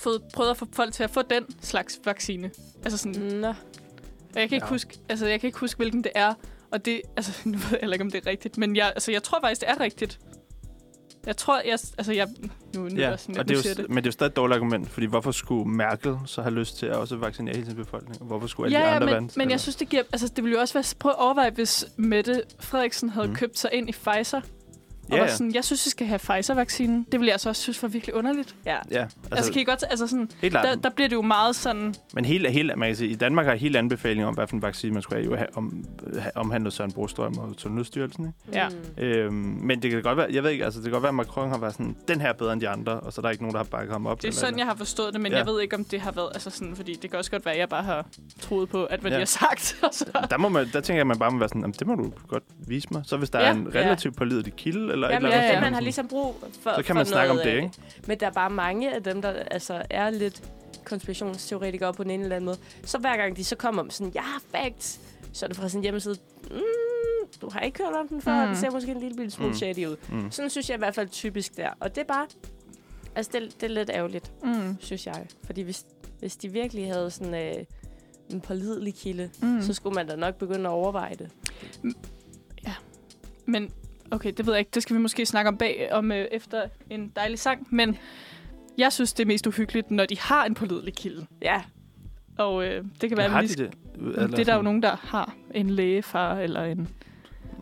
fået, 0.00 0.22
prøvet 0.34 0.50
at 0.50 0.56
få 0.56 0.66
folk 0.72 0.92
til 0.92 1.02
at 1.02 1.10
få 1.10 1.22
den 1.22 1.44
slags 1.60 2.00
vaccine. 2.04 2.50
Altså 2.84 2.98
sådan, 2.98 3.22
Nå. 3.22 3.48
og 3.48 3.54
jeg 4.34 4.48
kan 4.48 4.56
ikke 4.56 4.66
Ja. 4.66 4.70
huske, 4.70 4.98
altså 5.08 5.26
jeg 5.26 5.40
kan 5.40 5.46
ikke 5.48 5.58
huske, 5.58 5.76
hvilken 5.78 6.04
det 6.04 6.12
er. 6.14 6.34
Og 6.70 6.84
det, 6.84 7.02
altså, 7.16 7.32
nu 7.48 7.58
ved 7.58 7.66
jeg 7.70 7.78
heller 7.80 7.94
ikke, 7.94 8.04
om 8.04 8.10
det 8.10 8.26
er 8.26 8.30
rigtigt. 8.30 8.58
Men 8.58 8.76
jeg, 8.76 8.86
altså, 8.86 9.12
jeg 9.12 9.22
tror 9.22 9.40
faktisk, 9.40 9.60
det 9.60 9.70
er 9.70 9.80
rigtigt. 9.80 10.18
Jeg 11.26 11.36
tror, 11.36 11.60
jeg, 11.66 11.78
altså, 11.98 12.12
jeg, 12.12 12.28
nu, 12.74 12.80
nu 12.80 12.86
er 12.86 12.90
Ja, 13.00 13.10
jeg 13.10 13.18
sådan, 13.20 13.38
og 13.38 13.48
det 13.48 13.56
er 13.58 13.62
siger 13.62 13.74
jo, 13.78 13.82
det. 13.82 13.88
men 13.90 13.96
det 13.96 14.02
er 14.02 14.08
jo 14.08 14.12
stadig 14.12 14.30
et 14.30 14.36
dårligt 14.36 14.54
argument, 14.56 14.90
fordi 14.90 15.06
hvorfor 15.06 15.30
skulle 15.30 15.70
Merkel 15.70 16.16
så 16.26 16.42
have 16.42 16.54
lyst 16.54 16.78
til 16.78 16.86
at 16.86 16.96
også 16.96 17.16
vaccinere 17.16 17.54
hele 17.54 17.66
sin 17.66 17.76
befolkning? 17.76 18.24
Hvorfor 18.24 18.46
skulle 18.46 18.66
alle 18.66 18.78
Ja, 18.78 18.84
de 18.84 18.88
ja, 18.88 18.94
andre 18.94 19.06
men, 19.06 19.14
vand? 19.14 19.30
men 19.36 19.50
jeg 19.50 19.60
synes, 19.60 19.76
det 19.76 19.88
giver... 19.88 20.02
Altså, 20.12 20.28
det 20.28 20.44
ville 20.44 20.54
jo 20.54 20.60
også 20.60 20.74
være... 20.74 20.84
Prøv 20.98 21.10
at 21.12 21.18
overveje, 21.18 21.50
hvis 21.50 21.84
Mette 21.96 22.42
Frederiksen 22.60 23.08
havde 23.10 23.28
mm. 23.28 23.34
købt 23.34 23.58
sig 23.58 23.70
ind 23.72 23.88
i 23.88 23.92
Pfizer. 23.92 24.40
Og 25.10 25.16
Ja, 25.16 25.22
var 25.22 25.28
ja. 25.28 25.32
sådan, 25.36 25.54
jeg 25.54 25.64
synes, 25.64 25.86
vi 25.86 25.90
skal 25.90 26.06
have 26.06 26.18
Pfizer-vaccinen. 26.18 27.06
Det 27.12 27.20
ville 27.20 27.26
jeg 27.26 27.34
altså 27.34 27.48
også 27.48 27.62
synes 27.62 27.82
var 27.82 27.88
virkelig 27.88 28.14
underligt. 28.14 28.54
Ja. 28.66 28.76
Ja, 28.90 29.00
Altså, 29.02 29.10
altså, 29.32 29.52
kan 29.52 29.62
I 29.62 29.64
godt... 29.64 29.84
Altså 29.90 30.06
sådan, 30.06 30.30
helt 30.42 30.54
der, 30.54 30.74
der 30.74 30.90
bliver 30.90 31.08
det 31.08 31.16
jo 31.16 31.22
meget 31.22 31.56
sådan... 31.56 31.94
Men 32.14 32.24
hele, 32.24 32.50
hele, 32.50 32.74
man 32.76 32.88
kan 32.88 32.96
sige, 32.96 33.10
i 33.10 33.14
Danmark 33.14 33.46
har 33.46 33.54
helt 33.54 33.76
anbefaling 33.76 34.26
om, 34.26 34.34
hvad 34.34 34.46
for 34.46 34.56
en 34.56 34.62
vaccine 34.62 34.92
man 34.92 35.02
skulle 35.02 35.18
have, 35.22 35.30
jo 35.30 35.36
have 35.36 35.56
om, 35.56 35.84
have 36.18 36.36
omhandlet 36.36 36.72
Søren 36.72 36.92
Brostrøm 36.92 37.38
og 37.38 37.54
Sundhedsstyrelsen. 37.58 38.26
Ikke? 38.48 38.58
Ja. 38.98 39.04
Øhm, 39.04 39.32
men 39.62 39.82
det 39.82 39.90
kan 39.90 40.02
godt 40.02 40.16
være, 40.16 40.26
jeg 40.32 40.42
ved 40.42 40.50
ikke, 40.50 40.64
altså 40.64 40.80
det 40.80 40.84
kan 40.84 40.92
godt 40.92 41.02
være, 41.02 41.08
at 41.08 41.14
Macron 41.14 41.48
har 41.50 41.58
været 41.58 41.72
sådan, 41.72 41.96
den 42.08 42.20
her 42.20 42.28
er 42.28 42.32
bedre 42.32 42.52
end 42.52 42.60
de 42.60 42.68
andre, 42.68 43.00
og 43.00 43.12
så 43.12 43.20
er 43.20 43.22
der 43.22 43.30
ikke 43.30 43.42
nogen, 43.42 43.52
der 43.52 43.58
har 43.58 43.64
bakket 43.70 43.92
ham 43.92 44.06
op. 44.06 44.16
Det 44.18 44.24
er 44.24 44.28
eller- 44.28 44.40
sådan, 44.40 44.58
jeg 44.58 44.66
har 44.66 44.74
forstået 44.74 45.12
det, 45.12 45.20
men 45.20 45.32
Ja. 45.32 45.38
ja. 45.38 45.44
jeg 45.44 45.52
ved 45.52 45.60
ikke, 45.62 45.76
om 45.76 45.84
det 45.84 46.00
har 46.00 46.12
været... 46.12 46.28
Altså 46.34 46.50
sådan, 46.50 46.76
fordi 46.76 46.94
det 47.02 47.10
kan 47.10 47.18
også 47.18 47.30
godt 47.30 47.44
være, 47.44 47.54
at 47.54 47.60
jeg 47.60 47.68
bare 47.68 47.82
har 47.82 48.06
troet 48.40 48.68
på, 48.68 48.84
at 48.84 49.00
hvad 49.00 49.10
Ja. 49.10 49.16
de 49.16 49.20
har 49.20 49.26
sagt. 49.26 49.76
Og 49.82 49.88
så, 49.92 50.04
Der, 50.30 50.38
må 50.38 50.48
man, 50.48 50.66
der 50.72 50.80
tænker 50.80 50.94
jeg, 50.94 51.00
at 51.00 51.06
man 51.06 51.18
bare 51.18 51.30
må 51.30 51.38
være 51.38 51.48
sådan, 51.48 51.60
"Jamen, 51.62 51.74
det 51.78 51.86
må 51.86 51.94
du 51.94 52.12
godt 52.28 52.42
vise 52.66 52.88
mig. 52.90 53.02
Så 53.06 53.16
hvis 53.16 53.30
der 53.30 53.40
Ja. 53.40 53.46
er 53.46 53.50
en 53.52 53.74
relativt 53.74 54.16
pålidelig 54.16 54.54
kilde, 54.56 54.92
eller 55.06 55.08
et 55.08 55.12
Jamen, 55.12 55.26
eller 55.26 55.36
ja, 55.36 55.42
andet, 55.42 55.54
ja, 55.56 55.60
man 55.60 55.74
har 55.74 55.80
ligesom 55.80 56.08
brug 56.08 56.36
for 56.60 56.72
så 56.76 56.82
kan 56.82 56.96
man 56.96 57.06
snakke 57.06 57.30
om 57.30 57.36
noget, 57.36 57.52
det, 57.52 57.56
ikke? 57.56 57.70
Men 58.06 58.20
der 58.20 58.26
er 58.26 58.30
bare 58.30 58.50
mange 58.50 58.94
af 58.94 59.02
dem, 59.02 59.22
der 59.22 59.28
altså 59.30 59.82
er 59.90 60.10
lidt 60.10 60.42
konspirationsteoretikere 60.84 61.94
på 61.94 62.02
den 62.02 62.10
ene 62.10 62.22
eller 62.22 62.36
anden 62.36 62.46
måde. 62.46 62.58
Så 62.84 62.98
hver 62.98 63.16
gang 63.16 63.36
de 63.36 63.44
så 63.44 63.56
kommer 63.56 63.82
med 63.82 63.90
sådan, 63.90 64.12
ja, 64.14 64.22
facts, 64.58 65.00
så 65.32 65.46
er 65.46 65.48
det 65.48 65.56
fra 65.56 65.68
sådan 65.68 65.78
en 65.78 65.82
hjemmeside, 65.82 66.16
mm, 66.50 66.60
du 67.40 67.50
har 67.50 67.60
ikke 67.60 67.78
hørt 67.84 67.94
om 67.94 68.08
den 68.08 68.22
før, 68.22 68.40
mm. 68.42 68.46
Den 68.46 68.56
ser 68.56 68.70
måske 68.70 68.90
en 68.92 69.00
lille, 69.00 69.16
lille 69.16 69.30
smule 69.30 69.50
Mm. 69.50 69.56
shady 69.56 69.86
ud. 69.86 69.96
Mm. 70.12 70.30
Sådan 70.30 70.50
synes 70.50 70.68
jeg 70.70 70.74
i 70.76 70.78
hvert 70.78 70.94
fald 70.94 71.08
typisk 71.08 71.56
der. 71.56 71.68
Og 71.80 71.94
det 71.94 72.00
er 72.00 72.04
bare, 72.06 72.26
Altså, 73.14 73.30
det, 73.34 73.54
det 73.60 73.62
er 73.70 73.74
lidt 73.74 73.90
ærgerligt, 73.90 74.32
Mm. 74.44 74.76
synes 74.80 75.06
jeg. 75.06 75.26
Fordi 75.44 75.62
hvis, 75.62 75.84
hvis 76.18 76.36
de 76.36 76.48
virkelig 76.48 76.86
havde 76.92 77.10
sådan 77.10 77.34
øh, 77.34 77.64
en 78.30 78.40
pålidelig 78.40 78.94
kilde, 78.94 79.30
Mm. 79.42 79.62
så 79.62 79.72
skulle 79.74 79.94
man 79.94 80.06
da 80.08 80.16
nok 80.16 80.34
begynde 80.34 80.60
at 80.64 80.72
overveje 80.72 81.14
det. 81.14 81.30
Men 83.46 83.70
okay, 84.10 84.32
det 84.36 84.46
ved 84.46 84.52
jeg 84.52 84.58
ikke. 84.58 84.70
Det 84.74 84.82
skal 84.82 84.96
vi 84.96 85.00
måske 85.00 85.26
snakke 85.26 85.48
om 85.48 85.56
bag 85.56 85.88
om 85.92 86.12
øh, 86.12 86.26
efter 86.32 86.62
en 86.90 87.12
dejlig 87.16 87.38
sang. 87.38 87.66
Men 87.70 87.98
jeg 88.78 88.92
synes, 88.92 89.12
det 89.12 89.22
er 89.24 89.26
mest 89.26 89.46
uhyggeligt, 89.46 89.90
når 89.90 90.06
de 90.06 90.18
har 90.18 90.44
en 90.44 90.54
pålidelig 90.54 90.94
kilde. 90.94 91.26
Ja, 91.42 91.62
Og 92.38 92.64
øh, 92.66 92.84
det 93.00 93.08
kan 93.08 93.18
være, 93.18 93.28
har 93.28 93.38
at 93.38 93.42
vi 93.44 93.48
de 93.48 93.64
det? 93.64 93.72
det 94.30 94.38
er 94.38 94.44
der 94.44 94.56
jo 94.56 94.62
nogen, 94.62 94.82
der 94.82 94.96
har 95.02 95.34
en 95.54 95.70
lægefar 95.70 96.34
eller 96.38 96.64
en 96.64 96.88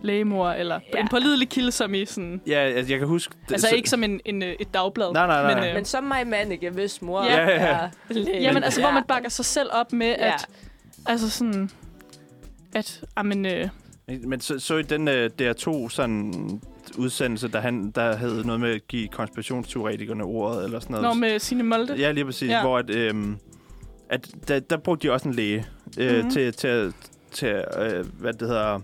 lægemor, 0.03 0.51
eller 0.51 0.81
Ja. 0.95 1.01
en 1.01 1.09
pålidelig 1.09 1.49
kilde, 1.49 1.73
som 1.73 1.95
i 1.95 2.05
sådan... 2.07 2.41
Ja, 2.47 2.55
altså, 2.59 2.93
jeg 2.93 2.99
kan 2.99 3.09
huske... 3.09 3.35
det- 3.45 3.53
Altså 3.53 3.69
så- 3.69 3.77
ikke 3.77 3.91
som 3.91 4.05
en, 4.05 4.21
en, 4.25 4.43
øh, 4.43 4.55
et 4.61 4.75
dagblad. 4.75 5.13
Nej, 5.13 5.27
nej, 5.27 5.43
nej. 5.43 5.55
Men, 5.55 5.61
Men, 5.61 5.69
øh, 5.69 5.75
men 5.75 5.85
som 5.85 6.05
mig 6.05 6.27
Manneke, 6.27 6.71
hvis 6.71 7.03
mor 7.03 7.25
Ja. 7.25 7.37
Ja, 7.45 7.51
ja. 7.51 7.67
er 7.77 7.89
læge. 8.09 8.41
Jamen, 8.43 8.65
altså, 8.65 8.81
hvor 8.81 8.91
man 8.91 9.05
bakker 9.09 9.29
sig 9.29 9.45
selv 9.45 9.69
op 9.73 9.93
med, 9.93 10.07
Ja. 10.19 10.35
at... 10.35 10.47
Altså 11.07 11.31
sådan... 11.31 11.71
At, 12.75 13.05
amen, 13.17 13.47
øh, 13.47 13.69
men 14.25 14.41
så, 14.41 14.59
så 14.59 14.77
i 14.77 14.83
den 14.83 15.09
uh, 15.09 15.15
DR2 15.15 15.89
sådan 15.89 16.61
udsendelse, 16.99 17.49
der, 17.49 17.61
han, 17.61 17.91
der 17.91 18.17
havde 18.17 18.47
noget 18.47 18.61
med 18.61 18.71
at 18.71 18.89
give 18.89 19.09
konspirationsteoretikerne 19.09 20.25
ordet, 20.25 20.65
eller 20.65 20.81
sådan 20.81 20.95
noget. 20.95 21.03
når 21.03 21.15
med 21.15 21.39
sine 21.39 21.63
Molde. 21.63 21.95
Ja, 21.99 22.11
lige 22.11 22.25
præcis. 22.25 22.51
Ja. 22.51 22.63
Hvor 22.63 22.79
at, 22.79 22.91
øhm, 22.91 23.37
at 24.09 24.29
der, 24.49 24.61
der 24.61 24.77
brugte 24.77 25.09
de 25.09 25.13
også 25.13 25.29
en 25.29 25.35
læge 25.35 25.67
øh, 25.99 26.07
Mhm. 26.07 26.17
mm-hmm. 26.17 26.31
til, 26.31 26.53
til, 26.53 26.93
til 27.31 27.65
øh, 27.79 28.07
hvad 28.21 28.33
det 28.33 28.49
hedder, 28.49 28.81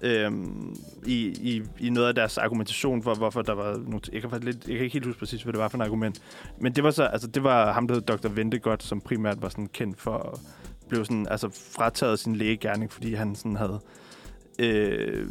øhm, 0.00 0.76
i, 1.06 1.26
i, 1.26 1.62
i 1.80 1.90
noget 1.90 2.08
af 2.08 2.14
deres 2.14 2.38
argumentation 2.38 3.02
for, 3.02 3.14
hvorfor 3.14 3.42
der 3.42 3.52
var 3.52 3.76
nogle... 3.76 4.00
Jeg 4.12 4.22
kan, 4.22 4.30
lidt, 4.40 4.68
jeg 4.68 4.76
kan 4.76 4.84
ikke 4.84 4.92
helt 4.92 5.06
huske 5.06 5.18
præcis, 5.18 5.42
hvad 5.42 5.52
det 5.52 5.60
var 5.60 5.68
for 5.68 5.78
en 5.78 5.82
argument. 5.82 6.22
Men 6.60 6.72
det 6.72 6.84
var 6.84 6.90
så, 6.90 7.02
altså 7.04 7.28
det 7.28 7.44
var 7.44 7.72
ham, 7.72 7.88
der 7.88 7.94
hed 7.94 8.02
Dr. 8.02 8.28
Ventegodt, 8.28 8.82
som 8.82 9.00
primært 9.00 9.42
var 9.42 9.48
sådan 9.48 9.68
kendt 9.72 10.00
for 10.00 10.40
blive 10.88 11.04
sådan, 11.04 11.26
altså 11.30 11.48
frataget 11.76 12.18
sin 12.18 12.36
lægegærning, 12.36 12.92
fordi 12.92 13.14
han 13.14 13.34
sådan 13.34 13.56
havde 13.56 13.80
øh, 14.60 15.26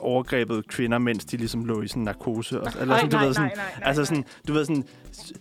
overgrebet 0.00 0.68
kvinder, 0.68 0.98
mens 0.98 1.24
de 1.24 1.36
ligesom 1.36 1.64
lå 1.64 1.82
i 1.82 1.88
sådan 1.88 2.02
narkose. 2.02 2.60
Og, 2.60 2.72
eller 2.80 2.96
sådan, 2.96 3.10
du 3.10 3.18
ved, 3.18 3.34
sådan, 3.34 3.50
nej, 3.56 3.64
Altså 3.82 4.04
sådan, 4.04 4.24
du 4.48 4.52
ved, 4.52 4.64
sådan 4.64 4.84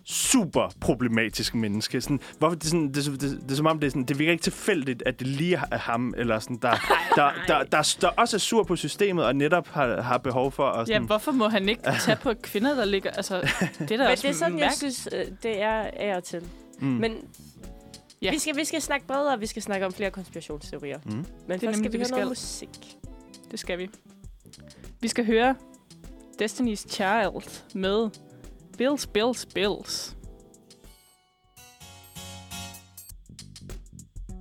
super 0.05 0.71
problematisk 0.82 1.55
menneske. 1.55 2.01
Sådan, 2.01 2.19
hvorfor 2.39 2.55
det, 2.55 2.63
er 2.63 2.67
sådan, 2.69 2.88
det, 2.88 2.95
det, 3.05 3.21
det, 3.21 3.39
det, 3.43 3.51
er 3.51 3.55
som 3.55 3.65
om, 3.65 3.80
det, 3.80 3.88
er 3.88 3.91
sådan, 3.91 4.03
det 4.03 4.19
virker 4.19 4.32
ikke 4.32 4.43
tilfældigt, 4.43 5.03
at 5.05 5.19
det 5.19 5.27
lige 5.27 5.59
er 5.71 5.77
ham, 5.77 6.13
eller 6.17 6.39
sådan, 6.39 6.57
der, 6.61 6.71
der, 7.15 7.32
der, 7.47 7.63
der, 7.63 7.95
der 8.01 8.07
også 8.07 8.38
er 8.38 8.39
sur 8.39 8.63
på 8.63 8.75
systemet, 8.75 9.25
og 9.25 9.36
netop 9.36 9.67
har, 9.67 10.01
har 10.01 10.17
behov 10.17 10.51
for 10.51 10.65
at 10.65 10.89
Ja, 10.89 10.93
sådan, 10.93 11.07
hvorfor 11.07 11.32
må 11.32 11.47
han 11.47 11.69
ikke 11.69 11.82
tage 12.05 12.17
på 12.23 12.34
kvinder, 12.43 12.75
der 12.75 12.86
ligger... 12.86 13.09
Altså, 13.11 13.36
det 13.80 13.91
er 13.91 13.97
da 13.97 13.97
Men 13.97 14.07
også 14.07 14.27
det 14.27 14.34
er 14.34 14.38
sådan, 14.38 14.59
jeg 14.59 14.65
mærkeligt. 14.65 14.95
synes, 14.95 15.09
øh, 15.13 15.25
det 15.43 15.61
er 15.61 15.82
af 15.93 16.15
og 16.15 16.23
til. 16.23 16.41
mm. 16.80 16.88
Men 16.88 17.11
Ja. 18.22 18.32
vi, 18.32 18.39
skal, 18.39 18.55
vi 18.55 18.65
skal 18.65 18.82
snakke 18.82 19.07
bredere, 19.07 19.39
vi 19.39 19.45
skal 19.45 19.61
snakke 19.61 19.86
om 19.86 19.93
flere 19.93 20.11
konspirationsteorier. 20.11 20.99
Mm. 21.05 21.11
Men 21.11 21.26
nemlig 21.47 21.61
først 21.61 21.78
skal 21.78 21.91
det, 21.91 21.93
vi 21.93 21.97
vi 21.97 22.03
høre 22.03 22.26
noget 22.26 22.38
skal. 22.38 22.67
musik. 22.67 22.97
Det 23.51 23.59
skal 23.59 23.78
vi. 23.78 23.89
Vi 24.99 25.07
skal 25.07 25.26
høre 25.26 25.55
Destiny's 26.41 26.88
Child 26.89 27.63
med 27.76 28.09
Bills, 28.78 29.07
Bills, 29.07 29.45
Bills. 29.45 30.15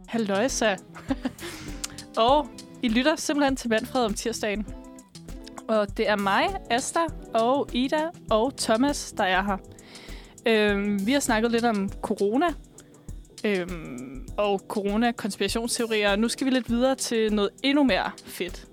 Halløjsa. 0.09 0.77
og 2.27 2.49
I 2.83 2.89
lytter 2.89 3.17
simpelthen 3.17 3.57
til 3.57 3.71
Vandfred 3.71 4.05
om 4.05 4.15
tirsdagen. 4.15 4.67
Og 5.69 5.97
det 5.97 6.09
er 6.09 6.17
mig, 6.17 6.47
Asta 6.71 7.01
og 7.35 7.69
Ida 7.73 8.11
og 8.31 8.57
Thomas, 8.57 9.13
der 9.17 9.25
er 9.25 9.43
her. 9.43 9.57
Øhm, 10.47 11.07
vi 11.07 11.13
har 11.13 11.21
snakket 11.21 11.53
lidt 11.53 11.65
om 11.65 11.91
corona. 12.03 12.47
Øhm, 13.45 14.29
og 14.37 14.63
corona-konspirationsteorier. 14.69 16.17
Nu 16.17 16.29
skal 16.29 16.47
vi 16.47 16.51
lidt 16.51 16.71
videre 16.71 16.95
til 16.95 17.35
noget 17.35 17.51
endnu 17.63 17.85
mere 17.85 18.11
fedt. 18.25 18.67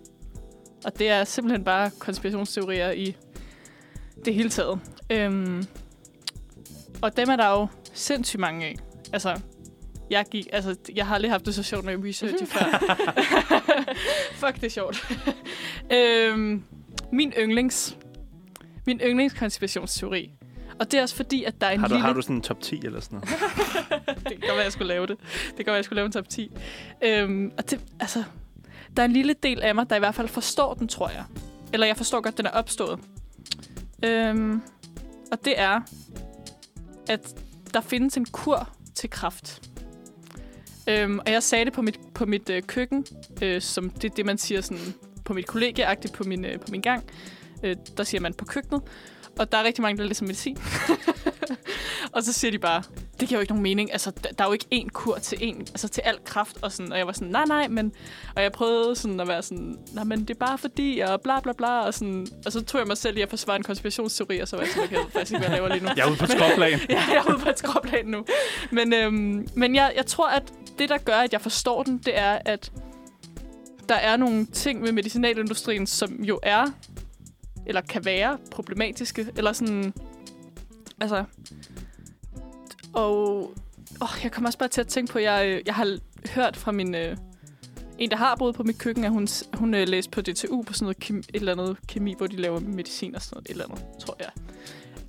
Og 0.86 1.00
det 1.00 1.10
er 1.10 1.24
simpelthen 1.24 1.64
bare 1.64 1.92
konspirationsteorier 2.00 2.92
i 2.92 3.16
det 4.26 4.34
hele 4.34 4.50
taget. 4.50 4.80
Øhm, 5.10 5.66
og 7.02 7.18
dem 7.18 7.30
er 7.30 7.36
der 7.36 7.50
jo 7.50 7.68
sindssygt 7.94 8.40
mange 8.40 8.66
af. 8.66 8.76
Altså, 9.14 9.40
jeg, 10.10 10.26
gik, 10.32 10.48
altså, 10.54 10.76
jeg 10.96 11.08
har 11.08 11.16
aldrig 11.16 11.32
haft 11.32 11.46
det 11.46 11.56
så 11.56 11.64
sjovt 11.64 11.86
med 11.86 12.04
research 12.04 12.46
før. 12.46 12.96
Fuck, 14.42 14.56
det 14.56 14.64
er 14.64 14.70
sjovt. 14.70 15.08
øhm, 15.98 16.64
min 17.12 17.34
yndlings. 17.40 17.98
Min 18.86 19.00
yndlingskonspirationsteori. 19.00 20.32
Og 20.80 20.92
det 20.92 20.98
er 20.98 21.02
også 21.02 21.16
fordi, 21.16 21.44
at 21.44 21.62
der 21.62 21.68
er 21.68 21.72
en 21.72 21.80
har, 21.80 21.88
du, 21.88 21.94
lille... 21.94 22.06
har 22.06 22.14
du 22.14 22.22
sådan 22.22 22.36
en 22.36 22.42
top 22.42 22.62
10 22.62 22.82
eller 22.84 23.00
sådan 23.00 23.20
noget? 23.20 23.30
det 24.18 24.28
kan 24.28 24.40
godt 24.40 24.56
være, 24.56 24.64
jeg 24.64 24.72
skulle 24.72 24.88
lave 24.88 25.08
det. 25.08 25.18
Det 25.20 25.56
kan 25.56 25.58
godt 25.58 25.68
være, 25.68 25.76
jeg 25.76 25.86
skulle 25.86 25.98
lave 25.98 26.06
en 26.06 26.12
top 26.12 26.30
10. 26.30 26.52
Øhm, 27.04 27.52
og 27.58 27.70
det, 27.70 27.80
altså, 28.00 28.24
der 28.98 29.04
er 29.04 29.06
en 29.06 29.14
lille 29.14 29.36
del 29.44 29.62
af 29.62 29.76
mig, 29.76 29.90
der 29.90 29.96
i 29.96 30.00
hvert 30.00 30.16
fald 30.16 30.28
forstår 30.28 30.74
den, 30.74 30.88
tror 30.88 31.10
jeg. 31.10 31.24
Eller 31.74 31.88
jeg 31.88 31.98
forstår 31.98 32.22
godt, 32.22 32.38
den 32.38 32.46
er 32.46 32.52
opstået. 32.52 33.00
Øhm, 34.04 34.62
og 35.32 35.46
det 35.46 35.60
er, 35.60 35.82
at 37.10 37.36
der 37.74 37.82
findes 37.82 38.18
en 38.18 38.26
kur 38.26 38.70
til 38.96 39.10
kraft. 39.10 39.70
Øhm, 40.88 41.20
og 41.20 41.32
jeg 41.32 41.44
sagde 41.44 41.66
det 41.66 41.74
på 41.74 41.82
mit, 41.82 42.00
på 42.14 42.26
mit 42.26 42.50
øh, 42.50 42.64
køkken, 42.64 43.06
øh, 43.42 43.62
som 43.62 43.90
det 43.90 44.12
er 44.12 44.16
det, 44.16 44.26
man 44.26 44.38
siger 44.38 44.62
sådan, 44.62 44.94
på 45.26 45.34
mit 45.34 45.48
kollegie 45.48 45.86
på 46.14 46.24
min, 46.24 46.46
øh, 46.46 46.60
på 46.60 46.68
min 46.72 46.82
gang. 46.82 47.04
Øh, 47.64 47.76
der 47.98 48.04
siger 48.04 48.22
man 48.22 48.34
på 48.34 48.46
køkkenet. 48.46 48.82
Og 49.40 49.52
der 49.52 49.58
er 49.58 49.64
rigtig 49.64 49.82
mange, 49.82 49.98
der 49.98 50.08
læser 50.08 50.26
medicin. 50.26 50.58
og 52.16 52.24
så 52.24 52.34
siger 52.34 52.52
de 52.52 52.60
bare, 52.60 52.84
det 53.20 53.28
giver 53.28 53.40
jo 53.40 53.42
ikke 53.42 53.52
nogen 53.52 53.64
mening. 53.64 53.92
Altså, 53.92 54.12
der, 54.12 54.44
er 54.44 54.48
jo 54.48 54.54
ikke 54.54 54.66
én 54.74 54.90
kur 54.90 55.18
til 55.18 55.36
én, 55.36 55.60
altså 55.60 55.88
til 55.88 56.02
al 56.02 56.18
kraft. 56.26 56.58
Og, 56.62 56.72
sådan, 56.72 56.92
og 56.92 56.98
jeg 56.98 57.08
var 57.08 57.14
sådan, 57.14 57.28
nej, 57.28 57.46
nej, 57.46 57.68
men... 57.68 57.92
Og 58.36 58.44
jeg 58.44 58.52
prøvede 58.52 58.96
sådan 58.96 59.20
at 59.20 59.28
være 59.28 59.44
sådan, 59.44 59.78
nej, 59.92 60.04
men 60.04 60.20
det 60.20 60.30
er 60.30 60.46
bare 60.46 60.58
fordi, 60.58 61.00
og 61.00 61.22
bla, 61.22 61.40
bla, 61.40 61.54
bla. 61.54 61.80
Og, 61.80 61.94
sådan, 61.94 62.28
og 62.46 62.52
så 62.52 62.62
tog 62.64 62.80
jeg 62.80 62.88
mig 62.88 62.98
selv 62.98 63.18
i 63.18 63.22
at 63.22 63.30
forsvare 63.30 63.58
en 63.58 63.64
konspirationsteori, 63.64 64.40
og 64.40 64.48
så 64.48 64.56
var 64.56 64.64
jeg 64.64 64.72
sådan, 64.74 64.92
jeg 64.92 65.00
ved 65.00 65.12
faktisk 65.12 65.32
ikke, 65.32 65.48
hvad 65.48 65.50
jeg 65.50 65.62
laver 65.62 65.76
lige 65.76 65.86
nu. 65.86 65.92
Jeg 65.98 66.06
er 66.06 66.10
ude 66.10 66.18
på 66.18 66.26
skråplan. 66.26 66.80
ja, 66.90 67.04
jeg 67.10 67.24
er 67.28 67.30
ude 67.30 67.40
på 67.44 67.50
et 67.50 67.60
skråplan 67.60 68.06
nu. 68.06 68.26
Men, 68.72 68.94
øhm, 68.94 69.48
men 69.56 69.76
jeg, 69.76 69.94
jeg 69.96 70.06
tror, 70.06 70.28
at 70.28 70.44
det, 70.80 70.90
der 70.90 70.98
gør, 70.98 71.18
at 71.18 71.34
jeg 71.34 71.42
forstår 71.42 71.84
den, 71.84 71.98
det 71.98 72.18
er, 72.18 72.40
at 72.46 72.72
der 73.90 73.96
er 73.96 74.18
nogle 74.18 74.46
ting 74.46 74.84
ved 74.84 74.92
medicinalindustrien, 74.92 75.88
som 75.88 76.24
jo 76.24 76.40
er, 76.44 76.66
eller 77.66 77.82
kan 77.82 78.06
være 78.06 78.38
problematiske, 78.52 79.28
eller 79.38 79.54
sådan, 79.54 79.94
altså, 81.02 81.24
og 82.94 83.40
åh, 84.02 84.10
jeg 84.24 84.32
kommer 84.32 84.48
også 84.48 84.60
bare 84.60 84.70
til 84.70 84.82
at 84.82 84.88
tænke 84.88 85.12
på, 85.14 85.20
jeg, 85.20 85.48
øh, 85.48 85.62
jeg 85.66 85.76
har 85.76 85.98
hørt 86.30 86.58
fra 86.58 86.72
min, 86.72 86.96
øh, 86.96 87.18
en, 87.98 88.12
der 88.12 88.18
har 88.18 88.36
boet 88.36 88.56
på 88.56 88.64
mit 88.64 88.78
køkken, 88.78 89.04
at 89.04 89.12
hun, 89.12 89.28
hun 89.54 89.74
øh, 89.74 89.88
læste 89.88 90.12
på 90.12 90.22
DTU 90.22 90.62
på 90.62 90.74
sådan 90.74 90.86
noget 90.86 91.00
kemi, 91.00 91.20
et 91.20 91.36
eller 91.36 91.52
andet 91.52 91.78
kemi, 91.88 92.14
hvor 92.18 92.28
de 92.28 92.36
laver 92.36 92.60
medicin 92.60 93.16
og 93.16 93.22
sådan 93.22 93.36
noget, 93.36 93.46
et 93.46 93.52
eller 93.52 93.66
andet, 93.66 93.86
tror 94.00 94.16
jeg. 94.20 94.30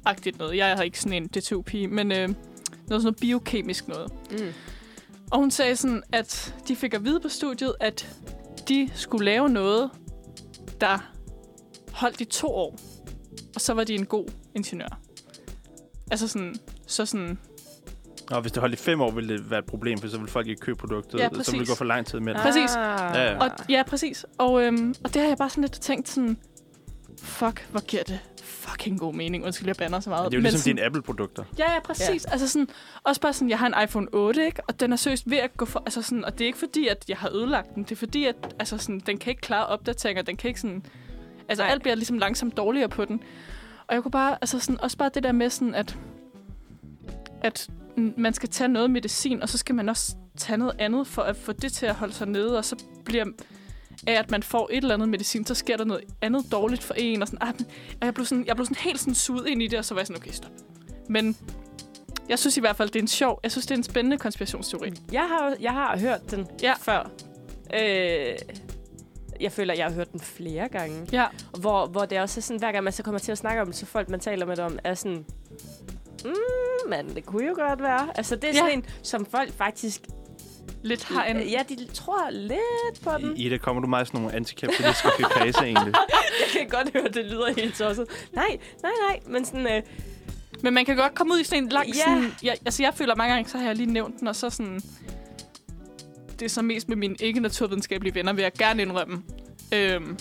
Agtigt 0.04 0.38
noget. 0.38 0.56
Jeg 0.56 0.76
har 0.76 0.82
ikke 0.82 1.00
sådan 1.00 1.22
en 1.22 1.28
DTU-pige, 1.28 1.88
men 1.88 2.12
øh, 2.12 2.18
noget 2.18 2.34
sådan 2.88 3.02
noget 3.02 3.16
biokemisk 3.16 3.88
noget. 3.88 4.12
Mm. 4.30 4.52
Og 5.30 5.38
hun 5.38 5.50
sagde 5.50 5.76
sådan, 5.76 6.02
at 6.12 6.54
de 6.68 6.76
fik 6.76 6.94
at 6.94 7.04
vide 7.04 7.20
på 7.20 7.28
studiet, 7.28 7.74
at 7.80 8.16
de 8.68 8.90
skulle 8.94 9.24
lave 9.24 9.48
noget, 9.48 9.90
der 10.80 11.12
holdt 11.96 12.20
i 12.20 12.24
to 12.24 12.48
år. 12.48 12.78
Og 13.54 13.60
så 13.60 13.74
var 13.74 13.84
de 13.84 13.94
en 13.94 14.06
god 14.06 14.26
ingeniør. 14.54 14.98
Altså 16.10 16.28
sådan, 16.28 16.54
så 16.86 17.06
sådan, 17.06 17.38
Og 18.30 18.40
hvis 18.40 18.52
det 18.52 18.60
holdt 18.60 18.74
i 18.74 18.76
fem 18.82 19.00
år, 19.00 19.10
ville 19.10 19.34
det 19.34 19.50
være 19.50 19.58
et 19.58 19.64
problem, 19.64 19.98
for 19.98 20.08
så 20.08 20.16
ville 20.16 20.30
folk 20.30 20.46
ikke 20.46 20.60
købe 20.60 20.78
produktet. 20.78 21.18
Ja, 21.18 21.28
så 21.42 21.50
ville 21.50 21.60
det 21.60 21.68
gå 21.68 21.74
for 21.74 21.84
lang 21.84 22.06
tid 22.06 22.20
med 22.20 22.34
det. 22.34 22.42
Præcis. 22.42 22.70
Ja, 22.76 23.22
ja. 23.22 23.38
Og, 23.38 23.50
ja, 23.68 23.82
præcis. 23.86 24.26
Og, 24.38 24.62
øhm, 24.62 24.94
og 25.04 25.14
det 25.14 25.22
har 25.22 25.28
jeg 25.28 25.36
bare 25.38 25.50
sådan 25.50 25.62
lidt 25.62 25.72
tænkt 25.72 26.08
sådan, 26.08 26.36
fuck, 27.22 27.68
hvor 27.70 27.80
giver 27.80 28.02
det 28.02 28.18
fucking 28.42 28.98
god 29.00 29.14
mening. 29.14 29.44
Undskyld, 29.44 29.66
jeg 29.66 29.76
bander 29.76 30.00
så 30.00 30.10
meget. 30.10 30.22
Men 30.22 30.30
det 30.30 30.36
er 30.36 30.38
jo 30.38 30.42
Men 30.42 30.44
ligesom 30.44 30.58
sådan, 30.58 30.76
dine 30.76 30.86
Apple-produkter. 30.86 31.44
Ja, 31.58 31.72
ja, 31.72 31.80
præcis. 31.80 32.24
Ja. 32.24 32.32
Altså 32.32 32.48
sådan, 32.48 32.68
også 33.04 33.20
bare 33.20 33.32
sådan, 33.32 33.50
jeg 33.50 33.58
har 33.58 33.66
en 33.66 33.74
iPhone 33.84 34.06
8, 34.12 34.46
ikke? 34.46 34.62
Og 34.68 34.80
den 34.80 34.92
er 34.92 34.96
seriøst 34.96 35.30
ved 35.30 35.38
at 35.38 35.56
gå 35.56 35.64
for... 35.64 35.82
Altså 35.86 36.02
sådan, 36.02 36.24
og 36.24 36.32
det 36.32 36.40
er 36.40 36.46
ikke 36.46 36.58
fordi, 36.58 36.88
at 36.88 37.04
jeg 37.08 37.16
har 37.16 37.30
ødelagt 37.30 37.74
den. 37.74 37.82
Det 37.82 37.92
er 37.92 37.96
fordi, 37.96 38.24
at 38.24 38.54
altså 38.58 38.78
sådan, 38.78 39.00
den 39.06 39.18
kan 39.18 39.30
ikke 39.30 39.40
klare 39.42 39.66
opdateringer. 39.66 40.22
Den 40.22 40.36
kan 40.36 40.48
ikke 40.48 40.60
sådan... 40.60 40.86
Altså, 41.48 41.62
Nej. 41.64 41.72
alt 41.72 41.82
bliver 41.82 41.94
ligesom 41.94 42.18
langsomt 42.18 42.56
dårligere 42.56 42.88
på 42.88 43.04
den. 43.04 43.22
Og 43.86 43.94
jeg 43.94 44.02
kunne 44.02 44.12
bare... 44.12 44.38
Altså 44.40 44.58
sådan, 44.58 44.80
også 44.80 44.96
bare 44.96 45.10
det 45.14 45.22
der 45.22 45.32
med 45.32 45.50
sådan, 45.50 45.74
at... 45.74 45.96
At 47.42 47.68
man 48.16 48.34
skal 48.34 48.48
tage 48.48 48.68
noget 48.68 48.90
medicin, 48.90 49.42
og 49.42 49.48
så 49.48 49.58
skal 49.58 49.74
man 49.74 49.88
også 49.88 50.16
tage 50.36 50.56
noget 50.56 50.74
andet 50.78 51.06
for 51.06 51.22
at 51.22 51.36
få 51.36 51.52
det 51.52 51.72
til 51.72 51.86
at 51.86 51.94
holde 51.94 52.12
sig 52.12 52.28
nede. 52.28 52.58
Og 52.58 52.64
så 52.64 52.76
bliver 53.04 53.24
af, 54.06 54.12
at 54.12 54.30
man 54.30 54.42
får 54.42 54.68
et 54.72 54.76
eller 54.76 54.94
andet 54.94 55.08
medicin, 55.08 55.46
så 55.46 55.54
sker 55.54 55.76
der 55.76 55.84
noget 55.84 56.04
andet 56.22 56.52
dårligt 56.52 56.82
for 56.82 56.94
en. 56.94 57.22
Og, 57.22 57.28
sådan, 57.28 57.48
ah, 57.48 57.54
og 58.00 58.06
jeg 58.06 58.14
blev 58.14 58.26
sådan, 58.26 58.46
jeg 58.46 58.56
blev 58.56 58.66
sådan 58.66 58.82
helt 58.82 59.00
sådan 59.00 59.14
suget 59.14 59.46
ind 59.46 59.62
i 59.62 59.66
det, 59.66 59.78
og 59.78 59.84
så 59.84 59.94
var 59.94 60.00
jeg 60.00 60.06
sådan, 60.06 60.22
okay, 60.22 60.30
stop. 60.30 60.50
Men 61.08 61.36
jeg 62.28 62.38
synes 62.38 62.56
i 62.56 62.60
hvert 62.60 62.76
fald, 62.76 62.88
det 62.88 62.96
er 62.96 63.02
en 63.02 63.08
sjov, 63.08 63.40
jeg 63.42 63.50
synes, 63.52 63.66
det 63.66 63.74
er 63.74 63.76
en 63.78 63.82
spændende 63.82 64.18
konspirationsteori. 64.18 64.90
Jeg 65.12 65.28
har, 65.28 65.54
jeg 65.60 65.72
har 65.72 65.98
hørt 65.98 66.30
den 66.30 66.46
Ja. 66.62 66.72
før. 66.80 67.10
Øh, 67.74 68.34
jeg 69.40 69.52
føler, 69.52 69.74
jeg 69.74 69.86
har 69.86 69.92
hørt 69.92 70.12
den 70.12 70.20
flere 70.20 70.68
gange. 70.68 71.06
Ja. 71.12 71.26
Hvor, 71.60 71.86
hvor 71.86 72.04
det 72.04 72.20
også 72.20 72.40
er 72.40 72.42
sådan, 72.42 72.58
hver 72.58 72.72
gang 72.72 72.84
man 72.84 72.92
så 72.92 73.02
kommer 73.02 73.18
til 73.18 73.32
at 73.32 73.38
snakke 73.38 73.60
om 73.60 73.66
det, 73.66 73.76
så 73.76 73.86
folk, 73.86 74.08
man 74.08 74.20
taler 74.20 74.46
med 74.46 74.58
om, 74.58 74.78
er 74.84 74.94
sådan... 74.94 75.24
mm, 76.24 76.32
men 76.90 77.14
det 77.14 77.26
kunne 77.26 77.46
jo 77.46 77.54
godt 77.68 77.82
være. 77.82 78.08
Altså, 78.14 78.36
det 78.36 78.50
er 78.50 78.54
sådan 78.54 78.68
Ja. 78.68 78.74
en, 78.74 78.84
som 79.02 79.26
folk 79.26 79.52
faktisk... 79.52 80.00
Lidt 80.82 81.04
har 81.04 81.24
en... 81.24 81.40
Ja, 81.40 81.62
de 81.68 81.86
tror 81.94 82.30
lidt 82.30 83.02
på 83.04 83.10
den. 83.20 83.36
I- 83.36 83.46
Ida, 83.46 83.56
kommer 83.58 83.82
du 83.82 83.88
meget 83.88 84.06
sådan 84.06 84.20
nogle 84.20 84.36
antikapitalistiske 84.36 85.22
kredse 85.22 85.58
egentlig? 85.64 85.94
Jeg 86.54 86.60
kan 86.60 86.68
godt 86.68 86.92
høre, 86.92 87.08
det 87.08 87.24
lyder 87.24 87.54
helt 87.56 87.74
tosset. 87.76 88.06
Nej, 88.32 88.58
nej, 88.82 88.92
nej. 89.08 89.20
Men 89.26 89.44
sådan... 89.44 89.66
Øh, 89.66 89.82
Men 90.62 90.74
man 90.74 90.84
kan 90.84 90.96
godt 90.96 91.14
komme 91.14 91.32
ud 91.34 91.40
i 91.40 91.44
sådan 91.44 91.62
en 91.62 91.68
lang... 91.68 91.86
Ja. 91.88 91.92
Sådan, 92.04 92.32
jeg, 92.42 92.56
altså, 92.64 92.82
jeg 92.82 92.94
føler 92.94 93.14
mange 93.14 93.34
gange, 93.34 93.50
så 93.50 93.58
har 93.58 93.66
jeg 93.66 93.76
lige 93.76 93.92
nævnt 93.92 94.20
den, 94.20 94.28
og 94.28 94.36
så 94.36 94.50
sådan... 94.50 94.80
Det 96.38 96.44
er 96.44 96.48
så 96.48 96.62
mest 96.62 96.88
med 96.88 96.96
mine 96.96 97.14
ikke-naturvidenskabelige 97.20 98.14
venner, 98.14 98.32
vil 98.32 98.42
jeg 98.42 98.52
gerne 98.58 98.82
indrømme. 98.82 99.22
Øhm, 99.74 100.18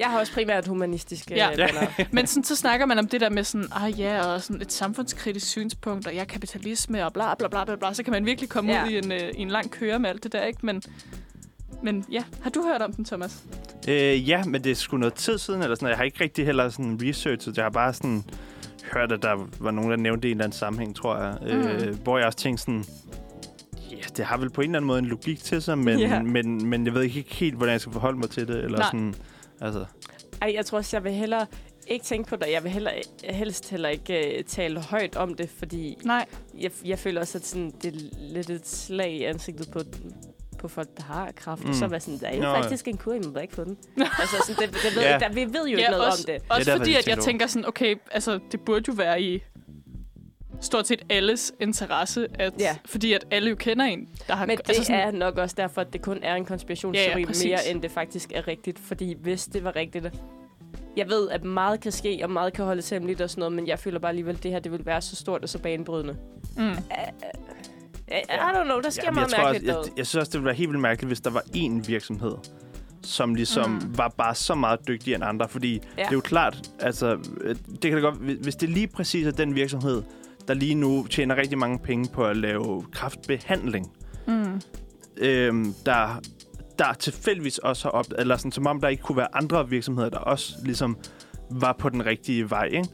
jeg 0.00 0.08
har 0.08 0.20
også 0.20 0.32
primært 0.32 0.66
humanistiske 0.66 1.34
Ja. 1.34 1.48
venner. 1.50 1.86
men 2.12 2.26
sådan, 2.26 2.44
så 2.44 2.56
snakker 2.56 2.86
man 2.86 2.98
om 2.98 3.08
det 3.08 3.20
der 3.20 3.30
med 3.30 3.44
sådan, 3.44 3.66
ah 3.72 4.00
ja, 4.00 4.24
og 4.26 4.42
sådan 4.42 4.62
et 4.62 4.72
samfundskritisk 4.72 5.46
synspunkt, 5.46 6.06
og 6.06 6.14
ja, 6.14 6.24
kapitalisme, 6.24 7.06
og 7.06 7.12
bla 7.12 7.34
bla 7.34 7.48
bla 7.48 7.64
bla 7.64 7.76
bla. 7.76 7.94
Så 7.94 8.02
kan 8.02 8.10
man 8.12 8.26
virkelig 8.26 8.50
komme 8.50 8.72
Ja. 8.72 8.84
ud 8.84 8.90
i 8.90 8.98
en, 8.98 9.12
øh, 9.12 9.18
i 9.34 9.40
en 9.42 9.48
lang 9.48 9.70
køre 9.70 9.98
med 9.98 10.10
alt 10.10 10.24
det 10.24 10.32
der, 10.32 10.44
ikke? 10.44 10.66
Men, 10.66 10.82
men 11.82 12.04
ja, 12.12 12.22
har 12.42 12.50
du 12.50 12.62
hørt 12.62 12.82
om 12.82 12.92
den, 12.92 13.04
Thomas? 13.04 13.42
Øh, 13.88 14.28
ja, 14.28 14.44
men 14.44 14.64
det 14.64 14.70
er 14.72 14.76
sgu 14.76 14.96
noget 14.96 15.14
tid 15.14 15.38
siden, 15.38 15.62
eller 15.62 15.74
sådan. 15.74 15.88
Jeg 15.88 15.96
har 15.96 16.04
ikke 16.04 16.24
rigtig 16.24 16.44
heller 16.46 16.68
sådan 16.68 17.00
researchet. 17.02 17.56
Jeg 17.56 17.64
har 17.64 17.70
bare 17.70 17.94
sådan 17.94 18.24
hørt, 18.92 19.12
at 19.12 19.22
der 19.22 19.48
var 19.58 19.70
nogen, 19.70 19.90
der 19.90 19.96
nævnte 19.96 20.22
det 20.22 20.28
i 20.28 20.30
en 20.30 20.36
eller 20.36 20.44
anden 20.44 20.58
sammenhæng, 20.58 20.96
tror 20.96 21.16
jeg. 21.18 21.36
Mm. 21.42 21.48
Øh, 21.68 22.02
hvor 22.02 22.18
jeg 22.18 22.26
også 22.26 22.38
tænkte 22.38 22.60
sådan, 22.62 22.84
ja, 23.90 23.96
det 24.16 24.24
har 24.24 24.36
vel 24.36 24.50
på 24.50 24.60
en 24.60 24.70
eller 24.70 24.78
anden 24.78 24.86
måde 24.86 24.98
en 24.98 25.04
logik 25.06 25.38
til 25.44 25.62
sig, 25.62 25.78
men, 25.78 25.98
Ja. 25.98 26.22
men, 26.22 26.66
men 26.66 26.86
jeg 26.86 26.94
ved 26.94 27.02
ikke 27.02 27.24
helt, 27.34 27.54
hvordan 27.56 27.72
jeg 27.72 27.80
skal 27.80 27.92
forholde 27.92 28.18
mig 28.18 28.30
til 28.30 28.48
det. 28.48 28.56
Eller 28.64 28.78
Nej. 28.78 28.86
sådan, 28.86 29.14
altså, 29.60 29.84
Ej, 30.42 30.52
jeg 30.54 30.66
tror 30.66 30.78
også, 30.78 30.96
jeg 30.96 31.04
vil 31.04 31.12
hellere 31.12 31.46
ikke 31.88 32.04
tænke 32.04 32.28
på 32.28 32.36
det. 32.36 32.46
Jeg 32.52 32.62
vil 32.64 32.72
heller, 32.72 32.90
helst 33.24 33.70
heller 33.70 33.88
ikke 33.88 34.34
uh, 34.38 34.44
tale 34.44 34.80
højt 34.80 35.16
om 35.16 35.34
det, 35.34 35.50
fordi 35.58 35.96
Nej. 36.04 36.26
jeg, 36.58 36.70
jeg 36.84 36.98
føler 36.98 37.20
også, 37.20 37.38
at 37.38 37.46
sådan, 37.46 37.72
det 37.82 37.94
er 37.94 37.98
lidt 38.34 38.50
et 38.50 38.68
slag 38.68 39.12
i 39.12 39.24
ansigtet 39.24 39.70
på, 39.72 39.80
på 40.58 40.68
folk, 40.68 40.88
der 40.96 41.02
har 41.02 41.32
kraft. 41.36 41.64
Mm. 41.64 41.72
Så 41.74 41.86
var 41.86 41.98
sådan, 41.98 42.20
der 42.20 42.26
er 42.26 42.36
jo 42.36 42.42
Nå, 42.42 42.48
ja. 42.48 42.60
faktisk 42.60 42.88
en 42.88 42.96
kur, 42.96 43.12
I 43.14 43.18
må 43.34 43.38
ikke 43.40 43.54
få 43.54 43.64
den. 43.64 43.76
altså, 43.96 44.36
sådan, 44.46 44.68
det, 44.68 44.74
det 44.82 44.96
ved, 44.96 45.02
Ja. 45.02 45.12
ja. 45.12 45.18
der, 45.18 45.28
vi 45.32 45.40
ved 45.40 45.60
jo 45.60 45.64
ikke 45.66 45.80
Ja, 45.80 45.90
noget 45.90 46.06
også, 46.06 46.24
om 46.28 46.34
det. 46.34 46.42
også 46.50 46.64
derfor, 46.64 46.78
fordi, 46.78 46.90
jeg 46.90 46.98
at 46.98 47.06
jeg 47.06 47.14
tænker 47.14 47.24
tænker 47.24 47.46
sådan, 47.46 47.68
okay, 47.68 47.94
altså, 48.10 48.38
det 48.52 48.60
burde 48.60 48.84
jo 48.88 48.92
være 48.96 49.22
i 49.22 49.42
stort 50.60 50.86
set 50.86 51.02
alles 51.10 51.52
interesse, 51.60 52.26
at, 52.34 52.52
Ja. 52.58 52.76
fordi 52.84 53.12
at 53.12 53.24
alle 53.30 53.50
jo 53.50 53.56
kender 53.56 53.84
en, 53.84 54.08
der 54.28 54.34
har... 54.34 54.46
Men 54.46 54.56
det 54.56 54.68
altså 54.68 54.80
altså 54.80 54.94
er 54.94 55.10
nok 55.10 55.38
også 55.38 55.54
derfor, 55.58 55.80
at 55.80 55.92
det 55.92 56.02
kun 56.02 56.18
er 56.22 56.34
en 56.34 56.44
konspirationsteori 56.44 57.06
Ja, 57.08 57.12
ja, 57.14 57.18
ja, 57.20 57.26
præcis. 57.26 57.44
mere, 57.44 57.68
end 57.70 57.82
det 57.82 57.90
faktisk 57.90 58.32
er 58.34 58.48
rigtigt. 58.48 58.78
Fordi 58.78 59.16
hvis 59.22 59.44
det 59.44 59.64
var 59.64 59.76
rigtigt... 59.76 60.06
Jeg 60.96 61.08
ved, 61.08 61.28
at 61.30 61.44
meget 61.44 61.80
kan 61.80 61.92
ske, 61.92 62.20
og 62.22 62.30
meget 62.30 62.52
kan 62.52 62.64
holdes 62.64 62.90
hemmeligt 62.90 63.20
og 63.20 63.30
sådan 63.30 63.40
noget, 63.40 63.52
men 63.52 63.66
jeg 63.66 63.78
føler 63.78 63.98
bare 63.98 64.08
alligevel, 64.08 64.34
at 64.36 64.42
det 64.42 64.50
her 64.50 64.58
det 64.58 64.72
vil 64.72 64.86
være 64.86 65.00
så 65.02 65.16
stort 65.16 65.42
og 65.42 65.48
så 65.48 65.58
banebrydende. 65.58 66.16
Mm. 66.56 66.62
I, 66.62 66.72
I 68.12 68.22
don't 68.32 68.64
know, 68.64 68.80
der 68.80 68.90
sker 68.90 69.02
Jamen, 69.04 69.14
meget 69.14 69.30
jeg, 69.32 69.38
tror 69.38 69.44
også, 69.48 69.52
mærkeligt 69.52 69.66
jeg, 69.88 69.98
jeg 69.98 70.06
synes 70.06 70.20
også, 70.20 70.30
det 70.30 70.34
ville 70.34 70.46
være 70.46 70.54
helt 70.54 70.68
vildt 70.70 70.80
mærkeligt, 70.80 71.08
hvis 71.08 71.20
der 71.20 71.30
var 71.30 71.40
én 71.56 71.86
virksomhed, 71.86 72.32
som 73.02 73.34
ligesom 73.34 73.70
Mm. 73.70 73.98
var 73.98 74.08
bare 74.08 74.34
så 74.34 74.54
meget 74.54 74.88
dygtigere 74.88 75.16
end 75.16 75.24
andre. 75.24 75.48
Fordi 75.48 75.72
ja. 75.72 75.78
det 76.02 76.08
er 76.08 76.12
jo 76.12 76.20
klart, 76.20 76.70
altså, 76.80 77.18
øh, 77.40 77.56
det 77.72 77.80
kan 77.80 77.92
da 77.92 77.98
godt, 77.98 78.14
hvis- 78.18 78.38
hvis 78.42 78.56
det 78.56 78.68
lige 78.68 78.86
præcis 78.86 79.26
er 79.26 79.30
den 79.30 79.54
virksomhed, 79.54 80.02
der 80.50 80.56
lige 80.56 80.74
nu 80.74 81.06
tjener 81.06 81.36
rigtig 81.36 81.58
mange 81.58 81.78
penge 81.78 82.08
på 82.12 82.24
at 82.24 82.36
lave 82.36 82.84
kraftbehandling, 82.92 83.92
Mm. 84.26 84.60
øhm, 85.16 85.74
der, 85.86 86.20
der 86.78 86.92
tilfældigvis 86.92 87.58
også 87.58 87.84
har 87.84 87.90
op, 87.90 88.06
eller 88.18 88.36
sådan, 88.36 88.52
som 88.52 88.66
om 88.66 88.80
der 88.80 88.88
ikke 88.88 89.02
kunne 89.02 89.16
være 89.16 89.34
andre 89.34 89.68
virksomheder, 89.68 90.08
der 90.08 90.18
også 90.18 90.52
ligesom 90.64 90.96
var 91.50 91.72
på 91.78 91.88
den 91.88 92.06
rigtige 92.06 92.50
vej, 92.50 92.64
ikke? 92.64 92.88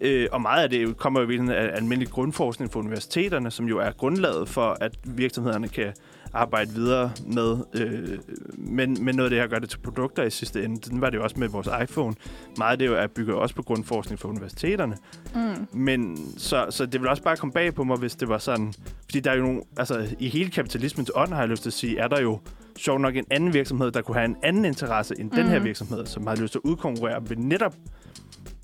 Øh, 0.00 0.28
og 0.32 0.40
meget 0.42 0.62
af 0.62 0.70
det 0.70 0.96
kommer 0.96 1.20
jo 1.20 1.26
virkelig 1.26 1.56
af 1.56 1.76
almindelig 1.76 2.08
grundforskning 2.12 2.72
fra 2.72 2.80
universiteterne, 2.80 3.50
som 3.50 3.66
jo 3.68 3.78
er 3.78 3.90
grundlaget 3.90 4.48
for, 4.48 4.76
at 4.80 4.98
virksomhederne 5.04 5.68
kan 5.68 5.92
arbejde 6.34 6.70
videre 6.74 7.12
med, 7.26 7.56
øh, 7.74 8.18
med, 8.58 8.86
med 8.86 9.12
noget 9.12 9.26
af 9.26 9.30
det 9.30 9.38
her, 9.38 9.46
gør 9.46 9.58
det 9.58 9.70
til 9.70 9.78
produkter 9.78 10.22
i 10.22 10.30
sidste 10.30 10.64
ende. 10.64 10.90
Den 10.90 11.00
var 11.00 11.10
det 11.10 11.16
jo 11.18 11.22
også 11.22 11.36
med 11.38 11.48
vores 11.48 11.68
iPhone. 11.82 12.14
Meget 12.58 12.72
af 12.72 12.78
det 12.78 12.86
jo 12.86 12.94
er 12.94 13.06
bygget 13.06 13.36
også 13.36 13.54
på 13.54 13.62
grundforskning 13.62 14.18
fra 14.20 14.28
universiteterne. 14.28 14.96
Mm. 15.34 15.66
Men 15.78 16.18
så, 16.38 16.66
så 16.70 16.86
det 16.86 17.00
vil 17.00 17.08
også 17.08 17.22
bare 17.22 17.36
komme 17.36 17.52
bag 17.52 17.74
på 17.74 17.84
mig, 17.84 17.96
hvis 17.96 18.14
det 18.14 18.28
var 18.28 18.38
sådan... 18.38 18.74
Fordi 19.04 19.20
der 19.20 19.30
er 19.30 19.34
jo 19.36 19.42
nogle... 19.42 19.60
Altså, 19.76 20.06
i 20.18 20.28
hele 20.28 20.50
kapitalismens 20.50 21.10
ånd, 21.14 21.32
har 21.32 21.40
jeg 21.40 21.48
lyst 21.48 21.62
til 21.62 21.70
at 21.70 21.74
sige, 21.74 21.98
er 21.98 22.08
der 22.08 22.20
jo 22.20 22.38
sjovt 22.78 23.00
nok 23.00 23.16
en 23.16 23.24
anden 23.30 23.52
virksomhed, 23.54 23.90
der 23.90 24.02
kunne 24.02 24.14
have 24.14 24.24
en 24.24 24.36
anden 24.42 24.64
interesse 24.64 25.14
end 25.20 25.30
mm. 25.30 25.36
den 25.36 25.46
her 25.46 25.58
Mhm. 25.58 25.64
virksomhed, 25.66 26.06
som 26.06 26.26
har 26.26 26.36
lyst 26.36 26.52
til 26.52 26.58
at 26.64 26.68
udkonkurrere 26.70 27.28
ved 27.28 27.36
netop 27.36 27.74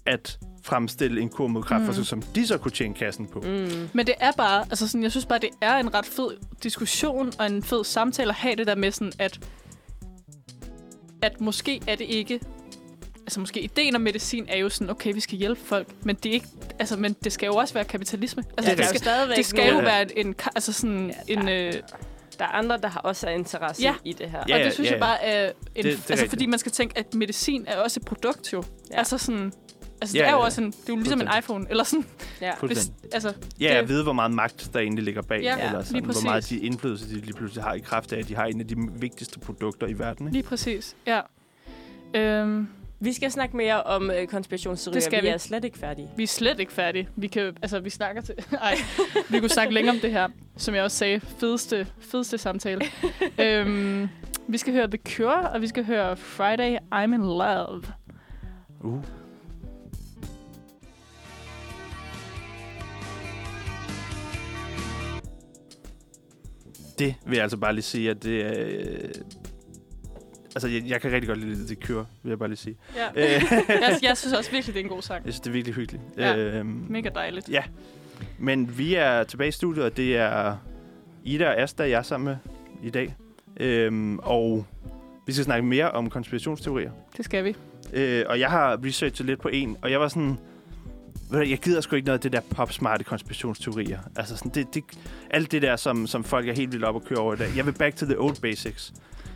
at 0.07 0.39
fremstille 0.69 1.21
en 1.21 1.29
kur 1.29 1.47
mod 1.47 1.63
kræft, 1.63 1.99
Mm. 1.99 2.05
som 2.05 2.23
de 2.23 2.47
så 2.47 2.59
kunne 2.59 2.73
tjene 2.73 2.95
kassen 2.95 3.27
på. 3.27 3.41
Mm. 3.41 3.89
Men 3.93 4.07
det 4.07 4.15
er 4.21 4.33
bare, 4.33 4.61
altså 4.71 4.89
sådan, 4.89 5.03
jeg 5.03 5.11
synes 5.11 5.27
bare, 5.27 5.39
det 5.39 5.51
er 5.61 5.77
en 5.77 5.95
ret 5.95 6.07
fed 6.07 6.29
diskussion 6.63 7.33
og 7.39 7.47
en 7.47 7.63
fed 7.63 7.85
samtale 7.85 8.29
at 8.29 8.35
have 8.35 8.57
det 8.57 8.67
der 8.67 8.75
med 8.75 8.93
sådan, 8.93 9.13
at, 9.19 9.41
at 11.23 11.41
måske 11.41 11.81
er 11.87 11.95
det 11.97 12.05
ikke, 12.05 12.41
altså 13.21 13.41
måske 13.41 13.61
ideen 13.61 13.95
om 13.97 14.01
medicin 14.01 14.45
er 14.49 14.57
jo 14.59 14.69
sådan, 14.69 14.91
okay, 14.91 15.15
vi 15.15 15.21
skal 15.21 15.39
hjælpe 15.39 15.61
folk, 15.65 15.89
men 16.03 16.17
det 16.17 16.29
er 16.29 16.33
ikke, 16.33 16.47
altså, 16.79 16.97
men 16.97 17.13
det 17.25 17.33
skal 17.33 17.47
jo 17.47 17.55
også 17.55 17.75
være 17.75 17.85
kapitalisme. 17.85 18.45
Altså, 18.59 18.71
Ja, 18.71 18.77
det, 18.77 18.81
er 18.83 18.85
jo 18.85 18.89
skal, 18.89 19.01
stadigvæk 19.01 19.37
det 19.37 19.47
skal 19.47 19.67
jo 19.67 19.73
nogle- 19.73 19.87
være 19.87 20.19
en, 20.19 20.35
altså 20.55 20.73
sådan 20.73 21.15
Ja, 21.29 21.33
en, 21.33 21.47
der- 21.47 21.67
øh, 21.67 21.73
Der 22.39 22.45
er 22.45 22.49
andre, 22.49 22.79
der 22.83 22.89
har 22.89 23.01
også 23.01 23.27
er 23.27 23.31
interesse 23.31 23.83
Ja. 23.83 23.95
i 24.05 24.13
det 24.13 24.31
her. 24.31 24.45
Ja, 24.49 24.59
og 24.59 24.65
det 24.65 24.73
synes 24.73 24.87
ja, 24.87 24.93
jeg 24.93 25.01
bare 25.01 25.25
er, 25.25 25.49
en, 25.49 25.53
Det- 25.53 25.85
det 25.85 25.85
er 25.85 25.91
altså 25.97 26.13
rigtigt. 26.13 26.29
fordi 26.31 26.47
man 26.47 26.59
skal 26.59 26.73
tænke, 26.73 26.99
at 26.99 27.15
medicin 27.15 27.65
er 27.67 27.77
også 27.77 28.01
et 28.01 28.07
produkt 28.07 28.53
jo. 28.53 28.63
Ja. 28.91 28.99
Altså 28.99 29.19
sådan, 29.19 29.53
altså 30.01 30.17
Ja, 30.17 30.23
det 30.23 30.29
er 30.29 30.33
jo 30.33 30.39
ja. 30.39 30.45
også 30.45 30.61
en, 30.61 30.71
det 30.71 30.77
er 30.79 30.83
jo 30.89 30.97
ligesom 30.97 31.21
en 31.21 31.29
iPhone, 31.39 31.67
eller 31.71 31.85
sådan, 31.85 32.07
Ja. 32.41 32.53
hvis, 32.63 32.93
altså, 33.13 33.33
Ja, 33.61 33.65
det- 33.69 33.75
at 33.75 33.89
vide, 33.89 34.03
hvor 34.03 34.13
meget 34.13 34.31
magt 34.31 34.71
der 34.73 34.81
egentlig 34.81 35.05
ligger 35.05 35.23
bag, 35.23 35.43
Ja, 35.43 35.67
eller 35.67 35.79
lige 35.79 35.87
sådan, 35.87 36.05
hvor 36.05 36.25
meget 36.25 36.49
de 36.51 36.59
indflydelse, 36.59 37.09
de 37.09 37.15
lige 37.21 37.33
pludselig 37.35 37.65
har 37.65 37.75
i 37.75 37.79
kraft 37.81 38.13
af, 38.13 38.19
at 38.19 38.29
de 38.29 38.37
har 38.37 38.45
en 38.45 38.61
af 38.61 38.67
de 38.67 38.77
vigtigste 39.01 39.39
produkter 39.41 39.87
i 39.87 39.99
verden. 39.99 40.27
Ikke? 40.27 40.33
lige 40.37 40.43
præcis, 40.43 40.97
ja. 41.07 41.21
Øhm, 42.15 42.69
Vi 43.01 43.13
skal 43.13 43.31
snakke 43.31 43.57
mere 43.57 43.83
om 43.83 44.11
øh, 44.11 44.27
konspirationsteorier. 44.27 44.95
Det 44.97 45.03
skal 45.03 45.23
vi 45.23 45.27
vi. 45.27 45.33
er 45.33 45.39
slet 45.39 45.65
ikke 45.65 45.79
færdige. 45.79 46.09
Vi 46.17 46.23
er 46.23 46.27
slet 46.27 46.61
ikke 46.61 46.73
færdige. 46.73 47.09
Vi 47.17 47.27
kan, 47.27 47.57
altså, 47.63 47.81
vi 47.81 47.91
snakker 47.91 48.23
til... 48.23 48.35
Ej, 48.63 48.75
vi 49.31 49.39
kunne 49.41 49.49
snakke 49.49 49.75
længere 49.75 49.95
om 49.95 50.01
det 50.01 50.11
her. 50.11 50.29
Som 50.57 50.75
jeg 50.75 50.83
også 50.83 50.97
sagde, 50.97 51.21
fedeste, 51.21 51.87
fedeste 52.01 52.39
samtale. 52.39 52.81
øhm, 53.39 54.09
vi 54.49 54.59
skal 54.59 54.73
høre 54.73 54.87
The 54.91 54.99
Cure, 55.09 55.51
og 55.51 55.61
vi 55.61 55.67
skal 55.67 55.85
høre 55.85 56.17
Friday, 56.17 56.77
I'm 56.95 57.15
in 57.15 57.21
Love. 57.21 57.83
Uh. 58.81 59.03
Det 66.99 67.15
vil 67.27 67.35
jeg 67.35 67.43
altså 67.43 67.57
bare 67.57 67.73
lige 67.73 67.83
sige, 67.83 68.11
at 68.11 68.23
det 68.23 68.47
er... 68.47 68.53
Øh, 68.57 69.09
altså, 70.55 70.69
jeg, 70.69 70.83
jeg 70.87 71.01
kan 71.01 71.13
rigtig 71.13 71.29
godt 71.29 71.39
lide 71.39 71.67
The 71.67 71.87
Cure, 71.87 72.07
vil 72.23 72.31
jeg 72.31 72.39
bare 72.39 72.49
lige 72.49 72.59
sige. 72.59 72.77
Ja. 72.97 73.37
Øh, 73.37 73.43
jeg, 73.69 73.99
jeg 74.03 74.17
synes 74.17 74.33
også 74.35 74.51
virkelig, 74.57 74.75
det 74.75 74.81
er 74.81 74.85
en 74.85 74.91
god 74.91 75.03
sang. 75.03 75.25
jeg 75.25 75.33
synes, 75.33 75.41
det 75.41 75.49
er 75.49 75.53
virkelig 75.53 75.75
hyggeligt. 75.75 76.03
Ja. 76.17 76.37
Øhm, 76.37 76.87
Mega 76.89 77.09
dejligt. 77.15 77.49
Ja. 77.49 77.63
Men 78.39 78.79
vi 78.79 78.95
er 78.95 79.23
tilbage 79.25 79.49
i 79.49 79.53
studiet, 79.53 79.85
og 79.85 79.97
det 79.97 80.17
er 80.17 80.57
Ida 81.25 81.49
og 81.49 81.57
Asta, 81.61 81.83
jeg 81.83 81.99
er 81.99 82.03
sammen 82.03 82.25
med 82.25 82.37
i 82.83 82.91
dag. 82.91 83.15
Øhm, 83.61 84.19
og 84.19 84.67
vi 85.27 85.33
skal 85.33 85.45
snakke 85.45 85.67
mere 85.67 85.91
om 85.91 86.11
konspirationsteorier. 86.11 86.91
Det 87.17 87.25
skal 87.25 87.45
vi. 87.45 87.57
Øh, 87.93 88.25
og 88.29 88.41
jeg 88.41 88.51
har 88.51 88.81
researchet 88.85 89.27
lidt 89.27 89.41
på 89.41 89.49
en, 89.49 89.77
og 89.83 89.91
jeg 89.91 90.01
var 90.01 90.09
sådan... 90.09 90.39
Jeg 91.33 91.59
gider 91.59 91.81
sgu 91.81 91.97
ikke 91.97 92.07
noget 92.07 92.19
af 92.19 92.23
det 92.23 92.33
der 92.33 92.41
popsmarte 92.57 93.05
konspirationsteorier. 93.05 93.99
Altså 94.17 94.37
sådan, 94.37 94.53
det, 94.55 94.75
det, 94.75 94.85
alt 95.31 95.53
det 95.53 95.63
der, 95.63 95.77
som, 95.77 96.07
som 96.07 96.25
folk 96.25 96.49
er 96.49 96.53
helt 96.53 96.73
vildt 96.73 96.85
op 96.85 96.97
at 96.97 97.05
køre 97.05 97.19
over 97.19 97.35
i 97.35 97.37
dag. 97.37 97.49
Jeg 97.57 97.67
vil 97.67 97.73
back 97.73 97.97
to 97.97 98.07
the 98.07 98.19
old 98.21 98.37
basics. 98.43 98.93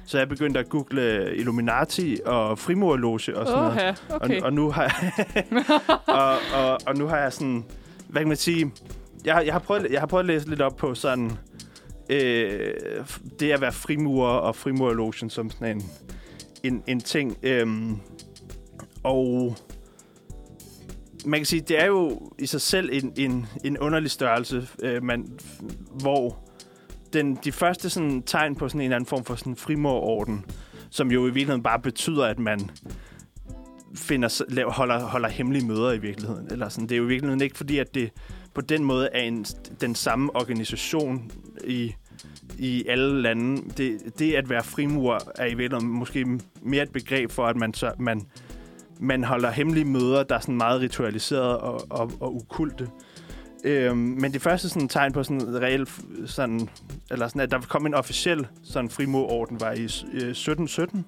Så 0.06 0.18
jeg 0.18 0.28
begyndte 0.28 0.60
at 0.60 0.68
google 0.68 1.36
Illuminati 1.36 2.18
og 2.26 2.58
frimurloge 2.58 3.14
og 3.14 3.20
sådan 3.46 3.62
noget. 3.62 3.98
Åh, 4.10 4.16
okay. 4.16 4.40
Og, 4.40 4.46
og, 4.46 4.52
nu 4.52 4.70
har 4.70 4.82
jeg, 4.82 5.52
og, 6.06 6.36
og, 6.54 6.78
og 6.86 6.96
nu 6.96 7.06
har 7.06 7.18
jeg 7.18 7.32
sådan, 7.32 7.64
hvad 8.08 8.20
kan 8.20 8.28
man 8.28 8.36
sige, 8.36 8.72
jeg, 9.24 9.34
har- 9.34 9.40
jeg, 9.42 9.54
har 9.54 9.58
prøvet, 9.60 9.86
jeg 9.90 10.00
har 10.00 10.06
prøvet 10.06 10.22
at 10.22 10.26
læse 10.26 10.48
lidt 10.48 10.60
op 10.60 10.76
på 10.76 10.94
sådan, 10.94 11.30
øh, 12.10 12.74
det 13.40 13.50
at 13.52 13.60
være 13.60 13.72
frimurer 13.72 14.30
og 14.32 14.56
frimurerlogen 14.56 15.30
som 15.30 15.50
sådan 15.50 15.76
en, 15.76 15.82
en, 16.62 16.82
en 16.86 17.00
ting. 17.00 17.36
Øhm, 17.42 17.96
og 19.02 19.56
man 21.26 21.40
kan 21.40 21.46
sige, 21.46 21.60
det 21.60 21.82
er 21.82 21.86
jo 21.86 22.32
i 22.38 22.46
sig 22.46 22.60
selv 22.60 22.90
en, 22.92 23.12
en, 23.16 23.46
en 23.64 23.78
underlig 23.78 24.10
størrelse, 24.10 24.68
øh, 24.82 25.02
man, 25.02 25.38
hvor 26.00 26.38
den, 27.12 27.38
de 27.44 27.52
første 27.52 27.90
sådan, 27.90 28.22
tegn 28.22 28.56
på 28.56 28.68
sådan 28.68 28.80
en 28.80 28.84
eller 28.84 28.96
anden 28.96 29.08
form 29.08 29.24
for 29.24 29.34
sådan 29.34 29.56
frimurerorden, 29.56 30.44
som 30.90 31.10
jo 31.10 31.20
i 31.20 31.24
virkeligheden 31.24 31.62
bare 31.62 31.80
betyder, 31.80 32.26
at 32.26 32.38
man 32.38 32.70
finder, 33.94 34.70
holder, 34.70 35.00
holder 35.00 35.28
hemmelige 35.28 35.66
møder 35.66 35.92
i 35.92 35.98
virkeligheden. 35.98 36.48
Eller 36.50 36.68
sådan. 36.68 36.88
Det 36.88 36.94
er 36.94 36.98
jo 36.98 37.04
i 37.04 37.08
virkeligheden 37.08 37.42
ikke 37.42 37.56
fordi, 37.56 37.78
at 37.78 37.94
det 37.94 38.10
på 38.54 38.60
den 38.60 38.84
måde 38.84 39.08
er 39.12 39.22
en, 39.22 39.44
den 39.80 39.94
samme 39.94 40.36
organisation 40.36 41.30
i, 41.64 41.94
i 42.58 42.84
alle 42.88 43.22
lande. 43.22 43.62
Det, 43.76 44.18
det 44.18 44.34
at 44.34 44.50
være 44.50 44.64
frimur 44.64 45.18
er 45.38 45.46
i 45.46 45.54
virkeligheden 45.54 45.88
måske 45.88 46.40
mere 46.62 46.82
et 46.82 46.92
begreb 46.92 47.30
for, 47.30 47.46
at 47.46 47.56
man, 47.56 47.74
så, 47.74 47.92
man, 47.98 48.26
man 49.02 49.24
holder 49.24 49.50
hemmelige 49.50 49.84
møder, 49.84 50.22
der 50.22 50.34
er 50.34 50.40
sådan 50.40 50.56
meget 50.56 50.80
ritualiseret 50.80 51.58
og, 51.58 51.86
og, 51.90 52.12
og 52.20 52.34
ukulte. 52.34 52.88
Øhm, 53.64 53.96
men 53.96 54.32
det 54.32 54.42
første 54.42 54.68
sådan, 54.68 54.88
tegn 54.88 55.12
på 55.12 55.22
sådan 55.22 55.62
reelt, 55.62 55.88
sådan, 56.26 56.68
eller 57.10 57.28
sådan, 57.28 57.40
at 57.40 57.50
der 57.50 57.60
kom 57.60 57.86
en 57.86 57.94
officiel 57.94 58.46
sådan, 58.62 58.90
frimodorden, 58.90 59.60
var 59.60 59.72
i 59.72 59.82
øh, 59.82 59.86
1717. 59.86 61.06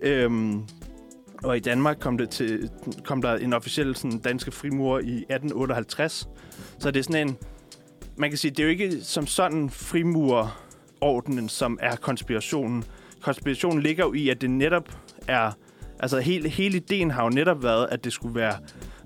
Øhm, 0.00 0.62
og 1.44 1.56
i 1.56 1.60
Danmark 1.60 1.96
kom, 2.00 2.18
det 2.18 2.30
til, 2.30 2.70
kom 3.04 3.22
der 3.22 3.34
en 3.36 3.52
officiel 3.52 3.96
sådan, 3.96 4.18
danske 4.18 4.50
frimur 4.50 4.98
i 4.98 5.16
1858. 5.16 6.28
Så 6.78 6.90
det 6.90 7.00
er 7.00 7.04
sådan 7.04 7.28
en... 7.28 7.36
Man 8.16 8.30
kan 8.30 8.38
sige, 8.38 8.50
det 8.50 8.58
er 8.58 8.64
jo 8.64 8.70
ikke 8.70 9.00
som 9.02 9.26
sådan 9.26 9.70
frimurordenen, 9.70 11.48
som 11.48 11.78
er 11.82 11.96
konspirationen. 11.96 12.84
Konspirationen 13.20 13.82
ligger 13.82 14.04
jo 14.04 14.12
i, 14.12 14.28
at 14.28 14.40
det 14.40 14.50
netop 14.50 14.88
er... 15.28 15.52
Altså 16.04 16.20
hele, 16.20 16.48
hele 16.48 16.76
ideen 16.76 17.10
har 17.10 17.24
jo 17.24 17.30
netop 17.30 17.62
været, 17.62 17.88
at 17.90 18.04
det 18.04 18.12
skulle 18.12 18.34
være 18.34 18.54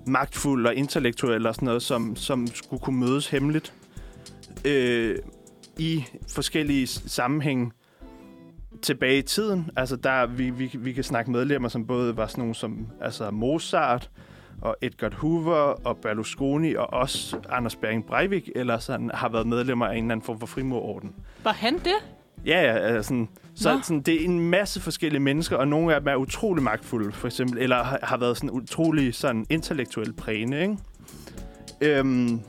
magtfuld 0.07 0.65
og 0.67 0.75
intellektuel 0.75 1.47
og 1.47 1.55
sådan 1.55 1.65
noget, 1.65 1.81
som, 1.81 2.15
som 2.15 2.47
skulle 2.47 2.81
kunne 2.81 2.99
mødes 2.99 3.27
hemmeligt 3.27 3.73
øh, 4.65 5.17
i 5.77 6.03
forskellige 6.29 6.87
sammenhænge 6.87 7.71
tilbage 8.81 9.17
i 9.17 9.21
tiden. 9.21 9.71
Altså, 9.75 9.95
der, 9.95 10.25
vi, 10.25 10.49
vi, 10.49 10.71
vi 10.73 10.93
kan 10.93 11.03
snakke 11.03 11.31
medlemmer, 11.31 11.69
som 11.69 11.87
både 11.87 12.17
var 12.17 12.27
sådan 12.27 12.41
nogle 12.41 12.55
som 12.55 12.87
altså 13.01 13.31
Mozart 13.31 14.09
og 14.61 14.75
Edgar 14.81 15.11
Hoover 15.15 15.87
og 15.87 15.97
Berlusconi 15.97 16.75
og 16.75 16.93
også 16.93 17.37
Anders 17.49 17.75
Bering 17.75 18.05
Breivik, 18.05 18.49
eller 18.55 18.79
sådan, 18.79 19.11
har 19.13 19.29
været 19.29 19.47
medlemmer 19.47 19.85
af 19.85 19.91
en 19.91 20.03
eller 20.03 20.11
anden 20.11 20.25
form 20.25 20.39
for 20.39 20.47
frimurorden. 20.47 21.15
Var 21.43 21.53
han 21.53 21.73
det? 21.73 22.18
Ja, 22.45 22.61
ja, 22.61 22.77
altså 22.77 23.07
sådan, 23.07 23.29
så 23.55 23.73
Nå. 23.73 23.81
sådan, 23.81 24.01
det 24.01 24.21
er 24.21 24.25
en 24.25 24.39
masse 24.39 24.81
forskellige 24.81 25.19
mennesker, 25.19 25.57
og 25.57 25.67
nogle 25.67 25.95
af 25.95 26.01
dem 26.01 26.07
er 26.07 26.15
utrolig 26.15 26.63
magtfulde, 26.63 27.11
for 27.11 27.27
eksempel, 27.27 27.57
eller 27.57 27.83
har, 27.83 27.99
har 28.03 28.17
været 28.17 28.37
sådan 28.37 28.51
utrolig 28.51 29.15
sådan 29.15 29.45
intellektuelt 29.49 30.17
prægende, 30.17 30.61
ikke? 30.61 30.77
Øhm, 31.81 32.41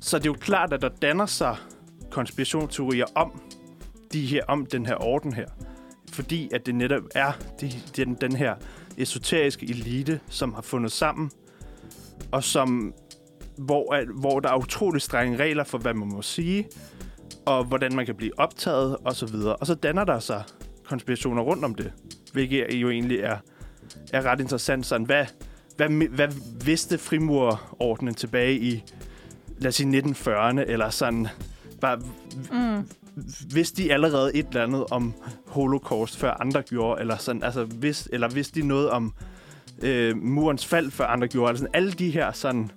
så 0.00 0.18
det 0.18 0.24
er 0.24 0.30
jo 0.30 0.36
klart, 0.40 0.72
at 0.72 0.82
der 0.82 0.88
danner 0.88 1.26
sig 1.26 1.56
konspirationsteorier 2.10 3.06
om 3.14 3.40
de 4.12 4.26
her, 4.26 4.44
om 4.48 4.66
den 4.66 4.86
her 4.86 5.04
orden 5.04 5.32
her. 5.32 5.46
Fordi 6.12 6.50
at 6.54 6.66
det 6.66 6.74
netop 6.74 7.02
er 7.14 7.32
de, 7.60 7.72
den, 7.96 8.14
den 8.14 8.36
her 8.36 8.54
esoteriske 8.98 9.70
elite, 9.70 10.20
som 10.28 10.54
har 10.54 10.62
fundet 10.62 10.92
sammen, 10.92 11.30
og 12.32 12.44
som, 12.44 12.94
hvor, 13.58 13.94
at, 13.94 14.08
hvor 14.20 14.40
der 14.40 14.48
er 14.48 14.56
utrolig 14.56 15.02
strenge 15.02 15.36
regler 15.36 15.64
for, 15.64 15.78
hvad 15.78 15.94
man 15.94 16.08
må 16.08 16.22
sige, 16.22 16.68
og 17.46 17.64
hvordan 17.64 17.96
man 17.96 18.06
kan 18.06 18.14
blive 18.14 18.38
optaget, 18.38 18.96
og 19.04 19.16
så 19.16 19.26
videre. 19.26 19.56
Og 19.56 19.66
så 19.66 19.74
danner 19.74 20.04
der 20.04 20.18
sig 20.18 20.42
konspirationer 20.84 21.42
rundt 21.42 21.64
om 21.64 21.74
det, 21.74 21.92
hvilket 22.32 22.66
jo 22.74 22.90
egentlig 22.90 23.18
er, 23.20 23.36
er 24.12 24.22
ret 24.22 24.40
interessant. 24.40 24.86
Sådan, 24.86 25.06
hvad, 25.06 25.26
hvad, 25.76 26.08
hvad 26.08 26.28
vidste 26.64 26.98
frimurordenen 26.98 28.14
tilbage 28.14 28.58
i, 28.58 28.84
lad 29.58 29.68
os 29.68 29.74
sige, 29.74 30.02
1940'erne, 30.02 30.60
eller 30.60 30.90
sådan, 30.90 31.28
bare, 31.80 32.00
Mm. 32.52 32.88
vidste 33.54 33.82
de 33.82 33.92
allerede 33.92 34.34
et 34.36 34.46
eller 34.46 34.62
andet 34.62 34.84
om 34.90 35.14
holocaust, 35.46 36.16
før 36.16 36.30
andre 36.40 36.62
gjorde, 36.62 37.00
eller 37.00 37.16
sådan, 37.16 37.42
altså, 37.42 37.64
vidste, 37.64 38.10
eller 38.14 38.28
vidste 38.28 38.60
de 38.60 38.66
noget 38.66 38.90
om 38.90 39.14
øh, 39.82 40.16
murens 40.16 40.66
fald, 40.66 40.90
før 40.90 41.06
andre 41.06 41.28
gjorde, 41.28 41.50
eller 41.50 41.58
sådan, 41.58 41.74
alle 41.74 41.92
de 41.92 42.10
her 42.10 42.32
sådan, 42.32 42.70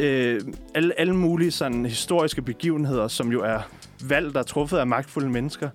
øh, 0.00 0.40
alle, 0.74 1.00
alle 1.00 1.16
mulige 1.16 1.50
sådan 1.50 1.86
historiske 1.86 2.42
begivenheder, 2.42 3.08
som 3.08 3.32
jo 3.32 3.42
er 3.42 3.58
valgt 4.08 4.36
og 4.36 4.46
truffet 4.46 4.78
af 4.78 4.86
magtfulde 4.86 5.28
mennesker, 5.28 5.68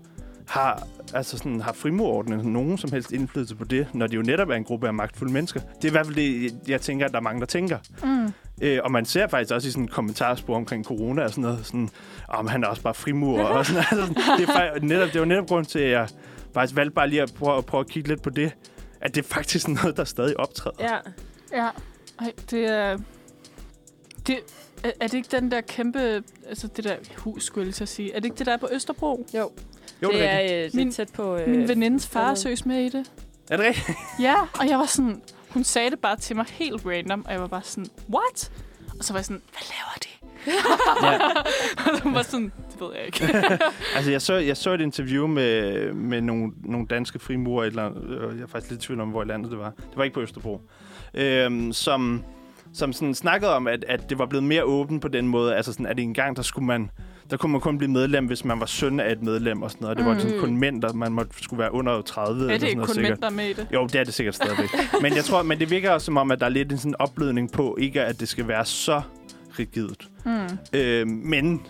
har, 0.47 0.87
altså 1.13 1.37
sådan, 1.37 1.61
har 1.61 1.73
frimurordenen 1.73 2.53
nogen 2.53 2.77
som 2.77 2.91
helst 2.91 3.11
indflydelse 3.11 3.55
på 3.55 3.63
det, 3.63 3.87
når 3.93 4.07
det 4.07 4.17
jo 4.17 4.21
netop 4.21 4.49
er 4.49 4.55
en 4.55 4.63
gruppe 4.63 4.87
af 4.87 4.93
magtfulde 4.93 5.33
mennesker. 5.33 5.59
Det 5.59 5.83
er 5.83 5.87
i 5.87 5.91
hvert 5.91 6.05
fald 6.05 6.15
det, 6.15 6.55
jeg 6.67 6.81
tænker, 6.81 7.05
at 7.05 7.11
der 7.11 7.17
er 7.17 7.21
mange, 7.21 7.39
der 7.39 7.45
tænker. 7.45 7.77
Mm. 8.03 8.33
Øh, 8.61 8.79
og 8.83 8.91
man 8.91 9.05
ser 9.05 9.27
faktisk 9.27 9.53
også 9.53 9.67
i 9.67 9.71
sådan 9.71 9.87
kommentarspor 9.87 10.55
omkring 10.55 10.85
corona 10.85 11.23
og 11.23 11.29
sådan 11.29 11.41
noget, 11.41 11.65
sådan, 11.65 11.89
om 12.27 12.47
han 12.47 12.63
er 12.63 12.67
også 12.67 12.81
bare 12.81 12.93
frimur. 12.93 13.41
og 13.41 13.65
sådan, 13.65 13.83
altså, 13.91 14.13
det, 14.37 14.49
er 14.49 14.79
netop, 14.81 15.13
det 15.13 15.19
var 15.19 15.25
netop 15.25 15.47
grund 15.47 15.65
til, 15.65 15.79
at 15.79 15.91
jeg 15.91 16.07
faktisk 16.53 16.75
valgte 16.75 16.95
bare 16.95 17.09
lige 17.09 17.21
at 17.21 17.33
prøve, 17.37 17.57
at 17.57 17.65
prøve 17.65 17.81
at 17.81 17.87
kigge 17.87 18.09
lidt 18.09 18.21
på 18.21 18.29
det, 18.29 18.51
at 19.01 19.15
det 19.15 19.23
er 19.23 19.27
faktisk 19.27 19.67
noget, 19.83 19.97
der 19.97 20.03
stadig 20.03 20.39
optræder. 20.39 20.77
Ja. 20.79 20.97
Ja. 21.53 21.69
Ej, 22.19 22.31
det 22.51 22.65
er... 22.65 22.97
Det, 24.27 24.39
er, 24.83 24.91
er 24.99 25.07
det 25.07 25.13
ikke 25.13 25.29
den 25.31 25.51
der 25.51 25.61
kæmpe... 25.61 26.23
Altså 26.49 26.67
det 26.67 26.83
der 26.83 26.95
hus, 27.17 27.43
skulle 27.43 27.67
jeg 27.67 27.73
lige 27.79 27.87
sige. 27.87 28.11
Er 28.13 28.15
det 28.19 28.25
ikke 28.25 28.37
det, 28.37 28.45
der 28.45 28.53
er 28.53 28.57
på 28.57 28.67
Østerbro? 28.71 29.27
Jo, 29.33 29.51
Jo, 30.03 30.07
det 30.07 30.15
det 30.17 30.23
er, 30.25 30.29
er, 30.29 30.39
rigtigt. 30.39 30.55
øh, 30.57 30.63
det 30.63 30.73
er 30.73 30.77
Min- 30.77 30.91
tæt 30.91 31.09
på... 31.13 31.35
Øh, 31.35 31.47
Min 31.49 31.67
venindes 31.67 32.07
far 32.07 32.25
hvad? 32.25 32.35
søs 32.35 32.65
med 32.65 32.77
i 32.81 32.89
det. 32.89 33.11
er 33.49 33.57
det 33.57 33.65
rigtigt? 33.65 33.97
Ja, 34.27 34.35
og 34.59 34.67
jeg 34.69 34.77
var 34.79 34.85
sådan... 34.85 35.21
Hun 35.49 35.63
sagde 35.63 35.89
det 35.91 35.99
bare 35.99 36.15
til 36.17 36.35
mig 36.35 36.45
helt 36.49 36.85
random, 36.85 37.25
og 37.25 37.31
jeg 37.31 37.41
var 37.41 37.47
bare 37.47 37.63
sådan, 37.63 37.89
what? 38.13 38.51
Og 38.99 39.03
så 39.05 39.13
var 39.13 39.17
jeg 39.19 39.25
sådan, 39.25 39.41
hvad 39.51 39.61
laver 39.69 39.97
de? 40.03 40.09
ja. 41.07 41.19
Og 41.93 42.01
hun 42.01 42.13
var 42.13 42.21
sådan, 42.21 42.51
det 42.71 42.81
ved 42.81 42.87
jeg 42.95 43.05
ikke. 43.05 43.39
Altså, 43.95 44.11
jeg 44.11 44.21
så, 44.21 44.33
jeg 44.33 44.57
så 44.57 44.71
et 44.73 44.81
interview 44.81 45.27
med, 45.27 45.93
med 45.93 46.21
nogle, 46.21 46.51
nogle 46.63 46.87
danske 46.87 47.19
frimurer, 47.19 47.63
eller, 47.65 47.91
øh, 48.09 48.37
jeg 48.37 48.43
er 48.43 48.47
faktisk 48.47 48.71
lidt 48.71 48.83
i 48.83 48.87
tvivl 48.87 48.99
om, 49.01 49.09
hvor 49.09 49.23
i 49.23 49.25
landet 49.25 49.51
det 49.51 49.59
var. 49.59 49.69
Det 49.69 49.97
var 49.97 50.03
ikke 50.03 50.13
på 50.13 50.21
Østerbro. 50.21 50.61
Øhm, 51.13 51.73
som 51.73 52.23
som 52.73 52.93
sådan 52.93 53.15
snakkede 53.15 53.55
om, 53.55 53.67
at, 53.67 53.85
at 53.87 54.09
det 54.09 54.19
var 54.19 54.25
blevet 54.25 54.43
mere 54.43 54.63
åbent 54.63 55.01
på 55.01 55.07
den 55.07 55.27
måde. 55.27 55.55
Altså 55.55 55.71
sådan, 55.71 55.85
at 55.85 55.99
i 55.99 56.01
en 56.01 56.13
gang, 56.13 56.35
der 56.35 56.41
skulle 56.41 56.65
man, 56.65 56.91
der 57.29 57.37
kunne 57.37 57.51
man 57.51 57.61
kun 57.61 57.77
blive 57.77 57.91
medlem, 57.91 58.25
hvis 58.25 58.45
man 58.45 58.59
var 58.59 58.65
søn 58.65 58.99
af 58.99 59.11
et 59.11 59.23
medlem 59.23 59.61
og 59.61 59.71
sådan 59.71 59.83
noget. 59.83 59.97
Det 59.97 60.05
var 60.05 60.13
Mm. 60.13 60.19
sådan 60.19 60.39
kun 60.39 60.57
mænd, 60.57 60.81
der 60.81 60.93
man 60.93 61.11
måtte, 61.11 61.43
skulle 61.43 61.59
være 61.59 61.73
under 61.73 62.01
30 62.01 62.39
er 62.39 62.43
eller 62.43 62.53
det 62.53 62.59
sådan 62.61 62.67
ikke 62.69 62.75
noget 62.77 62.87
kun 62.87 62.93
sikkert. 62.95 63.11
mænd, 63.11 63.21
der 63.21 63.27
er 63.27 63.31
med 63.31 63.45
i 63.49 63.53
det? 63.53 63.67
Jo, 63.73 63.83
det 63.87 63.95
er 63.95 64.03
det 64.03 64.13
sikkert 64.13 64.35
stadigvæk. 64.35 64.69
men 65.01 65.15
jeg 65.15 65.23
tror, 65.23 65.43
men 65.43 65.59
det 65.59 65.69
virker 65.71 65.91
også 65.91 66.05
som 66.05 66.17
om, 66.17 66.31
at 66.31 66.39
der 66.39 66.45
er 66.45 66.49
lidt 66.49 66.71
en 66.71 66.77
sådan 66.77 66.95
opblødning 66.99 67.51
på, 67.51 67.77
ikke 67.79 68.01
at 68.01 68.19
det 68.19 68.29
skal 68.29 68.47
være 68.47 68.65
så 68.65 69.01
rigidt. 69.59 70.07
Mm. 70.25 70.31
Øh, 70.73 71.07
men 71.07 71.61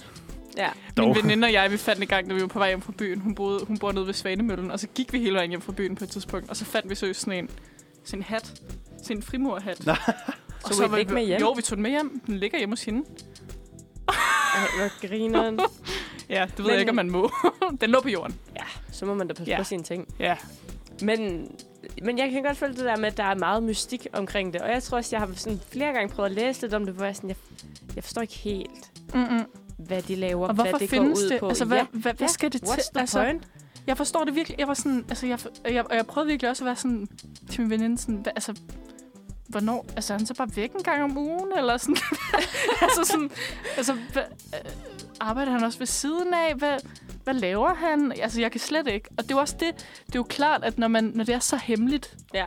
Ja. 0.58 0.68
dog. 0.98 1.08
Min 1.08 1.16
veninde 1.24 1.46
og 1.48 1.54
jeg, 1.54 1.72
vi 1.72 1.78
fandt 1.78 2.02
en 2.02 2.08
gang, 2.08 2.30
da 2.30 2.34
vi 2.36 2.42
var 2.42 2.48
på 2.48 2.60
vej 2.60 2.68
hjem 2.68 2.82
fra 2.82 2.94
byen. 2.98 3.20
Hun, 3.22 3.36
boede, 3.36 3.60
hun 3.68 3.78
bor 3.78 3.92
nede 3.92 4.06
ved 4.08 4.14
Svanemøllen, 4.14 4.72
og 4.72 4.80
så 4.80 4.88
gik 4.96 5.14
vi 5.14 5.20
hele 5.20 5.36
vejen 5.36 5.50
hjem 5.50 5.62
fra 5.62 5.72
byen 5.72 5.96
på 5.96 6.04
et 6.04 6.10
tidspunkt, 6.10 6.50
og 6.50 6.56
så 6.56 6.66
fandt 6.66 6.90
vi 6.90 6.96
seriøst 6.96 7.20
sådan 7.22 7.34
en, 7.44 7.50
sådan 8.04 8.20
en 8.20 8.24
hat. 8.24 8.54
Sådan 9.04 9.18
en 9.18 9.24
frimurhat. 9.24 9.88
Og 10.70 10.76
Så 10.76 10.84
I 10.84 10.88
den 10.88 10.98
ikke 10.98 11.14
med 11.14 11.26
hjem? 11.26 11.42
Jo, 11.42 11.52
vi 11.52 11.62
tog 11.62 11.76
den 11.78 11.84
med 11.84 11.92
hjem. 11.92 12.22
Den 12.28 12.38
ligger 12.38 12.58
hjemme 12.58 12.72
hos 12.74 12.84
hende. 12.84 13.04
Ej, 14.08 14.16
hvor 14.78 15.08
grineren. 15.08 15.60
Ja, 16.30 16.46
det 16.46 16.58
ved 16.58 16.66
Men- 16.66 16.72
jeg 16.72 16.80
ikke, 16.80 16.90
om 16.90 16.96
man 16.96 17.10
må. 17.12 17.32
den 17.82 17.90
lå 17.90 18.02
på 18.02 18.10
jorden. 18.10 18.36
Ja, 18.56 18.64
så 18.92 19.06
må 19.06 19.14
man 19.14 19.28
da 19.28 19.34
passe 19.34 19.52
Ja. 19.52 19.58
på 19.58 19.64
sine 19.64 19.84
ting. 19.84 20.08
Ja. 20.20 20.36
Men, 21.02 21.52
men 22.04 22.18
jeg 22.18 22.32
kan 22.32 22.44
godt 22.44 22.58
følge 22.58 22.74
det 22.76 22.86
der 22.86 22.98
med, 22.98 23.06
at 23.06 23.18
der 23.18 23.24
er 23.24 23.36
meget 23.36 23.64
mystik 23.64 24.08
omkring 24.14 24.54
det. 24.54 24.62
Og 24.62 24.70
jeg 24.70 24.84
tror 24.84 24.98
også, 24.98 25.16
jeg 25.16 25.20
har 25.28 25.34
sådan 25.36 25.60
flere 25.72 25.94
gange 25.94 26.14
prøvet 26.16 26.30
at 26.30 26.36
læse 26.36 26.62
lidt 26.62 26.74
om 26.74 26.86
det, 26.86 26.94
hvor 26.94 27.06
jeg, 27.06 27.16
sådan, 27.16 27.30
jeg, 27.30 27.38
jeg 27.96 28.04
forstår 28.04 28.22
ikke 28.22 28.34
helt, 28.34 28.92
Mm-mm. 29.14 29.46
hvad 29.78 30.02
de 30.02 30.16
laver, 30.16 30.48
Og 30.48 30.54
hvad 30.54 30.66
det 30.80 30.90
går 30.92 31.00
ud 31.00 31.30
det? 31.30 31.40
på. 31.40 31.48
Altså, 31.48 31.66
hvad, 31.66 31.78
ja. 31.78 31.86
hvad, 31.92 32.02
hvad 32.02 32.28
Ja, 32.28 32.28
skal 32.28 32.54
det 32.54 32.64
What's 32.64 32.74
til? 32.76 32.84
the 32.94 33.00
Altså, 33.02 33.24
point? 33.24 33.48
jeg 33.88 33.98
forstår 33.98 34.24
det 34.24 34.36
virkelig. 34.36 34.60
Jeg 34.60 34.68
var 34.68 34.74
sådan, 34.74 35.06
altså, 35.10 35.28
jeg, 35.28 35.40
jeg, 35.66 35.74
jeg, 35.74 35.86
jeg 35.92 36.06
prøvede 36.08 36.28
virkelig 36.28 36.50
også 36.50 36.64
at 36.64 36.66
være 36.66 36.76
sådan 36.76 37.08
til 37.52 37.62
min 37.62 37.70
veninde, 37.70 37.98
sådan, 37.98 38.16
hvad, 38.16 38.32
altså, 38.36 38.54
hvornår, 39.50 39.86
altså, 39.96 40.14
er 40.14 40.18
han 40.18 40.26
så 40.26 40.34
bare 40.34 40.50
væk 40.56 40.72
en 40.72 40.84
gang 40.84 41.04
om 41.04 41.18
ugen, 41.18 41.52
eller 41.58 41.78
sådan, 41.78 41.98
altså 42.82 43.04
sådan, 43.04 43.32
altså, 43.78 43.94
hvad, 44.14 44.24
øh, 44.66 44.72
arbejder 45.20 45.52
han 45.52 45.64
også 45.64 45.80
ved 45.80 45.88
siden 45.88 46.34
af, 46.34 46.56
hvad, 46.56 46.78
hvad 47.24 47.34
laver 47.34 47.74
han? 47.74 48.12
Altså, 48.12 48.42
jeg 48.42 48.52
kan 48.52 48.60
slet 48.60 48.88
ikke. 48.88 49.10
Og 49.18 49.24
det 49.24 49.32
er 49.32 49.36
jo 49.36 49.40
også 49.40 49.56
det, 49.60 49.76
det 50.06 50.16
er 50.16 50.20
jo 50.20 50.24
klart, 50.24 50.64
at 50.64 50.78
når, 50.78 50.88
man, 50.88 51.12
når 51.16 51.24
det 51.24 51.36
er 51.36 51.40
så 51.40 51.58
hemmeligt, 51.58 52.18
Ja 52.34 52.46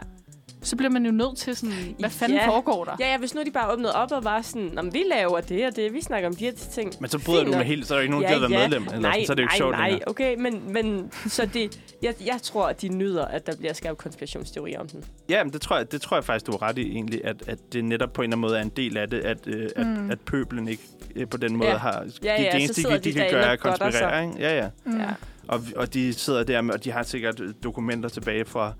så 0.63 0.77
bliver 0.77 0.91
man 0.91 1.07
jo 1.07 1.13
nødt 1.13 1.37
til 1.39 1.57
sådan, 1.57 1.75
hvad 1.99 2.11
fanden 2.11 2.39
Ja. 2.39 2.49
foregår 2.49 2.85
der? 2.85 2.97
Ja, 3.01 3.07
ja, 3.11 3.19
hvis 3.19 3.35
nu 3.35 3.43
de 3.47 3.51
bare 3.51 3.73
åbnede 3.73 3.93
op 3.95 4.13
og 4.13 4.25
var 4.25 4.43
sådan, 4.43 4.71
men 4.75 4.95
vi 4.95 5.03
laver 5.11 5.41
det 5.41 5.67
og 5.67 5.77
det, 5.77 5.93
vi 5.93 6.01
snakker 6.01 6.29
om 6.29 6.37
de 6.37 6.45
her 6.45 6.53
ting. 6.53 6.93
Men 7.01 7.11
så 7.11 7.19
bryder 7.25 7.41
Fint 7.43 7.53
du 7.53 7.59
med 7.59 7.67
helt, 7.67 7.87
så 7.87 7.95
er 7.95 7.99
der 7.99 8.03
ikke 8.03 8.11
nogen, 8.11 8.27
der 8.29 8.35
gider 8.35 8.49
være 8.49 8.59
medlem. 8.69 8.83
Eller 8.85 8.99
nej, 9.01 9.13
sådan, 9.13 9.27
så 9.27 9.33
er 9.33 9.35
det 9.37 9.43
jo 9.43 9.45
ikke 9.45 9.53
nej, 9.53 9.57
sjovt 9.59 9.73
nej, 9.73 9.89
længere. 9.91 10.09
okay, 10.09 10.35
men, 10.39 10.73
men 10.73 11.11
så 11.27 11.47
det, 11.55 11.81
jeg, 12.03 12.15
jeg 12.27 12.39
tror, 12.43 12.67
at 12.69 12.83
de 12.83 12.89
nyder, 12.89 13.25
at 13.25 13.47
der 13.47 13.57
bliver 13.57 13.73
skabt 13.73 13.99
konspirationsteorier 13.99 14.81
om 14.81 14.89
den. 14.89 15.05
Ja, 15.29 15.45
men 15.45 15.53
det 15.53 15.61
tror, 15.61 15.77
jeg, 15.77 15.93
det 15.93 16.01
tror 16.01 16.17
jeg 16.17 16.25
faktisk, 16.25 16.47
du 16.47 16.53
har 16.53 16.63
ret 16.63 16.79
i 16.79 16.91
egentlig, 16.93 17.25
at, 17.25 17.37
at 17.47 17.59
det 17.73 17.85
netop 17.85 18.13
på 18.13 18.23
en 18.23 18.25
eller 18.33 18.37
anden 18.37 18.41
måde 18.49 18.59
er 18.59 18.63
en 18.63 18.69
del 18.77 18.97
af 18.97 19.11
det, 19.11 19.21
at, 19.21 19.39
øh, 19.47 19.69
at, 19.77 19.87
Mm. 19.87 20.11
at 20.11 20.21
pøbelen 20.21 20.69
ikke 20.69 20.83
øh, 21.17 21.29
på 21.29 21.37
den 21.37 21.57
måde 21.57 21.71
Ja. 21.71 21.77
har... 21.77 22.05
Ja, 22.25 22.43
ja, 22.43 22.51
det 22.53 22.63
eneste, 22.63 22.83
de, 22.83 22.93
de 22.93 22.99
de 22.99 23.13
kan 23.13 23.27
gøre, 23.31 23.43
er 23.45 23.51
at 23.51 23.61
konspirere. 23.61 24.23
Ikke? 24.25 24.35
Ja, 24.39 24.57
ja. 24.57 24.69
Mm. 24.85 25.01
Ja. 25.01 25.07
Og, 25.49 25.61
og 25.77 25.95
de 25.95 26.13
sidder 26.15 26.45
der 26.45 26.61
med, 26.61 26.75
og 26.75 26.85
de 26.85 26.91
har 26.91 27.03
sikkert 27.03 27.41
øh, 27.41 27.55
dokumenter 27.65 28.09
tilbage 28.09 28.45
fra 28.45 28.73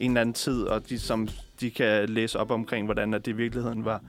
en 0.00 0.10
eller 0.10 0.20
anden 0.20 0.32
tid, 0.32 0.62
og 0.62 0.88
de, 0.88 0.98
som 0.98 1.28
de 1.60 1.70
kan 1.70 2.08
læse 2.08 2.38
op 2.38 2.50
omkring, 2.50 2.84
hvordan 2.84 3.14
at 3.14 3.26
det 3.26 3.32
i 3.32 3.34
virkeligheden 3.34 3.84
var 3.84 4.00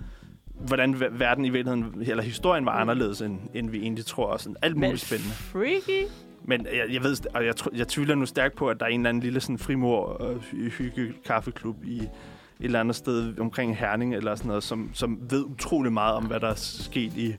hvordan 0.67 0.93
ver- 0.93 1.17
verden 1.17 1.45
i 1.45 1.49
virkeligheden, 1.49 2.01
eller 2.01 2.23
historien 2.23 2.65
var 2.65 2.71
anderledes, 2.71 3.21
end, 3.21 3.39
end 3.53 3.69
vi 3.69 3.77
egentlig 3.81 4.05
tror, 4.05 4.25
og 4.25 4.39
sådan 4.39 4.55
alt 4.61 4.77
Men 4.77 4.87
muligt 4.87 5.05
spændende. 5.05 5.33
Freaky. 5.33 6.07
Men 6.43 6.65
jeg, 6.65 6.93
jeg 6.93 7.03
ved, 7.03 7.17
og 7.35 7.45
jeg, 7.45 7.53
jeg 7.75 7.87
tvivler 7.87 8.15
nu 8.15 8.25
stærkt 8.25 8.55
på, 8.55 8.67
at 8.69 8.79
der 8.79 8.85
er 8.85 8.89
en 8.89 8.99
eller 8.99 9.09
anden 9.09 9.23
lille 9.23 9.39
sådan 9.39 9.57
frimor 9.57 9.99
og 10.05 10.35
hy- 10.51 10.69
hygge 10.71 11.13
kaffeklub 11.25 11.75
i 11.85 11.97
et 11.97 12.09
eller 12.59 12.79
andet 12.79 12.95
sted 12.95 13.39
omkring 13.39 13.77
Herning 13.77 14.15
eller 14.15 14.35
sådan 14.35 14.47
noget, 14.47 14.63
som, 14.63 14.89
som 14.93 15.19
ved 15.29 15.43
utrolig 15.43 15.93
meget 15.93 16.15
om, 16.15 16.25
hvad 16.25 16.39
der 16.39 16.47
er 16.47 16.55
sket 16.55 17.13
i 17.17 17.35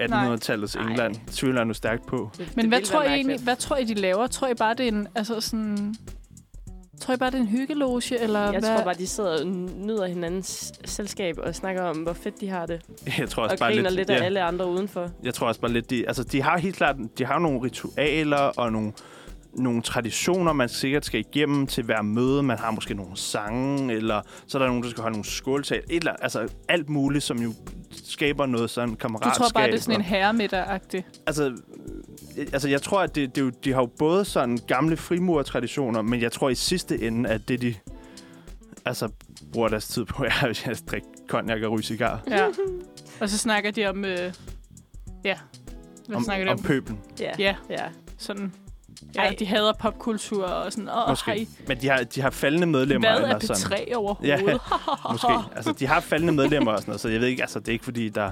1800-tallets 0.00 0.74
Nej. 0.78 0.88
England. 0.90 1.14
Tvivler 1.26 1.60
jeg 1.60 1.66
nu 1.66 1.74
stærkt 1.74 2.06
på. 2.06 2.30
Det, 2.38 2.56
Men 2.56 2.64
det 2.64 2.70
hvad 2.70 2.80
tror, 2.82 3.02
I 3.02 3.06
egentlig, 3.06 3.40
hvad 3.40 3.56
tror 3.56 3.76
I, 3.76 3.84
de 3.84 3.94
laver? 3.94 4.26
Tror 4.26 4.48
I 4.48 4.54
bare, 4.54 4.74
det 4.74 4.84
er 4.84 4.88
en, 4.92 5.08
altså 5.14 5.40
sådan... 5.40 5.94
Tror 7.00 7.14
I 7.14 7.16
bare, 7.16 7.30
det 7.30 7.36
er 7.36 7.40
en 7.40 7.46
hyggeloge, 7.48 8.18
eller 8.20 8.40
Jeg 8.40 8.50
hvad? 8.50 8.76
tror 8.76 8.84
bare, 8.84 8.94
de 8.94 9.06
sidder 9.06 9.40
og 9.40 9.46
nyder 9.46 10.06
hinandens 10.06 10.72
selskab 10.84 11.38
og 11.38 11.54
snakker 11.54 11.82
om, 11.82 11.96
hvor 11.96 12.12
fedt 12.12 12.40
de 12.40 12.48
har 12.48 12.66
det. 12.66 12.80
Jeg 13.18 13.28
tror 13.28 13.42
også 13.42 13.54
Og 13.54 13.58
bare 13.58 13.70
griner 13.72 13.82
lidt, 13.90 13.94
lidt 13.94 14.10
af 14.10 14.18
ja, 14.18 14.24
alle 14.24 14.42
andre 14.42 14.66
udenfor. 14.70 15.10
Jeg 15.22 15.34
tror 15.34 15.48
også 15.48 15.60
bare 15.60 15.72
lidt, 15.72 15.90
de, 15.90 16.06
altså 16.06 16.24
de 16.24 16.42
har 16.42 16.58
helt 16.58 16.76
klart, 16.76 16.96
de 17.18 17.24
har 17.24 17.38
nogle 17.38 17.62
ritualer 17.62 18.36
og 18.38 18.72
nogle, 18.72 18.92
nogle 19.54 19.82
traditioner, 19.82 20.52
man 20.52 20.68
sikkert 20.68 21.04
skal 21.04 21.20
igennem 21.20 21.66
til 21.66 21.84
hver 21.84 22.02
møde. 22.02 22.42
Man 22.42 22.58
har 22.58 22.70
måske 22.70 22.94
nogle 22.94 23.16
sange, 23.16 23.94
eller 23.94 24.20
så 24.46 24.58
er 24.58 24.62
der 24.62 24.68
nogen, 24.68 24.82
der 24.82 24.90
skal 24.90 25.02
holde 25.02 25.14
nogle 25.14 25.24
skåltal. 25.30 25.78
Et 25.90 25.96
eller, 25.96 26.12
altså 26.12 26.48
alt 26.68 26.88
muligt, 26.88 27.24
som 27.24 27.38
jo 27.38 27.52
skaber 28.04 28.46
noget 28.46 28.70
sådan 28.70 28.88
Du 28.88 28.94
kammeratskab. 28.96 29.34
tror 29.42 29.48
bare, 29.54 29.66
det 29.66 29.74
er 29.74 29.80
sådan 29.80 30.00
en 30.00 30.04
herremiddag-agtig? 30.04 31.04
Altså, 31.26 31.52
altså 32.38 32.68
jeg 32.68 32.82
tror, 32.82 33.00
at 33.00 33.14
det, 33.14 33.34
det, 33.34 33.40
er 33.40 33.44
jo- 33.44 33.52
de 33.64 33.72
har 33.72 33.80
jo 33.80 33.86
både 33.98 34.24
sådan 34.24 34.58
gamle 34.66 34.96
frimurertraditioner, 34.96 36.02
men 36.02 36.20
jeg 36.22 36.32
tror 36.32 36.48
i 36.48 36.54
sidste 36.54 37.02
ende, 37.02 37.28
at 37.28 37.48
det 37.48 37.62
de 37.62 37.74
altså, 38.84 39.08
bruger 39.52 39.68
deres 39.68 39.88
tid 39.88 40.04
på, 40.04 40.24
er 40.42 40.44
at 40.64 40.82
drikke 40.90 41.06
cognac 41.28 41.62
og 41.64 41.72
ryge 41.72 41.82
cigar. 41.82 42.22
Ja. 42.30 42.46
Og 43.20 43.28
så 43.28 43.38
snakker 43.38 43.70
de 43.70 43.86
om... 43.86 44.04
Øh, 44.04 44.32
ja. 45.24 45.36
Hvad 46.06 46.16
Om, 46.16 46.24
snakker 46.24 46.44
de 46.46 46.50
om 46.52 46.58
om? 46.58 46.64
pøblen, 46.64 46.98
Ja. 47.20 47.30
Ja, 47.38 47.54
ja. 47.70 47.84
sådan... 48.18 48.52
Ja, 49.14 49.20
Ej. 49.20 49.36
de 49.38 49.46
hader 49.46 49.72
popkultur 49.80 50.44
og 50.44 50.72
sådan... 50.72 50.88
Åh, 50.88 51.08
måske. 51.08 51.30
hej, 51.30 51.46
Men 51.68 51.80
de 51.80 51.88
har, 51.88 52.02
de 52.02 52.20
har 52.20 52.30
faldende 52.30 52.66
medlemmer. 52.66 53.08
hvad 53.18 53.28
er 53.28 53.34
eller 53.36 53.54
sådan. 53.54 53.78
P3 53.78 53.94
overhovedet? 53.96 54.28
Ja, 54.48 54.58
Måske. 55.12 55.32
Altså, 55.56 55.72
de 55.72 55.86
har 55.86 56.00
faldende 56.00 56.32
medlemmer 56.32 56.72
og 56.72 56.78
sådan 56.78 56.90
noget, 56.90 57.00
så 57.00 57.08
jeg 57.08 57.20
ved 57.20 57.28
ikke, 57.28 57.42
altså, 57.42 57.58
det 57.60 57.68
er 57.68 57.72
ikke 57.72 57.84
fordi, 57.84 58.08
der... 58.08 58.30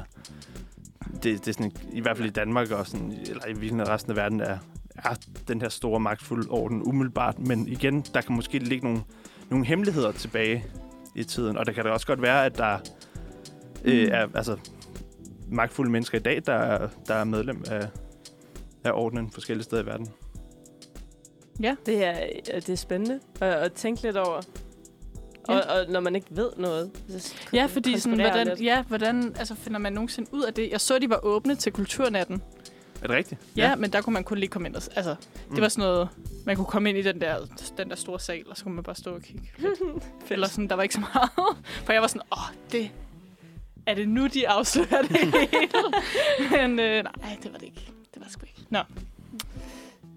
Det, 1.25 1.45
det 1.45 1.49
er 1.49 1.53
sådan, 1.53 1.73
i 1.93 2.01
hvert 2.01 2.17
fald 2.17 2.29
i 2.29 2.33
Danmark 2.33 2.71
og 2.71 2.87
sådan, 2.87 3.13
eller 3.13 3.47
i 3.47 3.83
resten 3.83 4.11
af 4.11 4.17
verden, 4.17 4.41
er, 4.41 4.59
er 4.97 5.15
den 5.49 5.61
her 5.61 5.69
store 5.69 6.01
magtfulde 6.01 6.51
orden 6.51 6.83
umiddelbart. 6.83 7.39
Men 7.39 7.69
igen, 7.69 8.05
der 8.15 8.21
kan 8.21 8.37
måske 8.37 8.59
ligge 8.59 8.85
nogle, 8.87 9.03
nogle 9.51 9.67
hemmeligheder 9.67 10.13
tilbage 10.13 10.65
i 11.15 11.25
tiden. 11.25 11.57
Og 11.57 11.67
der 11.67 11.73
kan 11.73 11.85
da 11.85 11.91
også 11.91 12.07
godt 12.07 12.23
være, 12.23 12.45
at 12.47 12.59
der 12.59 12.79
øh, 13.85 14.07
Mm. 14.07 14.13
er 14.13 14.27
altså, 14.35 14.57
magtfulde 15.49 15.91
mennesker 15.91 16.19
i 16.19 16.23
dag, 16.23 16.43
der 16.47 16.53
er, 16.53 16.89
der 17.09 17.15
er 17.15 17.25
medlem 17.25 17.65
af, 17.71 17.89
af 18.85 18.93
ordenen 18.95 19.31
forskellige 19.31 19.65
steder 19.65 19.83
i 19.83 19.87
verden. 19.87 20.09
Det 21.87 22.05
er, 22.05 22.61
det 22.61 22.71
er 22.71 22.77
spændende 22.77 23.21
at, 23.41 23.53
at 23.53 23.73
tænke 23.73 24.03
lidt 24.03 24.17
over. 24.17 24.41
Ja. 25.49 25.55
Og, 25.59 25.63
og 25.81 25.87
når 25.93 26.01
man 26.01 26.15
ikke 26.15 26.27
ved 26.31 26.51
noget. 26.57 26.91
Så 27.19 27.35
Ja, 27.53 27.67
fordi 27.67 27.99
sådan, 27.99 28.21
hvordan, 28.21 28.47
lidt. 28.47 28.61
ja, 28.61 28.83
hvordan 28.83 29.35
altså, 29.39 29.55
finder 29.55 29.79
man 29.79 29.93
nogensinde 29.93 30.35
ud 30.35 30.43
af 30.43 30.55
det? 30.55 30.71
Jeg 30.71 30.81
så, 30.81 30.99
de 30.99 31.11
var 31.11 31.21
åbne 31.25 31.55
til 31.55 31.73
kulturnatten. 31.73 32.43
Er 33.03 33.07
det 33.07 33.17
rigtigt? 33.17 33.41
Ja, 33.57 33.69
ja 33.69 33.77
men 33.77 33.93
der 33.93 34.01
kunne 34.01 34.13
man 34.15 34.25
kun 34.25 34.39
lige 34.39 34.49
komme 34.51 34.69
ind. 34.69 34.77
Og, 34.77 34.83
altså, 34.97 35.15
Mm. 35.49 35.55
det 35.55 35.63
var 35.63 35.69
sådan 35.69 35.83
noget, 35.91 36.09
man 36.47 36.57
kunne 36.57 36.67
komme 36.67 36.89
ind 36.89 36.99
i 36.99 37.03
den 37.03 37.21
der, 37.21 37.37
den 37.79 37.91
der 37.91 37.97
store 37.97 38.21
sal, 38.21 38.45
og 38.51 38.57
så 38.57 38.63
kunne 38.65 38.75
man 38.75 38.85
bare 38.85 38.95
stå 38.97 39.15
og 39.15 39.23
kigge. 39.23 39.51
Eller 40.31 40.49
sådan, 40.49 40.69
der 40.69 40.75
var 40.75 40.83
ikke 40.83 40.95
så 40.95 41.01
meget. 41.01 41.31
For 41.85 41.93
jeg 41.93 42.03
var 42.03 42.09
sådan, 42.09 42.23
åh, 42.33 42.55
det... 42.73 42.91
Er 43.87 43.95
det 43.95 44.09
nu, 44.09 44.27
de 44.27 44.49
afslører 44.49 45.03
det 45.03 45.17
hele? 45.21 45.33
men 46.51 46.79
øh, 46.79 47.05
nej, 47.05 47.37
det 47.43 47.53
var 47.53 47.59
det 47.59 47.67
ikke. 47.67 47.91
Det 48.15 48.23
var 48.23 48.27
sgu 48.31 48.47
ikke. 48.47 48.67
Nå. 48.71 48.79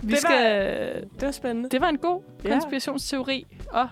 Vi 0.04 0.12
det, 0.12 0.20
skal, 0.22 0.94
var, 0.94 1.00
det 1.02 1.22
var 1.22 1.32
spændende. 1.32 1.70
det 1.70 1.82
var 1.82 1.90
en 1.90 1.98
god 1.98 2.22
Ja. 2.44 2.50
konspirationsteori, 2.50 3.46
og 3.72 3.90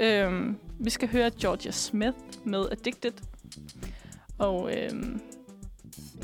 øhm, 0.00 0.56
vi 0.78 0.90
skal 0.90 1.08
høre 1.08 1.30
Georgia 1.40 1.70
Smith 1.70 2.18
med 2.44 2.68
Addicted. 2.70 3.12
Og 4.38 4.76
øhm, 4.76 5.20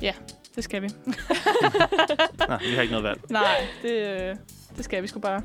ja, 0.03 0.15
det 0.55 0.65
skal 0.65 0.83
vi. 0.83 0.89
Nej, 2.49 2.59
vi 2.59 2.75
har 2.75 2.83
ikke 2.83 2.93
noget 2.93 3.05
valg. 3.05 3.21
Nej, 3.31 3.67
det, 3.83 3.91
øh, 3.91 4.37
det 4.77 4.85
skal 4.85 5.03
vi 5.03 5.09
sgu 5.09 5.21
bare. 5.21 5.43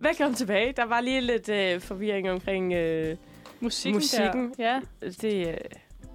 Velkommen 0.00 0.34
tilbage. 0.34 0.72
Der 0.72 0.84
var 0.84 1.00
lige 1.00 1.20
lidt 1.20 1.48
øh, 1.48 1.80
forvirring 1.80 2.30
omkring 2.30 2.72
øh, 2.72 3.16
Musikken, 3.60 3.96
Musikken. 3.96 4.54
Der. 4.58 4.64
Ja, 4.64 4.80
det. 5.22 5.48
Øh, 5.48 5.54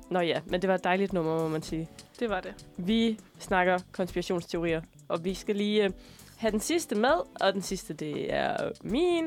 nå 0.09 0.19
ja, 0.19 0.41
men 0.45 0.61
det 0.61 0.67
var 0.67 0.75
et 0.75 0.83
dejligt 0.83 1.13
nummer, 1.13 1.37
må 1.37 1.47
man 1.47 1.61
sige. 1.61 1.89
det 2.19 2.29
var 2.29 2.41
det. 2.41 2.65
Vi 2.77 3.19
snakker 3.39 3.79
konspirationsteorier, 3.91 4.81
og 5.07 5.25
vi 5.25 5.33
skal 5.33 5.55
lige 5.55 5.83
øh, 5.83 5.91
have 6.37 6.51
den 6.51 6.59
sidste 6.59 6.95
med, 6.95 7.13
og 7.41 7.53
den 7.53 7.61
sidste, 7.61 7.93
det 7.93 8.33
er 8.33 8.71
min. 8.83 9.25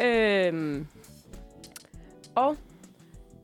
Øhm, 0.00 0.86
og 2.34 2.56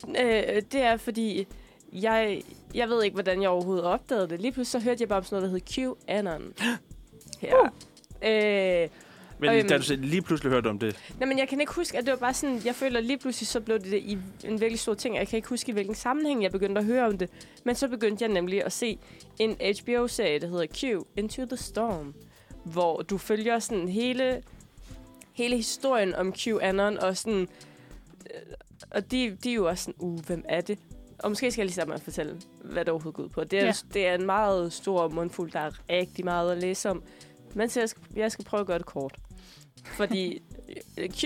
øh, 0.09 0.61
det 0.71 0.81
er 0.81 0.97
fordi, 0.97 1.47
jeg, 1.93 2.41
jeg 2.73 2.89
ved 2.89 3.03
ikke, 3.03 3.13
hvordan 3.13 3.41
jeg 3.41 3.49
overhovedet 3.49 3.85
opdagede 3.85 4.29
det. 4.29 4.41
Lige 4.41 4.51
pludselig 4.51 4.81
så 4.81 4.85
hørte 4.89 5.01
jeg 5.01 5.09
bare 5.09 5.17
om 5.17 5.23
sådan 5.23 5.43
noget, 5.43 5.63
der 5.67 5.75
hed 5.75 5.95
QAnon. 6.05 6.53
Her. 7.41 7.55
Uh. 8.23 8.29
Øh, 8.29 8.89
Men 9.39 9.49
Øhm. 9.53 9.67
da 9.67 9.77
du 9.77 9.83
selv 9.83 10.01
lige 10.01 10.21
pludselig 10.21 10.51
hørte 10.51 10.67
om 10.67 10.79
det, 10.79 10.95
Nej, 11.19 11.27
men 11.29 11.39
jeg 11.39 11.47
kan 11.47 11.59
ikke 11.59 11.73
huske, 11.73 11.97
at 11.97 12.05
det 12.05 12.11
var 12.11 12.17
bare 12.17 12.33
sådan, 12.33 12.61
jeg 12.65 12.75
føler 12.75 13.01
lige 13.01 13.17
pludselig, 13.17 13.47
så 13.47 13.59
blev 13.59 13.79
det, 13.79 13.93
i 13.93 14.17
en 14.43 14.59
virkelig 14.61 14.79
stor 14.79 14.93
ting. 14.93 15.15
Jeg 15.15 15.27
kan 15.27 15.37
ikke 15.37 15.49
huske, 15.49 15.69
i 15.69 15.73
hvilken 15.73 15.95
sammenhæng 15.95 16.43
jeg 16.43 16.51
begyndte 16.51 16.79
at 16.79 16.85
høre 16.85 17.05
om 17.07 17.17
det. 17.17 17.29
Men 17.63 17.75
så 17.75 17.87
begyndte 17.87 18.23
jeg 18.23 18.33
nemlig 18.33 18.65
at 18.65 18.71
se 18.73 18.97
en 19.39 19.57
HBO-serie, 19.81 20.39
der 20.39 20.47
hedder 20.47 20.65
Q, 20.67 21.05
Into 21.17 21.45
the 21.45 21.57
Storm, 21.57 22.13
hvor 22.63 23.01
du 23.01 23.17
følger 23.17 23.59
sådan 23.59 23.87
hele, 23.87 24.43
hele 25.33 25.55
historien 25.55 26.15
om 26.15 26.33
QAnon, 26.33 26.97
og 26.97 27.17
sådan, 27.17 27.41
øh, 27.41 28.41
og 28.91 29.11
de, 29.11 29.37
de 29.43 29.49
er 29.49 29.53
jo 29.55 29.67
også 29.67 29.83
sådan, 29.83 29.95
uh, 29.97 30.19
hvem 30.25 30.45
er 30.49 30.61
det? 30.61 30.79
Og 31.19 31.31
måske 31.31 31.51
skal 31.51 31.61
jeg 31.61 31.65
lige 31.65 31.73
starte 31.73 31.87
med 31.87 31.95
at 31.95 32.01
fortælle, 32.01 32.41
hvad 32.63 32.85
det 32.85 32.89
overhovedet 32.91 33.15
går 33.15 33.23
ud 33.23 33.29
på. 33.29 33.43
Det 33.43 33.59
er, 33.59 33.65
ja. 33.65 33.73
det 33.93 34.07
er 34.07 34.15
en 34.15 34.25
meget 34.25 34.73
stor 34.73 35.07
mundfuld, 35.09 35.51
der 35.51 35.59
er 35.59 35.71
rigtig 35.89 36.25
meget 36.25 36.51
at 36.51 36.57
læse 36.57 36.89
om. 36.89 37.03
Men 37.55 37.69
så 37.69 37.79
jeg 37.79 37.89
skal, 37.89 38.03
jeg 38.15 38.31
skal 38.31 38.45
prøve 38.45 38.61
at 38.61 38.67
gøre 38.67 38.77
det 38.77 38.85
kort. 38.85 39.15
Fordi 39.85 40.41
øh, 40.97 41.09
Q, 41.09 41.23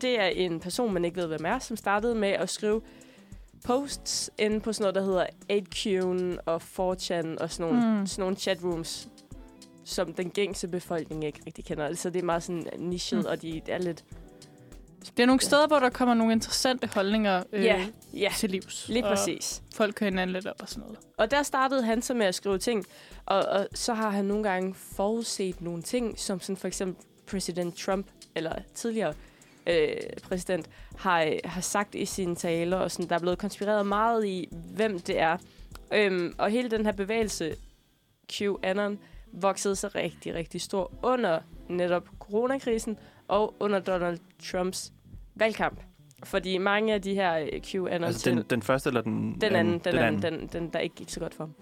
det 0.00 0.20
er 0.20 0.26
en 0.26 0.60
person, 0.60 0.92
man 0.92 1.04
ikke 1.04 1.16
ved, 1.16 1.26
hvem 1.26 1.44
er, 1.46 1.58
som 1.58 1.76
startede 1.76 2.14
med 2.14 2.28
at 2.28 2.50
skrive 2.50 2.80
posts 3.64 4.30
inde 4.38 4.60
på 4.60 4.72
sådan 4.72 4.82
noget, 4.82 4.94
der 4.94 5.02
hedder 5.04 5.26
8Q'en 5.52 6.40
og 6.46 6.56
4chan 6.56 7.36
og 7.42 7.50
sådan 7.50 7.72
nogle, 7.72 8.00
Mm. 8.00 8.06
sådan 8.06 8.22
nogle 8.22 8.36
chatrooms, 8.36 9.08
som 9.84 10.12
den 10.12 10.30
gængse 10.30 10.68
befolkning 10.68 11.24
ikke 11.24 11.40
rigtig 11.46 11.64
kender. 11.64 11.94
Så 11.94 12.10
det 12.10 12.18
er 12.20 12.24
meget 12.24 12.42
sådan 12.42 12.66
nichet, 12.78 13.18
mm. 13.20 13.26
og 13.28 13.42
de 13.42 13.62
er 13.68 13.78
lidt... 13.78 14.04
Det 15.16 15.22
er 15.22 15.26
nogle 15.26 15.40
steder, 15.40 15.66
hvor 15.66 15.78
der 15.78 15.90
kommer 15.90 16.14
nogle 16.14 16.32
interessante 16.32 16.88
holdninger 16.94 17.42
øh, 17.52 17.64
Ja, 17.64 17.86
ja, 18.14 18.32
til 18.36 18.50
livs. 18.50 18.88
lige 18.88 19.02
præcis. 19.02 19.62
folk 19.74 19.94
kører 19.94 20.10
hinanden 20.10 20.34
lidt 20.34 20.46
op 20.46 20.56
og 20.60 20.68
sådan 20.68 20.82
noget. 20.82 20.98
Og 21.18 21.30
der 21.30 21.42
startede 21.42 21.82
han 21.82 22.02
så 22.02 22.14
med 22.14 22.26
at 22.26 22.34
skrive 22.34 22.58
ting, 22.58 22.84
og, 23.26 23.38
og 23.44 23.68
så 23.74 23.94
har 23.94 24.10
han 24.10 24.24
nogle 24.24 24.42
gange 24.42 24.74
forudset 24.74 25.60
nogle 25.60 25.82
ting, 25.82 26.18
som 26.18 26.40
sådan 26.40 26.56
for 26.56 26.68
eksempel 26.68 27.04
præsident 27.30 27.76
Trump, 27.76 28.06
eller 28.34 28.52
tidligere 28.74 29.14
øh, 29.66 29.96
præsident, 30.22 30.68
har, 30.96 31.32
har 31.44 31.60
sagt 31.60 31.94
i 31.94 32.04
sine 32.04 32.36
taler, 32.36 32.76
og 32.76 32.90
sådan, 32.90 33.08
der 33.08 33.14
er 33.14 33.18
blevet 33.20 33.38
konspireret 33.38 33.86
meget 33.86 34.26
i, 34.26 34.48
hvem 34.74 34.98
det 34.98 35.18
er. 35.20 35.36
Øhm, 35.92 36.34
og 36.38 36.50
hele 36.50 36.70
den 36.70 36.84
her 36.86 36.92
bevægelse, 36.92 37.56
QAnon, 38.32 38.98
voksede 39.32 39.76
sig 39.76 39.94
rigtig, 39.94 40.34
rigtig 40.34 40.60
stor 40.60 40.92
under 41.02 41.40
netop 41.68 42.08
coronakrisen 42.18 42.98
og 43.28 43.54
under 43.60 43.78
Donald 43.78 44.18
Trumps 44.50 44.92
valgkamp. 45.34 45.80
Fordi 46.24 46.58
mange 46.58 46.94
af 46.94 47.02
de 47.02 47.14
her 47.14 47.38
øh, 47.38 47.60
QAnon 47.60 48.04
altså 48.04 48.30
den, 48.30 48.42
den 48.42 48.62
første 48.62 48.88
eller 48.88 49.00
den 49.00 49.40
den 49.40 49.56
anden, 49.56 49.78
den, 49.78 49.94
anden, 49.98 50.22
den, 50.22 50.46
den, 50.52 50.68
der 50.72 50.78
ikke 50.78 50.94
gik 50.94 51.10
så 51.10 51.20
godt 51.20 51.34
for 51.34 51.44
ham. 51.44 51.54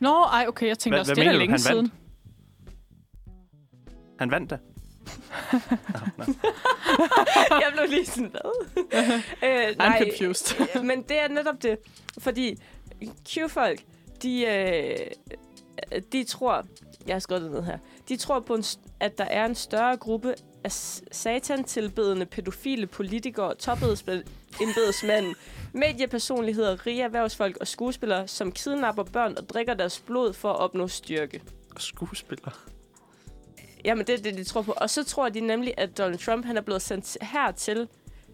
Nå, 0.00 0.22
ej, 0.24 0.44
okay, 0.48 0.66
jeg 0.66 0.78
tænkte 0.78 0.94
Hvad- 0.94 1.00
også, 1.00 1.14
hvad 1.14 1.24
det 1.24 1.32
er 1.32 1.38
længe 1.38 1.52
han 1.52 1.52
vandt? 1.52 1.62
siden. 1.62 1.92
Han 4.18 4.30
vandt 4.30 4.50
da. 4.50 4.58
jeg 7.62 7.70
blev 7.72 7.84
lige 7.88 8.06
sådan, 8.06 8.30
hvad? 8.30 8.40
øh, 9.48 9.76
I'm 9.80 10.04
confused. 10.04 10.66
øh, 10.76 10.84
men 10.84 11.02
det 11.02 11.20
er 11.22 11.28
netop 11.28 11.62
det. 11.62 11.78
Fordi 12.18 12.56
Q-folk, 13.28 13.80
de, 14.22 14.44
øh, 14.46 14.96
de 16.12 16.24
tror, 16.24 16.64
jeg 17.06 17.14
har 17.14 17.20
skrevet 17.20 17.42
det 17.42 17.50
ned 17.52 17.62
her, 17.62 17.78
de 18.08 18.16
tror 18.16 18.40
på, 18.40 18.54
en, 18.54 18.64
at 19.00 19.18
der 19.18 19.24
er 19.24 19.46
en 19.46 19.54
større 19.54 19.96
gruppe 19.96 20.34
af 20.64 20.72
satan-tilbedende 21.12 22.26
pædofile 22.26 22.86
politikere, 22.86 23.54
topembedsmænd, 23.54 25.34
mediepersonligheder, 25.72 26.86
rige 26.86 27.02
erhvervsfolk 27.02 27.56
og 27.56 27.68
skuespillere, 27.68 28.28
som 28.28 28.52
kidnapper 28.52 29.02
børn 29.02 29.34
og 29.38 29.48
drikker 29.48 29.74
deres 29.74 30.00
blod 30.00 30.32
for 30.32 30.52
at 30.52 30.56
opnå 30.56 30.88
styrke. 30.88 31.42
Skuespiller. 31.76 32.66
Jamen, 33.84 34.06
det 34.06 34.18
er 34.18 34.22
det, 34.22 34.34
de 34.34 34.44
tror 34.44 34.62
på. 34.62 34.72
Og 34.72 34.90
så 34.90 35.04
tror 35.04 35.28
de 35.28 35.40
nemlig, 35.40 35.74
at 35.76 35.98
Donald 35.98 36.18
Trump 36.18 36.44
han 36.44 36.56
er 36.56 36.60
blevet 36.60 36.82
sendt 36.82 37.16
hertil, 37.22 37.88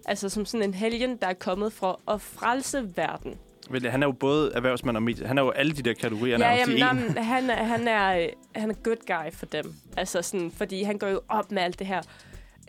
altså 0.07 0.29
som 0.29 0.47
sådan 0.47 0.69
en 0.69 0.75
helgen, 0.75 1.17
der 1.17 1.27
er 1.27 1.35
kommet 1.35 1.73
for 1.73 2.01
at 2.09 2.21
frelse 2.21 2.97
verden. 2.97 3.39
Vel, 3.71 3.91
han 3.91 4.03
er 4.03 4.07
jo 4.07 4.13
både 4.13 4.53
erhvervsmand 4.55 4.97
og 4.97 5.03
medie. 5.03 5.27
Han 5.27 5.39
er 5.39 5.43
jo 5.43 5.51
alle 5.51 5.73
de 5.73 5.83
der 5.83 5.93
kategorier 5.95 6.39
Ja, 6.39 6.55
jamen, 6.55 6.77
i 6.77 6.81
nej, 6.81 6.91
en. 6.91 6.97
men 6.97 7.17
han, 7.25 7.51
er, 7.51 7.65
han, 7.65 7.89
er, 7.89 8.19
øh, 8.19 8.29
han 8.55 8.71
er 8.71 8.75
good 8.75 9.07
guy 9.07 9.33
for 9.33 9.47
dem. 9.47 9.75
Altså 9.97 10.23
sådan, 10.23 10.51
fordi 10.51 10.83
han 10.83 10.99
går 10.99 11.07
jo 11.09 11.21
op 11.29 11.51
med 11.53 11.63
alt 11.63 11.79
det 11.79 11.87
her. 11.87 12.03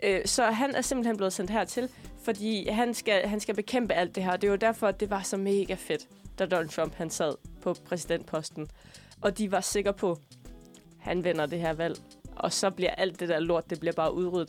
Øh, 0.04 0.20
så 0.24 0.44
han 0.44 0.74
er 0.74 0.80
simpelthen 0.80 1.16
blevet 1.16 1.32
sendt 1.32 1.50
hertil, 1.50 1.88
fordi 2.24 2.68
han 2.68 2.94
skal, 2.94 3.26
han 3.28 3.40
skal 3.40 3.54
bekæmpe 3.54 3.94
alt 3.94 4.14
det 4.14 4.22
her. 4.24 4.32
Det 4.36 4.44
er 4.44 4.50
jo 4.50 4.56
derfor, 4.56 4.86
at 4.86 5.00
det 5.00 5.10
var 5.10 5.22
så 5.22 5.36
mega 5.36 5.74
fedt, 5.74 6.06
da 6.38 6.46
Donald 6.46 6.68
Trump 6.68 6.94
han 6.94 7.10
sad 7.10 7.34
på 7.62 7.74
præsidentposten. 7.88 8.68
Og 9.20 9.38
de 9.38 9.52
var 9.52 9.60
sikre 9.60 9.92
på, 9.92 10.10
at 10.12 10.18
han 10.98 11.24
vinder 11.24 11.46
det 11.46 11.58
her 11.60 11.72
valg. 11.72 11.98
Og 12.36 12.52
så 12.52 12.70
bliver 12.70 12.90
alt 12.90 13.20
det 13.20 13.28
der 13.28 13.38
lort, 13.40 13.70
det 13.70 13.80
bliver 13.80 13.92
bare 13.92 14.14
udryddet. 14.14 14.48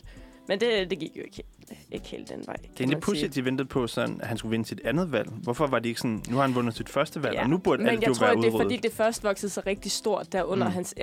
Men 0.50 0.60
det, 0.60 0.90
det 0.90 0.98
gik 0.98 1.16
jo 1.16 1.22
ikke, 1.22 1.36
helt- 1.68 1.80
ikke 1.92 2.06
helt 2.08 2.28
den 2.28 2.42
vej. 2.46 2.56
Det 2.56 2.64
er 2.66 2.70
egentlig 2.80 3.00
pudsigt, 3.00 3.28
at 3.30 3.34
de 3.34 3.44
ventede 3.44 3.68
på, 3.68 3.86
sådan, 3.86 4.20
at 4.20 4.26
han 4.28 4.38
skulle 4.38 4.50
vinde 4.50 4.64
sit 4.68 4.80
andet 4.84 5.12
valg. 5.12 5.30
Hvorfor 5.30 5.66
var 5.66 5.78
de 5.78 5.88
ikke 5.88 6.00
sådan, 6.00 6.22
nu 6.28 6.36
har 6.36 6.42
han 6.42 6.54
vundet 6.54 6.76
sit 6.76 6.88
første 6.88 7.22
valg, 7.22 7.34
Ja, 7.34 7.42
og 7.42 7.50
nu 7.50 7.58
burde 7.58 7.82
Men 7.82 7.90
alt 7.90 8.00
jeg 8.00 8.08
jo 8.08 8.14
tror, 8.14 8.26
være 8.26 8.36
det 8.36 8.44
er 8.44 8.50
fordi, 8.62 8.76
det 8.76 8.92
først 8.92 9.24
voksede 9.24 9.52
sig 9.52 9.66
rigtig 9.66 9.90
stort 9.92 10.32
der 10.32 10.42
under 10.42 10.66
Mm. 10.66 10.72
hans... 10.72 10.94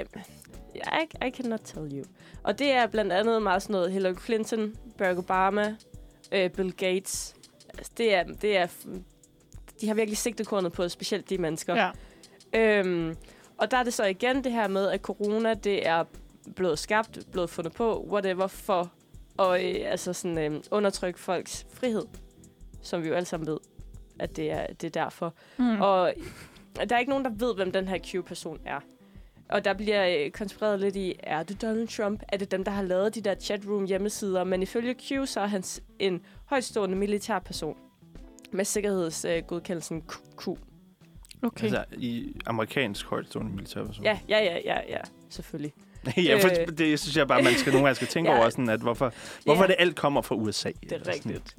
I, 0.76 0.80
I 1.28 1.32
cannot 1.32 1.60
tell 1.64 1.92
you. 1.98 2.04
Og 2.44 2.60
det 2.60 2.72
er 2.72 2.88
blandt 2.88 3.12
andet 3.12 3.42
meget 3.42 3.62
sådan 3.62 3.74
noget 3.74 3.92
Hillary 3.92 4.14
Clinton, 4.26 4.74
Barack 4.98 5.18
Obama, 5.20 5.76
øh, 6.32 6.50
Bill 6.50 6.72
Gates. 6.72 7.36
Altså, 7.78 7.92
det 7.98 8.14
er, 8.14 8.24
det 8.24 8.58
er... 8.58 8.68
De 9.82 9.88
har 9.88 9.94
virkelig 9.94 10.18
sigtekornet 10.18 10.72
på 10.72 10.90
specielt 10.90 11.30
de 11.30 11.38
mennesker. 11.38 11.90
Ja. 12.54 12.80
Øhm, 12.80 13.16
og 13.58 13.72
der 13.72 13.78
er 13.78 13.84
det 13.84 13.94
så 13.94 14.06
igen 14.06 14.44
det 14.44 14.52
her 14.52 14.68
med, 14.68 14.88
at 14.90 15.02
corona, 15.02 15.54
det 15.54 15.88
er 15.88 16.04
blevet 16.56 16.80
skabt, 16.80 17.20
blevet 17.32 17.50
fundet 17.50 17.74
på, 17.74 18.06
whatever, 18.12 18.48
for 18.48 18.92
at 19.40 19.66
øh, 19.66 19.92
altså 19.92 20.14
sådan, 20.14 20.38
øh, 20.38 20.62
undertrykke 20.72 21.20
folks 21.20 21.66
frihed. 21.74 22.06
Som 22.82 23.04
vi 23.04 23.08
jo 23.08 23.14
alle 23.14 23.26
sammen 23.26 23.48
ved, 23.48 23.58
at 24.20 24.36
det 24.36 24.52
er, 24.52 24.68
det 24.68 24.88
er 24.88 25.02
derfor. 25.02 25.34
Mm. 25.58 25.82
Og 25.82 26.14
der 26.90 26.96
er 26.96 27.00
ikke 27.00 27.10
nogen, 27.10 27.26
der 27.26 27.32
ved, 27.32 27.56
hvem 27.56 27.72
den 27.72 27.88
her 27.88 27.98
Q-person 27.98 28.60
er. 28.66 28.80
Og 29.50 29.66
der 29.66 29.74
bliver 29.74 30.26
øh, 30.26 30.32
konspireret 30.32 30.80
lidt 30.80 30.96
i, 30.96 31.16
er 31.20 31.44
det 31.44 31.62
Donald 31.62 31.88
Trump? 31.88 32.24
Er 32.30 32.38
det 32.38 32.52
dem, 32.52 32.64
der 32.64 32.72
har 32.72 32.82
lavet 32.84 33.16
de 33.16 33.22
der 33.22 33.36
chatroom 33.36 33.86
hjemmesider? 33.86 34.44
Men 34.44 34.62
ifølge 34.62 34.94
Q, 34.94 35.28
så 35.28 35.40
er 35.40 35.48
han 35.48 35.64
en 36.00 36.22
højtstående 36.46 36.96
militær 36.96 37.40
person. 37.40 37.78
Med 38.52 38.66
sikkerhedsgodkendelsen 38.66 40.04
Q. 40.38 40.48
Okay. 41.42 41.64
Altså, 41.64 41.86
i 41.98 42.36
amerikansk 42.46 43.06
højtstående 43.06 43.52
militærperson. 43.52 44.04
Ja, 44.04 44.20
ja, 44.30 44.44
ja, 44.44 44.60
ja, 44.66 44.80
ja, 44.90 45.02
selvfølgelig. 45.30 45.74
ja, 46.18 46.40
for 46.44 46.50
Øh. 46.62 46.78
det 46.78 47.00
synes 47.00 47.18
jeg 47.18 47.28
bare, 47.28 47.42
man 47.44 47.54
skal 47.54 47.72
nogle 47.74 47.86
gange 47.88 47.96
skal 47.96 48.08
tænke 48.08 48.30
Ja. 48.32 48.38
over, 48.40 48.50
sådan, 48.50 48.70
at 48.70 48.80
hvorfor, 48.80 49.14
hvorfor 49.46 49.64
Ja. 49.64 49.68
det 49.68 49.76
alt 49.80 49.96
kommer 49.96 50.22
fra 50.22 50.36
USA. 50.36 50.72
Det 50.84 50.92
er 50.92 51.08
rigtigt. 51.08 51.56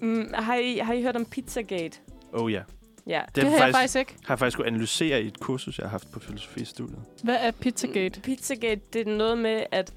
Mm, 0.00 0.30
har, 0.34 0.56
I, 0.56 0.76
har 0.78 0.92
I 0.92 1.02
hørt 1.02 1.16
om 1.16 1.24
Pizzagate? 1.24 1.98
Oh 2.32 2.52
ja. 2.52 2.62
Ja. 3.06 3.20
Det, 3.34 3.42
det 3.44 3.50
har 3.52 3.64
jeg 3.64 3.74
faktisk 3.74 3.96
ikke. 3.96 4.14
har 4.24 4.34
jeg 4.34 4.38
faktisk 4.38 4.52
skulle 4.52 4.66
analysere 4.68 5.22
i 5.22 5.26
et 5.26 5.40
kursus, 5.40 5.78
jeg 5.78 5.84
har 5.84 5.90
haft 5.90 6.10
på 6.12 6.20
filosofistudiet. 6.20 6.98
Hvad 7.22 7.36
er 7.40 7.50
Pizzagate? 7.50 8.20
Pizzagate, 8.20 8.80
det 8.92 9.08
er 9.08 9.16
noget 9.16 9.38
med, 9.38 9.62
at 9.72 9.92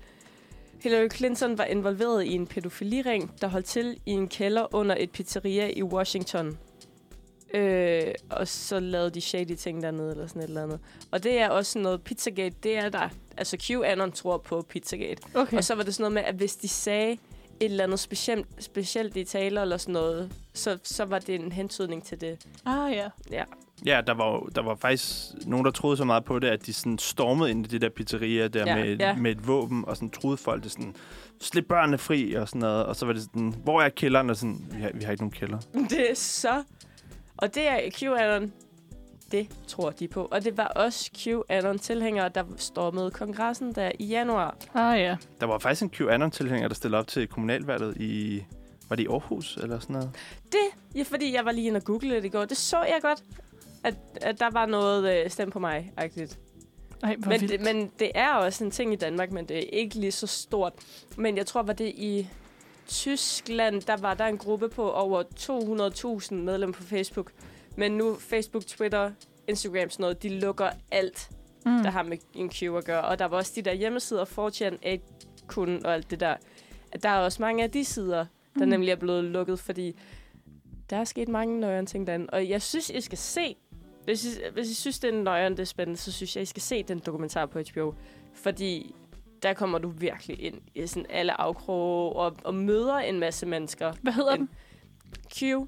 Hillary 0.82 1.08
Clinton 1.16 1.58
var 1.58 1.64
involveret 1.64 2.24
i 2.26 2.34
en 2.34 2.48
pædofiliring, 2.48 3.32
der 3.42 3.48
holdt 3.48 3.66
til 3.66 3.98
i 4.06 4.12
en 4.12 4.28
kælder 4.28 4.76
under 4.76 4.96
et 5.00 5.12
pizzeria 5.12 5.70
i 5.76 5.84
Washington. 5.84 6.58
Øh, 7.54 8.02
og 8.30 8.48
så 8.48 8.80
lavede 8.80 9.10
de 9.10 9.22
shady 9.22 9.56
ting 9.56 9.82
dernede, 9.84 10.12
eller 10.12 10.28
sådan 10.28 10.42
et 10.42 10.48
eller 10.48 10.64
andet. 10.64 10.80
Og 11.12 11.24
det 11.24 11.40
er 11.40 11.50
også 11.50 11.80
noget, 11.80 12.02
Pizzagate, 12.02 12.56
det 12.64 12.78
er 12.78 12.90
der. 12.90 13.10
Altså 13.38 13.58
QAnon 13.62 14.12
tror 14.12 14.38
på 14.38 14.66
Pizzagate. 14.70 15.22
Okay. 15.36 15.58
Og 15.58 15.64
så 15.64 15.76
var 15.76 15.84
det 15.84 15.96
sådan 15.96 16.02
noget 16.04 16.14
med, 16.14 16.22
at 16.24 16.36
hvis 16.36 16.56
de 16.56 16.68
sagde 16.68 17.12
et 17.12 17.20
eller 17.60 17.84
andet 17.84 18.00
specielt, 18.00 18.48
specielt 18.60 19.18
i 19.18 19.24
taler 19.24 19.62
eller 19.62 19.78
sådan 19.78 19.94
noget, 19.94 20.32
så, 20.54 20.78
så 20.84 21.06
var 21.06 21.20
det 21.20 21.36
en 21.36 21.52
hentydning 21.52 22.04
til 22.04 22.22
det. 22.22 22.46
Ah, 22.66 22.92
ja. 22.94 23.08
Ja. 23.32 23.44
Ja, 23.86 24.02
der 24.08 24.14
var, 24.14 24.50
der 24.56 24.62
var 24.62 24.76
faktisk 24.76 25.10
nogen, 25.46 25.66
der 25.66 25.72
troede 25.72 25.98
så 25.98 26.04
meget 26.06 26.24
på 26.26 26.40
det, 26.40 26.48
at 26.48 26.66
de 26.66 26.74
sådan 26.74 26.98
stormede 27.00 27.52
ind 27.52 27.66
i 27.66 27.70
det 27.70 27.82
der 27.82 27.90
pizzeria 27.90 28.48
der 28.48 28.64
Ja, 28.66 28.76
med, 28.76 28.98
ja. 28.98 29.16
med 29.16 29.32
et 29.32 29.48
våben, 29.48 29.86
og 29.88 29.96
sådan 29.96 30.10
troede 30.10 30.38
folk, 30.38 30.64
det 30.64 30.72
sådan, 30.72 30.96
slip 31.42 31.66
børnene 31.68 31.98
fri 31.98 32.34
og 32.34 32.48
sådan 32.48 32.60
noget. 32.60 32.86
Og 32.86 32.96
så 32.96 33.06
var 33.06 33.14
det 33.14 33.22
sådan, 33.22 33.56
hvor 33.64 33.82
er 33.82 33.90
kælderen? 33.90 34.30
Og 34.30 34.36
sådan, 34.36 34.66
vi 34.72 34.82
har, 34.82 34.92
vi 34.94 35.04
har 35.04 35.12
ikke 35.12 35.24
nogen 35.24 35.32
kælder. 35.32 35.58
Det 35.90 36.12
er 36.12 36.16
så... 36.16 36.64
Og 37.38 37.56
det 37.56 37.68
er 37.68 37.90
QAnon. 38.00 38.54
Det 39.34 39.48
tror 39.68 39.90
de 39.90 40.08
på. 40.08 40.28
Og 40.32 40.44
det 40.44 40.58
var 40.58 40.68
også 40.68 41.12
QAnon-tilhængere, 41.18 42.30
der 42.30 42.44
stormede 42.58 43.12
kongressen 43.12 43.76
der 43.76 43.92
i 44.00 44.06
januar. 44.06 44.58
Ah, 44.74 45.00
ja. 45.00 45.16
Der 45.40 45.46
var 45.46 45.60
faktisk 45.60 45.82
en 45.82 45.90
QAnon-tilhænger, 45.90 46.68
der 46.68 46.76
stillede 46.76 47.00
op 47.00 47.08
til 47.08 47.28
kommunalvalget 47.28 47.98
i... 47.98 48.44
Var 48.90 48.96
det 48.96 49.04
i 49.04 49.08
Aarhus 49.08 49.58
eller 49.58 49.80
sådan 49.80 49.94
noget? 49.94 50.10
Det, 50.52 50.96
ja, 50.96 51.04
fordi 51.04 51.34
jeg 51.34 51.46
var 51.46 51.52
lige 51.52 51.68
inde 51.68 51.78
og 51.78 51.84
google 51.84 52.16
det 52.16 52.26
i 52.26 52.30
går. 52.30 52.46
Det 52.46 52.58
så 52.58 52.78
jeg 52.78 53.00
godt, 53.02 53.24
at, 53.84 53.96
at 54.22 54.40
der 54.40 54.50
var 54.52 54.66
noget 54.66 55.24
øh, 55.24 55.30
stem 55.30 55.52
på 55.52 55.60
mig-agtigt. 55.60 56.40
Ej, 57.04 57.16
Men 57.20 57.30
vildt. 57.30 57.50
det, 57.50 57.62
men 57.62 57.92
det 58.00 58.12
er 58.16 58.34
også 58.34 58.64
en 58.64 58.72
ting 58.72 58.94
i 58.94 58.96
Danmark, 58.96 59.32
men 59.32 59.46
det 59.46 59.58
er 59.58 59.70
ikke 59.80 59.96
lige 59.96 60.12
så 60.12 60.28
stort. 60.28 60.74
Men 61.18 61.38
jeg 61.38 61.46
tror, 61.46 61.64
var 61.64 61.74
det 61.74 61.88
i 61.88 62.28
Tyskland, 62.88 63.82
der 63.82 63.98
var 63.98 64.14
der 64.14 64.26
en 64.26 64.38
gruppe 64.38 64.70
på 64.70 64.92
over 64.92 65.24
200.000 66.30 66.34
medlemmer 66.36 66.74
på 66.74 66.84
Facebook. 66.84 67.32
Men 67.78 67.92
nu 67.92 68.16
Facebook, 68.16 68.66
Twitter, 68.66 69.12
Instagram, 69.48 69.90
sådan 69.90 70.04
noget, 70.04 70.24
de 70.24 70.30
lukker 70.40 70.70
alt, 70.92 71.30
mm. 71.66 71.84
der 71.84 71.90
har 71.90 72.04
med 72.04 72.18
en 72.34 72.50
Q 72.50 72.64
at 72.64 72.86
gøre. 72.86 73.02
Og 73.02 73.20
der 73.20 73.26
var 73.26 73.38
også 73.38 73.52
de 73.56 73.62
der 73.62 73.74
hjemmesider, 73.74 74.26
4chan, 74.26 74.78
8kun 75.52 75.86
og 75.86 75.94
alt 75.94 76.12
det 76.12 76.20
der. 76.20 76.36
Der 77.04 77.10
er 77.10 77.20
også 77.20 77.42
mange 77.42 77.64
af 77.64 77.72
de 77.72 77.86
sider, 77.86 78.26
der 78.60 78.66
Mm. 78.66 78.70
nemlig 78.70 78.90
er 78.92 78.96
blevet 78.96 79.24
lukket, 79.24 79.60
fordi 79.60 80.00
der 80.90 80.98
er 80.98 81.04
sket 81.04 81.28
mange 81.30 81.60
nøjere 81.60 81.86
ting 81.86 82.08
derinde. 82.08 82.28
Og 82.30 82.50
jeg 82.50 82.62
synes, 82.62 82.90
I 82.90 83.02
skal 83.02 83.18
se, 83.18 83.56
hvis 84.04 84.26
I, 84.26 84.40
hvis 84.54 84.70
I 84.72 84.74
synes, 84.74 85.00
det 85.00 85.14
er 85.14 85.22
nøjere, 85.22 85.50
det 85.50 85.60
er 85.60 85.64
spændende, 85.64 86.00
så 86.00 86.12
synes 86.12 86.36
jeg, 86.36 86.42
I 86.42 86.46
skal 86.46 86.62
se 86.62 86.84
den 86.84 87.00
dokumentar 87.00 87.46
på 87.46 87.60
HBO. 87.74 87.94
Fordi 88.34 88.96
der 89.44 89.54
kommer 89.54 89.78
du 89.78 89.90
virkelig 89.90 90.40
ind 90.42 90.62
i 90.76 90.88
sådan 90.88 91.06
alle 91.10 91.42
afkroge 91.42 92.14
og, 92.16 92.36
og 92.44 92.54
møder 92.56 92.96
en 92.98 93.20
masse 93.20 93.46
mennesker. 93.46 93.94
Hvad 94.02 94.14
hedder 94.14 94.32
en- 94.34 94.40
den? 94.40 94.50
Q, 95.36 95.68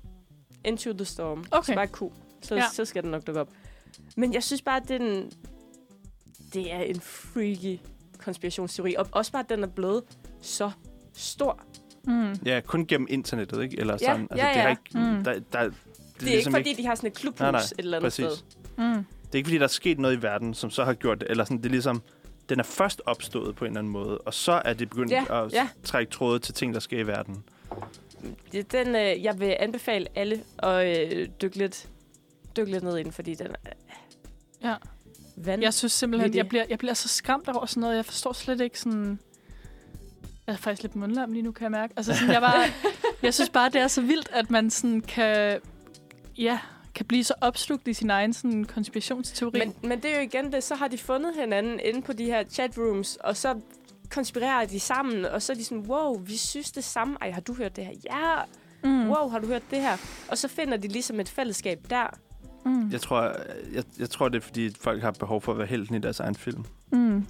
Into 0.66 0.94
the 0.94 1.06
Storm. 1.06 1.46
Okay. 1.52 1.66
Så 1.66 1.76
bare 1.76 1.88
Q. 1.88 2.00
Så, 2.42 2.56
Ja. 2.56 2.62
ja. 2.62 2.68
så 2.74 2.86
skal 2.86 3.04
den 3.04 3.12
nok 3.12 3.28
dukke 3.28 3.42
op. 3.42 3.50
Men 4.18 4.34
jeg 4.34 4.44
synes 4.44 4.62
bare, 4.62 4.78
at 4.82 4.88
det 4.88 5.02
er 5.02 5.06
en, 5.06 5.32
det 6.54 6.74
er 6.74 6.80
en 6.80 7.02
freaky 7.02 7.80
konspirationsteori. 8.18 8.96
Og 8.98 9.08
også 9.12 9.32
bare, 9.32 9.44
at 9.44 9.50
den 9.50 9.64
er 9.64 9.68
blevet 9.68 10.04
så 10.42 10.72
stor. 11.14 11.64
Mm. 12.08 12.34
Ja, 12.46 12.62
kun 12.66 12.86
gennem 12.88 13.08
internettet, 13.10 13.64
ikke? 13.64 13.80
Eller 13.80 13.94
Ja, 13.94 13.98
sådan. 13.98 14.28
Altså, 14.32 14.46
ja, 14.48 14.54
det 14.54 14.62
har 14.62 14.70
ja. 14.70 14.70
ikke, 14.70 15.16
Mm. 15.18 15.24
der, 15.24 15.34
der, 15.34 15.40
det, 15.42 15.54
er 15.54 15.70
Det 16.20 16.34
er 16.34 16.38
ikke, 16.38 16.52
fordi 16.52 16.74
de 16.74 16.86
har 16.86 16.96
sådan 16.96 17.08
et 17.08 17.14
klubhus 17.18 17.40
Nej, 17.40 17.52
nej, 17.52 17.60
et 17.60 17.74
eller 17.78 17.98
andet 17.98 18.06
præcis. 18.06 18.26
sted. 18.26 18.38
Mm. 18.78 19.06
Det 19.26 19.34
er 19.34 19.36
ikke, 19.38 19.48
fordi 19.48 19.58
der 19.58 19.64
er 19.64 19.68
sket 19.68 20.00
noget 20.00 20.18
i 20.18 20.22
verden, 20.22 20.54
som 20.54 20.70
så 20.70 20.84
har 20.84 20.94
gjort 20.94 21.20
det. 21.22 21.30
Eller 21.32 21.44
sådan, 21.44 21.58
det 21.58 21.66
er 21.66 21.70
ligesom, 21.70 22.02
den 22.50 22.60
er 22.60 22.64
først 22.64 23.02
opstået 23.06 23.56
på 23.56 23.66
en 23.66 23.72
eller 23.72 23.80
anden 23.80 23.94
måde, 23.94 24.18
og 24.18 24.34
så 24.34 24.62
er 24.66 24.74
det 24.74 24.90
begyndt 24.90 25.12
Ja, 25.12 25.44
at 25.46 25.54
ja. 25.54 25.70
trække 25.84 26.12
tråde 26.12 26.40
til 26.40 26.54
ting, 26.54 26.74
der 26.74 26.80
sker 26.80 27.00
i 27.00 27.08
verden. 27.08 27.44
Den, 28.72 28.96
øh, 28.96 29.24
jeg 29.24 29.40
vil 29.40 29.56
anbefale 29.60 30.08
alle 30.16 30.44
at 30.58 31.12
øh, 31.12 31.28
dykke, 31.42 31.58
lidt, 31.58 31.90
dykke 32.58 32.72
lidt 32.72 32.84
ned 32.84 32.98
i 32.98 33.04
den, 33.04 33.12
fordi 33.12 33.36
den 33.36 33.48
er... 33.48 33.70
Ja. 34.64 34.76
Vand. 35.38 35.62
Jeg 35.62 35.74
synes 35.74 35.94
simpelthen, 35.94 36.36
jeg 36.36 36.50
bliver, 36.50 36.66
jeg 36.70 36.78
bliver 36.78 36.94
så 36.94 37.08
skræmt 37.08 37.50
over 37.50 37.66
sådan 37.66 37.82
noget. 37.82 37.96
Jeg 37.96 38.06
forstår 38.06 38.34
slet 38.34 38.62
ikke 38.62 38.80
sådan... 38.80 39.20
Jeg 40.48 40.54
er 40.54 40.58
faktisk 40.58 40.84
lidt 40.84 40.96
mundlam 40.96 41.32
lige 41.32 41.44
nu, 41.44 41.52
kan 41.52 41.64
jeg 41.64 41.72
mærke. 41.72 41.94
Altså, 41.98 42.14
sådan, 42.14 42.34
jeg, 42.34 42.42
bare, 42.42 42.64
jeg 43.24 43.34
synes 43.34 43.50
bare, 43.50 43.70
det 43.70 43.82
er 43.82 43.88
så 43.88 44.02
vildt, 44.02 44.30
at 44.32 44.52
man 44.52 44.70
sådan 44.70 45.02
kan... 45.02 45.60
Ja, 46.38 46.60
kan 46.96 47.06
blive 47.06 47.24
så 47.24 47.34
opslugt 47.42 47.88
i 47.88 47.94
sin 47.94 48.10
egen 48.10 48.34
sådan, 48.34 48.64
konspirationsteori. 48.64 49.60
Men, 49.60 49.76
men 49.90 50.00
det 50.02 50.12
er 50.12 50.16
jo 50.16 50.22
igen 50.22 50.52
det, 50.52 50.64
så 50.64 50.76
har 50.76 50.88
de 50.88 50.98
fundet 50.98 51.36
hinanden 51.36 51.80
inde 51.80 52.02
på 52.02 52.14
de 52.14 52.26
her 52.26 52.44
chatrooms, 52.44 53.16
og 53.16 53.38
så 53.38 53.60
konspirerer 54.16 54.66
de 54.66 54.80
sammen, 54.80 55.26
og 55.26 55.42
så 55.42 55.54
er 55.54 55.58
de 55.58 55.64
sådan, 55.64 55.86
wow, 55.88 56.20
vi 56.20 56.38
synes 56.38 56.72
det 56.72 56.84
samme. 56.84 57.18
Ej, 57.22 57.32
har 57.32 57.42
du 57.42 57.54
hørt 57.54 57.76
det 57.76 57.86
her? 57.86 57.94
Ja, 58.06 58.36
mm. 58.90 59.10
wow, 59.10 59.30
har 59.30 59.40
du 59.40 59.48
hørt 59.48 59.64
det 59.72 59.82
her? 59.82 59.98
Og 60.32 60.38
så 60.38 60.48
finder 60.48 60.78
de 60.78 60.88
ligesom 60.88 61.20
et 61.20 61.30
fællesskab 61.30 61.80
der. 61.90 62.08
Mm. 62.66 62.90
Jeg 62.92 63.02
tror, 63.02 63.22
jeg, 63.74 63.84
jeg 64.00 64.10
tror, 64.10 64.30
det 64.30 64.38
er, 64.38 64.42
fordi 64.42 64.76
folk 64.82 65.02
har 65.02 65.12
behov 65.12 65.42
for 65.42 65.52
at 65.52 65.58
være 65.58 65.68
helten 65.68 65.96
i 65.96 66.00
deres 66.00 66.20
egen 66.20 66.36
film. 66.36 66.66
Mm. 66.92 67.26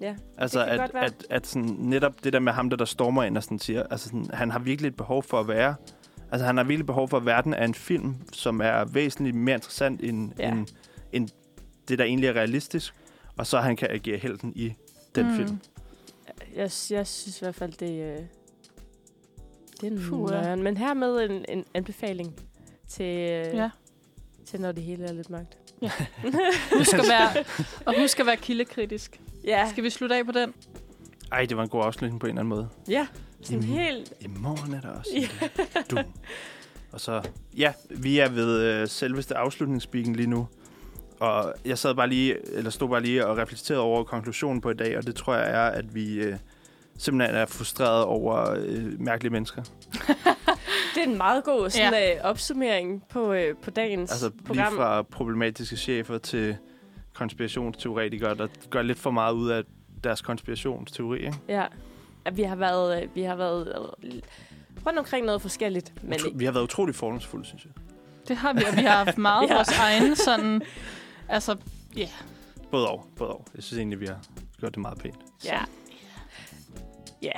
Ja, 0.00 0.14
Altså, 0.38 0.64
kan 0.64 0.72
at, 0.72 0.80
godt 0.80 0.94
være. 0.94 1.04
at, 1.04 1.26
at 1.30 1.46
sådan, 1.46 1.76
netop 1.78 2.24
det 2.24 2.32
der 2.32 2.38
med 2.38 2.52
ham, 2.52 2.70
der, 2.70 2.76
der 2.76 2.84
stormer 2.84 3.22
ind 3.22 3.36
og 3.36 3.42
sådan 3.42 3.58
siger, 3.58 3.82
altså 3.90 4.06
sådan, 4.08 4.26
han 4.32 4.50
har 4.50 4.58
virkelig 4.58 4.88
et 4.88 4.96
behov 4.96 5.22
for 5.22 5.40
at 5.40 5.48
være, 5.48 5.74
altså 6.32 6.46
han 6.46 6.56
har 6.56 6.64
virkelig 6.64 6.86
behov 6.86 7.08
for, 7.08 7.16
at 7.16 7.26
verden 7.26 7.54
er 7.54 7.64
en 7.64 7.74
film, 7.74 8.16
som 8.32 8.60
er 8.60 8.84
væsentligt 8.84 9.36
mere 9.36 9.54
interessant 9.54 10.00
end, 10.02 10.32
Ja. 10.38 10.52
end, 10.52 10.66
end 11.12 11.28
det, 11.88 11.98
der 11.98 12.04
egentlig 12.04 12.28
er 12.28 12.32
realistisk, 12.32 12.94
og 13.36 13.46
så 13.46 13.60
han 13.60 13.76
kan 13.76 13.88
agere 13.90 14.18
helten 14.18 14.52
i 14.56 14.72
den 15.14 15.26
mm. 15.28 15.36
film. 15.36 15.58
Jeg, 16.56 16.70
jeg 16.90 17.06
synes 17.06 17.40
i 17.40 17.44
hvert 17.44 17.54
fald, 17.54 17.72
det, 17.72 18.02
øh, 18.02 18.18
det 19.80 19.92
er 19.92 20.08
Puh, 20.08 20.30
ja. 20.32 20.36
nøjeren. 20.40 20.62
Men 20.62 20.76
her 20.76 20.94
med 20.94 21.30
en, 21.30 21.44
en 21.48 21.64
anbefaling 21.74 22.34
til, 22.88 23.04
øh, 23.04 23.54
Ja. 23.56 23.70
til, 24.46 24.60
når 24.60 24.72
det 24.72 24.82
hele 24.84 25.04
er 25.04 25.12
lidt 25.12 25.30
magt. 25.30 25.58
Husk 26.78 26.94
at 26.94 27.04
være, 27.08 27.44
og 27.86 28.00
husk 28.00 28.20
at 28.20 28.26
være 28.26 28.36
kildekritisk. 28.36 29.20
Ja, 29.44 29.68
Skal 29.70 29.84
vi 29.84 29.90
slutte 29.90 30.16
af 30.16 30.26
på 30.26 30.32
den? 30.32 30.54
Ej, 31.32 31.44
det 31.44 31.56
var 31.56 31.62
en 31.62 31.68
god 31.68 31.84
afslutning 31.84 32.20
på 32.20 32.26
en 32.26 32.30
eller 32.30 32.40
anden 32.40 32.48
måde. 32.48 32.68
ja. 32.88 33.06
Sådan 33.42 33.62
helt... 33.62 34.12
I 34.20 34.26
morgen 34.26 34.74
er 34.74 34.80
der 34.80 34.88
også. 34.88 35.10
Ja. 35.14 35.28
Du. 35.90 35.98
Og 36.92 37.00
så, 37.00 37.28
ja, 37.56 37.72
vi 37.90 38.18
er 38.18 38.28
ved 38.28 38.60
øh, 38.62 38.88
selveste 38.88 39.36
afslutningsspeaken 39.36 40.16
lige 40.16 40.26
nu. 40.26 40.48
Og 41.20 41.54
jeg 41.64 41.78
sad 41.78 41.94
bare 41.94 42.08
lige, 42.08 42.36
eller 42.56 42.70
stod 42.70 42.88
bare 42.88 43.02
lige 43.02 43.26
og 43.26 43.38
reflekterede 43.38 43.82
over 43.82 44.04
konklusionen 44.04 44.60
på 44.60 44.70
i 44.70 44.74
dag, 44.74 44.96
og 44.98 45.06
det 45.06 45.14
tror 45.14 45.34
jeg 45.34 45.50
er, 45.50 45.66
at 45.70 45.94
vi, 45.94 46.14
øh, 46.14 46.36
simpelthen 46.98 47.36
er 47.36 47.46
frustreret 47.46 48.04
over 48.04 48.50
øh, 48.58 49.00
mærkelige 49.00 49.32
mennesker. 49.32 49.62
Det 50.94 51.04
er 51.04 51.08
en 51.10 51.16
meget 51.18 51.44
god 51.44 51.70
sådan, 51.70 51.92
ja. 51.92 52.14
øh, 52.14 52.20
opsummering 52.24 53.02
på, 53.10 53.32
øh, 53.32 53.54
på 53.62 53.70
dagens 53.70 54.10
Altså 54.10 54.28
lige 54.28 54.44
program. 54.46 54.72
fra 54.76 55.02
problematiske 55.02 55.76
chefer 55.76 56.18
til 56.18 56.56
konspirationsteoretikere, 57.14 58.34
der 58.34 58.46
gør 58.70 58.82
lidt 58.82 58.98
for 58.98 59.10
meget 59.10 59.32
ud 59.34 59.50
af 59.50 59.62
deres 60.04 60.22
konspirationsteori. 60.22 61.18
Ikke? 61.18 61.36
Ja. 61.48 61.64
At 62.24 62.36
vi 62.36 62.42
har 62.42 62.56
været, 62.56 63.02
øh, 63.02 63.08
vi 63.14 63.22
har 63.22 63.36
været 63.36 63.68
øh, 64.04 64.12
rundt 64.86 64.98
omkring 64.98 65.26
noget 65.26 65.42
forskelligt. 65.42 65.92
Men 66.02 66.12
Utro- 66.18 66.32
vi 66.34 66.44
har 66.44 66.52
været 66.52 66.64
utrolig 66.64 66.94
fordomsfulde, 66.94 67.44
synes 67.46 67.64
jeg. 67.64 67.72
Det 68.28 68.36
har 68.36 68.52
vi, 68.52 68.62
og 68.70 68.76
vi 68.76 68.82
har 68.82 69.04
haft 69.04 69.18
meget 69.18 69.42
Ja. 69.48 69.48
ja. 69.52 69.54
vores 69.54 69.78
egen 69.78 70.16
sådan... 70.16 70.62
Altså, 71.28 71.56
Både 72.70 72.88
og, 72.88 73.06
både 73.16 73.30
og. 73.30 73.46
Jeg 73.54 73.62
synes 73.62 73.78
egentlig, 73.78 74.00
vi 74.00 74.06
har 74.06 74.18
gjort 74.60 74.74
det 74.74 74.80
meget 74.82 74.98
pænt. 74.98 75.16
ja. 75.44 75.60
Ja. 77.22 77.32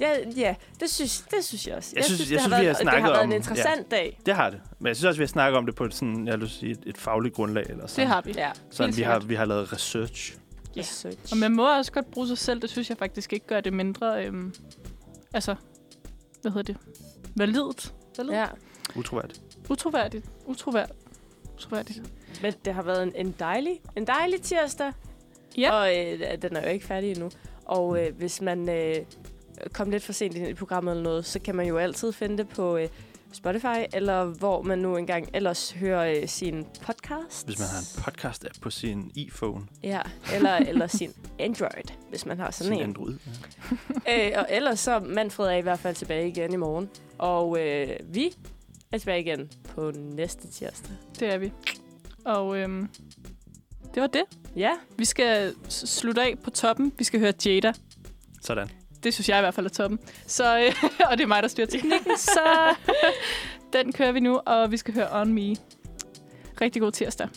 Ja, 0.00 0.10
ja 0.36 0.54
det, 0.80 0.90
synes, 0.90 1.24
det 1.30 1.44
synes 1.44 1.66
jeg 1.66 1.76
også. 1.76 1.92
Jeg 1.96 2.04
synes- 2.04 2.20
det 2.20 2.30
jeg 2.30 2.40
har 2.40 2.48
synes, 2.48 2.50
vi 2.50 2.54
har 2.56 2.62
været, 2.62 2.76
det 2.76 2.82
snakket 2.82 3.02
har 3.02 3.08
været 3.10 3.22
om- 3.22 3.28
en 3.30 3.36
interessant 3.36 3.90
dag. 3.90 4.20
Det 4.26 4.34
har 4.34 4.50
det. 4.50 4.60
Men 4.78 4.86
jeg 4.86 4.96
synes 4.96 5.04
også, 5.08 5.18
vi 5.18 5.22
har 5.22 5.28
snakket 5.28 5.58
om 5.58 5.66
det 5.66 5.74
på 5.74 5.84
et, 5.84 5.94
sådan, 5.94 6.26
jeg 6.26 6.40
vil 6.40 6.50
sige, 6.50 6.72
et, 6.72 6.80
et 6.86 6.98
fagligt 6.98 7.34
grundlag. 7.34 7.64
Eller 7.68 7.86
sådan. 7.86 8.00
det 8.06 8.14
har 8.14 8.20
vi. 8.22 8.32
Ja. 8.32 8.50
Sådan, 8.70 8.96
vi, 8.96 9.02
har, 9.02 9.18
vi 9.18 9.34
har 9.34 9.44
lavet 9.44 9.72
research. 9.72 10.36
Ja. 10.76 10.80
Research. 10.80 11.32
Og 11.32 11.36
man 11.38 11.52
må 11.52 11.76
også 11.78 11.92
godt 11.92 12.10
bruge 12.10 12.28
sig 12.28 12.38
selv. 12.38 12.62
Det 12.62 12.70
synes 12.70 12.90
jeg 12.90 12.98
faktisk 12.98 13.32
ikke 13.32 13.46
gør 13.46 13.60
det 13.60 13.72
mindre... 13.72 14.26
Øhm, 14.26 14.54
altså, 15.34 15.54
hvad 16.42 16.52
hedder 16.52 16.72
det? 16.72 16.76
Validt. 17.36 17.94
Valid? 18.18 18.32
Ja. 18.32 18.46
Utroværdigt. 18.96 19.40
Utroværdigt. 19.70 20.26
Utroværdigt. 20.46 20.98
Utroværdigt. 21.54 22.02
Men 22.42 22.54
det 22.64 22.74
har 22.74 22.82
været 22.82 23.02
en, 23.02 23.12
en, 23.16 23.34
dejlig, 23.38 23.80
en 23.96 24.06
dejlig 24.06 24.42
tirsdag. 24.42 24.92
Ja. 25.58 25.72
Og 25.72 25.96
øh, 25.98 26.42
den 26.42 26.56
er 26.56 26.62
jo 26.62 26.68
ikke 26.68 26.86
færdig 26.86 27.10
endnu. 27.10 27.30
Og 27.64 28.04
øh, 28.04 28.16
hvis 28.16 28.40
man 28.40 28.68
øh, 28.68 28.96
kom 29.72 29.90
lidt 29.90 30.02
for 30.02 30.12
sent 30.12 30.36
ind 30.36 30.48
i 30.48 30.54
programmet 30.54 30.90
eller 30.92 31.04
noget, 31.04 31.26
så 31.26 31.38
kan 31.38 31.54
man 31.54 31.66
jo 31.66 31.78
altid 31.78 32.12
finde 32.12 32.38
det 32.38 32.48
på 32.48 32.76
øh, 32.76 32.88
Spotify, 33.32 33.84
eller 33.92 34.24
hvor 34.24 34.62
man 34.62 34.78
nu 34.78 34.96
engang 34.96 35.28
ellers 35.34 35.70
hører 35.70 36.20
øh, 36.20 36.28
sin 36.28 36.66
podcast. 36.82 37.46
Hvis 37.46 37.58
man 37.58 37.68
har 37.68 37.78
en 37.78 38.02
podcast-app 38.02 38.60
på 38.60 38.70
sin 38.70 39.10
iPhone, 39.14 39.66
Ja, 39.82 40.00
eller, 40.34 40.56
eller 40.56 40.86
sin 40.86 41.12
Android, 41.38 41.92
hvis 42.10 42.26
man 42.26 42.38
har 42.38 42.50
sådan 42.50 42.72
sin 42.72 42.82
en. 42.82 42.88
Android. 42.88 43.14
Ja. 43.26 43.32
Øh, 44.12 44.32
og 44.36 44.46
ellers 44.50 44.80
så 44.80 44.98
Manfred 45.00 45.46
er 45.46 45.56
i 45.56 45.60
hvert 45.60 45.78
fald 45.78 45.94
tilbage 45.94 46.28
igen 46.28 46.52
i 46.52 46.56
morgen. 46.56 46.90
Og 47.18 47.60
øh, 47.60 47.88
vi 48.04 48.34
er 48.92 48.98
tilbage 48.98 49.20
igen 49.20 49.50
på 49.74 49.90
næste 49.94 50.48
tirsdag. 50.48 50.92
Det 51.20 51.34
er 51.34 51.38
vi. 51.38 51.52
Og 52.26 52.58
øhm, 52.58 52.88
det 53.94 54.00
var 54.00 54.06
det. 54.06 54.22
Ja, 54.56 54.70
Vi 54.96 55.04
skal 55.04 55.54
slutte 55.68 56.22
af 56.22 56.38
på 56.44 56.50
toppen. 56.50 56.92
Vi 56.98 57.04
skal 57.04 57.20
høre 57.20 57.32
Jada. 57.46 57.72
Sådan. 58.42 58.68
Det 59.02 59.14
synes 59.14 59.28
jeg 59.28 59.38
i 59.38 59.40
hvert 59.40 59.54
fald 59.54 59.66
er 59.66 59.70
toppen. 59.70 59.98
Så, 60.26 60.58
øh, 60.58 60.74
og 61.10 61.18
det 61.18 61.22
er 61.24 61.28
mig, 61.28 61.42
der 61.42 61.48
styrer 61.48 61.66
teknikken. 61.66 62.16
så 62.34 62.74
den 63.72 63.92
kører 63.92 64.12
vi 64.12 64.20
nu, 64.20 64.40
og 64.46 64.70
vi 64.70 64.76
skal 64.76 64.94
høre 64.94 65.20
On 65.20 65.32
Me. 65.32 65.56
Rigtig 66.60 66.82
god 66.82 66.92
tirsdag. 66.92 67.28